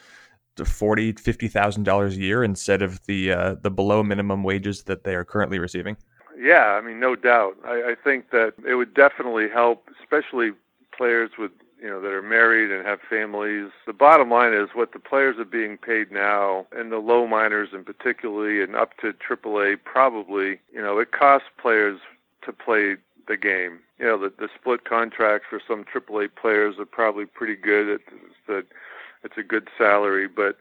forty, 0.64 1.12
fifty 1.12 1.48
thousand 1.48 1.84
dollars 1.84 2.16
a 2.16 2.20
year 2.20 2.44
instead 2.44 2.82
of 2.82 3.04
the 3.06 3.32
uh, 3.32 3.54
the 3.62 3.70
below 3.70 4.02
minimum 4.02 4.44
wages 4.44 4.84
that 4.84 5.04
they 5.04 5.14
are 5.14 5.24
currently 5.24 5.58
receiving? 5.58 5.96
Yeah, 6.38 6.78
I 6.78 6.80
mean, 6.80 7.00
no 7.00 7.16
doubt. 7.16 7.56
I, 7.64 7.92
I 7.92 7.94
think 8.02 8.30
that 8.30 8.54
it 8.66 8.74
would 8.74 8.92
definitely 8.94 9.48
help, 9.48 9.88
especially 10.00 10.50
players 10.96 11.30
with 11.38 11.52
you 11.84 11.90
know 11.90 12.00
that 12.00 12.12
are 12.12 12.22
married 12.22 12.70
and 12.70 12.86
have 12.86 12.98
families. 13.10 13.70
The 13.86 13.92
bottom 13.92 14.30
line 14.30 14.54
is 14.54 14.70
what 14.72 14.92
the 14.92 14.98
players 14.98 15.38
are 15.38 15.44
being 15.44 15.76
paid 15.76 16.10
now, 16.10 16.66
and 16.72 16.90
the 16.90 16.96
low 16.96 17.26
minors 17.26 17.68
in 17.74 17.84
particularly, 17.84 18.62
and 18.62 18.74
up 18.74 18.96
to 19.02 19.12
AAA 19.12 19.84
probably. 19.84 20.60
You 20.72 20.80
know, 20.80 20.98
it 20.98 21.12
costs 21.12 21.48
players 21.60 22.00
to 22.46 22.54
play 22.54 22.96
the 23.28 23.36
game. 23.36 23.80
You 23.98 24.06
know, 24.06 24.18
the 24.18 24.32
the 24.38 24.48
split 24.58 24.86
contracts 24.86 25.46
for 25.50 25.60
some 25.68 25.84
AAA 25.84 26.30
players 26.34 26.78
are 26.78 26.86
probably 26.86 27.26
pretty 27.26 27.54
good. 27.54 27.86
It's 27.88 28.34
that 28.46 28.64
it's 29.22 29.36
a 29.36 29.42
good 29.42 29.68
salary, 29.76 30.26
but 30.26 30.56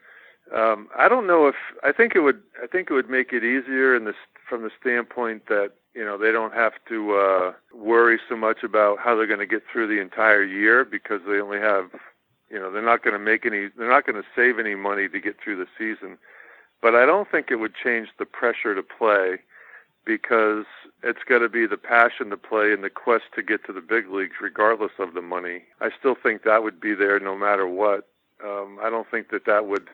um, 0.54 0.88
I 0.96 1.08
don't 1.08 1.26
know 1.26 1.46
if 1.46 1.54
I 1.82 1.92
think 1.92 2.14
it 2.14 2.20
would. 2.20 2.42
I 2.62 2.66
think 2.66 2.90
it 2.90 2.94
would 2.94 3.10
make 3.10 3.32
it 3.32 3.44
easier 3.44 3.96
in 3.96 4.04
this 4.04 4.16
from 4.48 4.62
the 4.62 4.70
standpoint 4.80 5.46
that 5.48 5.72
you 5.94 6.04
know 6.04 6.18
they 6.18 6.32
don't 6.32 6.54
have 6.54 6.72
to 6.88 7.14
uh, 7.14 7.52
worry 7.74 8.18
so 8.28 8.36
much 8.36 8.62
about 8.62 8.98
how 8.98 9.16
they're 9.16 9.26
going 9.26 9.38
to 9.38 9.46
get 9.46 9.62
through 9.70 9.86
the 9.86 10.00
entire 10.00 10.44
year 10.44 10.84
because 10.84 11.20
they 11.26 11.40
only 11.40 11.58
have 11.58 11.90
you 12.50 12.58
know 12.58 12.70
they're 12.70 12.82
not 12.82 13.02
going 13.02 13.14
to 13.14 13.18
make 13.18 13.46
any 13.46 13.68
they're 13.76 13.88
not 13.88 14.06
going 14.06 14.20
to 14.20 14.28
save 14.36 14.58
any 14.58 14.74
money 14.74 15.08
to 15.08 15.20
get 15.20 15.36
through 15.42 15.56
the 15.56 15.66
season 15.78 16.18
but 16.82 16.94
i 16.94 17.06
don't 17.06 17.30
think 17.30 17.50
it 17.50 17.56
would 17.56 17.74
change 17.74 18.08
the 18.18 18.26
pressure 18.26 18.74
to 18.74 18.82
play 18.82 19.38
because 20.04 20.64
it's 21.02 21.22
got 21.28 21.38
to 21.38 21.48
be 21.48 21.66
the 21.66 21.76
passion 21.76 22.30
to 22.30 22.36
play 22.36 22.72
and 22.72 22.84
the 22.84 22.90
quest 22.90 23.24
to 23.34 23.42
get 23.42 23.64
to 23.66 23.72
the 23.72 23.80
big 23.80 24.08
leagues, 24.10 24.36
regardless 24.40 24.92
of 24.98 25.14
the 25.14 25.22
money. 25.22 25.62
I 25.80 25.90
still 25.98 26.14
think 26.20 26.42
that 26.42 26.62
would 26.62 26.80
be 26.80 26.94
there 26.94 27.18
no 27.18 27.36
matter 27.36 27.66
what. 27.66 28.08
Um, 28.44 28.78
I 28.82 28.90
don't 28.90 29.10
think 29.10 29.30
that 29.30 29.46
that 29.46 29.66
would 29.66 29.88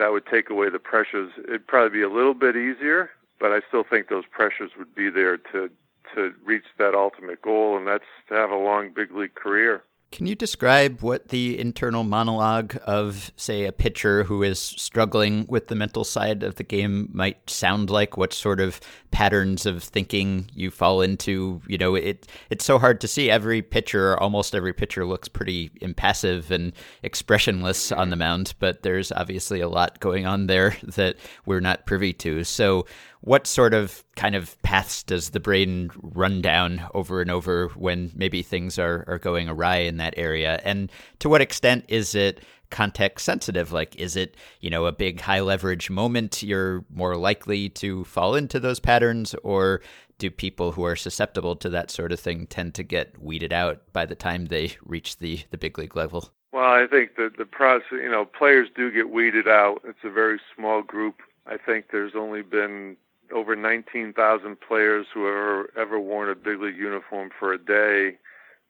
that 0.00 0.12
would 0.12 0.24
take 0.24 0.48
away 0.48 0.70
the 0.70 0.78
pressures. 0.78 1.30
It'd 1.46 1.66
probably 1.66 1.98
be 1.98 2.02
a 2.02 2.08
little 2.08 2.32
bit 2.32 2.56
easier, 2.56 3.10
but 3.38 3.52
I 3.52 3.60
still 3.68 3.84
think 3.84 4.08
those 4.08 4.24
pressures 4.30 4.70
would 4.78 4.94
be 4.94 5.10
there 5.10 5.36
to 5.52 5.70
to 6.14 6.32
reach 6.44 6.64
that 6.78 6.94
ultimate 6.94 7.40
goal, 7.40 7.76
and 7.76 7.86
that's 7.86 8.02
to 8.28 8.34
have 8.34 8.50
a 8.50 8.56
long 8.56 8.90
big 8.92 9.12
league 9.12 9.34
career. 9.34 9.84
Can 10.12 10.26
you 10.26 10.34
describe 10.34 11.02
what 11.02 11.28
the 11.28 11.56
internal 11.56 12.02
monologue 12.02 12.76
of, 12.82 13.30
say, 13.36 13.64
a 13.64 13.72
pitcher 13.72 14.24
who 14.24 14.42
is 14.42 14.58
struggling 14.58 15.46
with 15.48 15.68
the 15.68 15.76
mental 15.76 16.02
side 16.02 16.42
of 16.42 16.56
the 16.56 16.64
game 16.64 17.08
might 17.12 17.48
sound 17.48 17.90
like? 17.90 18.16
What 18.16 18.32
sort 18.32 18.58
of 18.58 18.80
patterns 19.12 19.66
of 19.66 19.84
thinking 19.84 20.50
you 20.52 20.72
fall 20.72 21.00
into? 21.00 21.62
You 21.68 21.78
know, 21.78 21.94
it 21.94 22.26
it's 22.50 22.64
so 22.64 22.76
hard 22.80 23.00
to 23.02 23.08
see. 23.08 23.30
Every 23.30 23.62
pitcher, 23.62 24.18
almost 24.18 24.52
every 24.52 24.72
pitcher, 24.72 25.06
looks 25.06 25.28
pretty 25.28 25.70
impassive 25.80 26.50
and 26.50 26.72
expressionless 27.04 27.92
on 27.92 28.10
the 28.10 28.16
mound, 28.16 28.54
but 28.58 28.82
there's 28.82 29.12
obviously 29.12 29.60
a 29.60 29.68
lot 29.68 30.00
going 30.00 30.26
on 30.26 30.48
there 30.48 30.76
that 30.82 31.18
we're 31.46 31.60
not 31.60 31.86
privy 31.86 32.12
to. 32.14 32.42
So, 32.42 32.84
what 33.20 33.46
sort 33.46 33.74
of 33.74 34.02
kind 34.20 34.36
of 34.36 34.60
paths 34.60 35.02
does 35.02 35.30
the 35.30 35.40
brain 35.40 35.90
run 35.96 36.42
down 36.42 36.86
over 36.92 37.22
and 37.22 37.30
over 37.30 37.68
when 37.68 38.12
maybe 38.14 38.42
things 38.42 38.78
are, 38.78 39.02
are 39.08 39.18
going 39.18 39.48
awry 39.48 39.78
in 39.78 39.96
that 39.96 40.12
area? 40.18 40.60
And 40.62 40.92
to 41.20 41.30
what 41.30 41.40
extent 41.40 41.86
is 41.88 42.14
it 42.14 42.42
context 42.68 43.24
sensitive? 43.24 43.72
Like, 43.72 43.96
is 43.96 44.16
it, 44.16 44.36
you 44.60 44.68
know, 44.68 44.84
a 44.84 44.92
big 44.92 45.22
high 45.22 45.40
leverage 45.40 45.88
moment 45.88 46.42
you're 46.42 46.84
more 46.90 47.16
likely 47.16 47.70
to 47.70 48.04
fall 48.04 48.34
into 48.34 48.60
those 48.60 48.78
patterns? 48.78 49.34
Or 49.42 49.80
do 50.18 50.30
people 50.30 50.72
who 50.72 50.84
are 50.84 50.96
susceptible 50.96 51.56
to 51.56 51.70
that 51.70 51.90
sort 51.90 52.12
of 52.12 52.20
thing 52.20 52.46
tend 52.46 52.74
to 52.74 52.82
get 52.82 53.18
weeded 53.22 53.54
out 53.54 53.80
by 53.94 54.04
the 54.04 54.14
time 54.14 54.44
they 54.44 54.76
reach 54.84 55.16
the, 55.16 55.40
the 55.50 55.56
big 55.56 55.78
league 55.78 55.96
level? 55.96 56.28
Well, 56.52 56.70
I 56.70 56.86
think 56.86 57.16
that 57.16 57.38
the 57.38 57.46
process, 57.46 57.86
you 57.92 58.10
know, 58.10 58.26
players 58.26 58.68
do 58.76 58.90
get 58.90 59.08
weeded 59.08 59.48
out. 59.48 59.80
It's 59.82 60.04
a 60.04 60.10
very 60.10 60.38
small 60.54 60.82
group. 60.82 61.22
I 61.46 61.56
think 61.56 61.86
there's 61.90 62.12
only 62.14 62.42
been 62.42 62.98
over 63.32 63.56
19,000 63.56 64.60
players 64.60 65.06
who 65.12 65.26
have 65.26 65.66
ever, 65.76 65.98
worn 65.98 66.28
a 66.30 66.34
big 66.34 66.60
league 66.60 66.76
uniform 66.76 67.30
for 67.38 67.52
a 67.52 67.58
day, 67.58 68.18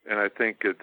and 0.09 0.19
I 0.19 0.29
think 0.29 0.61
it's 0.61 0.79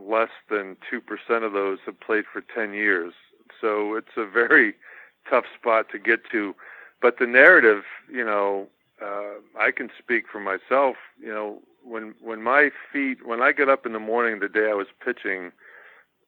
less 0.00 0.30
than 0.50 0.76
2% 0.92 1.44
of 1.44 1.52
those 1.52 1.78
have 1.86 2.00
played 2.00 2.24
for 2.32 2.42
10 2.54 2.74
years. 2.74 3.12
So 3.60 3.94
it's 3.94 4.16
a 4.16 4.26
very 4.26 4.74
tough 5.28 5.44
spot 5.58 5.86
to 5.92 5.98
get 5.98 6.20
to. 6.32 6.54
But 7.00 7.18
the 7.18 7.26
narrative, 7.26 7.84
you 8.10 8.24
know, 8.24 8.68
uh, 9.02 9.34
I 9.58 9.70
can 9.72 9.90
speak 9.98 10.24
for 10.30 10.40
myself. 10.40 10.96
You 11.20 11.32
know, 11.32 11.58
when 11.84 12.14
when 12.20 12.42
my 12.42 12.70
feet, 12.92 13.26
when 13.26 13.42
I 13.42 13.52
get 13.52 13.68
up 13.68 13.84
in 13.84 13.92
the 13.92 13.98
morning 13.98 14.38
the 14.38 14.48
day 14.48 14.70
I 14.70 14.74
was 14.74 14.86
pitching, 15.04 15.50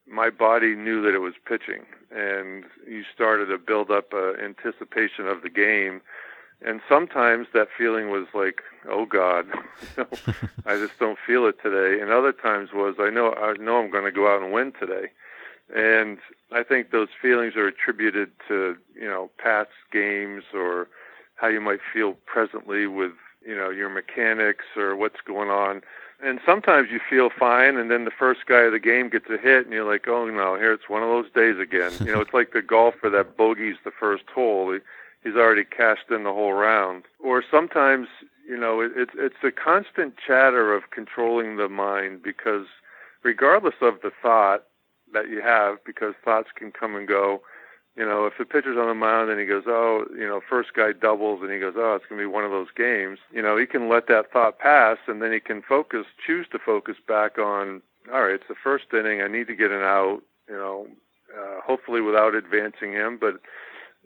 my 0.06 0.30
body 0.30 0.74
knew 0.74 1.00
that 1.02 1.14
it 1.14 1.20
was 1.20 1.34
pitching, 1.46 1.84
and 2.10 2.64
you 2.88 3.04
started 3.14 3.46
to 3.46 3.58
build 3.58 3.90
up 3.90 4.12
uh, 4.12 4.34
anticipation 4.34 5.26
of 5.26 5.42
the 5.42 5.50
game 5.50 6.00
and 6.62 6.80
sometimes 6.88 7.48
that 7.52 7.68
feeling 7.76 8.10
was 8.10 8.26
like, 8.34 8.62
"Oh 8.88 9.06
God, 9.06 9.46
I 10.66 10.76
just 10.76 10.98
don't 10.98 11.18
feel 11.26 11.46
it 11.46 11.56
today." 11.62 12.00
And 12.00 12.10
other 12.10 12.32
times 12.32 12.70
was, 12.72 12.96
"I 12.98 13.10
know, 13.10 13.32
I 13.34 13.54
know, 13.54 13.78
I'm 13.78 13.90
going 13.90 14.04
to 14.04 14.12
go 14.12 14.32
out 14.32 14.42
and 14.42 14.52
win 14.52 14.72
today." 14.78 15.10
And 15.74 16.18
I 16.52 16.62
think 16.62 16.90
those 16.90 17.08
feelings 17.20 17.56
are 17.56 17.66
attributed 17.66 18.30
to 18.48 18.76
you 18.94 19.08
know 19.08 19.30
past 19.38 19.70
games 19.92 20.44
or 20.52 20.88
how 21.36 21.48
you 21.48 21.60
might 21.60 21.80
feel 21.92 22.14
presently 22.26 22.86
with 22.86 23.12
you 23.46 23.56
know 23.56 23.70
your 23.70 23.88
mechanics 23.88 24.64
or 24.76 24.96
what's 24.96 25.20
going 25.26 25.50
on. 25.50 25.82
And 26.22 26.40
sometimes 26.46 26.88
you 26.90 27.00
feel 27.10 27.28
fine, 27.28 27.76
and 27.76 27.90
then 27.90 28.04
the 28.04 28.10
first 28.10 28.46
guy 28.46 28.60
of 28.60 28.72
the 28.72 28.78
game 28.78 29.10
gets 29.10 29.28
a 29.28 29.36
hit, 29.36 29.64
and 29.64 29.72
you're 29.74 29.90
like, 29.90 30.08
"Oh 30.08 30.26
no, 30.26 30.54
here 30.54 30.72
it's 30.72 30.88
one 30.88 31.02
of 31.02 31.08
those 31.08 31.30
days 31.32 31.58
again." 31.58 31.92
you 32.00 32.14
know, 32.14 32.20
it's 32.20 32.32
like 32.32 32.52
the 32.52 32.62
golfer 32.62 33.10
that 33.10 33.36
bogeys 33.36 33.76
the 33.84 33.90
first 33.90 34.24
hole 34.32 34.78
he's 35.24 35.34
already 35.34 35.64
cashed 35.64 36.10
in 36.10 36.22
the 36.22 36.32
whole 36.32 36.52
round. 36.52 37.04
Or 37.18 37.42
sometimes, 37.50 38.06
you 38.48 38.56
know, 38.56 38.80
it, 38.80 38.92
it's 38.94 39.12
it's 39.16 39.42
a 39.42 39.50
constant 39.50 40.14
chatter 40.24 40.74
of 40.74 40.90
controlling 40.90 41.56
the 41.56 41.68
mind 41.68 42.22
because 42.22 42.66
regardless 43.22 43.74
of 43.80 43.94
the 44.02 44.12
thought 44.22 44.64
that 45.12 45.28
you 45.28 45.40
have, 45.40 45.78
because 45.84 46.14
thoughts 46.24 46.48
can 46.54 46.70
come 46.70 46.94
and 46.94 47.08
go. 47.08 47.42
You 47.96 48.04
know, 48.04 48.26
if 48.26 48.32
the 48.36 48.44
pitcher's 48.44 48.76
on 48.76 48.88
the 48.88 48.94
mound 48.94 49.30
and 49.30 49.38
he 49.38 49.46
goes, 49.46 49.62
oh, 49.68 50.04
you 50.10 50.26
know, 50.26 50.40
first 50.48 50.74
guy 50.74 50.90
doubles 50.92 51.42
and 51.42 51.52
he 51.52 51.60
goes, 51.60 51.74
oh, 51.76 51.94
it's 51.94 52.04
going 52.08 52.20
to 52.20 52.26
be 52.26 52.32
one 52.32 52.44
of 52.44 52.50
those 52.50 52.66
games. 52.76 53.20
You 53.30 53.40
know, 53.40 53.56
he 53.56 53.66
can 53.66 53.88
let 53.88 54.08
that 54.08 54.32
thought 54.32 54.58
pass 54.58 54.98
and 55.06 55.22
then 55.22 55.32
he 55.32 55.38
can 55.38 55.62
focus, 55.62 56.04
choose 56.26 56.48
to 56.50 56.58
focus 56.58 56.96
back 57.06 57.38
on, 57.38 57.82
all 58.12 58.22
right, 58.22 58.34
it's 58.34 58.48
the 58.48 58.56
first 58.60 58.86
inning. 58.92 59.20
I 59.22 59.28
need 59.28 59.46
to 59.46 59.54
get 59.54 59.70
an 59.70 59.82
out. 59.82 60.22
You 60.48 60.56
know, 60.56 60.88
uh, 61.34 61.60
hopefully 61.64 62.00
without 62.00 62.34
advancing 62.34 62.92
him, 62.92 63.16
but 63.18 63.40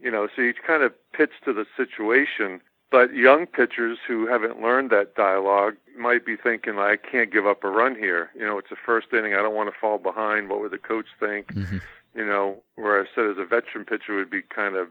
you 0.02 0.10
know, 0.10 0.28
so 0.34 0.42
you 0.42 0.54
kind 0.54 0.82
of 0.82 0.92
pitch 1.12 1.32
to 1.44 1.52
the 1.52 1.66
situation. 1.76 2.60
But 2.90 3.14
young 3.14 3.46
pitchers 3.46 3.98
who 4.06 4.26
haven't 4.26 4.62
learned 4.62 4.90
that 4.90 5.14
dialogue 5.14 5.76
might 5.98 6.24
be 6.24 6.36
thinking, 6.36 6.78
I 6.78 6.96
can't 6.96 7.30
give 7.30 7.46
up 7.46 7.62
a 7.62 7.68
run 7.68 7.94
here. 7.94 8.30
You 8.34 8.46
know, 8.46 8.56
it's 8.56 8.70
the 8.70 8.76
first 8.76 9.08
inning. 9.12 9.34
I 9.34 9.42
don't 9.42 9.54
want 9.54 9.72
to 9.72 9.78
fall 9.78 9.98
behind. 9.98 10.48
What 10.48 10.60
would 10.60 10.70
the 10.70 10.78
coach 10.78 11.06
think? 11.20 11.48
Mm-hmm. 11.48 11.78
You 12.14 12.26
know, 12.26 12.62
where 12.76 13.00
I 13.00 13.04
said 13.14 13.26
as 13.26 13.36
a 13.36 13.44
veteran 13.44 13.84
pitcher 13.84 14.16
would 14.16 14.30
be 14.30 14.40
kind 14.40 14.74
of 14.74 14.88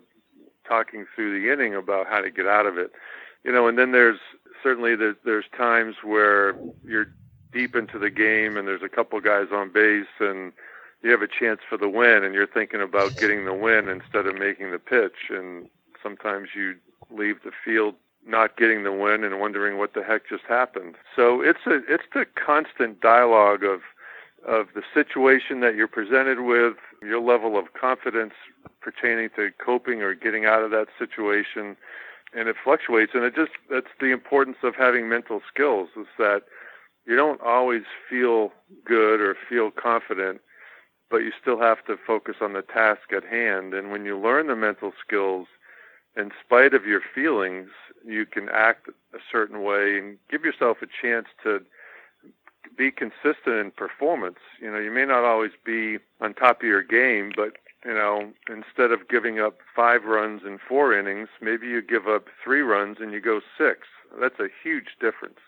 talking 0.67 1.05
through 1.15 1.41
the 1.41 1.51
inning 1.51 1.73
about 1.73 2.07
how 2.07 2.21
to 2.21 2.29
get 2.29 2.45
out 2.45 2.67
of 2.67 2.77
it. 2.77 2.91
You 3.43 3.51
know, 3.51 3.67
and 3.67 3.79
then 3.79 3.93
there's 3.93 4.19
certainly 4.61 4.95
there's, 4.95 5.15
there's 5.25 5.45
times 5.57 5.95
where 6.03 6.55
you're 6.85 7.07
deep 7.51 7.75
into 7.75 7.97
the 7.97 8.09
game 8.09 8.57
and 8.57 8.67
there's 8.67 8.83
a 8.83 8.89
couple 8.89 9.19
guys 9.21 9.47
on 9.51 9.71
base 9.71 10.05
and 10.19 10.51
you 11.01 11.11
have 11.11 11.21
a 11.21 11.27
chance 11.27 11.59
for 11.67 11.77
the 11.77 11.89
win 11.89 12.23
and 12.23 12.33
you're 12.33 12.47
thinking 12.47 12.81
about 12.81 13.17
getting 13.17 13.45
the 13.45 13.53
win 13.53 13.87
instead 13.87 14.25
of 14.25 14.35
making 14.35 14.71
the 14.71 14.79
pitch 14.79 15.29
and 15.29 15.69
sometimes 16.01 16.49
you 16.55 16.75
leave 17.09 17.37
the 17.43 17.51
field 17.63 17.95
not 18.25 18.57
getting 18.57 18.83
the 18.83 18.91
win 18.91 19.23
and 19.23 19.39
wondering 19.39 19.77
what 19.77 19.93
the 19.93 20.03
heck 20.03 20.27
just 20.27 20.43
happened. 20.47 20.95
So 21.15 21.41
it's 21.41 21.65
a 21.65 21.81
it's 21.87 22.03
the 22.13 22.25
constant 22.25 22.99
dialogue 22.99 23.63
of 23.63 23.81
of 24.45 24.67
the 24.75 24.83
situation 24.93 25.61
that 25.61 25.75
you're 25.75 25.87
presented 25.87 26.41
with, 26.41 26.75
your 27.01 27.21
level 27.21 27.57
of 27.57 27.73
confidence 27.73 28.33
pertaining 28.81 29.29
to 29.35 29.51
coping 29.63 30.01
or 30.01 30.13
getting 30.13 30.45
out 30.45 30.63
of 30.63 30.71
that 30.71 30.87
situation 30.97 31.75
and 32.33 32.47
it 32.49 32.55
fluctuates 32.61 33.13
and 33.13 33.23
it 33.23 33.35
just 33.35 33.51
that's 33.69 33.87
the 33.99 34.11
importance 34.11 34.57
of 34.63 34.75
having 34.75 35.07
mental 35.09 35.41
skills 35.47 35.89
is 35.97 36.07
that 36.17 36.43
you 37.05 37.15
don't 37.15 37.41
always 37.41 37.83
feel 38.09 38.51
good 38.85 39.21
or 39.21 39.35
feel 39.49 39.71
confident 39.71 40.41
but 41.09 41.17
you 41.17 41.31
still 41.39 41.59
have 41.59 41.85
to 41.85 41.97
focus 41.97 42.37
on 42.41 42.53
the 42.53 42.61
task 42.61 43.13
at 43.15 43.23
hand. 43.23 43.73
And 43.73 43.91
when 43.91 44.05
you 44.05 44.17
learn 44.19 44.47
the 44.47 44.55
mental 44.55 44.91
skills, 45.05 45.47
in 46.15 46.31
spite 46.43 46.73
of 46.73 46.85
your 46.85 47.01
feelings, 47.13 47.69
you 48.05 48.25
can 48.25 48.49
act 48.49 48.89
a 49.13 49.19
certain 49.31 49.63
way 49.63 49.97
and 49.97 50.17
give 50.29 50.43
yourself 50.43 50.77
a 50.81 50.87
chance 50.87 51.27
to 51.43 51.61
be 52.77 52.91
consistent 52.91 53.55
in 53.55 53.71
performance. 53.71 54.39
You 54.61 54.71
know, 54.71 54.79
you 54.79 54.91
may 54.91 55.05
not 55.05 55.23
always 55.23 55.51
be 55.63 55.97
on 56.19 56.33
top 56.33 56.61
of 56.61 56.67
your 56.67 56.83
game, 56.83 57.31
but 57.35 57.53
you 57.85 57.93
know, 57.93 58.31
instead 58.49 58.91
of 58.91 59.07
giving 59.07 59.39
up 59.39 59.59
five 59.75 60.03
runs 60.03 60.41
in 60.45 60.57
four 60.67 60.97
innings, 60.97 61.29
maybe 61.41 61.67
you 61.67 61.81
give 61.81 62.07
up 62.07 62.25
three 62.43 62.61
runs 62.61 62.97
and 62.99 63.11
you 63.11 63.21
go 63.21 63.39
six. 63.57 63.87
That's 64.19 64.39
a 64.39 64.49
huge 64.63 64.97
difference. 64.99 65.39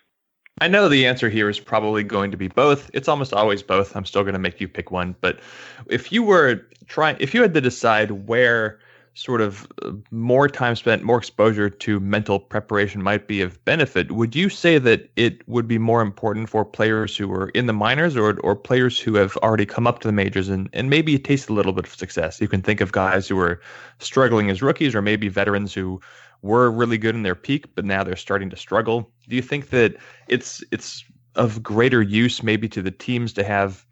I 0.62 0.68
know 0.68 0.90
the 0.90 1.06
answer 1.06 1.30
here 1.30 1.50
is 1.50 1.60
probably 1.60 2.04
going 2.04 2.32
to 2.32 2.38
be 2.38 2.48
both. 2.48 2.90
It's 2.94 3.08
almost 3.08 3.34
always 3.34 3.64
both. 3.64 3.96
I'm 3.96 4.06
still 4.06 4.24
going 4.24 4.34
to 4.34 4.40
make 4.40 4.60
you 4.60 4.68
pick 4.68 4.92
one. 4.92 5.16
But 5.22 5.40
if 5.88 6.12
you 6.12 6.24
were 6.24 6.66
trying, 6.88 7.18
if 7.20 7.34
you 7.34 7.42
had 7.42 7.54
to 7.54 7.62
decide 7.62 8.28
where 8.28 8.80
sort 9.14 9.42
of 9.42 9.68
uh, 9.82 9.92
more 10.12 10.48
time 10.48 10.76
spent, 10.76 11.04
more 11.04 11.18
exposure 11.18 11.70
to 11.70 12.00
mental 12.00 12.40
preparation 12.40 13.02
might 13.02 13.28
be 13.28 13.42
of 13.42 13.64
benefit, 13.66 14.12
would 14.12 14.36
you 14.36 14.50
say 14.50 14.78
that 14.78 15.10
it 15.16 15.48
would 15.48 15.68
be 15.68 15.78
more 15.78 16.02
important 16.02 16.50
for 16.50 16.64
players 16.64 17.18
who 17.18 17.32
are 17.34 17.50
in 17.50 17.66
the 17.66 17.74
minors 17.74 18.16
or, 18.16 18.40
or 18.42 18.56
players 18.56 19.00
who 19.00 19.16
have 19.16 19.36
already 19.38 19.66
come 19.66 19.88
up 19.88 20.00
to 20.00 20.08
the 20.08 20.14
majors 20.14 20.48
and, 20.48 20.70
and 20.74 20.90
maybe 20.90 21.18
taste 21.18 21.50
a 21.50 21.54
little 21.54 21.74
bit 21.74 21.86
of 21.86 21.94
success? 21.94 22.40
You 22.40 22.48
can 22.48 22.62
think 22.62 22.82
of 22.82 22.92
guys 22.92 23.28
who 23.28 23.40
are 23.40 23.60
struggling 24.00 24.50
as 24.50 24.62
rookies 24.62 24.96
or 24.96 25.02
maybe 25.02 25.28
veterans 25.28 25.74
who 25.74 26.00
were 26.42 26.72
really 26.72 26.98
good 26.98 27.16
in 27.16 27.24
their 27.24 27.36
peak, 27.36 27.66
but 27.76 27.86
now 27.86 28.04
they're 28.04 28.16
starting 28.16 28.50
to 28.50 28.56
struggle. 28.56 29.12
Do 29.28 29.36
you 29.36 29.42
think 29.42 29.70
that 29.70 29.96
it's 30.28 30.64
it's 30.72 31.04
of 31.36 31.62
greater 31.62 32.02
use 32.02 32.44
maybe 32.44 32.68
to 32.70 32.82
the 32.82 32.92
teams 32.92 33.34
to 33.34 33.44
have 33.44 33.86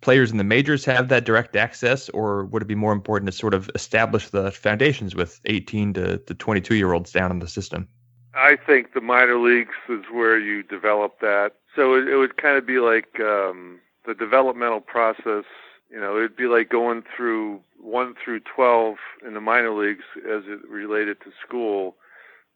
players 0.00 0.30
in 0.30 0.36
the 0.36 0.44
majors 0.44 0.84
have 0.84 1.08
that 1.08 1.24
direct 1.24 1.56
access, 1.56 2.08
or 2.10 2.44
would 2.46 2.62
it 2.62 2.66
be 2.66 2.74
more 2.74 2.92
important 2.92 3.26
to 3.30 3.36
sort 3.36 3.54
of 3.54 3.70
establish 3.74 4.28
the 4.28 4.50
foundations 4.52 5.14
with 5.14 5.40
18 5.46 5.94
to, 5.94 6.18
to 6.18 6.34
22 6.34 6.74
year 6.74 6.92
olds 6.92 7.12
down 7.12 7.30
in 7.30 7.38
the 7.38 7.48
system? 7.48 7.88
I 8.34 8.56
think 8.56 8.92
the 8.92 9.00
minor 9.00 9.38
leagues 9.38 9.74
is 9.88 10.04
where 10.12 10.38
you 10.38 10.62
develop 10.62 11.20
that. 11.20 11.52
So 11.74 11.94
it, 11.94 12.08
it 12.08 12.16
would 12.16 12.36
kind 12.36 12.58
of 12.58 12.66
be 12.66 12.78
like 12.78 13.18
um, 13.20 13.80
the 14.06 14.14
developmental 14.14 14.80
process. 14.80 15.44
You 15.90 16.00
know, 16.00 16.16
it'd 16.16 16.36
be 16.36 16.46
like 16.46 16.68
going 16.68 17.02
through 17.16 17.60
one 17.80 18.14
through 18.22 18.40
12 18.40 18.96
in 19.26 19.34
the 19.34 19.40
minor 19.40 19.72
leagues 19.72 20.04
as 20.18 20.42
it 20.46 20.68
related 20.68 21.20
to 21.20 21.30
school 21.46 21.96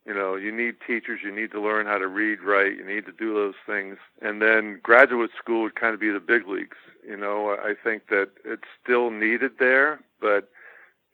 You 0.06 0.14
know, 0.14 0.34
you 0.34 0.50
need 0.50 0.76
teachers, 0.86 1.20
you 1.22 1.30
need 1.34 1.52
to 1.52 1.60
learn 1.60 1.86
how 1.86 1.98
to 1.98 2.08
read, 2.08 2.40
write, 2.40 2.76
you 2.76 2.84
need 2.84 3.06
to 3.06 3.12
do 3.12 3.34
those 3.34 3.54
things. 3.66 3.98
And 4.22 4.40
then 4.40 4.80
graduate 4.82 5.30
school 5.38 5.62
would 5.62 5.74
kind 5.74 5.94
of 5.94 6.00
be 6.00 6.10
the 6.10 6.20
big 6.20 6.48
leagues. 6.48 6.78
You 7.06 7.16
know, 7.16 7.50
I 7.62 7.74
think 7.82 8.08
that 8.08 8.30
it's 8.44 8.64
still 8.82 9.10
needed 9.10 9.52
there, 9.58 10.00
but 10.20 10.48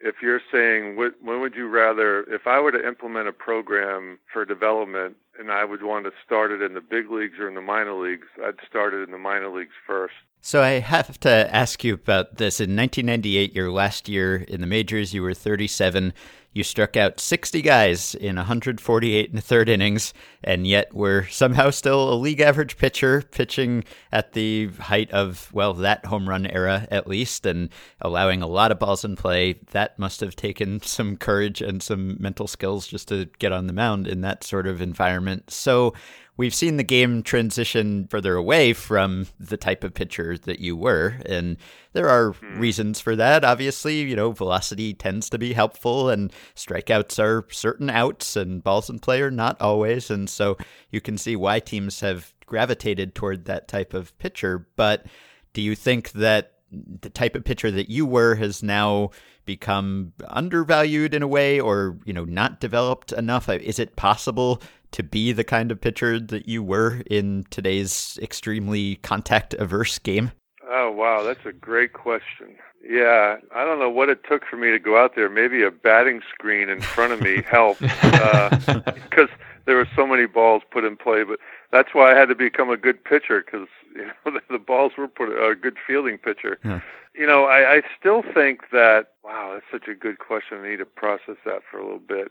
if 0.00 0.16
you're 0.22 0.40
saying 0.52 0.96
what, 0.96 1.14
when 1.22 1.40
would 1.40 1.54
you 1.54 1.68
rather 1.68 2.22
if 2.24 2.46
i 2.46 2.60
were 2.60 2.72
to 2.72 2.86
implement 2.86 3.28
a 3.28 3.32
program 3.32 4.18
for 4.32 4.44
development 4.44 5.16
and 5.38 5.50
i 5.50 5.64
would 5.64 5.82
want 5.82 6.04
to 6.04 6.12
start 6.24 6.50
it 6.50 6.60
in 6.60 6.74
the 6.74 6.80
big 6.80 7.10
leagues 7.10 7.38
or 7.38 7.48
in 7.48 7.54
the 7.54 7.62
minor 7.62 7.94
leagues 7.94 8.26
i'd 8.44 8.54
start 8.68 8.92
it 8.92 9.02
in 9.02 9.10
the 9.10 9.18
minor 9.18 9.48
leagues 9.48 9.74
first 9.86 10.14
so 10.46 10.62
I 10.62 10.78
have 10.78 11.18
to 11.20 11.52
ask 11.52 11.82
you 11.82 11.94
about 11.94 12.36
this. 12.36 12.60
In 12.60 12.76
1998, 12.76 13.52
your 13.52 13.72
last 13.72 14.08
year 14.08 14.36
in 14.36 14.60
the 14.60 14.66
majors, 14.68 15.12
you 15.12 15.20
were 15.20 15.34
37. 15.34 16.14
You 16.52 16.62
struck 16.62 16.96
out 16.96 17.18
60 17.18 17.60
guys 17.62 18.14
in 18.14 18.36
148 18.36 19.28
and 19.28 19.38
a 19.40 19.42
third 19.42 19.68
innings, 19.68 20.14
and 20.44 20.64
yet 20.64 20.94
were 20.94 21.26
somehow 21.32 21.70
still 21.70 22.12
a 22.12 22.14
league 22.14 22.40
average 22.40 22.78
pitcher, 22.78 23.22
pitching 23.22 23.82
at 24.12 24.34
the 24.34 24.68
height 24.68 25.10
of, 25.10 25.52
well, 25.52 25.74
that 25.74 26.06
home 26.06 26.28
run 26.28 26.46
era 26.46 26.86
at 26.92 27.08
least, 27.08 27.44
and 27.44 27.68
allowing 28.00 28.40
a 28.40 28.46
lot 28.46 28.70
of 28.70 28.78
balls 28.78 29.04
in 29.04 29.16
play. 29.16 29.54
That 29.72 29.98
must 29.98 30.20
have 30.20 30.36
taken 30.36 30.80
some 30.80 31.16
courage 31.16 31.60
and 31.60 31.82
some 31.82 32.22
mental 32.22 32.46
skills 32.46 32.86
just 32.86 33.08
to 33.08 33.28
get 33.40 33.50
on 33.50 33.66
the 33.66 33.72
mound 33.72 34.06
in 34.06 34.20
that 34.20 34.44
sort 34.44 34.68
of 34.68 34.80
environment. 34.80 35.50
So, 35.50 35.92
we've 36.36 36.54
seen 36.54 36.76
the 36.76 36.82
game 36.82 37.22
transition 37.22 38.06
further 38.08 38.34
away 38.34 38.72
from 38.72 39.26
the 39.40 39.56
type 39.56 39.82
of 39.84 39.94
pitcher 39.94 40.36
that 40.38 40.58
you 40.58 40.76
were. 40.76 41.16
And 41.24 41.56
there 41.92 42.08
are 42.08 42.32
hmm. 42.32 42.58
reasons 42.58 43.00
for 43.00 43.16
that. 43.16 43.44
Obviously, 43.44 44.00
you 44.02 44.16
know, 44.16 44.32
velocity 44.32 44.94
tends 44.94 45.30
to 45.30 45.38
be 45.38 45.52
helpful, 45.52 46.10
and 46.10 46.32
strikeouts 46.54 47.18
are 47.18 47.46
certain 47.50 47.90
outs, 47.90 48.36
and 48.36 48.62
balls 48.62 48.90
in 48.90 48.98
play 48.98 49.22
are 49.22 49.30
not 49.30 49.60
always. 49.60 50.10
And 50.10 50.28
so 50.28 50.56
you 50.90 51.00
can 51.00 51.18
see 51.18 51.36
why 51.36 51.60
teams 51.60 52.00
have 52.00 52.34
gravitated 52.44 53.14
toward 53.14 53.46
that 53.46 53.68
type 53.68 53.94
of 53.94 54.16
pitcher. 54.18 54.66
But 54.76 55.06
do 55.52 55.62
you 55.62 55.74
think 55.74 56.12
that 56.12 56.52
the 56.70 57.10
type 57.10 57.34
of 57.34 57.44
pitcher 57.44 57.70
that 57.70 57.88
you 57.88 58.04
were 58.04 58.34
has 58.34 58.62
now 58.62 59.10
become 59.44 60.12
undervalued 60.28 61.14
in 61.14 61.22
a 61.22 61.28
way 61.28 61.60
or 61.60 61.96
you 62.04 62.12
know 62.12 62.24
not 62.24 62.58
developed 62.58 63.12
enough 63.12 63.48
is 63.48 63.78
it 63.78 63.94
possible 63.94 64.60
to 64.92 65.02
be 65.02 65.32
the 65.32 65.44
kind 65.44 65.70
of 65.70 65.80
pitcher 65.80 66.18
that 66.18 66.48
you 66.48 66.62
were 66.62 67.02
in 67.10 67.44
today's 67.50 68.18
extremely 68.22 68.96
contact 68.96 69.54
averse 69.54 69.98
game? 69.98 70.32
Oh, 70.68 70.90
wow. 70.90 71.22
That's 71.22 71.44
a 71.46 71.52
great 71.52 71.92
question. 71.92 72.56
Yeah, 72.88 73.36
I 73.54 73.64
don't 73.64 73.78
know 73.78 73.90
what 73.90 74.08
it 74.08 74.20
took 74.28 74.44
for 74.46 74.56
me 74.56 74.70
to 74.70 74.78
go 74.78 75.02
out 75.02 75.16
there. 75.16 75.28
Maybe 75.28 75.62
a 75.62 75.70
batting 75.70 76.20
screen 76.32 76.68
in 76.68 76.80
front 76.80 77.12
of 77.12 77.20
me 77.20 77.42
helped 77.50 77.80
because 77.80 78.52
uh, 78.52 79.26
there 79.64 79.76
were 79.76 79.88
so 79.96 80.06
many 80.06 80.26
balls 80.26 80.62
put 80.70 80.84
in 80.84 80.96
play. 80.96 81.24
But 81.24 81.40
that's 81.72 81.94
why 81.94 82.12
I 82.12 82.18
had 82.18 82.28
to 82.28 82.34
become 82.34 82.70
a 82.70 82.76
good 82.76 83.02
pitcher 83.02 83.44
because 83.44 83.66
you 83.94 84.06
know 84.06 84.12
the, 84.24 84.40
the 84.50 84.58
balls 84.58 84.92
were 84.96 85.08
put 85.08 85.30
a 85.30 85.54
good 85.56 85.76
fielding 85.84 86.18
pitcher. 86.18 86.58
Yeah. 86.64 86.80
You 87.14 87.26
know, 87.26 87.46
I, 87.46 87.76
I 87.76 87.82
still 87.98 88.22
think 88.22 88.70
that 88.70 89.08
wow, 89.24 89.52
that's 89.54 89.66
such 89.72 89.88
a 89.88 89.94
good 89.94 90.18
question. 90.18 90.58
I 90.58 90.68
need 90.68 90.76
to 90.76 90.86
process 90.86 91.36
that 91.44 91.62
for 91.68 91.78
a 91.78 91.82
little 91.82 91.98
bit 91.98 92.30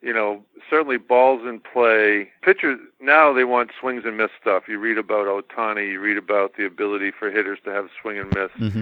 you 0.00 0.12
know, 0.12 0.42
certainly 0.68 0.98
balls 0.98 1.42
in 1.46 1.60
play. 1.60 2.30
Pitchers 2.42 2.78
now 3.00 3.32
they 3.32 3.44
want 3.44 3.70
swings 3.78 4.04
and 4.04 4.16
miss 4.16 4.30
stuff. 4.40 4.64
You 4.68 4.78
read 4.78 4.98
about 4.98 5.26
Ohtani, 5.26 5.92
you 5.92 6.00
read 6.00 6.18
about 6.18 6.56
the 6.56 6.66
ability 6.66 7.10
for 7.10 7.30
hitters 7.30 7.58
to 7.64 7.70
have 7.70 7.88
swing 8.00 8.18
and 8.18 8.34
miss 8.34 8.50
mm-hmm. 8.58 8.80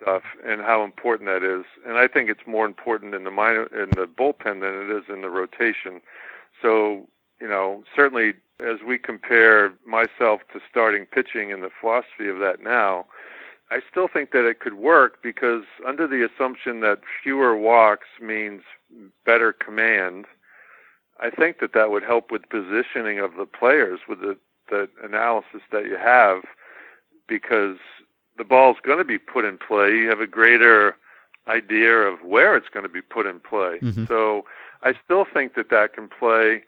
stuff, 0.00 0.22
and 0.44 0.60
how 0.60 0.82
important 0.84 1.28
that 1.28 1.42
is. 1.42 1.64
And 1.86 1.96
I 1.96 2.08
think 2.08 2.28
it's 2.28 2.46
more 2.46 2.66
important 2.66 3.14
in 3.14 3.24
the 3.24 3.30
minor 3.30 3.66
in 3.66 3.90
the 3.90 4.06
bullpen 4.06 4.60
than 4.60 4.90
it 4.90 4.90
is 4.90 5.04
in 5.08 5.22
the 5.22 5.30
rotation. 5.30 6.00
So, 6.60 7.08
you 7.40 7.48
know, 7.48 7.84
certainly 7.94 8.34
as 8.60 8.78
we 8.86 8.98
compare 8.98 9.72
myself 9.86 10.40
to 10.52 10.60
starting 10.68 11.06
pitching 11.06 11.52
and 11.52 11.62
the 11.62 11.70
philosophy 11.80 12.28
of 12.28 12.40
that 12.40 12.60
now, 12.62 13.06
I 13.70 13.80
still 13.88 14.08
think 14.08 14.32
that 14.32 14.48
it 14.48 14.60
could 14.60 14.74
work 14.74 15.22
because 15.22 15.64
under 15.86 16.08
the 16.08 16.26
assumption 16.26 16.80
that 16.80 17.00
fewer 17.22 17.56
walks 17.56 18.06
means 18.20 18.62
better 19.24 19.52
command 19.52 20.26
I 21.20 21.30
think 21.30 21.60
that 21.60 21.72
that 21.74 21.90
would 21.90 22.02
help 22.02 22.30
with 22.30 22.48
positioning 22.48 23.18
of 23.18 23.36
the 23.36 23.46
players 23.46 24.00
with 24.08 24.20
the, 24.20 24.36
the 24.70 24.88
analysis 25.02 25.62
that 25.72 25.84
you 25.84 25.96
have 25.96 26.42
because 27.26 27.76
the 28.36 28.44
ball's 28.44 28.76
going 28.82 28.98
to 28.98 29.04
be 29.04 29.18
put 29.18 29.44
in 29.44 29.58
play. 29.58 29.90
You 29.90 30.08
have 30.08 30.20
a 30.20 30.26
greater 30.26 30.96
idea 31.48 31.92
of 31.92 32.22
where 32.22 32.56
it's 32.56 32.68
going 32.68 32.84
to 32.84 32.88
be 32.88 33.02
put 33.02 33.26
in 33.26 33.40
play. 33.40 33.78
Mm-hmm. 33.82 34.04
So 34.06 34.44
I 34.82 34.94
still 35.04 35.24
think 35.24 35.54
that 35.54 35.70
that 35.70 35.92
can 35.92 36.08
play. 36.08 36.62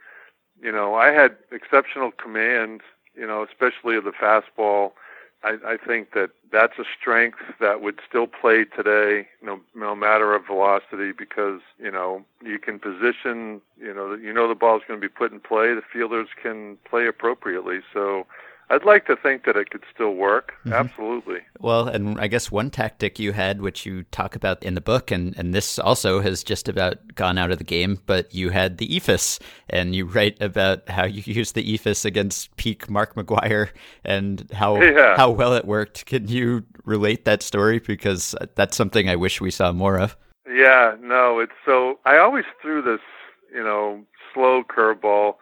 You 0.61 0.73
know, 0.73 0.95
I 0.95 1.09
had 1.09 1.37
exceptional 1.53 2.11
command, 2.11 2.81
you 3.15 3.27
know, 3.27 3.45
especially 3.45 3.97
of 3.97 4.05
the 4.05 4.13
fastball 4.13 4.93
I, 5.43 5.57
I 5.67 5.77
think 5.77 6.13
that 6.13 6.31
that's 6.53 6.79
a 6.79 6.85
strength 6.99 7.39
that 7.61 7.81
would 7.81 8.01
still 8.07 8.27
play 8.27 8.65
today, 8.65 9.29
no, 9.43 9.61
no 9.75 9.95
matter 9.95 10.35
of 10.35 10.47
velocity, 10.47 11.13
because 11.17 11.61
you 11.79 11.91
know 11.91 12.25
you 12.43 12.59
can 12.59 12.79
position. 12.79 13.61
You 13.79 13.95
know, 13.95 14.15
you 14.15 14.33
know 14.33 14.49
the 14.49 14.55
ball's 14.55 14.83
going 14.87 15.01
to 15.01 15.09
be 15.09 15.13
put 15.13 15.33
in 15.33 15.41
play. 15.41 15.75
The 15.75 15.83
fielders 15.93 16.29
can 16.41 16.77
play 16.89 17.07
appropriately. 17.07 17.79
So 17.93 18.27
I'd 18.71 18.85
like 18.85 19.05
to 19.07 19.17
think 19.17 19.47
that 19.47 19.57
it 19.57 19.71
could 19.71 19.83
still 19.93 20.15
work. 20.15 20.53
Mm-hmm. 20.61 20.75
Absolutely. 20.75 21.41
Well, 21.59 21.89
and 21.89 22.21
I 22.21 22.29
guess 22.29 22.53
one 22.53 22.71
tactic 22.71 23.19
you 23.19 23.33
had, 23.33 23.61
which 23.61 23.85
you 23.85 24.05
talk 24.05 24.37
about 24.37 24.63
in 24.63 24.75
the 24.75 24.81
book, 24.81 25.11
and, 25.11 25.37
and 25.37 25.53
this 25.53 25.81
also 25.81 26.21
has 26.21 26.45
just 26.45 26.69
about 26.69 27.17
gone 27.17 27.37
out 27.37 27.51
of 27.51 27.59
the 27.59 27.65
game, 27.65 27.99
but 28.07 28.33
you 28.33 28.51
had 28.51 28.79
the 28.79 28.87
eephus, 28.87 29.41
and 29.69 29.97
you 29.97 30.07
write 30.07 30.41
about 30.41 30.89
how 30.89 31.05
you 31.05 31.21
used 31.35 31.57
the 31.57 31.65
eephus 31.65 32.05
against 32.05 32.55
peak 32.57 32.89
Mark 32.89 33.17
McGwire 33.17 33.71
and 34.05 34.49
how 34.53 34.81
yeah. 34.83 35.17
how 35.17 35.31
well 35.31 35.53
it 35.55 35.65
worked. 35.65 36.07
Can 36.07 36.29
you 36.29 36.65
relate 36.85 37.25
that 37.25 37.43
story? 37.43 37.81
Because 37.81 38.37
that's 38.55 38.77
something 38.77 39.09
I 39.09 39.17
wish 39.17 39.41
we 39.41 39.51
saw 39.51 39.73
more 39.73 39.99
of. 39.99 40.17
Yeah, 40.49 40.95
no, 41.01 41.41
it's 41.41 41.53
so. 41.67 41.99
I 42.05 42.19
always 42.19 42.45
threw 42.63 42.83
this, 42.83 43.01
you 43.53 43.65
know, 43.65 44.05
slow 44.33 44.63
curveball 44.63 45.35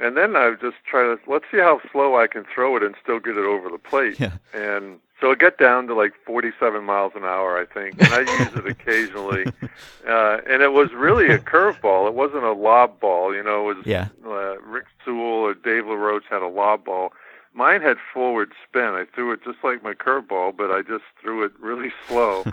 and 0.00 0.16
then 0.16 0.36
I 0.36 0.54
just 0.60 0.76
try 0.88 1.02
to 1.02 1.18
let's 1.26 1.46
see 1.50 1.58
how 1.58 1.80
slow 1.90 2.16
I 2.16 2.26
can 2.26 2.44
throw 2.52 2.76
it 2.76 2.82
and 2.82 2.94
still 3.02 3.18
get 3.18 3.36
it 3.36 3.44
over 3.44 3.70
the 3.70 3.78
plate. 3.78 4.20
Yeah. 4.20 4.32
And 4.52 5.00
so 5.20 5.30
it 5.30 5.38
got 5.38 5.56
down 5.56 5.86
to 5.86 5.94
like 5.94 6.12
47 6.26 6.84
miles 6.84 7.12
an 7.16 7.24
hour, 7.24 7.58
I 7.58 7.64
think, 7.64 8.00
and 8.02 8.12
I 8.12 8.20
use 8.20 8.54
it 8.54 8.66
occasionally. 8.66 9.46
Uh, 10.06 10.38
and 10.48 10.62
it 10.62 10.72
was 10.72 10.92
really 10.92 11.28
a 11.28 11.38
curveball. 11.38 12.06
It 12.06 12.14
wasn't 12.14 12.44
a 12.44 12.52
lob 12.52 13.00
ball. 13.00 13.34
You 13.34 13.42
know, 13.42 13.70
it 13.70 13.76
was 13.76 13.86
yeah. 13.86 14.08
uh, 14.26 14.60
Rip 14.60 14.86
Sewell 15.04 15.24
or 15.24 15.54
Dave 15.54 15.86
LaRoche 15.86 16.24
had 16.28 16.42
a 16.42 16.48
lob 16.48 16.84
ball. 16.84 17.12
Mine 17.54 17.80
had 17.80 17.96
forward 18.12 18.52
spin. 18.68 18.82
I 18.82 19.06
threw 19.14 19.32
it 19.32 19.40
just 19.42 19.58
like 19.64 19.82
my 19.82 19.94
curveball, 19.94 20.54
but 20.54 20.70
I 20.70 20.82
just 20.82 21.04
threw 21.20 21.42
it 21.44 21.52
really 21.58 21.90
slow. 22.06 22.44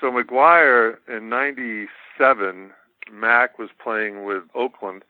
so 0.00 0.10
McGwire 0.10 0.96
in 1.06 1.28
'97, 1.28 2.72
Mac 3.12 3.58
was 3.60 3.70
playing 3.80 4.24
with 4.24 4.42
Oakland 4.56 5.04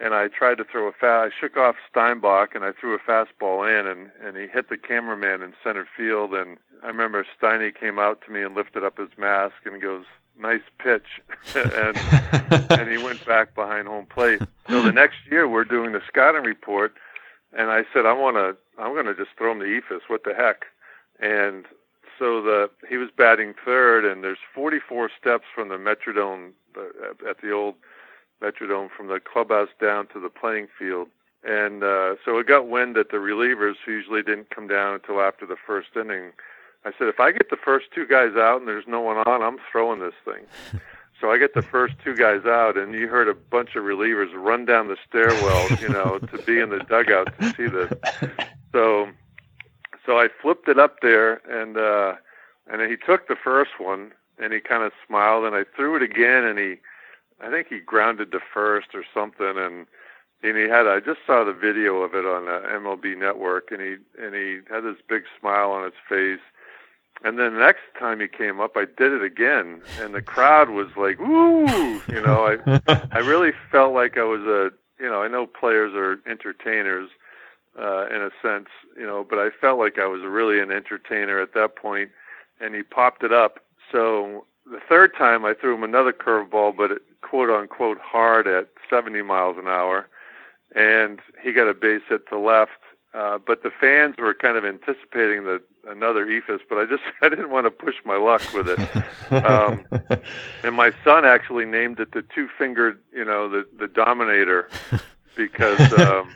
and 0.00 0.14
I 0.14 0.28
tried 0.28 0.58
to 0.58 0.64
throw 0.64 0.88
a 0.88 0.92
fast. 0.92 1.32
I 1.32 1.40
shook 1.40 1.56
off 1.56 1.76
Steinbach 1.90 2.54
and 2.54 2.64
I 2.64 2.72
threw 2.72 2.94
a 2.94 2.98
fastball 2.98 3.68
in, 3.68 3.86
and 3.86 4.10
and 4.22 4.36
he 4.36 4.46
hit 4.46 4.68
the 4.68 4.76
cameraman 4.76 5.42
in 5.42 5.52
center 5.62 5.86
field. 5.96 6.34
And 6.34 6.58
I 6.82 6.88
remember 6.88 7.26
Steiny 7.40 7.74
came 7.74 7.98
out 7.98 8.20
to 8.26 8.32
me 8.32 8.42
and 8.42 8.54
lifted 8.54 8.84
up 8.84 8.98
his 8.98 9.10
mask 9.18 9.54
and 9.64 9.80
goes, 9.82 10.04
"Nice 10.38 10.62
pitch," 10.78 11.20
and 11.54 11.96
and 12.70 12.90
he 12.90 13.02
went 13.02 13.24
back 13.26 13.54
behind 13.54 13.88
home 13.88 14.06
plate. 14.06 14.40
So 14.68 14.82
the 14.82 14.92
next 14.92 15.18
year 15.30 15.48
we're 15.48 15.64
doing 15.64 15.92
the 15.92 16.02
scouting 16.06 16.44
report, 16.44 16.94
and 17.52 17.70
I 17.70 17.84
said, 17.92 18.06
"I 18.06 18.12
want 18.12 18.36
to, 18.36 18.56
I'm 18.82 18.94
going 18.94 19.06
to 19.06 19.14
just 19.14 19.36
throw 19.36 19.52
him 19.52 19.58
the 19.58 19.66
eephus. 19.66 20.02
What 20.08 20.24
the 20.24 20.34
heck?" 20.34 20.64
And 21.20 21.66
so 22.18 22.40
the 22.42 22.70
he 22.88 22.96
was 22.96 23.10
batting 23.16 23.54
third, 23.64 24.04
and 24.04 24.24
there's 24.24 24.38
44 24.54 25.10
steps 25.20 25.44
from 25.54 25.68
the 25.68 25.76
Metrodome 25.76 26.52
uh, 26.76 27.28
at 27.28 27.40
the 27.42 27.52
old 27.52 27.74
Metrodome 28.42 28.90
from 28.94 29.08
the 29.08 29.20
clubhouse 29.20 29.68
down 29.80 30.06
to 30.08 30.20
the 30.20 30.28
playing 30.28 30.68
field. 30.78 31.08
And 31.44 31.82
uh, 31.82 32.16
so 32.24 32.38
it 32.38 32.46
got 32.46 32.68
wind 32.68 32.94
that 32.96 33.10
the 33.10 33.16
relievers, 33.16 33.74
who 33.84 33.92
usually 33.92 34.22
didn't 34.22 34.50
come 34.50 34.68
down 34.68 34.94
until 34.94 35.20
after 35.20 35.46
the 35.46 35.56
first 35.66 35.88
inning, 35.96 36.32
I 36.84 36.90
said, 36.98 37.08
if 37.08 37.20
I 37.20 37.32
get 37.32 37.50
the 37.50 37.56
first 37.56 37.86
two 37.94 38.06
guys 38.06 38.36
out 38.36 38.58
and 38.58 38.68
there's 38.68 38.86
no 38.86 39.00
one 39.00 39.18
on, 39.18 39.42
I'm 39.42 39.58
throwing 39.70 40.00
this 40.00 40.14
thing. 40.24 40.44
so 41.20 41.30
I 41.30 41.38
get 41.38 41.54
the 41.54 41.62
first 41.62 41.94
two 42.04 42.16
guys 42.16 42.44
out, 42.44 42.76
and 42.76 42.92
you 42.94 43.08
heard 43.08 43.28
a 43.28 43.34
bunch 43.34 43.76
of 43.76 43.84
relievers 43.84 44.32
run 44.34 44.64
down 44.64 44.88
the 44.88 44.96
stairwell, 45.08 45.68
you 45.80 45.88
know, 45.88 46.18
to 46.32 46.38
be 46.42 46.58
in 46.58 46.70
the 46.70 46.80
dugout 46.80 47.38
to 47.40 47.50
see 47.54 47.68
this. 47.68 47.92
So, 48.72 49.08
so 50.04 50.18
I 50.18 50.28
flipped 50.40 50.68
it 50.68 50.78
up 50.78 50.96
there, 51.02 51.40
and 51.48 51.76
uh, 51.76 52.14
and 52.68 52.82
he 52.90 52.96
took 52.96 53.28
the 53.28 53.36
first 53.36 53.78
one, 53.78 54.12
and 54.38 54.52
he 54.52 54.60
kind 54.60 54.82
of 54.82 54.92
smiled, 55.06 55.44
and 55.44 55.54
I 55.54 55.64
threw 55.76 55.94
it 55.94 56.02
again, 56.02 56.44
and 56.44 56.58
he 56.58 56.76
I 57.42 57.50
think 57.50 57.68
he 57.68 57.80
grounded 57.80 58.32
to 58.32 58.40
first 58.52 58.88
or 58.94 59.04
something, 59.12 59.54
and 59.56 59.86
and 60.42 60.56
he 60.56 60.64
had 60.64 60.86
I 60.86 61.00
just 61.00 61.20
saw 61.26 61.44
the 61.44 61.52
video 61.52 61.96
of 62.02 62.14
it 62.14 62.24
on 62.24 62.46
the 62.46 62.62
MLB 62.68 63.16
Network, 63.18 63.70
and 63.70 63.80
he 63.80 63.96
and 64.20 64.34
he 64.34 64.60
had 64.70 64.84
this 64.84 64.96
big 65.08 65.24
smile 65.38 65.70
on 65.70 65.84
his 65.84 65.94
face. 66.08 66.40
And 67.24 67.38
then 67.38 67.54
the 67.54 67.60
next 67.60 67.82
time 67.98 68.18
he 68.18 68.26
came 68.26 68.60
up, 68.60 68.76
I 68.76 68.84
did 68.84 69.12
it 69.12 69.22
again, 69.22 69.80
and 70.00 70.12
the 70.12 70.22
crowd 70.22 70.70
was 70.70 70.88
like, 70.96 71.18
"Woo!" 71.20 72.00
You 72.08 72.20
know, 72.20 72.58
I 72.66 72.80
I 73.12 73.18
really 73.18 73.52
felt 73.70 73.94
like 73.94 74.18
I 74.18 74.24
was 74.24 74.42
a 74.42 74.70
you 75.02 75.08
know, 75.08 75.22
I 75.22 75.28
know 75.28 75.46
players 75.46 75.92
are 75.94 76.20
entertainers 76.30 77.10
uh, 77.78 78.06
in 78.06 78.22
a 78.22 78.30
sense, 78.40 78.68
you 78.96 79.04
know, 79.04 79.26
but 79.28 79.38
I 79.38 79.48
felt 79.60 79.78
like 79.78 79.98
I 79.98 80.06
was 80.06 80.22
really 80.22 80.60
an 80.60 80.70
entertainer 80.70 81.40
at 81.40 81.54
that 81.54 81.74
point, 81.74 82.10
and 82.60 82.74
he 82.74 82.82
popped 82.82 83.24
it 83.24 83.32
up. 83.32 83.58
So 83.90 84.46
the 84.70 84.78
third 84.88 85.12
time 85.16 85.44
I 85.44 85.54
threw 85.54 85.74
him 85.74 85.82
another 85.82 86.12
curveball, 86.12 86.76
but 86.76 86.92
it, 86.92 87.02
quote 87.22 87.50
unquote 87.50 87.98
hard 87.98 88.46
at 88.46 88.68
70 88.90 89.22
miles 89.22 89.56
an 89.58 89.68
hour, 89.68 90.08
and 90.74 91.20
he 91.42 91.52
got 91.52 91.68
a 91.68 91.74
base 91.74 92.02
hit 92.08 92.28
to 92.28 92.38
left. 92.38 92.72
Uh, 93.14 93.38
but 93.38 93.62
the 93.62 93.70
fans 93.70 94.16
were 94.18 94.32
kind 94.32 94.56
of 94.56 94.64
anticipating 94.64 95.44
the 95.44 95.60
another 95.86 96.24
eephus, 96.24 96.60
but 96.68 96.78
I 96.78 96.86
just 96.86 97.02
I 97.22 97.28
didn't 97.28 97.50
want 97.50 97.66
to 97.66 97.70
push 97.70 97.96
my 98.04 98.16
luck 98.16 98.42
with 98.54 98.68
it. 98.68 99.44
Um, 99.44 99.84
and 100.62 100.74
my 100.74 100.92
son 101.04 101.24
actually 101.24 101.64
named 101.64 102.00
it 102.00 102.12
the 102.12 102.22
two 102.34 102.48
fingered, 102.58 103.00
you 103.12 103.24
know, 103.24 103.48
the 103.48 103.66
the 103.78 103.88
Dominator, 103.88 104.68
because 105.36 105.92
um, 105.98 106.32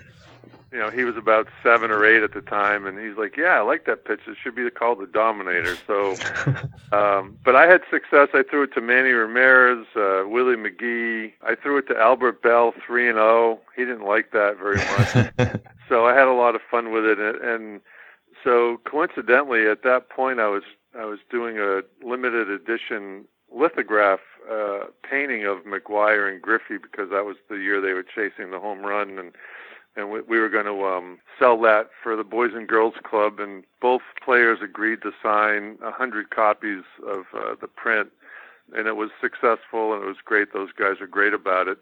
you 0.76 0.82
know, 0.82 0.90
he 0.90 1.04
was 1.04 1.16
about 1.16 1.48
seven 1.62 1.90
or 1.90 2.04
eight 2.04 2.22
at 2.22 2.34
the 2.34 2.42
time, 2.42 2.84
and 2.84 2.98
he's 2.98 3.16
like, 3.16 3.34
"Yeah, 3.34 3.56
I 3.56 3.60
like 3.62 3.86
that 3.86 4.04
pitch. 4.04 4.20
It 4.26 4.36
should 4.42 4.54
be 4.54 4.68
called 4.68 4.98
the 4.98 5.06
Dominator." 5.06 5.74
So, 5.86 6.14
um, 6.92 7.38
but 7.42 7.56
I 7.56 7.66
had 7.66 7.80
success. 7.90 8.28
I 8.34 8.42
threw 8.42 8.64
it 8.64 8.74
to 8.74 8.82
Manny 8.82 9.12
Ramirez, 9.12 9.86
uh, 9.96 10.28
Willie 10.28 10.54
McGee. 10.54 11.32
I 11.42 11.54
threw 11.54 11.78
it 11.78 11.88
to 11.88 11.98
Albert 11.98 12.42
Belle, 12.42 12.74
three 12.86 13.08
and 13.08 13.16
zero. 13.16 13.58
Oh. 13.58 13.60
He 13.74 13.86
didn't 13.86 14.04
like 14.04 14.32
that 14.32 14.58
very 14.58 14.76
much. 14.76 15.62
so 15.88 16.04
I 16.04 16.12
had 16.12 16.28
a 16.28 16.34
lot 16.34 16.54
of 16.54 16.60
fun 16.70 16.92
with 16.92 17.06
it, 17.06 17.18
and, 17.18 17.40
and 17.40 17.80
so 18.44 18.78
coincidentally, 18.84 19.66
at 19.66 19.82
that 19.84 20.10
point, 20.10 20.40
I 20.40 20.48
was 20.48 20.64
I 20.94 21.06
was 21.06 21.20
doing 21.30 21.58
a 21.58 21.80
limited 22.04 22.50
edition 22.50 23.24
lithograph 23.50 24.20
uh, 24.52 24.80
painting 25.08 25.46
of 25.46 25.64
McGwire 25.64 26.30
and 26.30 26.42
Griffey 26.42 26.76
because 26.76 27.08
that 27.08 27.24
was 27.24 27.36
the 27.48 27.56
year 27.56 27.80
they 27.80 27.94
were 27.94 28.02
chasing 28.02 28.50
the 28.50 28.60
home 28.60 28.80
run 28.80 29.18
and 29.18 29.32
and 29.96 30.10
we, 30.10 30.20
we 30.22 30.38
were 30.38 30.48
going 30.48 30.66
to 30.66 30.84
um, 30.84 31.18
sell 31.38 31.60
that 31.62 31.90
for 32.02 32.16
the 32.16 32.24
Boys 32.24 32.52
and 32.54 32.68
Girls 32.68 32.94
Club, 33.02 33.40
and 33.40 33.64
both 33.80 34.02
players 34.22 34.58
agreed 34.62 35.02
to 35.02 35.12
sign 35.22 35.78
a 35.82 35.90
hundred 35.90 36.30
copies 36.30 36.84
of 37.06 37.24
uh, 37.34 37.54
the 37.60 37.68
print, 37.68 38.10
and 38.76 38.86
it 38.86 38.96
was 38.96 39.10
successful, 39.20 39.94
and 39.94 40.02
it 40.02 40.06
was 40.06 40.16
great. 40.24 40.52
Those 40.52 40.70
guys 40.78 41.00
are 41.00 41.06
great 41.06 41.32
about 41.32 41.68
it, 41.68 41.78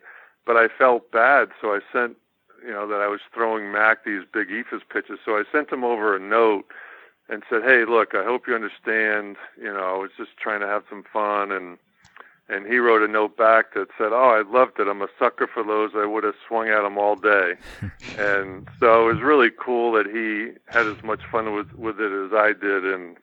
but 0.47 0.57
I 0.57 0.69
felt 0.69 1.11
bad, 1.11 1.49
so 1.61 1.75
I 1.75 1.81
sent, 1.93 2.17
you 2.65 2.73
know, 2.73 2.87
that 2.87 3.01
I 3.01 3.09
was 3.09 3.21
throwing 3.33 3.73
Mac 3.73 4.05
these 4.05 4.23
big 4.33 4.49
eephus 4.49 4.83
pitches, 4.89 5.19
so 5.25 5.33
I 5.33 5.43
sent 5.51 5.71
him 5.71 5.85
over 5.85 6.17
a 6.17 6.21
note 6.21 6.67
and 7.29 7.43
said, 7.49 7.63
"Hey, 7.63 7.85
look, 7.85 8.15
I 8.15 8.23
hope 8.23 8.47
you 8.47 8.55
understand. 8.55 9.37
You 9.57 9.73
know, 9.73 9.95
I 9.95 9.99
was 9.99 10.11
just 10.17 10.37
trying 10.37 10.61
to 10.61 10.67
have 10.67 10.85
some 10.89 11.05
fun 11.13 11.51
and." 11.53 11.79
And 12.49 12.67
he 12.67 12.77
wrote 12.77 13.03
a 13.03 13.11
note 13.11 13.37
back 13.37 13.75
that 13.75 13.89
said, 13.97 14.13
"Oh, 14.13 14.31
I 14.31 14.43
loved 14.43 14.79
it. 14.79 14.89
I'm 14.89 15.03
a 15.03 15.09
sucker 15.19 15.47
for 15.47 15.63
those. 15.63 15.93
I 15.95 16.07
would 16.07 16.25
have 16.25 16.35
swung 16.47 16.69
at 16.69 16.83
them 16.83 16.99
all 16.99 17.17
day." 17.17 17.55
and 18.19 18.69
so 18.79 19.09
it 19.09 19.15
was 19.15 19.23
really 19.23 19.51
cool 19.51 19.93
that 19.93 20.07
he 20.07 20.53
had 20.67 20.87
as 20.87 21.03
much 21.03 21.21
fun 21.31 21.55
with 21.55 21.73
with 21.75 22.01
it 22.01 22.13
as 22.13 22.33
I 22.33 22.53
did, 22.53 22.85
and 22.85 23.17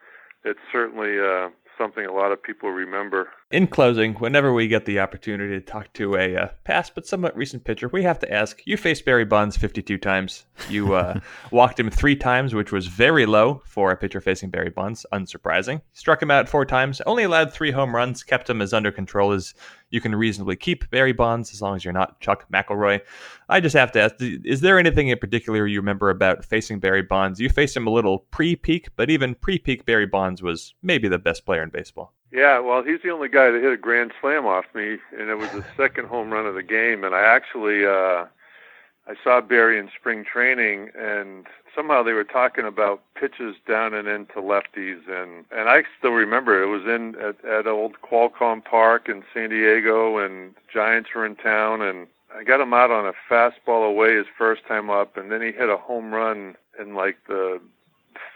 it's 0.43 0.59
certainly 0.71 1.19
uh, 1.19 1.49
something 1.77 2.05
a 2.05 2.13
lot 2.13 2.31
of 2.31 2.41
people 2.41 2.69
remember. 2.71 3.29
In 3.51 3.67
closing, 3.67 4.13
whenever 4.13 4.53
we 4.53 4.69
get 4.69 4.85
the 4.85 5.01
opportunity 5.01 5.59
to 5.59 5.65
talk 5.65 5.91
to 5.93 6.15
a 6.15 6.37
uh, 6.37 6.47
past 6.63 6.95
but 6.95 7.05
somewhat 7.05 7.35
recent 7.35 7.65
pitcher, 7.65 7.89
we 7.89 8.01
have 8.03 8.17
to 8.19 8.31
ask: 8.31 8.61
You 8.65 8.77
faced 8.77 9.03
Barry 9.03 9.25
Bonds 9.25 9.57
52 9.57 9.97
times. 9.97 10.45
You 10.69 10.93
uh, 10.95 11.19
walked 11.51 11.77
him 11.77 11.89
three 11.89 12.15
times, 12.15 12.55
which 12.55 12.71
was 12.71 12.87
very 12.87 13.25
low 13.25 13.61
for 13.65 13.91
a 13.91 13.97
pitcher 13.97 14.21
facing 14.21 14.51
Barry 14.51 14.69
Bonds. 14.69 15.05
Unsurprising. 15.11 15.81
Struck 15.91 16.21
him 16.21 16.31
out 16.31 16.47
four 16.47 16.65
times. 16.65 17.01
Only 17.01 17.23
allowed 17.23 17.51
three 17.51 17.71
home 17.71 17.93
runs. 17.93 18.23
Kept 18.23 18.49
him 18.49 18.61
as 18.61 18.73
under 18.73 18.89
control 18.89 19.33
as 19.33 19.53
you 19.89 19.99
can 19.99 20.15
reasonably 20.15 20.55
keep 20.55 20.89
Barry 20.89 21.11
Bonds, 21.11 21.51
as 21.51 21.61
long 21.61 21.75
as 21.75 21.83
you're 21.83 21.91
not 21.91 22.21
Chuck 22.21 22.45
McElroy. 22.53 23.01
I 23.49 23.59
just 23.59 23.75
have 23.75 23.91
to 23.91 24.01
ask: 24.01 24.15
Is 24.19 24.61
there 24.61 24.79
anything 24.79 25.09
in 25.09 25.17
particular 25.17 25.67
you 25.67 25.81
remember 25.81 26.09
about 26.09 26.45
facing 26.45 26.79
Barry 26.79 27.03
Bonds? 27.03 27.37
You 27.41 27.49
faced 27.49 27.75
him 27.75 27.85
a 27.85 27.91
little 27.91 28.19
pre-peak, 28.19 28.95
but 28.95 29.09
even 29.09 29.35
pre-peak, 29.35 29.85
Barry 29.85 30.07
Bonds 30.07 30.41
was 30.41 30.73
maybe 30.81 31.09
the 31.09 31.19
best 31.19 31.45
player 31.45 31.63
in 31.63 31.69
baseball. 31.69 32.13
Yeah, 32.31 32.59
well, 32.59 32.81
he's 32.81 33.01
the 33.03 33.09
only 33.09 33.27
guy 33.27 33.51
that 33.51 33.61
hit 33.61 33.73
a 33.73 33.77
grand 33.77 34.13
slam 34.21 34.45
off 34.45 34.65
me, 34.73 34.97
and 35.17 35.29
it 35.29 35.37
was 35.37 35.51
the 35.51 35.65
second 35.77 36.07
home 36.07 36.31
run 36.31 36.45
of 36.45 36.55
the 36.55 36.63
game. 36.63 37.03
And 37.03 37.13
I 37.13 37.21
actually, 37.21 37.85
uh, 37.85 38.25
I 39.07 39.15
saw 39.23 39.41
Barry 39.41 39.77
in 39.77 39.89
spring 39.99 40.23
training, 40.23 40.89
and 40.97 41.45
somehow 41.75 42.03
they 42.03 42.13
were 42.13 42.23
talking 42.23 42.65
about 42.65 43.01
pitches 43.15 43.55
down 43.67 43.93
and 43.93 44.07
into 44.07 44.35
lefties, 44.35 45.01
and 45.09 45.45
and 45.51 45.69
I 45.69 45.83
still 45.97 46.11
remember 46.11 46.61
it 46.61 46.67
was 46.67 46.83
in 46.83 47.15
at, 47.15 47.43
at 47.43 47.67
old 47.67 47.95
Qualcomm 48.01 48.63
Park 48.63 49.09
in 49.09 49.23
San 49.33 49.49
Diego, 49.49 50.17
and 50.17 50.53
Giants 50.73 51.09
were 51.13 51.25
in 51.25 51.35
town, 51.35 51.81
and 51.81 52.07
I 52.33 52.43
got 52.43 52.61
him 52.61 52.73
out 52.73 52.91
on 52.91 53.05
a 53.05 53.13
fastball 53.29 53.87
away 53.87 54.15
his 54.15 54.27
first 54.37 54.65
time 54.67 54.89
up, 54.89 55.17
and 55.17 55.31
then 55.31 55.41
he 55.41 55.51
hit 55.51 55.69
a 55.69 55.77
home 55.77 56.13
run 56.13 56.55
in 56.79 56.95
like 56.95 57.17
the 57.27 57.59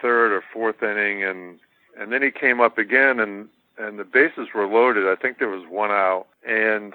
third 0.02 0.32
or 0.32 0.42
fourth 0.52 0.82
inning, 0.82 1.24
and 1.24 1.58
and 1.98 2.12
then 2.12 2.22
he 2.22 2.30
came 2.30 2.60
up 2.60 2.76
again, 2.76 3.20
and 3.20 3.48
and 3.78 3.98
the 3.98 4.04
bases 4.04 4.48
were 4.54 4.66
loaded. 4.66 5.06
I 5.06 5.20
think 5.20 5.38
there 5.38 5.48
was 5.48 5.64
one 5.68 5.90
out, 5.90 6.26
and 6.46 6.94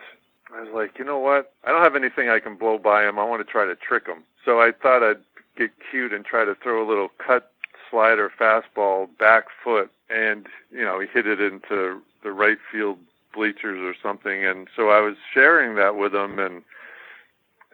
I 0.53 0.61
was 0.61 0.71
like, 0.73 0.97
you 0.97 1.05
know 1.05 1.19
what? 1.19 1.53
I 1.63 1.71
don't 1.71 1.83
have 1.83 1.95
anything 1.95 2.29
I 2.29 2.39
can 2.39 2.55
blow 2.55 2.77
by 2.77 3.07
him. 3.07 3.19
I 3.19 3.23
want 3.23 3.45
to 3.45 3.51
try 3.51 3.65
to 3.65 3.75
trick 3.75 4.07
him. 4.07 4.23
So 4.43 4.59
I 4.59 4.71
thought 4.71 5.03
I'd 5.03 5.21
get 5.57 5.71
cute 5.89 6.13
and 6.13 6.25
try 6.25 6.45
to 6.45 6.55
throw 6.55 6.85
a 6.85 6.87
little 6.87 7.09
cut 7.25 7.51
slider 7.89 8.31
fastball 8.39 9.07
back 9.19 9.45
foot, 9.63 9.91
and 10.09 10.47
you 10.71 10.83
know 10.83 10.99
he 10.99 11.07
hit 11.07 11.27
it 11.27 11.41
into 11.41 12.01
the 12.23 12.31
right 12.31 12.57
field 12.71 12.97
bleachers 13.33 13.79
or 13.79 13.95
something. 14.01 14.45
And 14.45 14.67
so 14.75 14.89
I 14.89 15.01
was 15.01 15.15
sharing 15.33 15.75
that 15.75 15.95
with 15.95 16.15
him, 16.15 16.39
and 16.39 16.63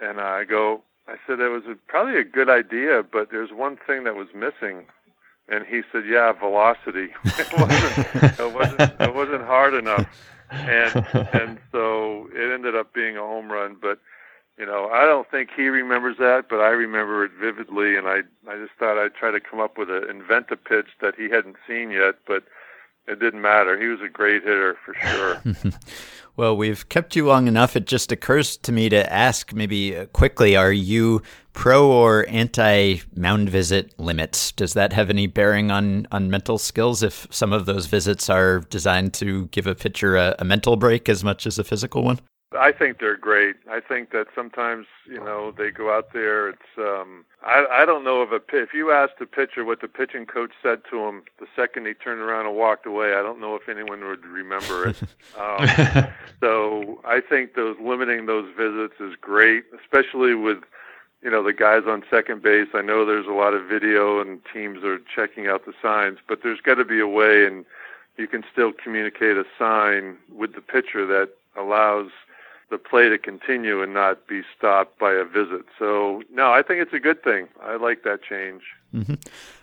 and 0.01 0.19
I 0.19 0.43
go, 0.43 0.81
I 1.07 1.15
said 1.25 1.39
it 1.39 1.49
was 1.49 1.63
a, 1.67 1.75
probably 1.88 2.19
a 2.19 2.23
good 2.23 2.49
idea, 2.49 3.03
but 3.03 3.29
there's 3.31 3.51
one 3.51 3.77
thing 3.88 4.03
that 4.03 4.15
was 4.15 4.27
missing 4.35 4.85
and 5.49 5.65
he 5.65 5.82
said, 5.91 6.03
"Yeah, 6.07 6.32
velocity. 6.34 7.10
it 7.26 7.53
wasn't. 7.57 8.40
it 8.40 8.53
wasn't. 8.53 9.02
It 9.02 9.15
wasn't 9.15 9.44
hard 9.44 9.74
enough." 9.74 10.07
And 10.49 11.06
and 11.34 11.57
so 11.72 12.30
it 12.34 12.53
ended 12.53 12.76
up 12.76 12.94
being 12.94 13.18
a 13.18 13.22
home 13.22 13.52
run. 13.52 13.78
But 13.82 13.99
you 14.57 14.65
know, 14.65 14.90
I 14.90 15.06
don't 15.06 15.30
think 15.30 15.49
he 15.56 15.68
remembers 15.68 16.18
that, 16.18 16.45
but 16.49 16.60
I 16.60 16.69
remember 16.69 17.24
it 17.24 17.32
vividly. 17.40 17.95
And 17.95 18.07
I 18.07 18.22
I 18.49 18.57
just 18.57 18.74
thought 18.80 18.98
I'd 18.98 19.15
try 19.15 19.32
to 19.32 19.40
come 19.40 19.60
up 19.60 19.78
with 19.78 19.90
a 19.90 20.10
invent 20.10 20.48
a 20.52 20.57
pitch 20.57 20.88
that 21.02 21.15
he 21.15 21.30
hadn't 21.30 21.57
seen 21.68 21.91
yet, 21.91 22.15
but 22.26 22.44
it 23.07 23.19
didn't 23.19 23.41
matter. 23.41 23.80
He 23.80 23.88
was 23.88 24.02
a 24.02 24.10
great 24.10 24.44
hitter 24.44 24.78
for 24.86 24.94
sure. 24.94 25.41
Well, 26.38 26.55
we've 26.55 26.88
kept 26.88 27.15
you 27.15 27.26
long 27.26 27.47
enough. 27.47 27.76
It 27.76 27.88
just 27.88 28.11
occurs 28.11 28.57
to 28.57 28.72
me 28.72 28.89
to 28.89 29.11
ask 29.11 29.53
maybe 29.53 29.97
uh, 29.97 30.05
quickly 30.05 30.55
are 30.55 30.72
you 30.72 31.23
pro 31.53 31.89
or 31.89 32.27
anti 32.30 33.01
mound 33.15 33.49
visit 33.49 33.99
limits? 33.99 34.51
Does 34.51 34.73
that 34.73 34.93
have 34.93 35.09
any 35.09 35.26
bearing 35.26 35.72
on, 35.72 36.07
on 36.11 36.30
mental 36.30 36.59
skills 36.59 37.01
if 37.01 37.26
some 37.31 37.51
of 37.51 37.65
those 37.65 37.88
visits 37.88 38.30
are 38.30 38.59
designed 38.69 39.15
to 39.15 39.47
give 39.47 39.65
a 39.65 39.73
pitcher 39.73 40.15
a, 40.15 40.35
a 40.38 40.45
mental 40.45 40.76
break 40.76 41.09
as 41.09 41.23
much 41.23 41.47
as 41.47 41.57
a 41.57 41.64
physical 41.64 42.03
one? 42.03 42.19
I 42.56 42.72
think 42.72 42.99
they're 42.99 43.18
great. 43.18 43.57
I 43.69 43.82
think 43.82 44.11
that 44.11 44.28
sometimes 44.34 44.88
you 45.06 45.19
know 45.19 45.52
they 45.52 45.69
go 45.69 45.94
out 45.94 46.14
there. 46.14 46.49
It's 46.49 46.78
um, 46.78 47.26
I 47.45 47.65
I 47.69 47.86
don't 47.86 48.06
know 48.06 48.22
if 48.24 48.32
a 48.32 48.41
if 48.56 48.74
you 48.74 48.91
asked 48.91 49.19
the 49.19 49.26
pitcher 49.26 49.65
what 49.65 49.82
the 49.82 49.90
pitching 49.90 50.26
coach 50.26 50.52
said 50.64 50.82
to 50.90 50.99
him 51.06 51.24
the 51.40 51.48
second 51.57 51.88
he 51.88 51.94
turned 51.94 52.22
around 52.22 52.45
and 52.45 52.56
walked 52.56 52.86
away, 52.86 53.15
I 53.15 53.22
don't 53.22 53.41
know 53.41 53.56
if 53.56 53.68
anyone 53.68 54.06
would 54.06 54.26
remember 54.26 54.88
it. 54.88 55.02
um, 55.38 56.07
so 56.40 57.02
I 57.03 57.19
think 57.19 57.56
those 57.56 57.76
limiting 57.82 58.28
those 58.28 58.49
visits 58.56 58.95
is 59.02 59.15
great, 59.19 59.65
especially 59.84 60.34
with 60.34 60.60
you 61.22 61.30
know 61.30 61.44
the 61.44 61.53
guys 61.53 61.84
on 61.86 62.03
second 62.10 62.44
base. 62.44 62.69
I 62.74 62.82
know 62.82 63.06
there's 63.06 63.28
a 63.28 63.32
lot 63.32 63.56
of 63.56 63.68
video 63.68 64.22
and 64.22 64.40
teams 64.53 64.86
are 64.86 64.99
checking 65.14 65.48
out 65.48 65.65
the 65.65 65.74
signs, 65.82 66.19
but 66.30 66.44
there's 66.44 66.61
got 66.61 66.76
to 66.76 66.86
be 66.86 67.02
a 67.02 67.07
way 67.07 67.45
and 67.45 67.65
you 68.18 68.28
can 68.28 68.44
still 68.52 68.72
communicate 68.72 69.36
a 69.36 69.44
sign 69.60 70.18
with 70.34 70.56
the 70.56 70.61
pitcher 70.61 71.06
that 71.06 71.32
allows 71.57 72.10
the 72.69 72.77
play 72.77 73.07
to 73.10 73.18
continue 73.18 73.81
and 73.81 73.94
not 73.94 74.27
be 74.27 74.41
stopped 74.57 74.99
by 74.99 75.14
a 75.14 75.23
visit. 75.23 75.65
So, 75.80 76.22
no, 76.31 76.52
I 76.52 76.61
think 76.61 76.81
it's 76.81 76.94
a 76.94 76.99
good 76.99 77.23
thing. 77.23 77.48
I 77.64 77.77
like 77.77 78.03
that 78.03 78.22
change. 78.22 78.61
Mm-hmm. 78.94 79.15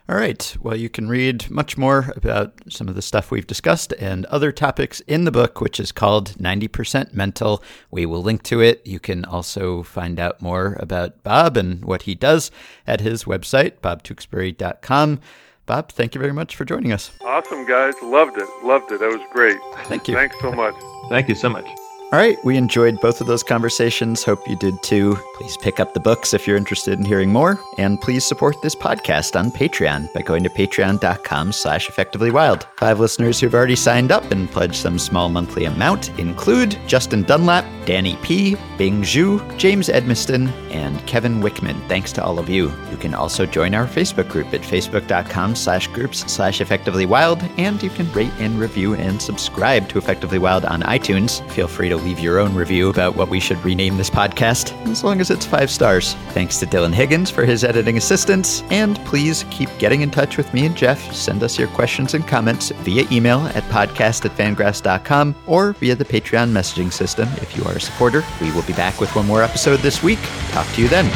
All 0.08 0.16
right. 0.16 0.56
Well, 0.60 0.76
you 0.76 0.88
can 0.88 1.08
read 1.08 1.50
much 1.50 1.78
more 1.78 2.12
about 2.14 2.54
some 2.68 2.88
of 2.88 2.94
the 2.94 3.02
stuff 3.02 3.30
we've 3.30 3.46
discussed 3.46 3.92
and 3.94 4.26
other 4.26 4.52
topics 4.52 5.00
in 5.00 5.24
the 5.24 5.30
book, 5.30 5.60
which 5.60 5.80
is 5.80 5.92
called 5.92 6.32
90% 6.32 7.14
Mental. 7.14 7.62
We 7.90 8.04
will 8.06 8.22
link 8.22 8.42
to 8.44 8.60
it. 8.60 8.86
You 8.86 9.00
can 9.00 9.24
also 9.24 9.82
find 9.82 10.18
out 10.20 10.42
more 10.42 10.76
about 10.78 11.22
Bob 11.22 11.56
and 11.56 11.84
what 11.84 12.02
he 12.02 12.14
does 12.14 12.50
at 12.86 13.00
his 13.00 13.24
website, 13.24 13.80
bobtewksbury.com. 13.80 15.20
Bob, 15.66 15.92
thank 15.92 16.14
you 16.14 16.20
very 16.20 16.32
much 16.32 16.56
for 16.56 16.66
joining 16.66 16.92
us. 16.92 17.10
Awesome, 17.24 17.66
guys. 17.66 17.94
Loved 18.02 18.36
it. 18.36 18.48
Loved 18.62 18.92
it. 18.92 19.00
That 19.00 19.08
was 19.08 19.26
great. 19.32 19.58
Thank 19.86 20.08
you. 20.08 20.14
Thanks 20.14 20.36
so 20.40 20.52
much. 20.52 20.74
Thank 21.08 21.28
you 21.28 21.34
so 21.34 21.48
much. 21.48 21.66
All 22.12 22.20
right, 22.20 22.38
we 22.44 22.56
enjoyed 22.56 23.00
both 23.00 23.20
of 23.20 23.26
those 23.26 23.42
conversations. 23.42 24.22
Hope 24.22 24.46
you 24.48 24.54
did 24.54 24.80
too. 24.84 25.18
Please 25.34 25.56
pick 25.56 25.80
up 25.80 25.94
the 25.94 26.00
books 26.00 26.32
if 26.32 26.46
you're 26.46 26.56
interested 26.56 26.96
in 26.96 27.04
hearing 27.04 27.32
more, 27.32 27.58
and 27.76 28.00
please 28.00 28.24
support 28.24 28.62
this 28.62 28.76
podcast 28.76 29.36
on 29.36 29.50
Patreon 29.50 30.12
by 30.12 30.22
going 30.22 30.44
to 30.44 30.48
patreon.com 30.48 31.50
slash 31.50 31.88
effectivelywild. 31.88 32.66
Five 32.76 33.00
listeners 33.00 33.40
who've 33.40 33.54
already 33.54 33.74
signed 33.74 34.12
up 34.12 34.30
and 34.30 34.48
pledged 34.48 34.76
some 34.76 34.96
small 34.96 35.28
monthly 35.28 35.64
amount 35.64 36.16
include 36.20 36.78
Justin 36.86 37.24
Dunlap, 37.24 37.64
Danny 37.84 38.16
P., 38.22 38.56
Bing 38.78 39.02
Zhu, 39.02 39.40
James 39.58 39.88
Edmiston, 39.88 40.52
and 40.70 41.04
Kevin 41.08 41.40
Wickman. 41.40 41.84
Thanks 41.88 42.12
to 42.12 42.22
all 42.24 42.38
of 42.38 42.48
you. 42.48 42.70
You 42.92 42.96
can 42.96 43.14
also 43.14 43.44
join 43.44 43.74
our 43.74 43.86
Facebook 43.86 44.28
group 44.28 44.54
at 44.54 44.60
facebook.com 44.60 45.56
slash 45.56 45.88
groups 45.88 46.20
slash 46.32 46.60
effectivelywild, 46.60 47.50
and 47.58 47.82
you 47.82 47.90
can 47.90 48.10
rate 48.12 48.32
and 48.38 48.56
review 48.60 48.94
and 48.94 49.20
subscribe 49.20 49.88
to 49.88 49.98
Effectively 49.98 50.38
Wild 50.38 50.64
on 50.64 50.82
iTunes. 50.82 51.44
Feel 51.50 51.66
free 51.66 51.88
to 51.88 51.93
leave 51.96 52.18
your 52.18 52.38
own 52.38 52.54
review 52.54 52.90
about 52.90 53.16
what 53.16 53.28
we 53.28 53.40
should 53.40 53.62
rename 53.64 53.96
this 53.96 54.10
podcast, 54.10 54.72
as 54.88 55.04
long 55.04 55.20
as 55.20 55.30
it's 55.30 55.46
five 55.46 55.70
stars. 55.70 56.14
Thanks 56.30 56.58
to 56.60 56.66
Dylan 56.66 56.92
Higgins 56.92 57.30
for 57.30 57.44
his 57.44 57.64
editing 57.64 57.96
assistance, 57.96 58.62
and 58.70 58.98
please 59.04 59.44
keep 59.50 59.68
getting 59.78 60.02
in 60.02 60.10
touch 60.10 60.36
with 60.36 60.52
me 60.54 60.66
and 60.66 60.76
Jeff. 60.76 61.12
Send 61.12 61.42
us 61.42 61.58
your 61.58 61.68
questions 61.68 62.14
and 62.14 62.26
comments 62.26 62.70
via 62.70 63.06
email 63.10 63.40
at 63.48 63.64
podcast 63.64 64.24
at 64.24 64.36
fangraphs.com 64.36 65.34
or 65.46 65.72
via 65.74 65.94
the 65.94 66.04
Patreon 66.04 66.50
messaging 66.50 66.92
system 66.92 67.28
if 67.36 67.56
you 67.56 67.64
are 67.64 67.72
a 67.72 67.80
supporter. 67.80 68.24
We 68.40 68.52
will 68.52 68.62
be 68.62 68.72
back 68.72 69.00
with 69.00 69.14
one 69.16 69.26
more 69.26 69.42
episode 69.42 69.80
this 69.80 70.02
week. 70.02 70.20
Talk 70.50 70.66
to 70.74 70.82
you 70.82 70.88
then. 70.88 71.10